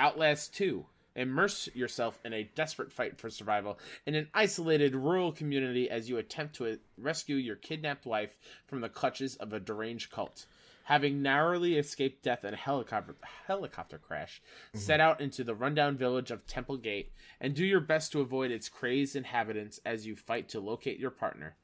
Outlast 0.01 0.55
2. 0.55 0.83
Immerse 1.15 1.69
yourself 1.75 2.19
in 2.25 2.33
a 2.33 2.49
desperate 2.55 2.91
fight 2.91 3.19
for 3.19 3.29
survival 3.29 3.77
in 4.07 4.15
an 4.15 4.29
isolated 4.33 4.95
rural 4.95 5.31
community 5.31 5.91
as 5.91 6.09
you 6.09 6.17
attempt 6.17 6.55
to 6.55 6.79
rescue 6.97 7.35
your 7.35 7.55
kidnapped 7.55 8.07
wife 8.07 8.35
from 8.65 8.81
the 8.81 8.89
clutches 8.89 9.35
of 9.35 9.53
a 9.53 9.59
deranged 9.59 10.09
cult. 10.09 10.47
Having 10.85 11.21
narrowly 11.21 11.77
escaped 11.77 12.23
death 12.23 12.43
in 12.43 12.55
a 12.55 12.57
helicopter, 12.57 13.15
helicopter 13.45 13.99
crash, 13.99 14.41
mm-hmm. 14.69 14.79
set 14.79 14.99
out 14.99 15.21
into 15.21 15.43
the 15.43 15.53
rundown 15.53 15.97
village 15.97 16.31
of 16.31 16.47
Temple 16.47 16.77
Gate 16.77 17.11
and 17.39 17.53
do 17.53 17.63
your 17.63 17.79
best 17.79 18.11
to 18.13 18.21
avoid 18.21 18.49
its 18.49 18.69
crazed 18.69 19.15
inhabitants 19.15 19.79
as 19.85 20.07
you 20.07 20.15
fight 20.15 20.49
to 20.49 20.59
locate 20.59 20.97
your 20.97 21.11
partner. 21.11 21.55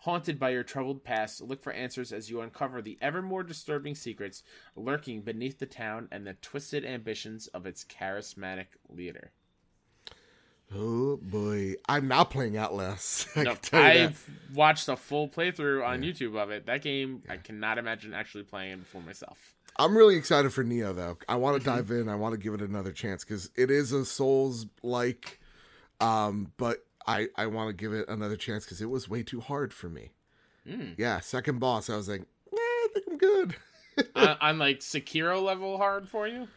Haunted 0.00 0.38
by 0.38 0.50
your 0.50 0.62
troubled 0.62 1.02
past, 1.04 1.40
look 1.40 1.62
for 1.62 1.72
answers 1.72 2.12
as 2.12 2.30
you 2.30 2.40
uncover 2.40 2.80
the 2.82 2.98
ever 3.00 3.22
more 3.22 3.42
disturbing 3.42 3.94
secrets 3.94 4.42
lurking 4.76 5.22
beneath 5.22 5.58
the 5.58 5.66
town 5.66 6.06
and 6.12 6.26
the 6.26 6.34
twisted 6.34 6.84
ambitions 6.84 7.46
of 7.48 7.66
its 7.66 7.84
charismatic 7.84 8.66
leader. 8.88 9.32
Oh 10.74 11.16
boy. 11.22 11.74
I'm 11.88 12.08
not 12.08 12.30
playing 12.30 12.56
Outlast. 12.56 13.28
I 13.36 13.42
No, 13.44 13.52
can 13.54 13.62
tell 13.62 13.80
you 13.82 13.92
that. 13.94 14.08
I've 14.10 14.30
watched 14.54 14.88
a 14.88 14.96
full 14.96 15.28
playthrough 15.28 15.86
on 15.86 16.02
YouTube 16.02 16.36
of 16.36 16.50
it. 16.50 16.66
That 16.66 16.82
game, 16.82 17.22
I 17.28 17.36
cannot 17.36 17.78
imagine 17.78 18.12
actually 18.14 18.44
playing 18.44 18.72
it 18.80 18.86
for 18.86 19.00
myself. 19.00 19.54
I'm 19.78 19.96
really 19.96 20.16
excited 20.16 20.52
for 20.52 20.64
Nioh 20.64 20.94
though. 20.94 21.18
I 21.28 21.36
want 21.36 21.62
to 21.62 21.68
Mm-hmm. 21.68 21.76
dive 21.78 21.90
in. 21.90 22.08
I 22.08 22.14
want 22.16 22.32
to 22.34 22.38
give 22.38 22.54
it 22.54 22.62
another 22.62 22.92
chance 22.92 23.24
because 23.24 23.50
it 23.56 23.70
is 23.70 23.92
a 23.92 24.04
Souls 24.04 24.66
like, 24.82 25.40
um, 26.00 26.52
but 26.56 26.85
I 27.06 27.28
I 27.36 27.46
want 27.46 27.68
to 27.68 27.72
give 27.72 27.92
it 27.92 28.08
another 28.08 28.36
chance 28.36 28.64
because 28.64 28.80
it 28.80 28.90
was 28.90 29.08
way 29.08 29.22
too 29.22 29.40
hard 29.40 29.72
for 29.72 29.88
me. 29.88 30.10
Mm. 30.66 30.94
Yeah, 30.98 31.20
second 31.20 31.60
boss, 31.60 31.88
I 31.88 31.96
was 31.96 32.08
like, 32.08 32.22
eh, 32.22 32.56
I 32.56 32.88
think 32.92 33.06
I'm 33.08 33.18
good. 33.18 33.56
on 34.40 34.58
like 34.58 34.80
Sekiro 34.80 35.42
level 35.42 35.78
hard 35.78 36.08
for 36.08 36.26
you? 36.26 36.48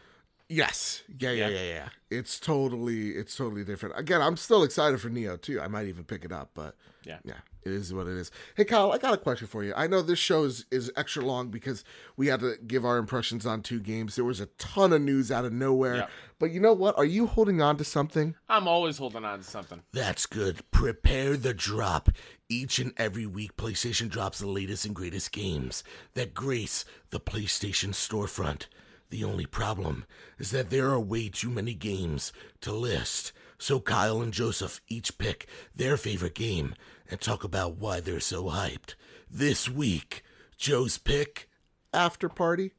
Yes, 0.52 1.04
yeah, 1.20 1.30
yeah, 1.32 1.47
Yeah. 1.47 1.56
yeah, 1.62 1.70
yeah. 1.74 1.89
It's 2.10 2.39
totally 2.39 3.10
it's 3.12 3.36
totally 3.36 3.64
different. 3.64 3.97
Again, 4.00 4.20
I'm 4.22 4.36
still 4.36 4.64
excited 4.64 5.00
for 5.00 5.10
Nioh 5.10 5.39
too. 5.39 5.62
I 5.62 5.68
might 5.68 5.86
even 5.86 6.04
pick 6.04 6.26
it 6.26 6.32
up, 6.32 6.50
but 6.56 6.76
Yeah. 7.06 7.20
yeah, 7.24 7.36
it 7.64 7.72
is 7.72 7.93
what 7.93 8.08
it 8.08 8.18
is. 8.18 8.32
Hey, 8.56 8.66
Kyle, 8.66 8.91
I 8.91 8.97
got 8.97 9.14
a 9.14 9.18
question 9.18 9.45
for 9.45 9.64
you. 9.64 9.74
I 9.76 9.86
know 9.86 10.02
this 10.02 10.18
show 10.18 10.43
is, 10.45 10.66
is 10.72 10.91
extra 10.97 11.24
long 11.24 11.50
because 11.50 11.84
we 12.18 12.26
had 12.28 12.39
to 12.39 12.58
give 12.66 12.84
our 12.84 12.97
impressions 12.97 13.45
on 13.45 13.62
two 13.62 13.80
games. 13.80 14.16
There 14.16 14.26
was 14.26 14.39
a 14.39 14.47
ton 14.58 14.91
of 14.91 15.04
news 15.04 15.32
out 15.32 15.45
of 15.45 15.54
nowhere. 15.54 15.97
Yeah. 15.97 16.08
But 16.39 16.50
you 16.50 16.60
know 16.60 16.74
what? 16.74 16.97
Are 16.97 17.06
you 17.06 17.28
holding 17.28 17.62
on 17.62 17.78
to 17.78 17.84
something? 17.84 18.34
I'm 18.50 18.68
always 18.68 18.97
holding 18.97 19.24
on 19.26 19.38
to 19.39 19.43
something. 19.43 19.84
That's 19.93 20.26
good. 20.26 20.64
Prepare 20.72 21.38
the 21.38 21.54
drop. 21.54 22.10
Each 22.50 22.80
and 22.80 22.91
every 22.97 23.28
week, 23.28 23.56
PlayStation 23.56 24.10
drops 24.10 24.39
the 24.39 24.47
latest 24.47 24.84
and 24.84 24.95
greatest 24.95 25.32
games 25.32 25.84
that 26.16 26.34
grace 26.34 26.86
the 27.12 27.20
PlayStation 27.20 27.89
storefront. 27.89 28.66
The 29.10 29.24
only 29.24 29.45
problem 29.45 30.05
is 30.38 30.51
that 30.51 30.70
there 30.70 30.89
are 30.89 30.99
way 30.99 31.30
too 31.30 31.49
many 31.49 31.74
games 31.74 32.32
to 32.62 32.72
list. 32.72 33.32
So 33.57 33.80
Kyle 33.80 34.22
and 34.22 34.32
Joseph 34.32 34.82
each 34.88 35.18
pick 35.18 35.47
their 35.76 35.97
favorite 35.97 36.36
game 36.36 36.76
and 37.10 37.20
talk 37.20 37.43
about 37.43 37.78
why 37.78 37.99
they're 37.99 38.20
so 38.20 38.45
hyped. 38.45 38.95
This 39.30 39.68
week, 39.68 40.24
Joe's 40.57 40.97
pick 40.97 41.49
After 41.93 42.30
Party. 42.30 42.74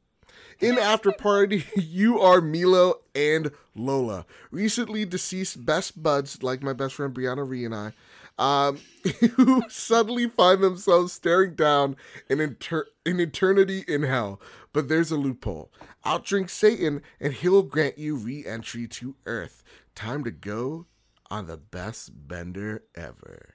In 0.59 0.77
After 0.77 1.11
Party, 1.11 1.65
you 1.75 2.19
are 2.19 2.39
Milo 2.39 2.95
and 3.13 3.51
Lola, 3.75 4.25
recently 4.51 5.05
deceased 5.05 5.65
best 5.65 6.01
buds 6.01 6.43
like 6.43 6.63
my 6.63 6.73
best 6.73 6.95
friend 6.95 7.13
Brianna 7.13 7.47
Ree 7.47 7.65
and 7.65 7.75
I, 7.75 7.93
um, 8.37 8.79
who 9.35 9.63
suddenly 9.69 10.27
find 10.27 10.63
themselves 10.63 11.13
staring 11.13 11.55
down 11.55 11.95
an, 12.29 12.39
inter- 12.39 12.87
an 13.05 13.19
eternity 13.19 13.83
in 13.87 14.03
hell. 14.03 14.39
But 14.73 14.87
there's 14.87 15.11
a 15.11 15.17
loophole. 15.17 15.71
Outdrink 16.05 16.49
Satan, 16.49 17.01
and 17.19 17.33
he'll 17.33 17.63
grant 17.63 17.97
you 17.97 18.15
re 18.15 18.45
entry 18.45 18.87
to 18.87 19.15
Earth. 19.25 19.63
Time 19.95 20.23
to 20.23 20.31
go 20.31 20.85
on 21.29 21.47
the 21.47 21.57
best 21.57 22.11
bender 22.27 22.83
ever. 22.95 23.53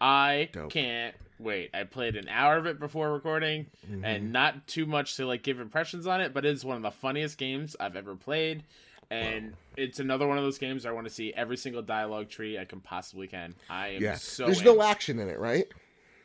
I 0.00 0.48
Dope. 0.52 0.70
can't 0.70 1.14
wait. 1.38 1.70
I 1.74 1.84
played 1.84 2.16
an 2.16 2.28
hour 2.28 2.56
of 2.56 2.66
it 2.66 2.78
before 2.80 3.12
recording, 3.12 3.66
Mm-hmm. 3.90 4.04
and 4.04 4.32
not 4.32 4.66
too 4.66 4.86
much 4.86 5.16
to 5.16 5.26
like 5.26 5.42
give 5.42 5.60
impressions 5.60 6.06
on 6.06 6.20
it, 6.20 6.32
but 6.32 6.44
it 6.46 6.52
is 6.54 6.64
one 6.64 6.76
of 6.76 6.82
the 6.82 6.90
funniest 6.90 7.36
games 7.38 7.76
I've 7.78 7.96
ever 7.96 8.14
played. 8.14 8.64
And 9.10 9.54
it's 9.76 10.00
another 10.00 10.26
one 10.26 10.36
of 10.36 10.44
those 10.44 10.58
games 10.58 10.84
I 10.84 10.90
want 10.92 11.06
to 11.06 11.12
see 11.12 11.32
every 11.34 11.56
single 11.56 11.80
dialogue 11.80 12.28
tree 12.28 12.58
I 12.58 12.66
can 12.66 12.80
possibly 12.80 13.26
can. 13.26 13.54
I 13.70 13.88
am 13.88 14.02
Yeah. 14.02 14.16
so 14.16 14.44
There's 14.44 14.58
in. 14.60 14.66
no 14.66 14.82
action 14.82 15.18
in 15.18 15.28
it, 15.30 15.38
right? 15.38 15.66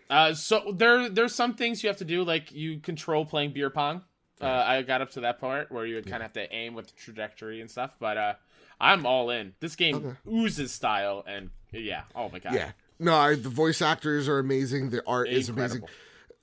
Uh, 0.09 0.33
so 0.33 0.73
there, 0.75 1.07
there's 1.07 1.33
some 1.33 1.53
things 1.55 1.81
you 1.81 1.87
have 1.87 1.97
to 1.97 2.05
do, 2.05 2.23
like 2.25 2.51
you 2.51 2.79
control 2.79 3.25
playing 3.25 3.53
beer 3.53 3.69
pong. 3.69 4.03
Uh, 4.41 4.47
I 4.47 4.81
got 4.81 5.01
up 5.01 5.11
to 5.11 5.21
that 5.21 5.39
part 5.39 5.71
where 5.71 5.85
you 5.85 5.95
would 5.95 6.05
kind 6.05 6.17
of 6.17 6.23
have 6.23 6.33
to 6.33 6.53
aim 6.53 6.73
with 6.73 6.87
the 6.87 6.93
trajectory 6.93 7.61
and 7.61 7.69
stuff, 7.71 7.95
but 7.99 8.17
uh, 8.17 8.33
I'm 8.81 9.05
all 9.05 9.29
in. 9.29 9.53
This 9.59 9.75
game 9.75 9.95
Okay. 9.95 10.15
oozes 10.29 10.71
style, 10.71 11.23
and 11.27 11.49
yeah, 11.71 12.03
oh 12.15 12.29
my 12.29 12.39
god, 12.39 12.53
Yeah. 12.53 12.71
No, 12.99 13.15
I, 13.15 13.35
the 13.35 13.49
voice 13.49 13.81
actors 13.81 14.27
are 14.29 14.39
amazing. 14.39 14.89
The 14.89 15.01
art 15.07 15.27
is 15.29 15.49
amazing. 15.49 15.83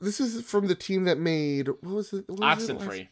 This 0.01 0.21
is 0.21 0.43
from 0.45 0.67
the 0.67 0.75
team 0.75 1.05
that 1.05 1.19
made 1.19 1.69
what 1.69 1.83
was 1.85 2.13
it? 2.13 2.25
What 2.29 2.41
was 2.41 2.69
it 2.69 2.75
last- 2.75 2.89
Oxenfree. 2.89 3.09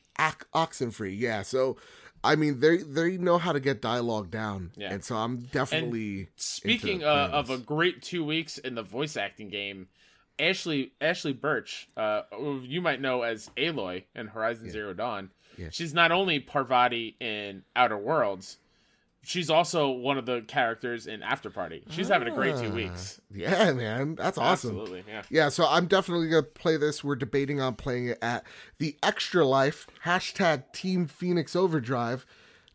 Oxenfree. 0.54 1.18
Yeah. 1.18 1.42
So, 1.42 1.76
I 2.24 2.34
mean, 2.36 2.60
they 2.60 2.78
they 2.78 3.16
know 3.18 3.38
how 3.38 3.52
to 3.52 3.60
get 3.60 3.80
dialogue 3.80 4.30
down, 4.30 4.72
Yeah. 4.76 4.92
and 4.92 5.04
so 5.04 5.16
I'm 5.16 5.42
definitely 5.52 6.28
Speaking 6.36 6.94
into 6.96 7.08
uh, 7.08 7.28
of 7.32 7.50
a 7.50 7.58
great 7.58 8.02
two 8.02 8.24
weeks 8.24 8.58
in 8.58 8.74
the 8.74 8.82
voice 8.82 9.16
acting 9.16 9.48
game, 9.50 9.88
Ashley 10.38 10.92
Ashley 11.00 11.32
Burch, 11.32 11.88
uh, 11.96 12.22
who 12.32 12.60
you 12.60 12.80
might 12.80 13.00
know 13.00 13.22
as 13.22 13.50
Aloy 13.56 14.04
in 14.14 14.26
Horizon 14.28 14.70
Zero 14.70 14.94
Dawn. 14.94 15.30
Yeah. 15.56 15.68
She's 15.70 15.92
not 15.92 16.12
only 16.12 16.38
Parvati 16.40 17.16
in 17.20 17.64
Outer 17.74 17.98
Worlds, 17.98 18.58
she's 19.24 19.50
also 19.50 19.90
one 19.90 20.16
of 20.16 20.24
the 20.26 20.42
characters 20.42 21.06
in 21.08 21.22
After 21.22 21.50
Party. 21.50 21.82
She's 21.90 22.08
having 22.08 22.28
a 22.28 22.34
great 22.34 22.56
two 22.56 22.70
Ah, 22.70 22.74
weeks. 22.74 23.20
Yeah, 23.34 23.72
man, 23.72 24.14
that's 24.14 24.38
awesome. 24.38 24.70
Absolutely, 24.78 25.04
yeah. 25.08 25.22
Yeah, 25.30 25.48
so 25.48 25.66
I'm 25.68 25.86
definitely 25.86 26.28
gonna 26.28 26.42
play 26.44 26.76
this. 26.76 27.02
We're 27.02 27.16
debating 27.16 27.60
on 27.60 27.74
playing 27.74 28.08
it 28.08 28.18
at 28.22 28.44
the 28.78 28.96
Extra 29.02 29.44
Life 29.44 29.86
hashtag 30.04 30.72
Team 30.72 31.06
Phoenix 31.06 31.56
Overdrive 31.56 32.24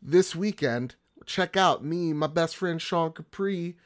this 0.02 0.36
weekend. 0.36 0.96
Check 1.26 1.56
out 1.56 1.86
me, 1.86 2.12
my 2.12 2.28
best 2.28 2.58
friend 2.58 2.82
Sean 2.82 3.14
Capri, 3.14 3.78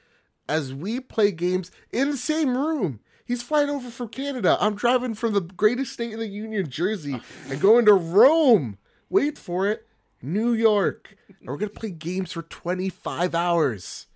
as 0.49 0.73
we 0.73 0.99
play 0.99 1.31
games 1.31 1.69
in 1.91 2.09
the 2.09 2.17
same 2.17 2.57
room. 2.57 2.99
He's 3.27 3.43
flying 3.43 3.69
over 3.69 3.89
from 3.89 4.07
Canada. 4.07 4.57
I'm 4.59 4.75
driving 4.75 5.13
from 5.13 5.33
the 5.33 5.41
greatest 5.41 5.93
state 5.93 6.13
in 6.13 6.19
the 6.19 6.27
Union, 6.27 6.69
Jersey, 6.69 7.21
and 7.49 7.59
going 7.59 7.85
to 7.85 7.93
Rome. 7.93 8.77
Wait 9.09 9.37
for 9.37 9.67
it, 9.67 9.85
New 10.21 10.53
York. 10.53 11.15
And 11.39 11.49
we're 11.49 11.57
gonna 11.57 11.69
play 11.69 11.91
games 11.91 12.31
for 12.31 12.41
25 12.43 13.35
hours. 13.35 14.07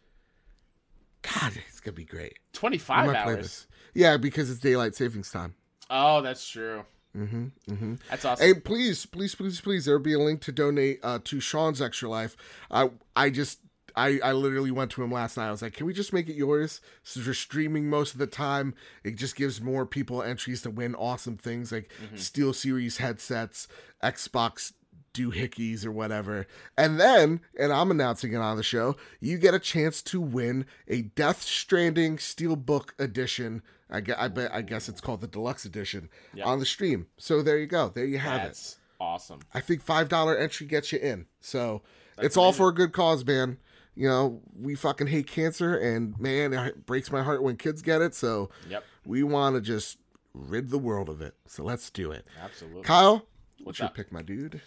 God, 1.22 1.54
it's 1.68 1.80
gonna 1.80 1.94
be 1.94 2.06
great. 2.06 2.40
25 2.54 3.08
might 3.08 3.24
play 3.24 3.34
hours. 3.34 3.68
Yeah, 3.94 4.18
because 4.18 4.50
it's 4.50 4.60
daylight 4.60 4.96
savings 4.96 5.30
time. 5.30 5.56
Oh, 5.90 6.22
that's 6.22 6.48
true. 6.48 6.86
Mm-hmm. 7.16 7.46
Mm-hmm. 7.70 7.96
That's 8.10 8.24
awesome. 8.24 8.46
Hey, 8.46 8.54
please, 8.54 9.06
please, 9.06 9.36
please, 9.36 9.60
please. 9.60 9.86
There 9.86 9.98
will 9.98 10.04
be 10.04 10.14
a 10.14 10.20
link 10.20 10.42
to 10.44 10.52
donate 10.52 11.00
uh, 11.04 11.20
to 11.26 11.40
Sean's 11.42 11.82
Extra 11.82 12.10
Life. 12.10 12.38
I, 12.70 12.92
I 13.16 13.30
just, 13.30 13.60
I, 13.96 14.20
I 14.24 14.32
literally 14.34 14.72
went 14.72 14.92
to 14.92 15.04
him 15.04 15.12
last 15.12 15.38
night. 15.38 15.48
I 15.48 15.52
was 15.52 15.62
like, 15.62 15.74
"Can 15.74 15.86
we 15.86 15.94
just 15.94 16.14
make 16.14 16.30
it 16.30 16.36
yours?" 16.36 16.82
Since 17.04 17.28
we're 17.28 17.34
streaming 17.34 17.90
most 17.90 18.14
of 18.14 18.20
the 18.20 18.28
time, 18.28 18.74
it 19.04 19.16
just 19.16 19.36
gives 19.36 19.62
more 19.62 19.86
people 19.86 20.22
entries 20.24 20.62
to 20.64 20.70
win 20.70 20.96
awesome 20.96 21.38
things 21.38 21.72
like 21.72 21.92
mm-hmm. 22.04 22.18
Steel 22.18 22.54
Series 22.54 22.98
headsets, 22.98 23.68
Xbox 24.04 24.74
doohickeys 25.14 25.86
or 25.86 25.92
whatever. 25.92 26.48
And 26.78 27.00
then, 27.00 27.42
and 27.60 27.72
I'm 27.74 27.92
announcing 27.92 28.34
it 28.34 28.38
on 28.38 28.58
the 28.58 28.64
show, 28.64 28.96
you 29.20 29.38
get 29.38 29.54
a 29.54 29.60
chance 29.60 30.02
to 30.04 30.22
win 30.22 30.66
a 30.88 31.02
Death 31.02 31.42
Stranding 31.42 32.18
Steelbook 32.18 32.92
edition. 33.00 33.62
I, 33.90 34.02
I 34.18 34.28
bet 34.30 34.54
I 34.54 34.62
guess 34.62 34.88
it's 34.88 35.02
called 35.02 35.22
the 35.22 35.28
deluxe 35.28 35.66
edition 35.66 36.10
on 36.44 36.60
the 36.60 36.66
stream. 36.66 37.08
So 37.18 37.42
there 37.42 37.58
you 37.58 37.68
go. 37.68 37.90
There 37.90 38.06
you 38.06 38.20
have 38.20 38.42
it. 38.46 38.76
Awesome. 39.00 39.40
I 39.54 39.60
think 39.62 39.82
five 39.82 40.10
dollar 40.10 40.38
entry 40.38 40.68
gets 40.68 40.92
you 40.92 41.00
in. 41.00 41.26
So 41.40 41.82
That's 42.16 42.28
it's 42.28 42.38
all 42.38 42.54
for 42.54 42.70
a 42.70 42.74
good 42.74 42.94
cause, 42.94 43.26
man. 43.26 43.58
You 44.02 44.08
know, 44.08 44.42
we 44.60 44.74
fucking 44.74 45.06
hate 45.06 45.28
cancer, 45.28 45.78
and 45.78 46.20
man, 46.20 46.54
it 46.54 46.88
breaks 46.88 47.12
my 47.12 47.22
heart 47.22 47.44
when 47.44 47.56
kids 47.56 47.84
get 47.84 48.02
it. 48.02 48.16
So 48.16 48.50
Yep, 48.68 48.84
we 49.06 49.22
want 49.22 49.54
to 49.58 49.62
just 49.62 50.00
rid 50.34 50.72
the 50.72 50.80
world 50.80 51.08
of 51.08 51.22
it. 51.22 51.36
So 51.46 51.64
let's 51.64 51.92
do 51.92 52.12
it. 52.12 52.26
absolutely. 52.44 52.82
Kyle, 52.82 53.14
what's 53.14 53.64
What's 53.64 53.80
your 53.80 53.90
pick, 53.90 54.12
my 54.12 54.24
dude? 54.24 54.60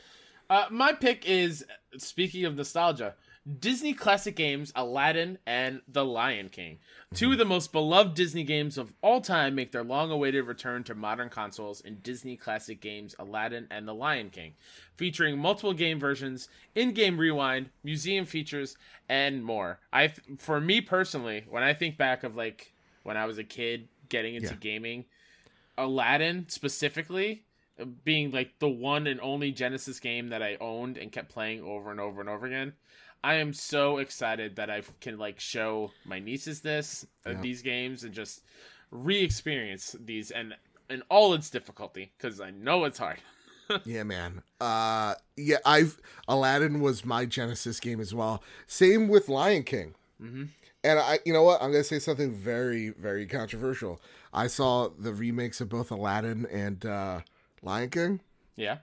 Uh, 0.49 0.67
my 0.71 0.93
pick 0.93 1.29
is 1.29 1.65
speaking 1.99 2.45
of 2.45 2.55
nostalgia, 2.55 3.17
Disney 3.61 3.93
classic 3.93 4.37
games 4.37 4.73
Aladdin 4.75 5.39
and 5.47 5.83
The 5.89 6.05
Lion 6.05 6.49
King. 6.49 6.79
Two 7.15 7.33
of 7.33 7.39
the 7.39 7.45
most 7.45 7.73
beloved 7.73 8.15
Disney 8.15 8.43
games 8.43 8.79
of 8.79 8.93
all 9.03 9.21
time 9.21 9.55
make 9.55 9.71
their 9.71 9.85
long-awaited 9.85 10.47
return 10.47 10.83
to 10.85 10.95
modern 10.95 11.29
consoles 11.29 11.83
in 11.83 11.97
Disney 11.97 12.37
classic 12.37 12.81
games 12.81 13.15
Aladdin 13.19 13.67
and 13.71 13.87
The 13.87 13.93
Lion 13.93 14.31
King, 14.31 14.55
featuring 14.97 15.39
multiple 15.39 15.75
game 15.75 16.01
versions, 16.01 16.49
in-game 16.75 17.19
rewind, 17.19 17.69
museum 17.83 18.25
features, 18.25 18.79
and 19.11 19.45
more. 19.45 19.79
I, 19.93 20.09
for 20.39 20.59
me 20.59 20.81
personally, 20.81 21.45
when 21.49 21.63
I 21.63 21.75
think 21.75 21.99
back 21.99 22.25
of 22.25 22.37
like 22.37 22.73
when 23.03 23.19
I 23.19 23.27
was 23.27 23.37
a 23.37 23.45
kid 23.45 23.89
getting 24.09 24.37
into 24.37 24.49
Yeah. 24.55 24.61
gaming, 24.61 25.05
Aladdin 25.77 26.49
specifically 26.49 27.45
being 28.05 28.31
like 28.31 28.59
the 28.59 28.69
one 28.69 29.07
and 29.07 29.21
only 29.21 29.51
Genesis 29.53 30.01
game 30.01 30.29
that 30.31 30.43
I 30.43 30.57
owned 30.61 30.97
and 30.97 31.13
kept 31.13 31.29
playing 31.29 31.63
over 31.63 31.91
and 31.91 32.01
over 32.01 32.21
and 32.21 32.31
over 32.31 32.47
again. 32.47 32.73
I 33.25 33.35
am 33.37 33.53
so 33.55 33.99
excited 33.99 34.57
that 34.57 34.69
I 34.71 34.83
can 35.01 35.19
like 35.19 35.41
show 35.41 35.91
my 36.05 36.19
nieces 36.19 36.61
this 36.61 37.07
uh, 37.27 37.31
Yeah. 37.31 37.41
these 37.41 37.63
games 37.63 38.05
and 38.05 38.13
just 38.13 38.43
re-experience 38.91 39.97
these 40.05 40.31
and 40.31 40.55
in 40.91 41.03
all 41.11 41.35
its 41.35 41.51
difficulty 41.51 42.13
because 42.17 42.41
I 42.41 42.51
know 42.51 42.85
it's 42.85 42.99
hard. 42.99 43.19
yeah, 43.85 44.03
man. 44.03 44.43
Uh, 44.61 45.15
yeah, 45.37 45.57
I've 45.65 45.99
Aladdin 46.29 46.81
was 46.81 47.05
my 47.05 47.25
Genesis 47.27 47.81
game 47.81 48.01
as 48.01 48.15
well. 48.15 48.43
Same 48.67 49.09
with 49.09 49.29
Lion 49.29 49.63
King. 49.65 49.95
Mhm. 50.23 50.49
And 50.85 50.99
I, 50.99 51.19
you 51.25 51.33
know 51.33 51.43
what? 51.43 51.63
I'm 51.63 51.73
gonna 51.73 51.83
say 51.85 51.99
something 51.99 52.33
very, 52.35 52.91
very 52.91 53.27
controversial. 53.27 54.01
I 54.35 54.49
saw 54.49 54.89
the 54.91 55.15
remakes 55.15 55.61
of 55.63 55.69
both 55.71 55.91
Aladdin 55.91 56.47
and 56.53 56.85
uh, 56.85 57.21
Lion 57.63 57.89
King. 57.89 58.21
Yeah, 58.57 58.79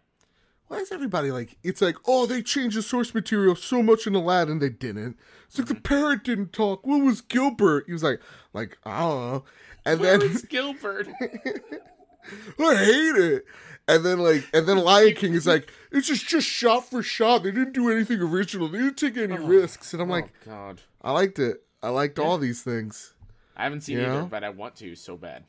Why 0.72 0.78
is 0.78 0.92
everybody 0.94 1.32
like? 1.32 1.58
It's 1.64 1.82
like, 1.82 1.98
oh, 2.08 2.26
they 2.26 2.42
changed 2.42 2.78
the 2.78 2.82
source 2.82 3.14
material 3.14 3.58
so 3.58 3.84
much 3.84 4.08
in 4.08 4.16
Aladdin. 4.16 4.60
They 4.60 4.70
didn't. 4.70 5.18
It's 5.48 5.58
like 5.60 5.68
the 5.68 5.76
parrot 5.76 6.24
didn't 6.24 6.54
talk. 6.54 6.88
What 6.88 7.04
was 7.04 7.20
Gilbert? 7.20 7.84
He 7.88 7.92
was 7.94 8.04
like, 8.04 8.22
like 8.54 8.78
I 8.86 9.02
don't 9.02 9.20
know. 9.32 9.44
And 9.86 10.00
where 10.00 10.18
then 10.18 10.30
is 10.30 10.42
Gilbert? 10.50 11.10
I 11.20 12.76
hate 12.76 13.16
it. 13.18 13.46
And 13.88 14.06
then 14.06 14.20
like, 14.20 14.48
and 14.54 14.66
then 14.66 14.78
Lion 14.78 15.14
King 15.16 15.34
is 15.34 15.46
like, 15.46 15.70
it's 15.92 16.08
just 16.08 16.26
just 16.28 16.48
shot 16.48 16.86
for 16.90 17.04
shot. 17.04 17.44
They 17.44 17.52
didn't 17.52 17.74
do 17.74 17.90
anything 17.92 18.22
original. 18.22 18.70
They 18.70 18.78
didn't 18.78 18.98
take 18.98 19.18
any 19.18 19.34
Oh. 19.34 19.46
risks. 19.46 19.92
And 19.92 20.02
I'm 20.02 20.08
like, 20.10 20.32
oh 20.48 20.50
God, 20.52 20.82
I 21.02 21.12
liked 21.12 21.38
it. 21.38 21.64
I 21.84 21.90
liked 21.90 22.18
all 22.18 22.38
these 22.38 22.62
things, 22.64 23.14
I 23.58 23.64
haven't 23.64 23.82
seen 23.82 23.98
Yeah? 23.98 24.14
either, 24.20 24.24
but 24.24 24.44
I 24.46 24.50
want 24.52 24.76
to 24.78 24.96
so 24.96 25.18
bad. 25.18 25.44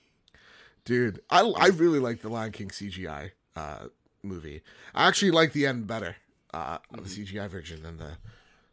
dude. 0.84 1.20
I 1.30 1.42
I 1.42 1.66
really 1.68 2.00
like 2.00 2.22
the 2.22 2.28
Lion 2.28 2.50
King 2.50 2.70
CGI 2.70 3.30
uh, 3.54 3.86
movie. 4.22 4.62
I 4.94 5.08
actually 5.08 5.30
like 5.32 5.52
the 5.52 5.66
end 5.66 5.86
better, 5.86 6.16
uh, 6.54 6.78
the 6.92 7.02
CGI 7.02 7.48
version 7.48 7.82
than 7.82 7.98
the 7.98 8.12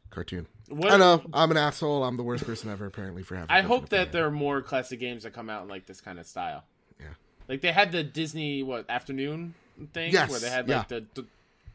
cartoon. 0.09 0.47
What, 0.69 0.91
I 0.91 0.97
know 0.97 1.23
I'm 1.33 1.51
an 1.51 1.57
asshole. 1.57 2.03
I'm 2.03 2.17
the 2.17 2.23
worst 2.23 2.45
person 2.45 2.69
ever, 2.69 2.85
apparently, 2.85 3.23
for 3.23 3.35
having. 3.35 3.49
I 3.49 3.61
hope 3.61 3.89
that 3.89 4.11
there 4.11 4.25
are 4.25 4.31
more 4.31 4.61
classic 4.61 4.99
games 4.99 5.23
that 5.23 5.33
come 5.33 5.49
out 5.49 5.63
in 5.63 5.67
like 5.69 5.85
this 5.85 6.01
kind 6.01 6.19
of 6.19 6.25
style. 6.27 6.63
Yeah. 6.99 7.07
Like 7.47 7.61
they 7.61 7.71
had 7.71 7.91
the 7.91 8.03
Disney 8.03 8.61
what 8.63 8.89
afternoon 8.89 9.55
thing 9.93 10.11
Yes, 10.11 10.29
where 10.29 10.39
they 10.39 10.49
had 10.49 10.67
yeah. 10.67 10.79
like 10.79 10.87
the, 10.89 11.05
the, 11.15 11.25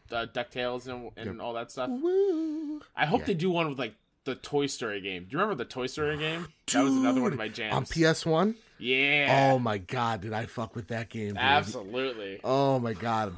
the 0.08 0.26
Ducktales 0.28 0.86
and, 0.86 1.10
and 1.16 1.40
all 1.40 1.54
that 1.54 1.72
stuff. 1.72 1.88
Woo. 1.90 2.80
I 2.94 3.06
hope 3.06 3.20
Yeah. 3.20 3.26
they 3.26 3.34
do 3.34 3.50
one 3.50 3.68
with 3.68 3.78
like 3.78 3.94
the 4.24 4.36
Toy 4.36 4.66
Story 4.66 5.00
game. 5.00 5.24
Do 5.24 5.30
you 5.32 5.38
remember 5.38 5.56
the 5.56 5.68
Toy 5.68 5.86
Story 5.86 6.16
game? 6.16 6.46
that 6.72 6.82
was 6.84 6.94
another 6.94 7.20
one 7.22 7.32
of 7.32 7.38
my 7.38 7.48
jams. 7.48 7.74
on 7.74 7.84
PS 7.86 8.24
One. 8.24 8.54
yeah. 8.78 9.50
Oh 9.52 9.58
my 9.58 9.78
god, 9.78 10.20
did 10.20 10.32
I 10.32 10.46
fuck 10.46 10.76
with 10.76 10.88
that 10.88 11.08
game? 11.08 11.28
Dude. 11.30 11.38
absolutely. 11.38 12.40
Oh 12.44 12.78
my 12.78 12.92
god. 12.92 13.34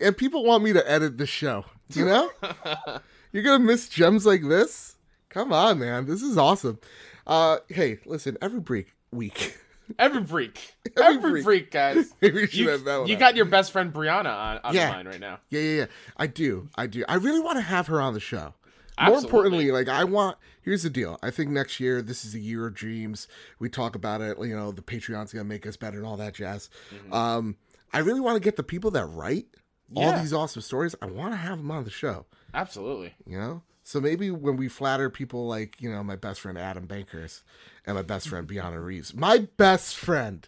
And 0.00 0.16
people 0.16 0.44
want 0.44 0.62
me 0.62 0.72
to 0.72 0.90
edit 0.90 1.18
the 1.18 1.26
show. 1.26 1.64
You 1.92 2.04
know? 2.04 2.30
You're 3.32 3.42
gonna 3.42 3.64
miss 3.64 3.88
gems 3.88 4.26
like 4.26 4.42
this? 4.48 4.96
Come 5.28 5.52
on, 5.52 5.78
man. 5.78 6.06
This 6.06 6.22
is 6.22 6.36
awesome. 6.38 6.78
Uh 7.26 7.58
hey, 7.68 7.98
listen, 8.06 8.36
every 8.40 8.60
break 8.60 8.94
week. 9.12 9.56
Every 9.98 10.24
freak. 10.24 10.74
Every 10.96 11.16
Every, 11.16 11.30
freak. 11.30 11.44
freak. 11.44 11.70
guys. 11.72 12.14
Maybe 12.20 12.42
we 12.42 12.46
should 12.46 12.60
You, 12.86 13.06
you 13.06 13.16
got 13.16 13.34
your 13.34 13.44
best 13.44 13.72
friend 13.72 13.92
Brianna 13.92 14.26
on, 14.32 14.60
on 14.62 14.72
Yeah. 14.74 14.86
the 14.86 14.92
line 14.96 15.08
right 15.08 15.20
now. 15.20 15.38
Yeah, 15.48 15.60
yeah, 15.60 15.76
yeah. 15.80 15.86
I 16.16 16.28
do. 16.28 16.68
I 16.76 16.86
do. 16.86 17.04
I 17.08 17.16
really 17.16 17.40
want 17.40 17.56
to 17.56 17.62
have 17.62 17.88
her 17.88 18.00
on 18.00 18.14
the 18.14 18.20
show. 18.20 18.38
More 18.38 19.16
Absolutely. 19.16 19.26
importantly, 19.26 19.70
like 19.72 19.88
I 19.88 20.04
want 20.04 20.36
here's 20.62 20.84
the 20.84 20.90
deal. 20.90 21.18
I 21.24 21.30
think 21.30 21.50
next 21.50 21.80
year 21.80 22.02
this 22.02 22.24
is 22.24 22.34
a 22.36 22.38
year 22.38 22.66
of 22.68 22.74
dreams. 22.74 23.26
We 23.58 23.68
talk 23.68 23.96
about 23.96 24.20
it, 24.20 24.38
you 24.38 24.54
know, 24.54 24.70
the 24.70 24.82
Patreon's 24.82 25.32
gonna 25.32 25.44
make 25.44 25.66
us 25.66 25.76
better 25.76 25.98
and 25.98 26.06
all 26.06 26.16
that 26.18 26.34
jazz. 26.34 26.70
Um, 27.10 27.56
I 27.92 27.98
really 27.98 28.20
want 28.20 28.36
to 28.36 28.40
get 28.40 28.54
the 28.56 28.62
people 28.62 28.92
that 28.92 29.06
write 29.06 29.46
all 29.94 30.04
Mm-hmm. 30.12 30.22
These 30.22 30.32
awesome 30.32 30.62
stories. 30.62 30.94
I 31.02 31.06
want 31.06 31.32
to 31.32 31.36
have 31.36 31.58
them 31.58 31.70
on 31.70 31.84
the 31.84 31.90
show. 31.90 32.26
Absolutely. 32.54 33.14
You 33.26 33.38
know? 33.38 33.62
So 33.82 34.00
maybe 34.00 34.30
when 34.30 34.56
we 34.56 34.68
flatter 34.68 35.10
people 35.10 35.46
like, 35.46 35.80
you 35.80 35.90
know, 35.90 36.02
my 36.04 36.16
best 36.16 36.40
friend 36.40 36.56
Adam 36.56 36.86
Bankers 36.86 37.42
and 37.86 37.96
my 37.96 38.02
best 38.02 38.28
friend 38.28 38.46
Biana 38.46 38.84
Reeves, 38.84 39.14
my 39.14 39.48
best 39.56 39.96
friend, 39.96 40.46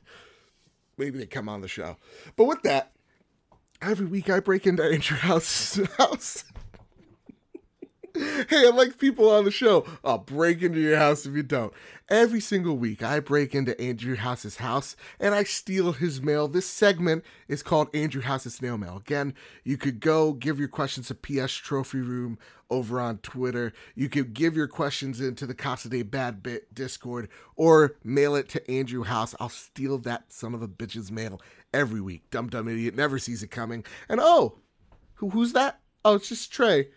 maybe 0.97 1.19
they 1.19 1.27
come 1.27 1.48
on 1.48 1.60
the 1.60 1.69
show. 1.69 1.97
But 2.36 2.44
with 2.44 2.62
that, 2.62 2.93
every 3.81 4.06
week 4.06 4.31
I 4.31 4.40
break 4.40 4.66
into 4.66 4.85
Andrew 4.85 5.16
House's 5.16 5.86
house. 5.98 6.44
Hey, 8.48 8.66
I 8.66 8.70
like 8.70 8.98
people 8.98 9.31
on 9.31 9.44
the 9.44 9.51
show. 9.51 9.86
I'll 10.05 10.19
break 10.19 10.62
into 10.62 10.81
your 10.81 10.97
house 10.97 11.27
if 11.27 11.35
you 11.35 11.43
don't. 11.43 11.73
Every 12.09 12.40
single 12.40 12.77
week, 12.77 13.02
I 13.02 13.20
break 13.20 13.55
into 13.55 13.81
Andrew 13.81 14.16
House's 14.16 14.56
house 14.56 14.97
and 15.19 15.35
I 15.35 15.44
steal 15.44 15.93
his 15.93 16.20
mail. 16.20 16.48
This 16.48 16.66
segment 16.66 17.24
is 17.48 17.62
called 17.62 17.89
Andrew 17.94 18.23
House's 18.23 18.55
Snail 18.55 18.77
Mail. 18.77 18.98
Again, 18.98 19.35
you 19.64 19.77
could 19.77 20.01
go 20.01 20.32
give 20.32 20.59
your 20.59 20.69
questions 20.69 21.09
to 21.09 21.14
PS 21.14 21.55
Trophy 21.55 22.01
Room 22.01 22.39
over 22.70 23.01
on 23.01 23.19
Twitter. 23.19 23.73
You 23.94 24.09
could 24.09 24.35
give 24.35 24.56
your 24.56 24.66
questions 24.66 25.20
into 25.20 25.47
the 25.47 25.55
Casa 25.55 25.89
de 25.89 26.02
Bad 26.02 26.43
Bit 26.43 26.74
Discord 26.74 27.28
or 27.56 27.97
mail 28.02 28.35
it 28.35 28.48
to 28.51 28.70
Andrew 28.70 29.05
House. 29.05 29.35
I'll 29.39 29.48
steal 29.48 29.98
that 29.98 30.32
son 30.32 30.55
of 30.55 30.62
a 30.62 30.69
bitch's 30.69 31.12
mail 31.12 31.40
every 31.73 32.01
week. 32.01 32.31
Dumb 32.31 32.48
dumb 32.48 32.69
idiot 32.69 32.94
never 32.94 33.19
sees 33.19 33.43
it 33.43 33.51
coming. 33.51 33.85
And 34.09 34.20
oh, 34.23 34.59
who, 35.14 35.31
who's 35.31 35.52
that? 35.52 35.81
Oh, 36.05 36.14
it's 36.14 36.28
just 36.28 36.52
Trey. 36.52 36.89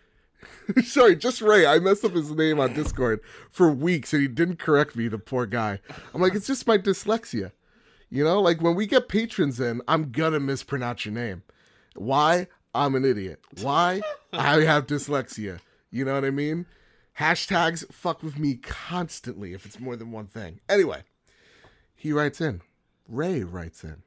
Sorry, 0.84 1.16
just 1.16 1.40
Ray. 1.40 1.66
I 1.66 1.78
messed 1.78 2.04
up 2.04 2.12
his 2.12 2.30
name 2.30 2.58
on 2.60 2.74
Discord 2.74 3.20
for 3.50 3.70
weeks 3.70 4.12
and 4.12 4.22
he 4.22 4.28
didn't 4.28 4.58
correct 4.58 4.96
me, 4.96 5.08
the 5.08 5.18
poor 5.18 5.46
guy. 5.46 5.80
I'm 6.12 6.20
like, 6.20 6.34
it's 6.34 6.46
just 6.46 6.66
my 6.66 6.78
dyslexia. 6.78 7.52
You 8.10 8.24
know, 8.24 8.40
like 8.40 8.60
when 8.60 8.74
we 8.74 8.86
get 8.86 9.08
patrons 9.08 9.60
in, 9.60 9.82
I'm 9.88 10.10
gonna 10.10 10.40
mispronounce 10.40 11.04
your 11.04 11.14
name. 11.14 11.42
Why? 11.94 12.48
I'm 12.74 12.94
an 12.94 13.04
idiot. 13.04 13.40
Why? 13.62 14.02
I 14.32 14.60
have 14.60 14.86
dyslexia. 14.86 15.60
You 15.90 16.04
know 16.04 16.14
what 16.14 16.24
I 16.24 16.30
mean? 16.30 16.66
Hashtags 17.18 17.90
fuck 17.92 18.22
with 18.22 18.38
me 18.38 18.56
constantly 18.56 19.54
if 19.54 19.64
it's 19.64 19.80
more 19.80 19.96
than 19.96 20.12
one 20.12 20.26
thing. 20.26 20.60
Anyway, 20.68 21.02
he 21.94 22.12
writes 22.12 22.40
in. 22.40 22.60
Ray 23.08 23.42
writes 23.42 23.82
in. 23.82 24.02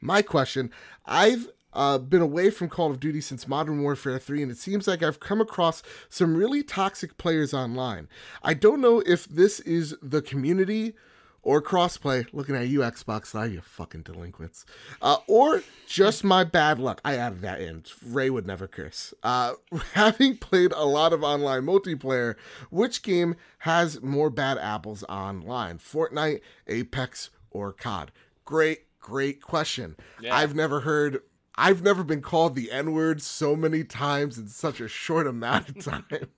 My 0.00 0.22
question 0.22 0.70
I've 1.04 1.48
uh, 1.76 1.98
been 1.98 2.22
away 2.22 2.50
from 2.50 2.70
Call 2.70 2.90
of 2.90 2.98
Duty 2.98 3.20
since 3.20 3.46
Modern 3.46 3.82
Warfare 3.82 4.18
3, 4.18 4.42
and 4.42 4.50
it 4.50 4.56
seems 4.56 4.88
like 4.88 5.02
I've 5.02 5.20
come 5.20 5.42
across 5.42 5.82
some 6.08 6.34
really 6.34 6.62
toxic 6.62 7.18
players 7.18 7.52
online. 7.52 8.08
I 8.42 8.54
don't 8.54 8.80
know 8.80 9.00
if 9.04 9.26
this 9.26 9.60
is 9.60 9.94
the 10.02 10.22
community 10.22 10.94
or 11.42 11.62
crossplay, 11.62 12.26
looking 12.32 12.56
at 12.56 12.66
you, 12.66 12.80
Xbox 12.80 13.34
Live, 13.34 13.52
you 13.52 13.60
fucking 13.60 14.02
delinquents, 14.02 14.64
uh, 15.02 15.18
or 15.28 15.62
just 15.86 16.24
my 16.24 16.42
bad 16.44 16.80
luck. 16.80 17.00
I 17.04 17.16
added 17.16 17.42
that 17.42 17.60
in. 17.60 17.84
Ray 18.04 18.30
would 18.30 18.46
never 18.46 18.66
curse. 18.66 19.12
Uh, 19.22 19.52
having 19.92 20.38
played 20.38 20.72
a 20.72 20.86
lot 20.86 21.12
of 21.12 21.22
online 21.22 21.62
multiplayer, 21.62 22.36
which 22.70 23.02
game 23.02 23.36
has 23.58 24.02
more 24.02 24.30
bad 24.30 24.56
apples 24.56 25.04
online? 25.10 25.78
Fortnite, 25.78 26.40
Apex, 26.66 27.28
or 27.50 27.72
COD? 27.72 28.10
Great, 28.46 28.86
great 28.98 29.42
question. 29.42 29.94
Yeah. 30.22 30.34
I've 30.34 30.54
never 30.54 30.80
heard 30.80 31.20
I've 31.58 31.82
never 31.82 32.04
been 32.04 32.22
called 32.22 32.54
the 32.54 32.70
N 32.70 32.92
word 32.92 33.22
so 33.22 33.56
many 33.56 33.82
times 33.84 34.38
in 34.38 34.48
such 34.48 34.80
a 34.80 34.88
short 34.88 35.26
amount 35.26 35.68
of 35.70 35.84
time. 35.84 36.06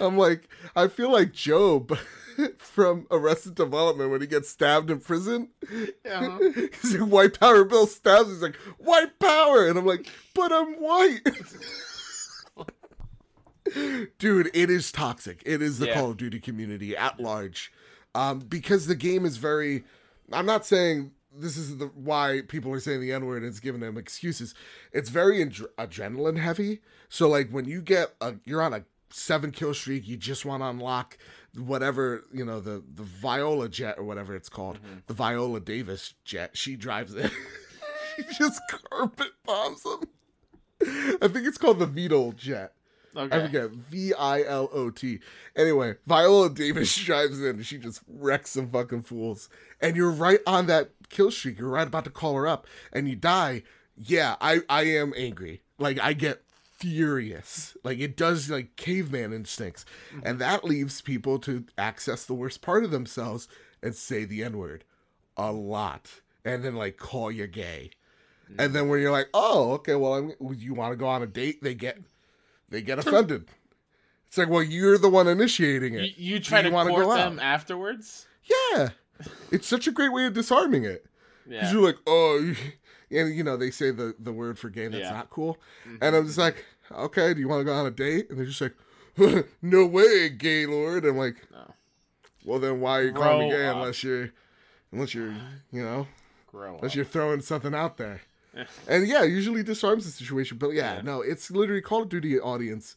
I'm 0.00 0.18
like, 0.18 0.48
I 0.76 0.88
feel 0.88 1.10
like 1.10 1.32
Gob 1.46 1.96
from 2.58 3.06
Arrested 3.10 3.54
Development 3.54 4.10
when 4.10 4.20
he 4.20 4.26
gets 4.26 4.48
stabbed 4.48 4.90
in 4.90 5.00
prison. 5.00 5.48
Yeah. 6.04 6.38
He's 6.82 6.96
like, 6.98 7.10
white 7.10 7.40
power, 7.40 7.64
Bill 7.64 7.86
stabs. 7.86 8.28
He's 8.28 8.42
like, 8.42 8.56
white 8.78 9.18
power. 9.18 9.66
And 9.66 9.78
I'm 9.78 9.86
like, 9.86 10.06
but 10.34 10.52
I'm 10.52 10.74
white. 10.74 11.26
Dude, 14.18 14.50
it 14.54 14.70
is 14.70 14.90
toxic. 14.92 15.42
It 15.44 15.60
is 15.62 15.78
the 15.78 15.86
Yeah. 15.86 15.94
Call 15.94 16.10
of 16.10 16.16
Duty 16.16 16.40
community 16.40 16.96
at 16.96 17.20
large. 17.20 17.72
Um, 18.14 18.40
because 18.40 18.86
the 18.86 18.94
game 18.94 19.24
is 19.24 19.36
very. 19.36 19.84
I'm 20.32 20.46
not 20.46 20.66
saying 20.66 21.12
this 21.38 21.56
is 21.56 21.78
the 21.78 21.86
why 21.86 22.42
people 22.48 22.72
are 22.72 22.80
saying 22.80 23.00
the 23.00 23.12
N 23.12 23.26
word 23.26 23.42
and 23.42 23.46
it's 23.46 23.60
giving 23.60 23.80
them 23.80 23.96
excuses. 23.96 24.54
It's 24.92 25.10
very 25.10 25.44
adre- 25.44 25.68
adrenaline 25.78 26.38
heavy. 26.38 26.80
So 27.08 27.28
like 27.28 27.50
when 27.50 27.64
you 27.64 27.80
get 27.82 28.14
a, 28.20 28.34
you're 28.44 28.62
on 28.62 28.74
a 28.74 28.84
seven 29.10 29.50
kill 29.50 29.74
streak, 29.74 30.06
you 30.06 30.16
just 30.16 30.44
want 30.44 30.62
to 30.62 30.66
unlock 30.66 31.16
whatever 31.56 32.24
you 32.32 32.44
know 32.44 32.60
the 32.60 32.82
the 32.94 33.02
Viola 33.02 33.68
jet 33.68 33.98
or 33.98 34.04
whatever 34.04 34.34
it's 34.34 34.48
called, 34.48 34.76
mm-hmm. 34.76 34.98
the 35.06 35.14
Viola 35.14 35.60
Davis 35.60 36.14
jet. 36.24 36.56
She 36.56 36.76
drives 36.76 37.14
it. 37.14 37.30
she 38.16 38.24
just 38.38 38.60
carpet 38.90 39.32
bombs 39.44 39.82
them. 39.82 40.00
I 40.80 41.28
think 41.28 41.46
it's 41.46 41.58
called 41.58 41.78
the 41.78 41.86
Beetle 41.86 42.32
jet. 42.32 42.72
I 43.16 43.22
Okay. 43.22 43.46
forget. 43.46 43.70
V 43.70 44.14
I 44.14 44.42
L 44.42 44.68
O 44.72 44.90
T. 44.90 45.20
Anyway, 45.56 45.96
Viola 46.06 46.50
Davis 46.50 46.94
drives 47.04 47.40
in 47.40 47.56
and 47.56 47.66
she 47.66 47.78
just 47.78 48.02
wrecks 48.06 48.50
some 48.50 48.70
fucking 48.70 49.02
fools. 49.02 49.48
And 49.80 49.96
you're 49.96 50.10
right 50.10 50.40
on 50.46 50.66
that 50.66 50.90
kill 51.08 51.30
streak. 51.30 51.58
You're 51.58 51.68
right 51.68 51.86
about 51.86 52.04
to 52.04 52.10
call 52.10 52.34
her 52.34 52.46
up 52.46 52.66
and 52.92 53.08
you 53.08 53.16
die. 53.16 53.62
Yeah, 53.96 54.36
I, 54.40 54.60
I 54.68 54.82
am 54.84 55.12
angry. 55.16 55.62
Like, 55.78 56.00
I 56.00 56.12
get 56.12 56.42
furious. 56.76 57.76
Like, 57.82 57.98
it 57.98 58.16
does, 58.16 58.48
like, 58.48 58.76
caveman 58.76 59.32
instincts. 59.32 59.84
Mm-hmm. 60.14 60.26
And 60.26 60.38
that 60.40 60.64
leaves 60.64 61.00
people 61.00 61.38
to 61.40 61.64
access 61.76 62.24
the 62.24 62.34
worst 62.34 62.62
part 62.62 62.84
of 62.84 62.90
themselves 62.90 63.48
and 63.82 63.94
say 63.94 64.24
the 64.24 64.44
N 64.44 64.56
word 64.56 64.84
a 65.36 65.52
lot. 65.52 66.20
And 66.44 66.64
then, 66.64 66.76
like, 66.76 66.96
call 66.96 67.30
you 67.32 67.46
gay. 67.46 67.90
And 68.56 68.74
then 68.74 68.88
when 68.88 69.00
you're 69.00 69.12
like, 69.12 69.28
oh, 69.34 69.72
okay, 69.72 69.94
well, 69.94 70.14
I'm, 70.14 70.32
you 70.56 70.72
want 70.74 70.92
to 70.92 70.96
go 70.96 71.06
on 71.06 71.22
a 71.22 71.26
date? 71.26 71.62
They 71.62 71.74
get 71.74 71.98
they 72.68 72.82
get 72.82 72.98
offended. 73.06 73.46
It's 74.26 74.38
like, 74.38 74.48
well, 74.48 74.62
you're 74.62 74.98
the 74.98 75.08
one 75.08 75.26
initiating 75.26 75.94
it. 75.94 76.18
you 76.18 76.38
try 76.38 76.60
you 76.60 76.68
to 76.68 76.70
wanna 76.70 76.90
go 76.90 77.14
them 77.14 77.38
out? 77.38 77.44
afterwards? 77.44 78.26
Yeah, 78.44 78.90
it's 79.50 79.66
such 79.66 79.86
a 79.86 79.92
great 79.92 80.12
way 80.12 80.26
of 80.26 80.34
disarming 80.34 80.84
it. 80.84 81.06
Because 81.46 81.68
Yeah. 81.68 81.72
you're 81.72 81.82
like, 81.86 81.98
oh, 82.06 82.54
and 83.10 83.34
you 83.34 83.42
know 83.42 83.56
they 83.56 83.70
say 83.70 83.90
the 83.90 84.14
the 84.18 84.32
word 84.32 84.58
for 84.58 84.68
gay 84.70 84.88
that's 84.88 85.02
Yeah. 85.04 85.10
not 85.12 85.30
cool, 85.30 85.58
mm-hmm. 85.86 85.96
and 86.02 86.14
I'm 86.16 86.26
just 86.26 86.38
like, 86.38 86.64
okay, 86.92 87.34
do 87.34 87.40
you 87.40 87.48
want 87.48 87.60
to 87.60 87.64
go 87.64 87.72
on 87.72 87.86
a 87.86 87.90
date? 87.90 88.28
And 88.30 88.38
they're 88.38 88.46
just 88.46 88.60
like, 88.60 88.74
no 89.62 89.86
way, 89.86 90.28
gay 90.28 90.66
lord. 90.66 91.04
I'm 91.04 91.16
like, 91.16 91.36
No. 91.50 91.74
well 92.44 92.58
then 92.58 92.80
why 92.80 92.98
are 92.98 93.02
you 93.04 93.12
calling 93.12 93.48
me 93.48 93.54
gay 93.54 93.66
up. 93.66 93.76
unless 93.76 94.02
you're 94.04 94.30
unless 94.92 95.14
you're 95.14 95.34
you 95.72 95.82
know 95.82 96.06
Grow 96.46 96.74
up. 96.74 96.78
unless 96.80 96.94
you're 96.94 97.04
throwing 97.04 97.40
something 97.40 97.74
out 97.74 97.96
there. 97.96 98.20
And 98.88 99.06
yeah, 99.06 99.22
usually 99.22 99.62
disarms 99.62 100.04
the 100.04 100.10
situation. 100.10 100.58
But 100.58 100.70
yeah, 100.70 100.96
Yeah. 100.96 101.02
no, 101.02 101.20
it's 101.22 101.48
literally 101.50 101.80
Call 101.80 102.02
of 102.02 102.08
Duty 102.08 102.40
audience. 102.40 102.96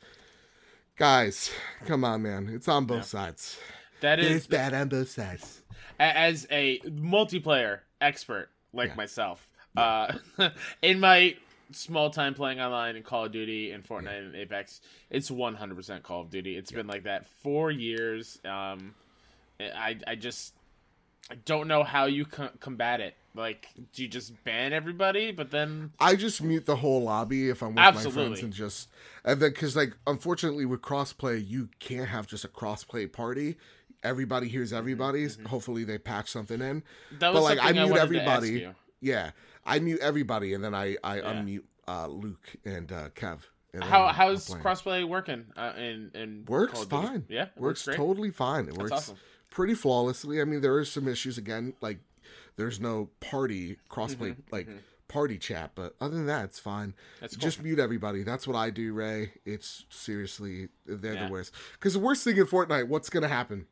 Guys, 0.95 1.51
come 1.85 2.03
on, 2.03 2.21
man. 2.23 2.49
It's 2.51 2.67
on 2.67 2.85
both 2.85 3.05
sides. 3.05 3.57
That 4.01 4.19
is 4.19 4.31
It's 4.37 4.47
bad 4.47 4.73
on 4.73 4.89
both 4.89 5.09
sides. 5.09 5.61
As 6.09 6.47
a 6.51 6.79
multiplayer 6.79 7.79
expert 7.99 8.49
like 8.73 8.89
Yeah. 8.89 8.95
myself. 8.95 9.47
Uh, 9.75 10.13
in 10.81 10.99
my 10.99 11.35
small 11.71 12.09
time 12.09 12.33
playing 12.33 12.59
online 12.59 12.95
in 12.95 13.03
Call 13.03 13.25
of 13.25 13.31
Duty 13.31 13.71
and 13.71 13.83
Fortnite 13.83 14.25
and 14.25 14.35
Apex, 14.35 14.81
it's 15.09 15.29
100% 15.29 16.03
Call 16.03 16.21
of 16.21 16.29
Duty. 16.29 16.57
It's 16.57 16.71
been 16.71 16.87
like 16.87 17.03
that 17.03 17.27
for 17.41 17.71
years. 17.71 18.39
Um, 18.43 18.93
I 19.59 19.97
I 20.07 20.15
just 20.15 20.53
I 21.29 21.35
don't 21.45 21.67
know 21.67 21.83
how 21.83 22.05
you 22.05 22.25
co- 22.25 22.49
combat 22.59 22.99
it. 22.99 23.15
Like, 23.33 23.69
do 23.93 24.01
you 24.03 24.09
just 24.09 24.43
ban 24.43 24.73
everybody? 24.73 25.31
But 25.31 25.51
then 25.51 25.91
I 25.99 26.15
just 26.15 26.41
mute 26.41 26.65
the 26.65 26.75
whole 26.75 27.03
lobby 27.03 27.49
if 27.49 27.61
I'm 27.61 27.69
with 27.69 27.75
my 27.77 27.91
friends 28.11 28.41
and 28.41 28.51
just 28.51 28.89
and 29.23 29.39
then 29.39 29.51
because 29.51 29.75
like 29.75 29.93
unfortunately 30.05 30.65
with 30.65 30.81
crossplay 30.81 31.47
you 31.47 31.69
can't 31.79 32.09
have 32.09 32.27
just 32.27 32.43
a 32.43 32.49
crossplay 32.49 33.09
party. 33.09 33.55
Everybody 34.03 34.47
hears 34.47 34.73
everybody's. 34.73 35.37
Hopefully 35.47 35.83
they 35.83 35.97
patch 35.97 36.29
something 36.31 36.61
in. 36.61 36.83
that 37.19 37.33
was 37.33 37.41
But 37.41 37.43
like 37.43 37.59
I 37.59 37.69
I, 37.69 37.71
mute 37.73 37.91
ask 37.93 38.01
everybody. 38.01 38.67
Yeah, 38.99 39.31
I 39.65 39.79
mute 39.79 39.99
everybody 40.01 40.53
and 40.53 40.63
then 40.63 40.73
I 40.75 40.97
I 41.03 41.19
unmute 41.19 41.63
uh, 41.87 42.07
Luke 42.07 42.55
and 42.65 42.91
uh, 42.91 43.09
Kev. 43.09 43.39
and 43.73 43.83
How 43.83 44.05
then 44.05 44.13
how's 44.15 44.49
I'm 44.51 44.61
crossplay 44.61 45.07
working? 45.07 45.45
Uh, 45.57 45.73
in 45.77 46.11
in 46.13 46.45
Works 46.47 46.73
Call 46.73 46.81
of 46.83 46.89
Duty? 46.89 47.07
fine. 47.07 47.25
Yeah, 47.29 47.45
works, 47.57 47.85
works 47.87 47.97
totally 47.97 48.31
fine. 48.31 48.67
It 48.67 48.77
works 48.77 48.91
awesome. 48.91 49.17
pretty 49.49 49.73
flawlessly. 49.73 50.41
I 50.41 50.45
mean, 50.45 50.61
there 50.61 50.75
are 50.75 50.85
some 50.85 51.07
issues 51.07 51.37
again, 51.37 51.73
like 51.81 51.99
there's 52.57 52.79
no 52.79 53.09
party 53.19 53.77
crossplay 53.89 54.31
Mm-hmm, 54.31 54.41
like 54.51 54.67
party 55.07 55.37
chat, 55.37 55.71
but 55.75 55.93
other 55.99 56.15
than 56.15 56.25
that, 56.27 56.45
it's 56.45 56.59
fine. 56.59 56.93
That's 57.19 57.35
cool. 57.35 57.41
Just 57.41 57.61
mute 57.61 57.79
everybody. 57.79 58.23
That's 58.23 58.47
what 58.47 58.55
I 58.55 58.69
do, 58.69 58.93
Ray. 58.93 59.33
It's 59.45 59.85
seriously 59.89 60.69
they're 60.85 61.13
Yeah. 61.15 61.25
the 61.25 61.31
worst. 61.31 61.53
Because 61.73 61.93
the 61.93 61.99
worst 61.99 62.23
thing 62.23 62.37
in 62.37 62.45
Fortnite, 62.45 62.87
what's 62.87 63.09
gonna 63.09 63.27
happen? 63.27 63.65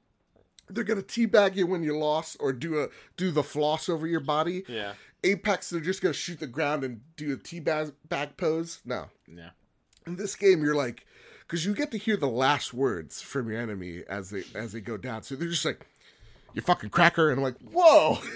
They're 0.69 0.83
gonna 0.83 1.01
teabag 1.01 1.55
you 1.55 1.65
when 1.67 1.83
you're 1.83 1.97
lost, 1.97 2.37
or 2.39 2.53
do 2.53 2.81
a 2.81 2.87
do 3.17 3.31
the 3.31 3.43
floss 3.43 3.89
over 3.89 4.05
your 4.07 4.19
body. 4.19 4.63
Yeah, 4.67 4.93
Apex, 5.23 5.69
they're 5.69 5.79
just 5.79 6.01
gonna 6.01 6.13
shoot 6.13 6.39
the 6.39 6.47
ground 6.47 6.83
and 6.83 7.01
do 7.17 7.33
a 7.33 7.37
teabag 7.37 7.93
back 8.07 8.37
pose. 8.37 8.79
No, 8.85 9.07
yeah. 9.27 9.49
in 10.07 10.15
this 10.15 10.35
game 10.35 10.63
you're 10.63 10.75
like 10.75 11.05
because 11.41 11.65
you 11.65 11.73
get 11.73 11.89
to 11.91 11.97
hear 11.97 12.15
the 12.17 12.27
last 12.27 12.73
words 12.73 13.21
from 13.21 13.49
your 13.49 13.59
enemy 13.59 14.03
as 14.07 14.29
they 14.29 14.43
as 14.53 14.71
they 14.71 14.81
go 14.81 14.97
down 14.97 15.23
so 15.23 15.35
they're 15.35 15.49
just 15.49 15.65
like 15.65 15.87
you 16.53 16.61
fucking 16.61 16.89
cracker 16.91 17.29
and 17.31 17.39
i'm 17.39 17.43
like 17.43 17.57
whoa 17.73 18.17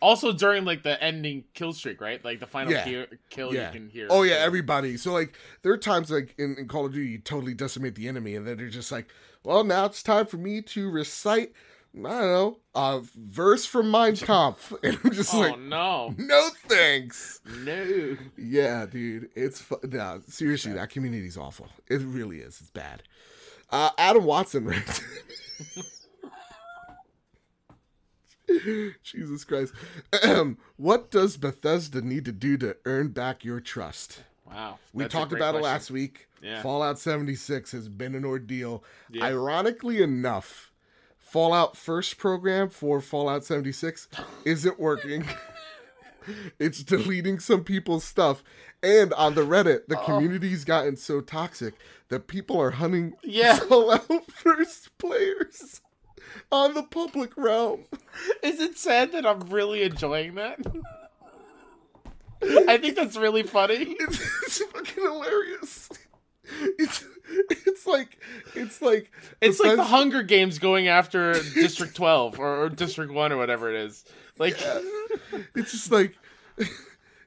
Also 0.00 0.32
during 0.32 0.64
like 0.64 0.84
the 0.84 1.02
ending 1.02 1.42
kill 1.54 1.72
streak, 1.72 2.00
right? 2.00 2.24
Like 2.24 2.38
the 2.38 2.46
final 2.46 2.72
Yeah. 2.72 2.84
kill, 2.84 3.06
kill 3.30 3.54
Yeah. 3.54 3.66
you 3.66 3.72
can 3.80 3.88
hear. 3.88 4.06
Oh 4.10 4.22
yeah, 4.22 4.36
everybody. 4.36 4.96
So 4.96 5.12
like 5.12 5.34
there 5.62 5.72
are 5.72 5.78
times 5.78 6.10
like 6.10 6.34
in, 6.38 6.54
in 6.56 6.68
Call 6.68 6.86
of 6.86 6.92
Duty 6.92 7.10
you 7.10 7.18
totally 7.18 7.52
decimate 7.54 7.96
the 7.96 8.06
enemy 8.06 8.36
and 8.36 8.46
then 8.46 8.58
they're 8.58 8.68
just 8.68 8.92
like, 8.92 9.08
well 9.44 9.64
now 9.64 9.84
it's 9.86 10.02
time 10.02 10.26
for 10.26 10.36
me 10.36 10.62
to 10.62 10.90
recite 10.90 11.52
I 11.96 12.00
don't 12.00 12.20
know, 12.20 12.58
a 12.74 13.00
verse 13.16 13.64
from 13.64 13.90
Mein 13.90 14.14
Kampf. 14.14 14.72
And 14.84 14.98
I'm 15.02 15.10
just 15.12 15.34
Oh 15.34 15.40
like, 15.40 15.58
no, 15.58 16.14
no 16.18 16.48
thanks. 16.68 17.40
no. 17.64 18.16
Yeah, 18.36 18.84
dude. 18.86 19.30
It's 19.34 19.60
fu- 19.62 19.80
no, 19.82 20.20
seriously, 20.28 20.74
that 20.74 20.90
community's 20.90 21.36
awful. 21.38 21.66
It 21.88 22.02
really 22.02 22.38
is. 22.38 22.60
It's 22.60 22.70
bad. 22.70 23.02
Uh, 23.70 23.90
Adam 23.98 24.24
Watson 24.24 24.66
ranked. 24.66 25.02
Jesus 29.02 29.44
Christ. 29.44 29.72
what 30.76 31.10
does 31.10 31.36
Bethesda 31.36 32.00
need 32.02 32.24
to 32.26 32.32
do 32.32 32.56
to 32.58 32.76
earn 32.84 33.08
back 33.08 33.44
your 33.44 33.60
trust? 33.60 34.22
Wow. 34.48 34.78
We 34.92 35.04
That's 35.04 35.12
talked 35.12 35.32
about 35.32 35.54
it 35.54 35.62
last 35.62 35.90
week. 35.90 36.28
Yeah. 36.42 36.62
Fallout 36.62 36.98
76 36.98 37.72
has 37.72 37.88
been 37.88 38.14
an 38.14 38.24
ordeal. 38.24 38.84
Yeah. 39.10 39.24
Ironically 39.24 40.02
enough, 40.02 40.72
Fallout 41.18 41.76
First 41.76 42.18
program 42.18 42.70
for 42.70 43.00
Fallout 43.00 43.44
76 43.44 44.08
isn't 44.44 44.80
working. 44.80 45.24
it's 46.58 46.82
deleting 46.82 47.38
some 47.38 47.64
people's 47.64 48.04
stuff. 48.04 48.42
And 48.82 49.12
on 49.14 49.34
the 49.34 49.42
Reddit, 49.42 49.86
the 49.88 50.00
oh. 50.00 50.04
community's 50.04 50.64
gotten 50.64 50.96
so 50.96 51.20
toxic 51.20 51.74
that 52.08 52.28
people 52.28 52.60
are 52.60 52.70
hunting 52.72 53.14
Yeah. 53.22 53.56
Fallout 53.68 54.30
First 54.30 54.96
players 54.98 55.80
on 56.50 56.74
the 56.74 56.82
public 56.84 57.36
realm. 57.36 57.84
Is 58.42 58.60
it 58.60 58.78
sad 58.78 59.12
that 59.12 59.26
I'm 59.26 59.40
really 59.40 59.82
enjoying 59.82 60.34
that? 60.36 60.60
I 62.42 62.78
think 62.78 62.96
that's 62.96 63.16
really 63.16 63.42
funny. 63.42 63.96
It's, 64.00 64.20
it's 64.46 64.64
fucking 64.64 65.02
hilarious. 65.02 65.88
It's 66.78 67.04
it's 67.30 67.86
like 67.86 68.18
it's 68.54 68.80
like 68.80 69.10
It's 69.40 69.60
like 69.60 69.76
the 69.76 69.84
Hunger 69.84 70.22
Games 70.22 70.58
going 70.58 70.88
after 70.88 71.34
District 71.54 71.94
12 71.94 72.38
or, 72.38 72.64
or 72.64 72.68
District 72.68 73.12
1 73.12 73.32
or 73.32 73.36
whatever 73.36 73.68
it 73.72 73.76
is. 73.76 74.04
Like, 74.38 74.56
it's 75.54 75.72
just 75.72 75.90
like 75.90 76.16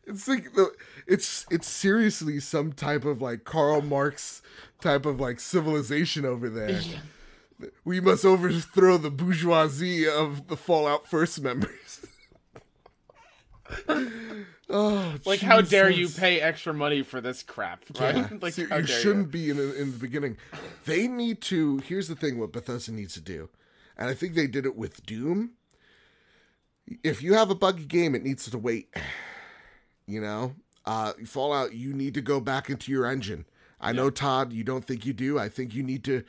it's 0.07 0.27
like 0.27 0.53
the 0.53 0.71
it's 1.07 1.45
it's 1.51 1.67
seriously 1.67 2.39
some 2.39 2.73
type 2.73 3.05
of 3.05 3.21
like 3.21 3.43
Karl 3.43 3.81
Marx 3.81 4.41
type 4.81 5.05
of 5.05 5.19
like 5.19 5.39
civilization 5.39 6.25
over 6.25 6.49
there. 6.49 6.81
We 7.83 7.99
must 7.99 8.25
overthrow 8.25 8.97
the 8.97 9.11
bourgeoisie 9.11 10.07
of 10.07 10.47
the 10.47 10.57
Fallout 10.57 11.07
First 11.07 11.41
members. 11.41 12.05
Oh, 14.69 15.15
like 15.25 15.39
how 15.39 15.61
dare 15.61 15.89
you 15.89 16.09
pay 16.09 16.39
extra 16.39 16.73
money 16.73 17.01
for 17.01 17.21
this 17.21 17.43
crap, 17.43 17.83
right? 17.99 18.15
Yeah. 18.15 18.27
like, 18.41 18.57
you 18.57 18.87
shouldn't 18.87 19.31
be 19.31 19.49
in, 19.49 19.59
in 19.59 19.91
the 19.91 19.97
beginning. 19.97 20.37
They 20.85 21.07
need 21.07 21.41
to. 21.43 21.77
Here's 21.79 22.07
the 22.07 22.15
thing: 22.15 22.39
what 22.39 22.51
Bethesda 22.51 22.91
needs 22.91 23.13
to 23.15 23.21
do, 23.21 23.49
and 23.97 24.09
I 24.09 24.13
think 24.13 24.33
they 24.33 24.47
did 24.47 24.65
it 24.65 24.75
with 24.75 25.05
Doom. 25.05 25.51
If 27.03 27.21
you 27.21 27.33
have 27.35 27.49
a 27.49 27.55
buggy 27.55 27.85
game, 27.85 28.15
it 28.15 28.23
needs 28.23 28.49
to 28.49 28.57
wait. 28.57 28.93
You 30.07 30.19
know, 30.19 30.55
uh, 30.85 31.13
Fallout, 31.25 31.73
you 31.73 31.93
need 31.93 32.15
to 32.15 32.21
go 32.21 32.41
back 32.41 32.69
into 32.69 32.91
your 32.91 33.05
engine. 33.05 33.45
I 33.79 33.93
know, 33.93 34.09
Todd, 34.09 34.51
you 34.51 34.63
don't 34.63 34.83
think 34.83 35.05
you 35.05 35.13
do. 35.13 35.39
I 35.39 35.47
think 35.47 35.73
you 35.73 35.83
need 35.83 36.03
to 36.05 36.23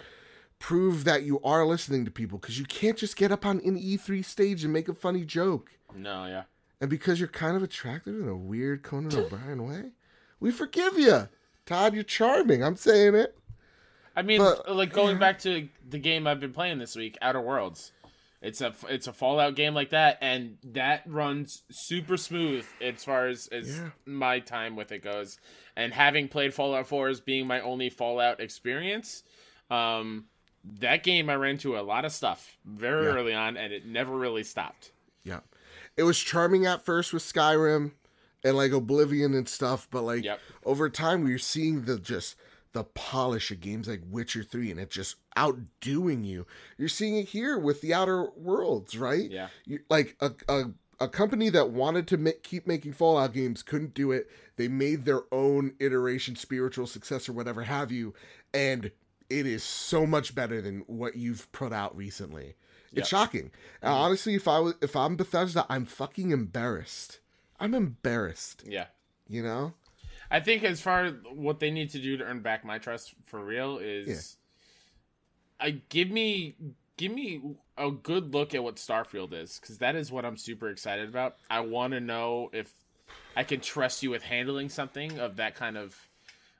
prove 0.59 1.03
that 1.05 1.25
you 1.25 1.41
are 1.41 1.67
listening 1.67 2.05
to 2.05 2.11
people 2.11 2.39
because 2.39 2.59
you 2.59 2.65
can't 2.65 2.97
just 2.97 3.17
get 3.17 3.33
up 3.33 3.45
on 3.45 3.59
an 3.65 3.77
E3 3.77 4.25
stage 4.25 4.63
and 4.63 4.73
make 4.73 4.89
a 4.89 4.95
funny 4.95 5.25
joke. 5.25 5.73
No, 5.95 6.27
yeah. 6.27 6.45
And 6.83 6.91
because 6.91 7.21
you're 7.21 7.29
kind 7.29 7.57
of 7.57 7.63
attractive 7.63 8.21
in 8.21 8.29
a 8.29 8.35
weird 8.37 8.83
Conan 8.83 9.17
O'Brien 9.17 9.65
way, 9.69 9.93
we 10.41 10.51
forgive 10.51 10.99
you. 10.99 11.29
Todd, 11.65 11.95
you're 11.95 12.03
charming. 12.03 12.65
I'm 12.65 12.75
saying 12.75 13.15
it. 13.15 13.39
I 14.17 14.23
mean, 14.23 14.41
But- 14.41 14.69
like 14.75 14.93
going 14.93 15.17
back 15.17 15.39
to 15.43 15.69
the 15.89 15.99
game 15.99 16.27
I've 16.27 16.41
been 16.41 16.53
playing 16.53 16.81
this 16.81 16.97
week, 16.97 17.17
Outer 17.23 17.41
Worlds. 17.41 17.93
It's 18.41 18.61
a 18.61 18.75
it's 18.89 19.07
a 19.07 19.13
Fallout 19.13 19.55
game 19.55 19.73
like 19.75 19.91
that, 19.91 20.19
and 20.21 20.59
that 20.73 21.05
runs 21.07 21.63
super 21.71 22.17
smooth 22.17 22.67
as 22.81 23.05
far 23.05 23.29
as, 23.29 23.47
as 23.53 23.79
Yeah. 23.79 23.91
my 24.05 24.41
time 24.41 24.75
with 24.75 24.91
it 24.91 25.05
goes. 25.05 25.39
And 25.77 25.95
having 25.95 26.27
played 26.27 26.53
Fallout 26.53 26.89
4 26.89 27.09
as 27.11 27.21
being 27.21 27.47
my 27.47 27.61
only 27.61 27.89
Fallout 27.91 28.41
experience, 28.41 29.23
um, 29.71 30.27
that 30.81 31.05
game 31.05 31.31
I 31.31 31.37
ran 31.37 31.53
into 31.53 31.79
a 31.79 31.83
lot 31.83 32.05
of 32.05 32.11
stuff 32.11 32.59
very 32.65 33.05
Yeah. 33.07 33.13
early 33.13 33.33
on, 33.35 33.57
and 33.57 33.73
it 33.73 33.87
never 33.87 34.19
really 34.19 34.43
stopped. 34.43 34.91
Yeah. 35.23 35.39
It 35.97 36.05
was 36.05 36.19
charming 36.19 36.67
at 36.67 36.85
first 36.85 37.13
with 37.13 37.23
Skyrim 37.23 37.93
and 38.45 38.57
like 38.57 38.73
Oblivion 38.73 39.35
and 39.35 39.49
stuff, 39.49 39.89
but 39.91 40.03
like 40.03 40.25
Yep. 40.25 40.41
over 40.65 40.89
time 40.91 41.23
we're 41.25 41.39
seeing 41.39 41.85
the 41.85 41.99
just 41.99 42.37
the 42.73 42.85
polish 42.85 43.51
of 43.51 43.61
games 43.61 43.87
like 43.87 44.01
Witcher 44.09 44.43
3 44.43 44.71
and 44.71 44.81
it 44.81 44.91
just 44.91 45.17
outdoing 45.37 46.25
you. 46.25 46.47
You're 46.79 46.89
seeing 46.89 47.17
it 47.17 47.29
here 47.29 47.59
with 47.59 47.83
the 47.83 47.93
Outer 47.93 48.31
Worlds, 48.35 48.97
right? 48.97 49.31
Yeah. 49.31 49.49
You, 49.67 49.81
like 49.91 50.17
a, 50.21 50.33
a 50.49 50.65
a 51.01 51.09
company 51.09 51.49
that 51.49 51.71
wanted 51.71 52.07
to 52.09 52.17
make, 52.17 52.45
keep 52.45 52.65
making 52.67 52.93
Fallout 52.93 53.33
games 53.33 53.63
couldn't 53.65 53.93
do 53.93 54.13
it. 54.13 54.31
They 54.57 54.69
made 54.69 55.05
their 55.05 55.23
own 55.33 55.75
iteration, 55.81 56.37
spiritual 56.37 56.87
successor, 56.87 57.33
whatever 57.33 57.65
have 57.65 57.91
you, 57.91 58.15
and 58.55 58.93
it 59.29 59.47
is 59.47 59.65
so 59.65 60.07
much 60.07 60.35
better 60.35 60.61
than 60.63 60.85
what 60.87 61.17
you've 61.17 61.51
put 61.51 61.73
out 61.73 61.97
recently. 61.97 62.55
It's 62.95 63.09
shocking. 63.09 63.51
And 63.81 63.93
honestly, 63.93 64.35
if 64.35 64.47
I 64.49 64.59
was 64.59 64.75
if 64.83 64.95
I'm 64.97 65.17
Bethesda, 65.17 65.65
I'm 65.69 65.85
fucking 65.87 66.31
embarrassed. 66.31 67.21
I'm 67.59 67.75
embarrassed. 67.75 68.65
Yeah. 68.67 68.87
You 69.29 69.43
know? 69.43 69.75
I 70.31 70.41
think 70.41 70.63
as 70.65 70.81
far 70.81 71.05
as 71.05 71.15
what 71.33 71.61
they 71.61 71.71
need 71.71 71.91
to 71.91 71.99
do 71.99 72.17
to 72.17 72.25
earn 72.25 72.41
back 72.41 72.65
my 72.65 72.79
trust 72.79 73.15
for 73.27 73.43
real 73.45 73.79
is 73.79 74.37
I 75.61 75.83
give 75.89 76.11
me 76.11 76.57
give 76.97 77.13
me 77.13 77.41
a 77.79 77.91
good 77.91 78.33
look 78.35 78.55
at 78.55 78.63
what 78.63 78.77
Starfield 78.77 79.33
is 79.33 79.59
cuz 79.59 79.79
that 79.79 79.97
is 79.97 80.11
what 80.13 80.25
I'm 80.25 80.37
super 80.37 80.69
excited 80.69 81.09
about. 81.09 81.37
I 81.51 81.61
want 81.61 81.93
to 81.93 82.01
know 82.01 82.51
if 82.53 82.71
I 83.37 83.45
can 83.45 83.61
trust 83.61 84.03
you 84.03 84.11
with 84.11 84.23
handling 84.23 84.69
something 84.69 85.19
of 85.19 85.37
that 85.37 85.55
kind 85.55 85.77
of 85.77 85.97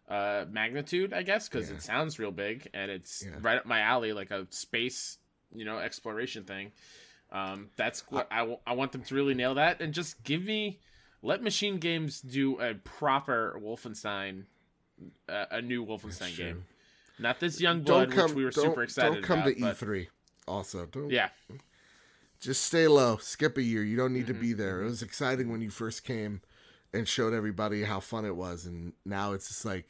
uh 0.09 0.45
magnitude, 0.51 1.13
I 1.13 1.23
guess, 1.23 1.49
cuz 1.49 1.69
Yeah. 1.71 1.77
it 1.77 1.83
sounds 1.83 2.19
real 2.19 2.31
big 2.33 2.69
and 2.75 2.91
it's 2.91 3.25
Yeah. 3.25 3.37
right 3.41 3.59
up 3.59 3.67
my 3.67 3.81
alley 3.81 4.13
like 4.13 4.31
a 4.31 4.47
space, 4.51 5.19
you 5.55 5.65
know, 5.65 5.79
exploration 5.79 6.45
thing. 6.45 6.73
Um 7.31 7.71
that's 7.77 8.01
what 8.11 8.29
I, 8.31 8.39
w- 8.41 8.59
I 8.67 8.75
want 8.75 8.93
them 8.93 9.03
to 9.05 9.15
really 9.15 9.35
nail 9.35 9.55
that 9.55 9.81
and 9.81 9.95
just 9.95 10.23
give 10.23 10.43
me 10.45 10.81
let 11.23 11.43
Machine 11.43 11.79
Games 11.79 12.21
do 12.21 12.61
a 12.61 12.75
proper 12.75 13.59
Wolfenstein, 13.63 14.45
uh, 15.29 15.47
a 15.53 15.63
new 15.63 15.87
Wolfenstein 15.87 16.37
game, 16.37 16.65
not 17.19 17.39
this 17.41 17.61
Young 17.61 17.83
Blood, 17.83 18.11
come 18.11 18.31
which 18.31 18.35
we 18.37 18.45
were 18.45 18.51
super 18.53 18.83
excited 18.83 19.11
about. 19.11 19.15
Don't 19.15 19.25
come 19.25 19.39
about. 19.41 19.77
to 19.77 19.87
but- 19.87 19.89
E3. 19.89 20.09
Also, 20.49 20.87
don't 20.87 21.11
Yeah, 21.11 21.29
just 22.41 22.65
stay 22.65 22.89
low. 22.89 23.17
Skip 23.19 23.57
a 23.57 23.63
year. 23.63 23.85
You 23.85 23.97
don't 23.97 24.13
need 24.13 24.27
to 24.27 24.35
Mhm, 24.35 24.41
be 24.41 24.53
there. 24.53 24.83
It 24.83 24.87
was 24.87 25.03
exciting 25.03 25.51
when 25.51 25.61
you 25.61 25.71
first 25.71 26.03
came 26.03 26.41
and 26.93 27.09
showed 27.09 27.33
everybody 27.33 27.85
how 27.85 28.01
fun 28.01 28.25
it 28.25 28.35
was, 28.35 28.67
and 28.67 28.93
now 29.05 29.33
it's 29.33 29.47
just 29.49 29.65
like 29.65 29.87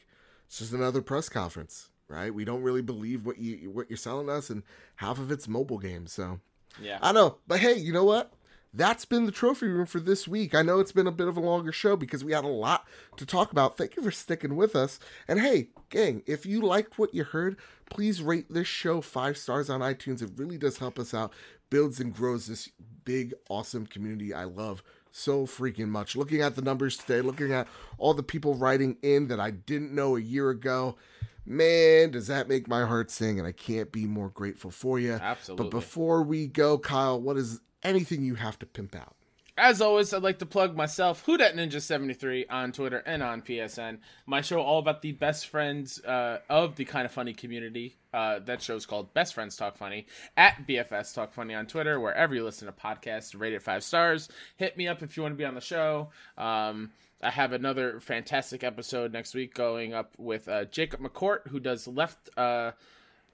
it's 0.46 0.58
just 0.58 0.72
another 0.74 1.00
press 1.00 1.30
conference, 1.30 1.88
right? 2.12 2.32
We 2.32 2.44
don't 2.44 2.62
really 2.62 2.82
believe 2.82 3.24
what 3.24 3.38
you 3.38 3.70
what 3.70 3.88
you're 3.90 3.96
selling 3.96 4.28
us, 4.28 4.50
and 4.50 4.62
half 4.96 5.18
of 5.18 5.32
it's 5.32 5.48
mobile 5.48 5.78
games. 5.78 6.12
So 6.12 6.40
yeah. 6.80 6.98
I 7.02 7.12
know, 7.12 7.38
but 7.46 7.60
hey, 7.60 7.74
you 7.74 7.92
know 7.92 8.04
what? 8.04 8.32
That's 8.74 9.04
been 9.04 9.26
the 9.26 9.32
trophy 9.32 9.66
room 9.66 9.84
for 9.84 10.00
this 10.00 10.26
week. 10.26 10.54
I 10.54 10.62
know 10.62 10.80
it's 10.80 10.92
been 10.92 11.06
a 11.06 11.12
bit 11.12 11.28
of 11.28 11.36
a 11.36 11.40
longer 11.40 11.72
show 11.72 11.94
because 11.94 12.24
we 12.24 12.32
had 12.32 12.44
a 12.44 12.48
lot 12.48 12.86
to 13.18 13.26
talk 13.26 13.52
about. 13.52 13.76
Thank 13.76 13.96
you 13.96 14.02
for 14.02 14.10
sticking 14.10 14.56
with 14.56 14.74
us. 14.74 14.98
And 15.28 15.40
hey, 15.40 15.68
gang, 15.90 16.22
if 16.26 16.46
you 16.46 16.62
liked 16.62 16.98
what 16.98 17.14
you 17.14 17.24
heard, 17.24 17.56
please 17.90 18.22
rate 18.22 18.46
this 18.48 18.66
show 18.66 19.02
five 19.02 19.36
stars 19.36 19.68
on 19.68 19.80
iTunes. 19.80 20.22
It 20.22 20.30
really 20.36 20.56
does 20.56 20.78
help 20.78 20.98
us 20.98 21.12
out, 21.12 21.34
builds 21.68 22.00
and 22.00 22.14
grows 22.14 22.46
this 22.46 22.70
big, 23.04 23.34
awesome 23.50 23.86
community 23.86 24.32
I 24.32 24.44
love 24.44 24.82
so 25.10 25.44
freaking 25.44 25.88
much. 25.88 26.16
Looking 26.16 26.40
at 26.40 26.56
the 26.56 26.62
numbers 26.62 26.96
today, 26.96 27.20
looking 27.20 27.52
at 27.52 27.68
all 27.98 28.14
the 28.14 28.22
people 28.22 28.54
writing 28.54 28.96
in 29.02 29.28
that 29.28 29.38
I 29.38 29.50
didn't 29.50 29.94
know 29.94 30.16
a 30.16 30.20
year 30.20 30.50
ago, 30.50 30.96
man, 31.44 32.10
does 32.10 32.26
that 32.28 32.48
make 32.48 32.68
my 32.68 32.84
heart 32.84 33.10
sing? 33.10 33.38
And 33.38 33.46
I 33.46 33.52
can't 33.52 33.92
be 33.92 34.06
more 34.06 34.28
grateful 34.28 34.70
for 34.70 34.98
you. 34.98 35.12
Absolutely. 35.12 35.64
But 35.64 35.70
before 35.70 36.22
we 36.22 36.46
go, 36.46 36.78
Kyle, 36.78 37.20
what 37.20 37.36
is 37.36 37.60
anything 37.82 38.22
you 38.22 38.34
have 38.36 38.58
to 38.60 38.66
pimp 38.66 38.94
out? 38.94 39.16
As 39.58 39.82
always, 39.82 40.14
I'd 40.14 40.22
like 40.22 40.38
to 40.38 40.46
plug 40.46 40.74
myself, 40.74 41.22
Who 41.26 41.36
Dat 41.36 41.54
Ninja 41.54 41.80
73 41.80 42.46
on 42.46 42.72
Twitter 42.72 43.02
and 43.04 43.22
on 43.22 43.42
PSN. 43.42 43.98
My 44.24 44.40
show 44.40 44.62
all 44.62 44.78
about 44.78 45.02
the 45.02 45.12
best 45.12 45.48
friends 45.48 46.02
uh, 46.04 46.38
of 46.48 46.76
the 46.76 46.86
kind 46.86 47.04
of 47.04 47.12
funny 47.12 47.34
community. 47.34 47.96
Uh, 48.14 48.38
that 48.40 48.62
show's 48.62 48.86
called 48.86 49.12
Best 49.12 49.34
Friends 49.34 49.56
Talk 49.56 49.76
Funny 49.76 50.06
at 50.38 50.66
BFS 50.66 51.14
Talk 51.14 51.34
Funny 51.34 51.54
on 51.54 51.66
Twitter, 51.66 52.00
wherever 52.00 52.34
you 52.34 52.44
listen 52.44 52.66
to 52.66 52.72
podcasts. 52.72 53.38
Rate 53.38 53.52
it 53.52 53.62
five 53.62 53.84
stars. 53.84 54.30
Hit 54.56 54.76
me 54.78 54.88
up 54.88 55.02
if 55.02 55.18
you 55.18 55.22
want 55.22 55.34
to 55.34 55.38
be 55.38 55.44
on 55.44 55.54
the 55.54 55.60
show. 55.60 56.08
Um, 56.38 56.90
I 57.22 57.30
have 57.30 57.52
another 57.52 58.00
fantastic 58.00 58.64
episode 58.64 59.12
next 59.12 59.34
week 59.34 59.54
going 59.54 59.94
up 59.94 60.14
with 60.18 60.48
uh, 60.48 60.64
Jacob 60.64 61.00
McCourt, 61.00 61.46
who 61.48 61.60
does 61.60 61.86
Left. 61.86 62.30
Uh, 62.36 62.72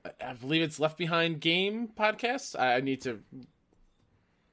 I 0.04 0.32
believe 0.34 0.62
it's 0.62 0.78
Left 0.78 0.98
Behind 0.98 1.40
Game 1.40 1.88
podcast. 1.98 2.58
I 2.58 2.80
need 2.80 3.00
to 3.02 3.20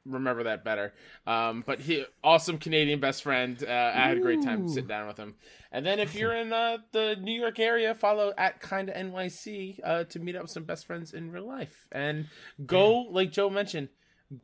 remember 0.06 0.44
that 0.44 0.64
better. 0.64 0.94
Um, 1.28 1.64
but 1.66 1.82
he 1.82 2.06
awesome 2.24 2.58
Canadian 2.60 3.00
best 3.00 3.24
friend. 3.24 3.62
Uh, 3.62 3.72
I 3.72 4.08
had 4.08 4.18
a 4.18 4.22
great 4.22 4.42
time 4.42 4.68
sitting 4.68 4.88
down 4.88 5.08
with 5.08 5.18
him. 5.18 5.36
And 5.72 5.86
then 5.86 6.00
if 6.00 6.16
you're 6.16 6.36
in 6.36 6.54
uh, 6.54 6.78
the 6.92 7.18
New 7.20 7.38
York 7.38 7.60
area, 7.60 7.94
follow 7.94 8.34
at 8.38 8.62
kinda 8.62 8.94
NYC 8.94 9.80
uh, 9.84 10.04
to 10.06 10.20
meet 10.20 10.36
up 10.36 10.44
with 10.44 10.52
some 10.52 10.64
best 10.64 10.86
friends 10.86 11.14
in 11.14 11.32
real 11.32 11.48
life. 11.48 11.88
And 11.92 12.28
go, 12.66 13.02
like 13.02 13.32
Joe 13.32 13.50
mentioned, 13.50 13.90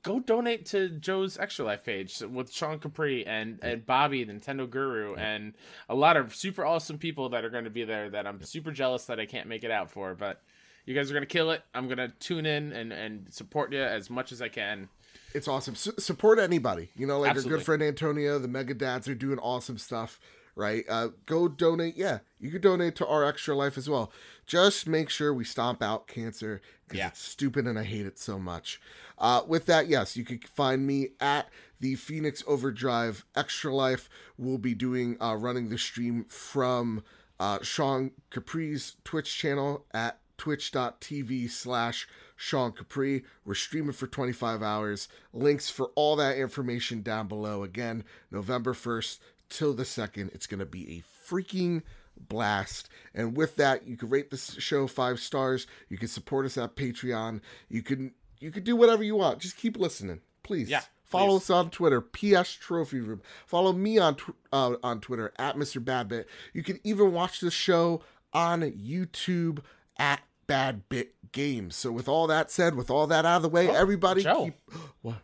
go 0.03 0.19
donate 0.19 0.65
to 0.67 0.89
Joe's 0.89 1.37
Extra 1.37 1.65
Life 1.65 1.83
page 1.83 2.21
with 2.21 2.51
Sean 2.51 2.79
Capri 2.79 3.25
and, 3.25 3.59
and 3.61 3.85
Bobby, 3.85 4.25
Nintendo 4.25 4.69
Guru, 4.69 5.15
and 5.15 5.53
a 5.89 5.95
lot 5.95 6.17
of 6.17 6.35
super 6.35 6.65
awesome 6.65 6.97
people 6.97 7.29
that 7.29 7.43
are 7.43 7.49
going 7.49 7.63
to 7.63 7.69
be 7.69 7.83
there 7.83 8.09
that 8.09 8.27
I'm 8.27 8.41
super 8.43 8.71
jealous 8.71 9.05
that 9.05 9.19
I 9.19 9.25
can't 9.25 9.47
make 9.47 9.63
it 9.63 9.71
out 9.71 9.89
for. 9.89 10.13
But 10.13 10.41
you 10.85 10.95
guys 10.95 11.09
are 11.09 11.13
going 11.13 11.23
to 11.23 11.27
kill 11.27 11.51
it. 11.51 11.63
I'm 11.73 11.87
going 11.87 11.97
to 11.97 12.09
tune 12.19 12.45
in 12.45 12.71
and, 12.73 12.91
and 12.91 13.33
support 13.33 13.73
you 13.73 13.81
as 13.81 14.09
much 14.09 14.31
as 14.31 14.41
I 14.41 14.49
can. 14.49 14.89
It's 15.33 15.47
awesome. 15.47 15.73
S- 15.73 15.89
support 15.99 16.39
anybody. 16.39 16.89
You 16.95 17.07
know, 17.07 17.19
like 17.19 17.31
Absolutely. 17.31 17.51
our 17.51 17.57
good 17.57 17.65
friend 17.65 17.83
Antonio, 17.83 18.39
the 18.39 18.47
Mega 18.47 18.73
Dads 18.73 19.07
are 19.07 19.15
doing 19.15 19.39
awesome 19.39 19.77
stuff, 19.77 20.19
right? 20.55 20.83
Uh, 20.89 21.09
go 21.25 21.47
donate. 21.47 21.95
Yeah, 21.97 22.19
you 22.39 22.51
could 22.51 22.61
donate 22.61 22.95
to 22.97 23.07
our 23.07 23.23
Extra 23.25 23.55
Life 23.55 23.77
as 23.77 23.89
well. 23.89 24.11
Just 24.45 24.87
make 24.87 25.09
sure 25.09 25.33
we 25.33 25.43
stomp 25.45 25.81
out 25.81 26.07
cancer 26.07 26.61
because 26.87 26.97
Yeah. 26.99 27.07
it's 27.07 27.21
stupid 27.21 27.65
and 27.67 27.79
I 27.79 27.83
hate 27.83 28.05
it 28.05 28.19
so 28.19 28.37
much. 28.39 28.81
Uh, 29.17 29.41
with 29.47 29.65
that, 29.67 29.87
yes, 29.87 30.17
you 30.17 30.25
can 30.25 30.39
find 30.39 30.85
me 30.85 31.09
at 31.19 31.47
the 31.79 31.95
Phoenix 31.95 32.43
Overdrive 32.47 33.23
Extra 33.35 33.73
Life. 33.73 34.09
We'll 34.37 34.57
be 34.57 34.73
doing 34.73 35.17
uh, 35.21 35.35
running 35.35 35.69
the 35.69 35.77
stream 35.77 36.25
from 36.25 37.03
uh, 37.39 37.59
Sean 37.61 38.11
Capri's 38.29 38.97
Twitch 39.03 39.35
channel 39.37 39.85
at 39.93 40.19
twitch.tv 40.37 41.49
slash 41.49 42.07
Sean 42.35 42.71
Capri. 42.71 43.23
We're 43.45 43.53
streaming 43.53 43.91
for 43.93 44.07
25 44.07 44.63
hours. 44.63 45.07
Links 45.33 45.69
for 45.69 45.91
all 45.95 46.15
that 46.15 46.37
information 46.37 47.01
down 47.03 47.27
below. 47.27 47.63
Again, 47.63 48.03
November 48.31 48.73
1st 48.73 49.19
till 49.51 49.73
the 49.73 49.83
2nd. 49.83 50.33
It's 50.33 50.47
going 50.47 50.59
to 50.59 50.65
be 50.65 50.97
a 50.97 51.03
freaking 51.31 51.83
blast. 52.17 52.89
And 53.13 53.37
with 53.37 53.55
that, 53.57 53.87
you 53.87 53.97
can 53.97 54.09
rate 54.09 54.31
this 54.31 54.55
show 54.55 54.87
five 54.87 55.19
stars. 55.19 55.67
You 55.89 55.97
can 55.97 56.07
support 56.07 56.45
us 56.45 56.57
at 56.57 56.75
Patreon. 56.75 57.41
You 57.69 57.83
can 57.83 58.13
you 58.39 58.49
can 58.51 58.63
do 58.63 58.75
whatever 58.75 59.03
you 59.03 59.15
want. 59.15 59.39
Just 59.39 59.55
keep 59.57 59.77
listening, 59.77 60.21
please. 60.41 60.69
Yeah, 60.69 60.81
Follow 61.03 61.37
please. 61.37 61.43
us 61.43 61.49
on 61.51 61.69
Twitter, 61.69 62.01
PS 62.01 62.53
Trophy 62.53 62.99
Room. 62.99 63.21
Follow 63.45 63.71
me 63.73 63.99
on 63.99 64.15
tw- 64.15 64.35
uh, 64.51 64.75
on 64.81 64.99
Twitter 64.99 65.31
at 65.37 65.55
Mr. 65.55 65.83
Badbit. 65.83 66.25
You 66.53 66.63
can 66.63 66.79
even 66.83 67.13
watch 67.13 67.39
the 67.39 67.51
show 67.51 68.01
on 68.33 68.61
YouTube 68.61 69.59
at 69.97 70.21
Bad 70.47 70.89
Bit 70.89 71.13
Games. 71.31 71.75
So 71.75 71.91
with 71.91 72.07
all 72.09 72.25
that 72.27 72.49
said, 72.49 72.75
with 72.75 72.89
all 72.89 73.05
that 73.07 73.25
out 73.25 73.37
of 73.37 73.41
the 73.43 73.49
way, 73.49 73.69
everybody 73.69 74.23
Joe. 74.23 74.45
keep 74.45 74.55
what? 75.01 75.17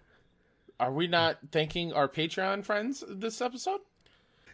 Are 0.79 0.93
we 0.93 1.07
not 1.07 1.39
thanking 1.51 1.91
our 1.93 2.07
Patreon 2.07 2.63
friends 2.63 3.03
this 3.09 3.41
episode? 3.41 3.79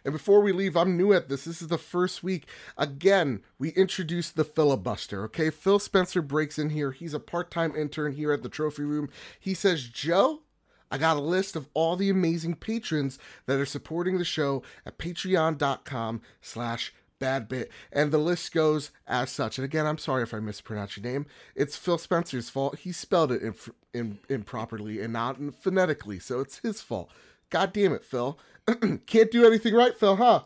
And 0.04 0.12
before 0.12 0.40
we 0.40 0.52
leave, 0.52 0.76
I'm 0.76 0.96
new 0.96 1.12
at 1.12 1.28
this. 1.28 1.44
This 1.44 1.62
is 1.62 1.68
the 1.68 1.78
first 1.78 2.22
week. 2.22 2.46
Again, 2.76 3.42
we 3.58 3.70
introduced 3.70 4.36
the 4.36 4.44
filibuster, 4.44 5.24
okay? 5.24 5.50
Phil 5.50 5.78
Spencer 5.78 6.20
breaks 6.20 6.58
in 6.58 6.70
here. 6.70 6.92
He's 6.92 7.14
a 7.14 7.20
part 7.20 7.50
time 7.50 7.74
intern 7.74 8.12
here 8.12 8.32
at 8.32 8.42
the 8.42 8.48
trophy 8.48 8.82
room. 8.82 9.08
He 9.40 9.54
says, 9.54 9.84
Joe, 9.84 10.42
I 10.90 10.98
got 10.98 11.16
a 11.16 11.20
list 11.20 11.56
of 11.56 11.68
all 11.74 11.96
the 11.96 12.10
amazing 12.10 12.56
patrons 12.56 13.18
that 13.46 13.58
are 13.58 13.66
supporting 13.66 14.18
the 14.18 14.24
show 14.24 14.62
at 14.84 14.98
patreon.com 14.98 16.20
slash 16.42 16.92
badbit. 17.18 17.68
And 17.90 18.12
the 18.12 18.18
list 18.18 18.52
goes 18.52 18.90
as 19.06 19.30
such. 19.30 19.56
And 19.56 19.64
again, 19.64 19.86
I'm 19.86 19.98
sorry 19.98 20.22
if 20.22 20.34
I 20.34 20.40
mispronounce 20.40 20.96
your 20.96 21.04
name. 21.04 21.26
It's 21.54 21.76
Phil 21.76 21.98
Spencer's 21.98 22.50
fault. 22.50 22.80
He 22.80 22.92
spelled 22.92 23.32
it 23.32 23.42
in, 23.42 23.54
in, 23.94 24.18
improperly 24.28 25.00
and 25.00 25.12
not 25.12 25.38
phonetically, 25.60 26.18
so 26.18 26.40
it's 26.40 26.58
his 26.58 26.82
fault. 26.82 27.10
God 27.50 27.72
damn 27.72 27.92
it, 27.92 28.04
Phil. 28.04 28.38
Can't 29.06 29.30
do 29.30 29.46
anything 29.46 29.74
right, 29.74 29.96
Phil, 29.98 30.16
huh? 30.16 30.42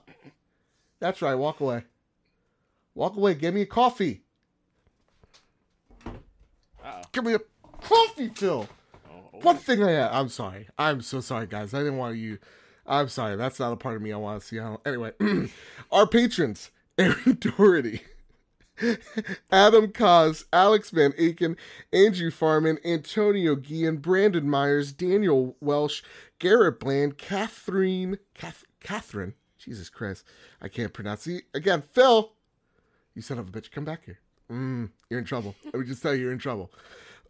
That's 1.01 1.23
right. 1.23 1.35
Walk 1.35 1.61
away. 1.61 1.85
Walk 2.95 3.17
away. 3.17 3.35
Give 3.35 3.55
me 3.55 3.63
a 3.63 3.67
coffee. 3.67 4.23
Uh-oh. 6.05 7.03
Give 7.13 7.25
me 7.25 7.35
a 7.35 7.41
coffee, 7.81 8.29
Phil. 8.29 8.69
Oh, 9.09 9.39
One 9.41 9.57
thing 9.57 9.83
I 9.85 9.91
had. 9.93 10.11
I'm 10.11 10.29
sorry. 10.29 10.69
I'm 10.79 11.01
so 11.03 11.21
sorry, 11.21 11.47
guys. 11.47 11.75
I 11.75 11.79
didn't 11.79 11.99
want 11.99 12.17
you. 12.17 12.39
I'm 12.87 13.09
sorry. 13.09 13.37
That's 13.37 13.61
not 13.61 13.73
a 13.73 13.77
part 13.77 13.97
of 13.97 14.03
me 14.03 14.13
I 14.13 14.17
want 14.17 14.41
to 14.41 14.47
see. 14.47 14.57
How... 14.57 14.81
Anyway, 14.85 15.13
our 15.93 16.07
patrons 16.07 16.71
Aaron 16.99 17.37
Doherty, 17.41 18.01
Adam 19.51 19.93
Cos, 19.93 20.45
Alex 20.53 20.91
Van 20.91 21.13
Aken, 21.13 21.57
Andrew 21.93 22.31
Farman, 22.31 22.79
Antonio 22.85 23.55
Guillen, 23.57 23.99
Brandon 23.99 24.49
Myers, 24.49 24.93
Daniel 24.93 25.57
Welsh, 25.61 26.03
Garrett 26.39 26.81
Bland, 26.81 27.19
Catherine, 27.19 28.19
Kath, 28.35 28.65
Catherine, 28.81 29.35
Jesus 29.59 29.91
Christ, 29.91 30.25
I 30.63 30.69
can't 30.69 30.93
pronounce 30.93 31.27
it. 31.27 31.45
Again, 31.55 31.83
Phil, 31.93 32.33
you 33.15 33.23
son 33.23 33.39
of 33.39 33.49
a 33.49 33.51
bitch, 33.51 33.71
come 33.71 33.85
back 33.85 34.05
here. 34.05 34.21
Mm, 34.51 34.91
you're 35.11 35.19
in 35.19 35.25
trouble. 35.25 35.55
Let 35.65 35.75
me 35.75 35.87
just 35.87 36.03
tell 36.03 36.15
you, 36.15 36.23
you're 36.23 36.33
in 36.33 36.39
trouble. 36.39 36.71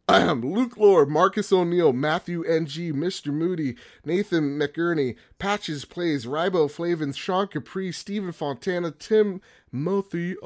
Luke 0.09 0.79
Lord, 0.79 1.11
Marcus 1.11 1.53
O'Neill, 1.53 1.93
Matthew 1.93 2.43
NG, 2.43 2.95
Mr. 2.95 3.33
Moody, 3.33 3.77
Nathan 4.07 4.59
McGurney, 4.59 5.17
Patches 5.39 5.85
Plays, 5.85 6.25
Ribo 6.25 6.71
Flavins, 6.71 7.17
Sean 7.17 7.47
Capri, 7.47 7.93
Stephen 7.93 8.33
Fontana, 8.33 8.91
Tim 8.91 9.43
Mothiof. 9.75 10.39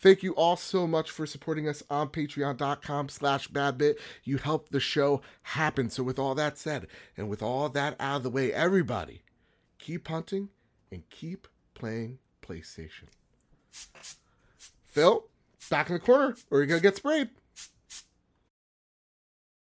Thank 0.00 0.22
you 0.22 0.32
all 0.34 0.56
so 0.56 0.86
much 0.86 1.10
for 1.10 1.26
supporting 1.26 1.68
us 1.68 1.82
on 1.90 2.08
patreon.com 2.08 3.08
slash 3.08 3.48
badbit. 3.48 3.96
You 4.24 4.38
help 4.38 4.68
the 4.68 4.80
show 4.80 5.20
happen. 5.42 5.90
So 5.90 6.02
with 6.02 6.18
all 6.18 6.34
that 6.36 6.58
said, 6.58 6.86
and 7.16 7.28
with 7.28 7.42
all 7.42 7.68
that 7.70 7.96
out 8.00 8.18
of 8.18 8.22
the 8.22 8.30
way, 8.30 8.52
everybody, 8.52 9.22
keep 9.78 10.08
hunting 10.08 10.48
and 10.90 11.08
keep 11.10 11.46
playing 11.74 12.18
PlayStation. 12.42 13.08
Phil, 14.86 15.26
back 15.70 15.88
in 15.88 15.94
the 15.94 16.00
corner, 16.00 16.34
or 16.50 16.58
you're 16.58 16.66
gonna 16.66 16.80
get 16.80 16.96
sprayed. 16.96 17.30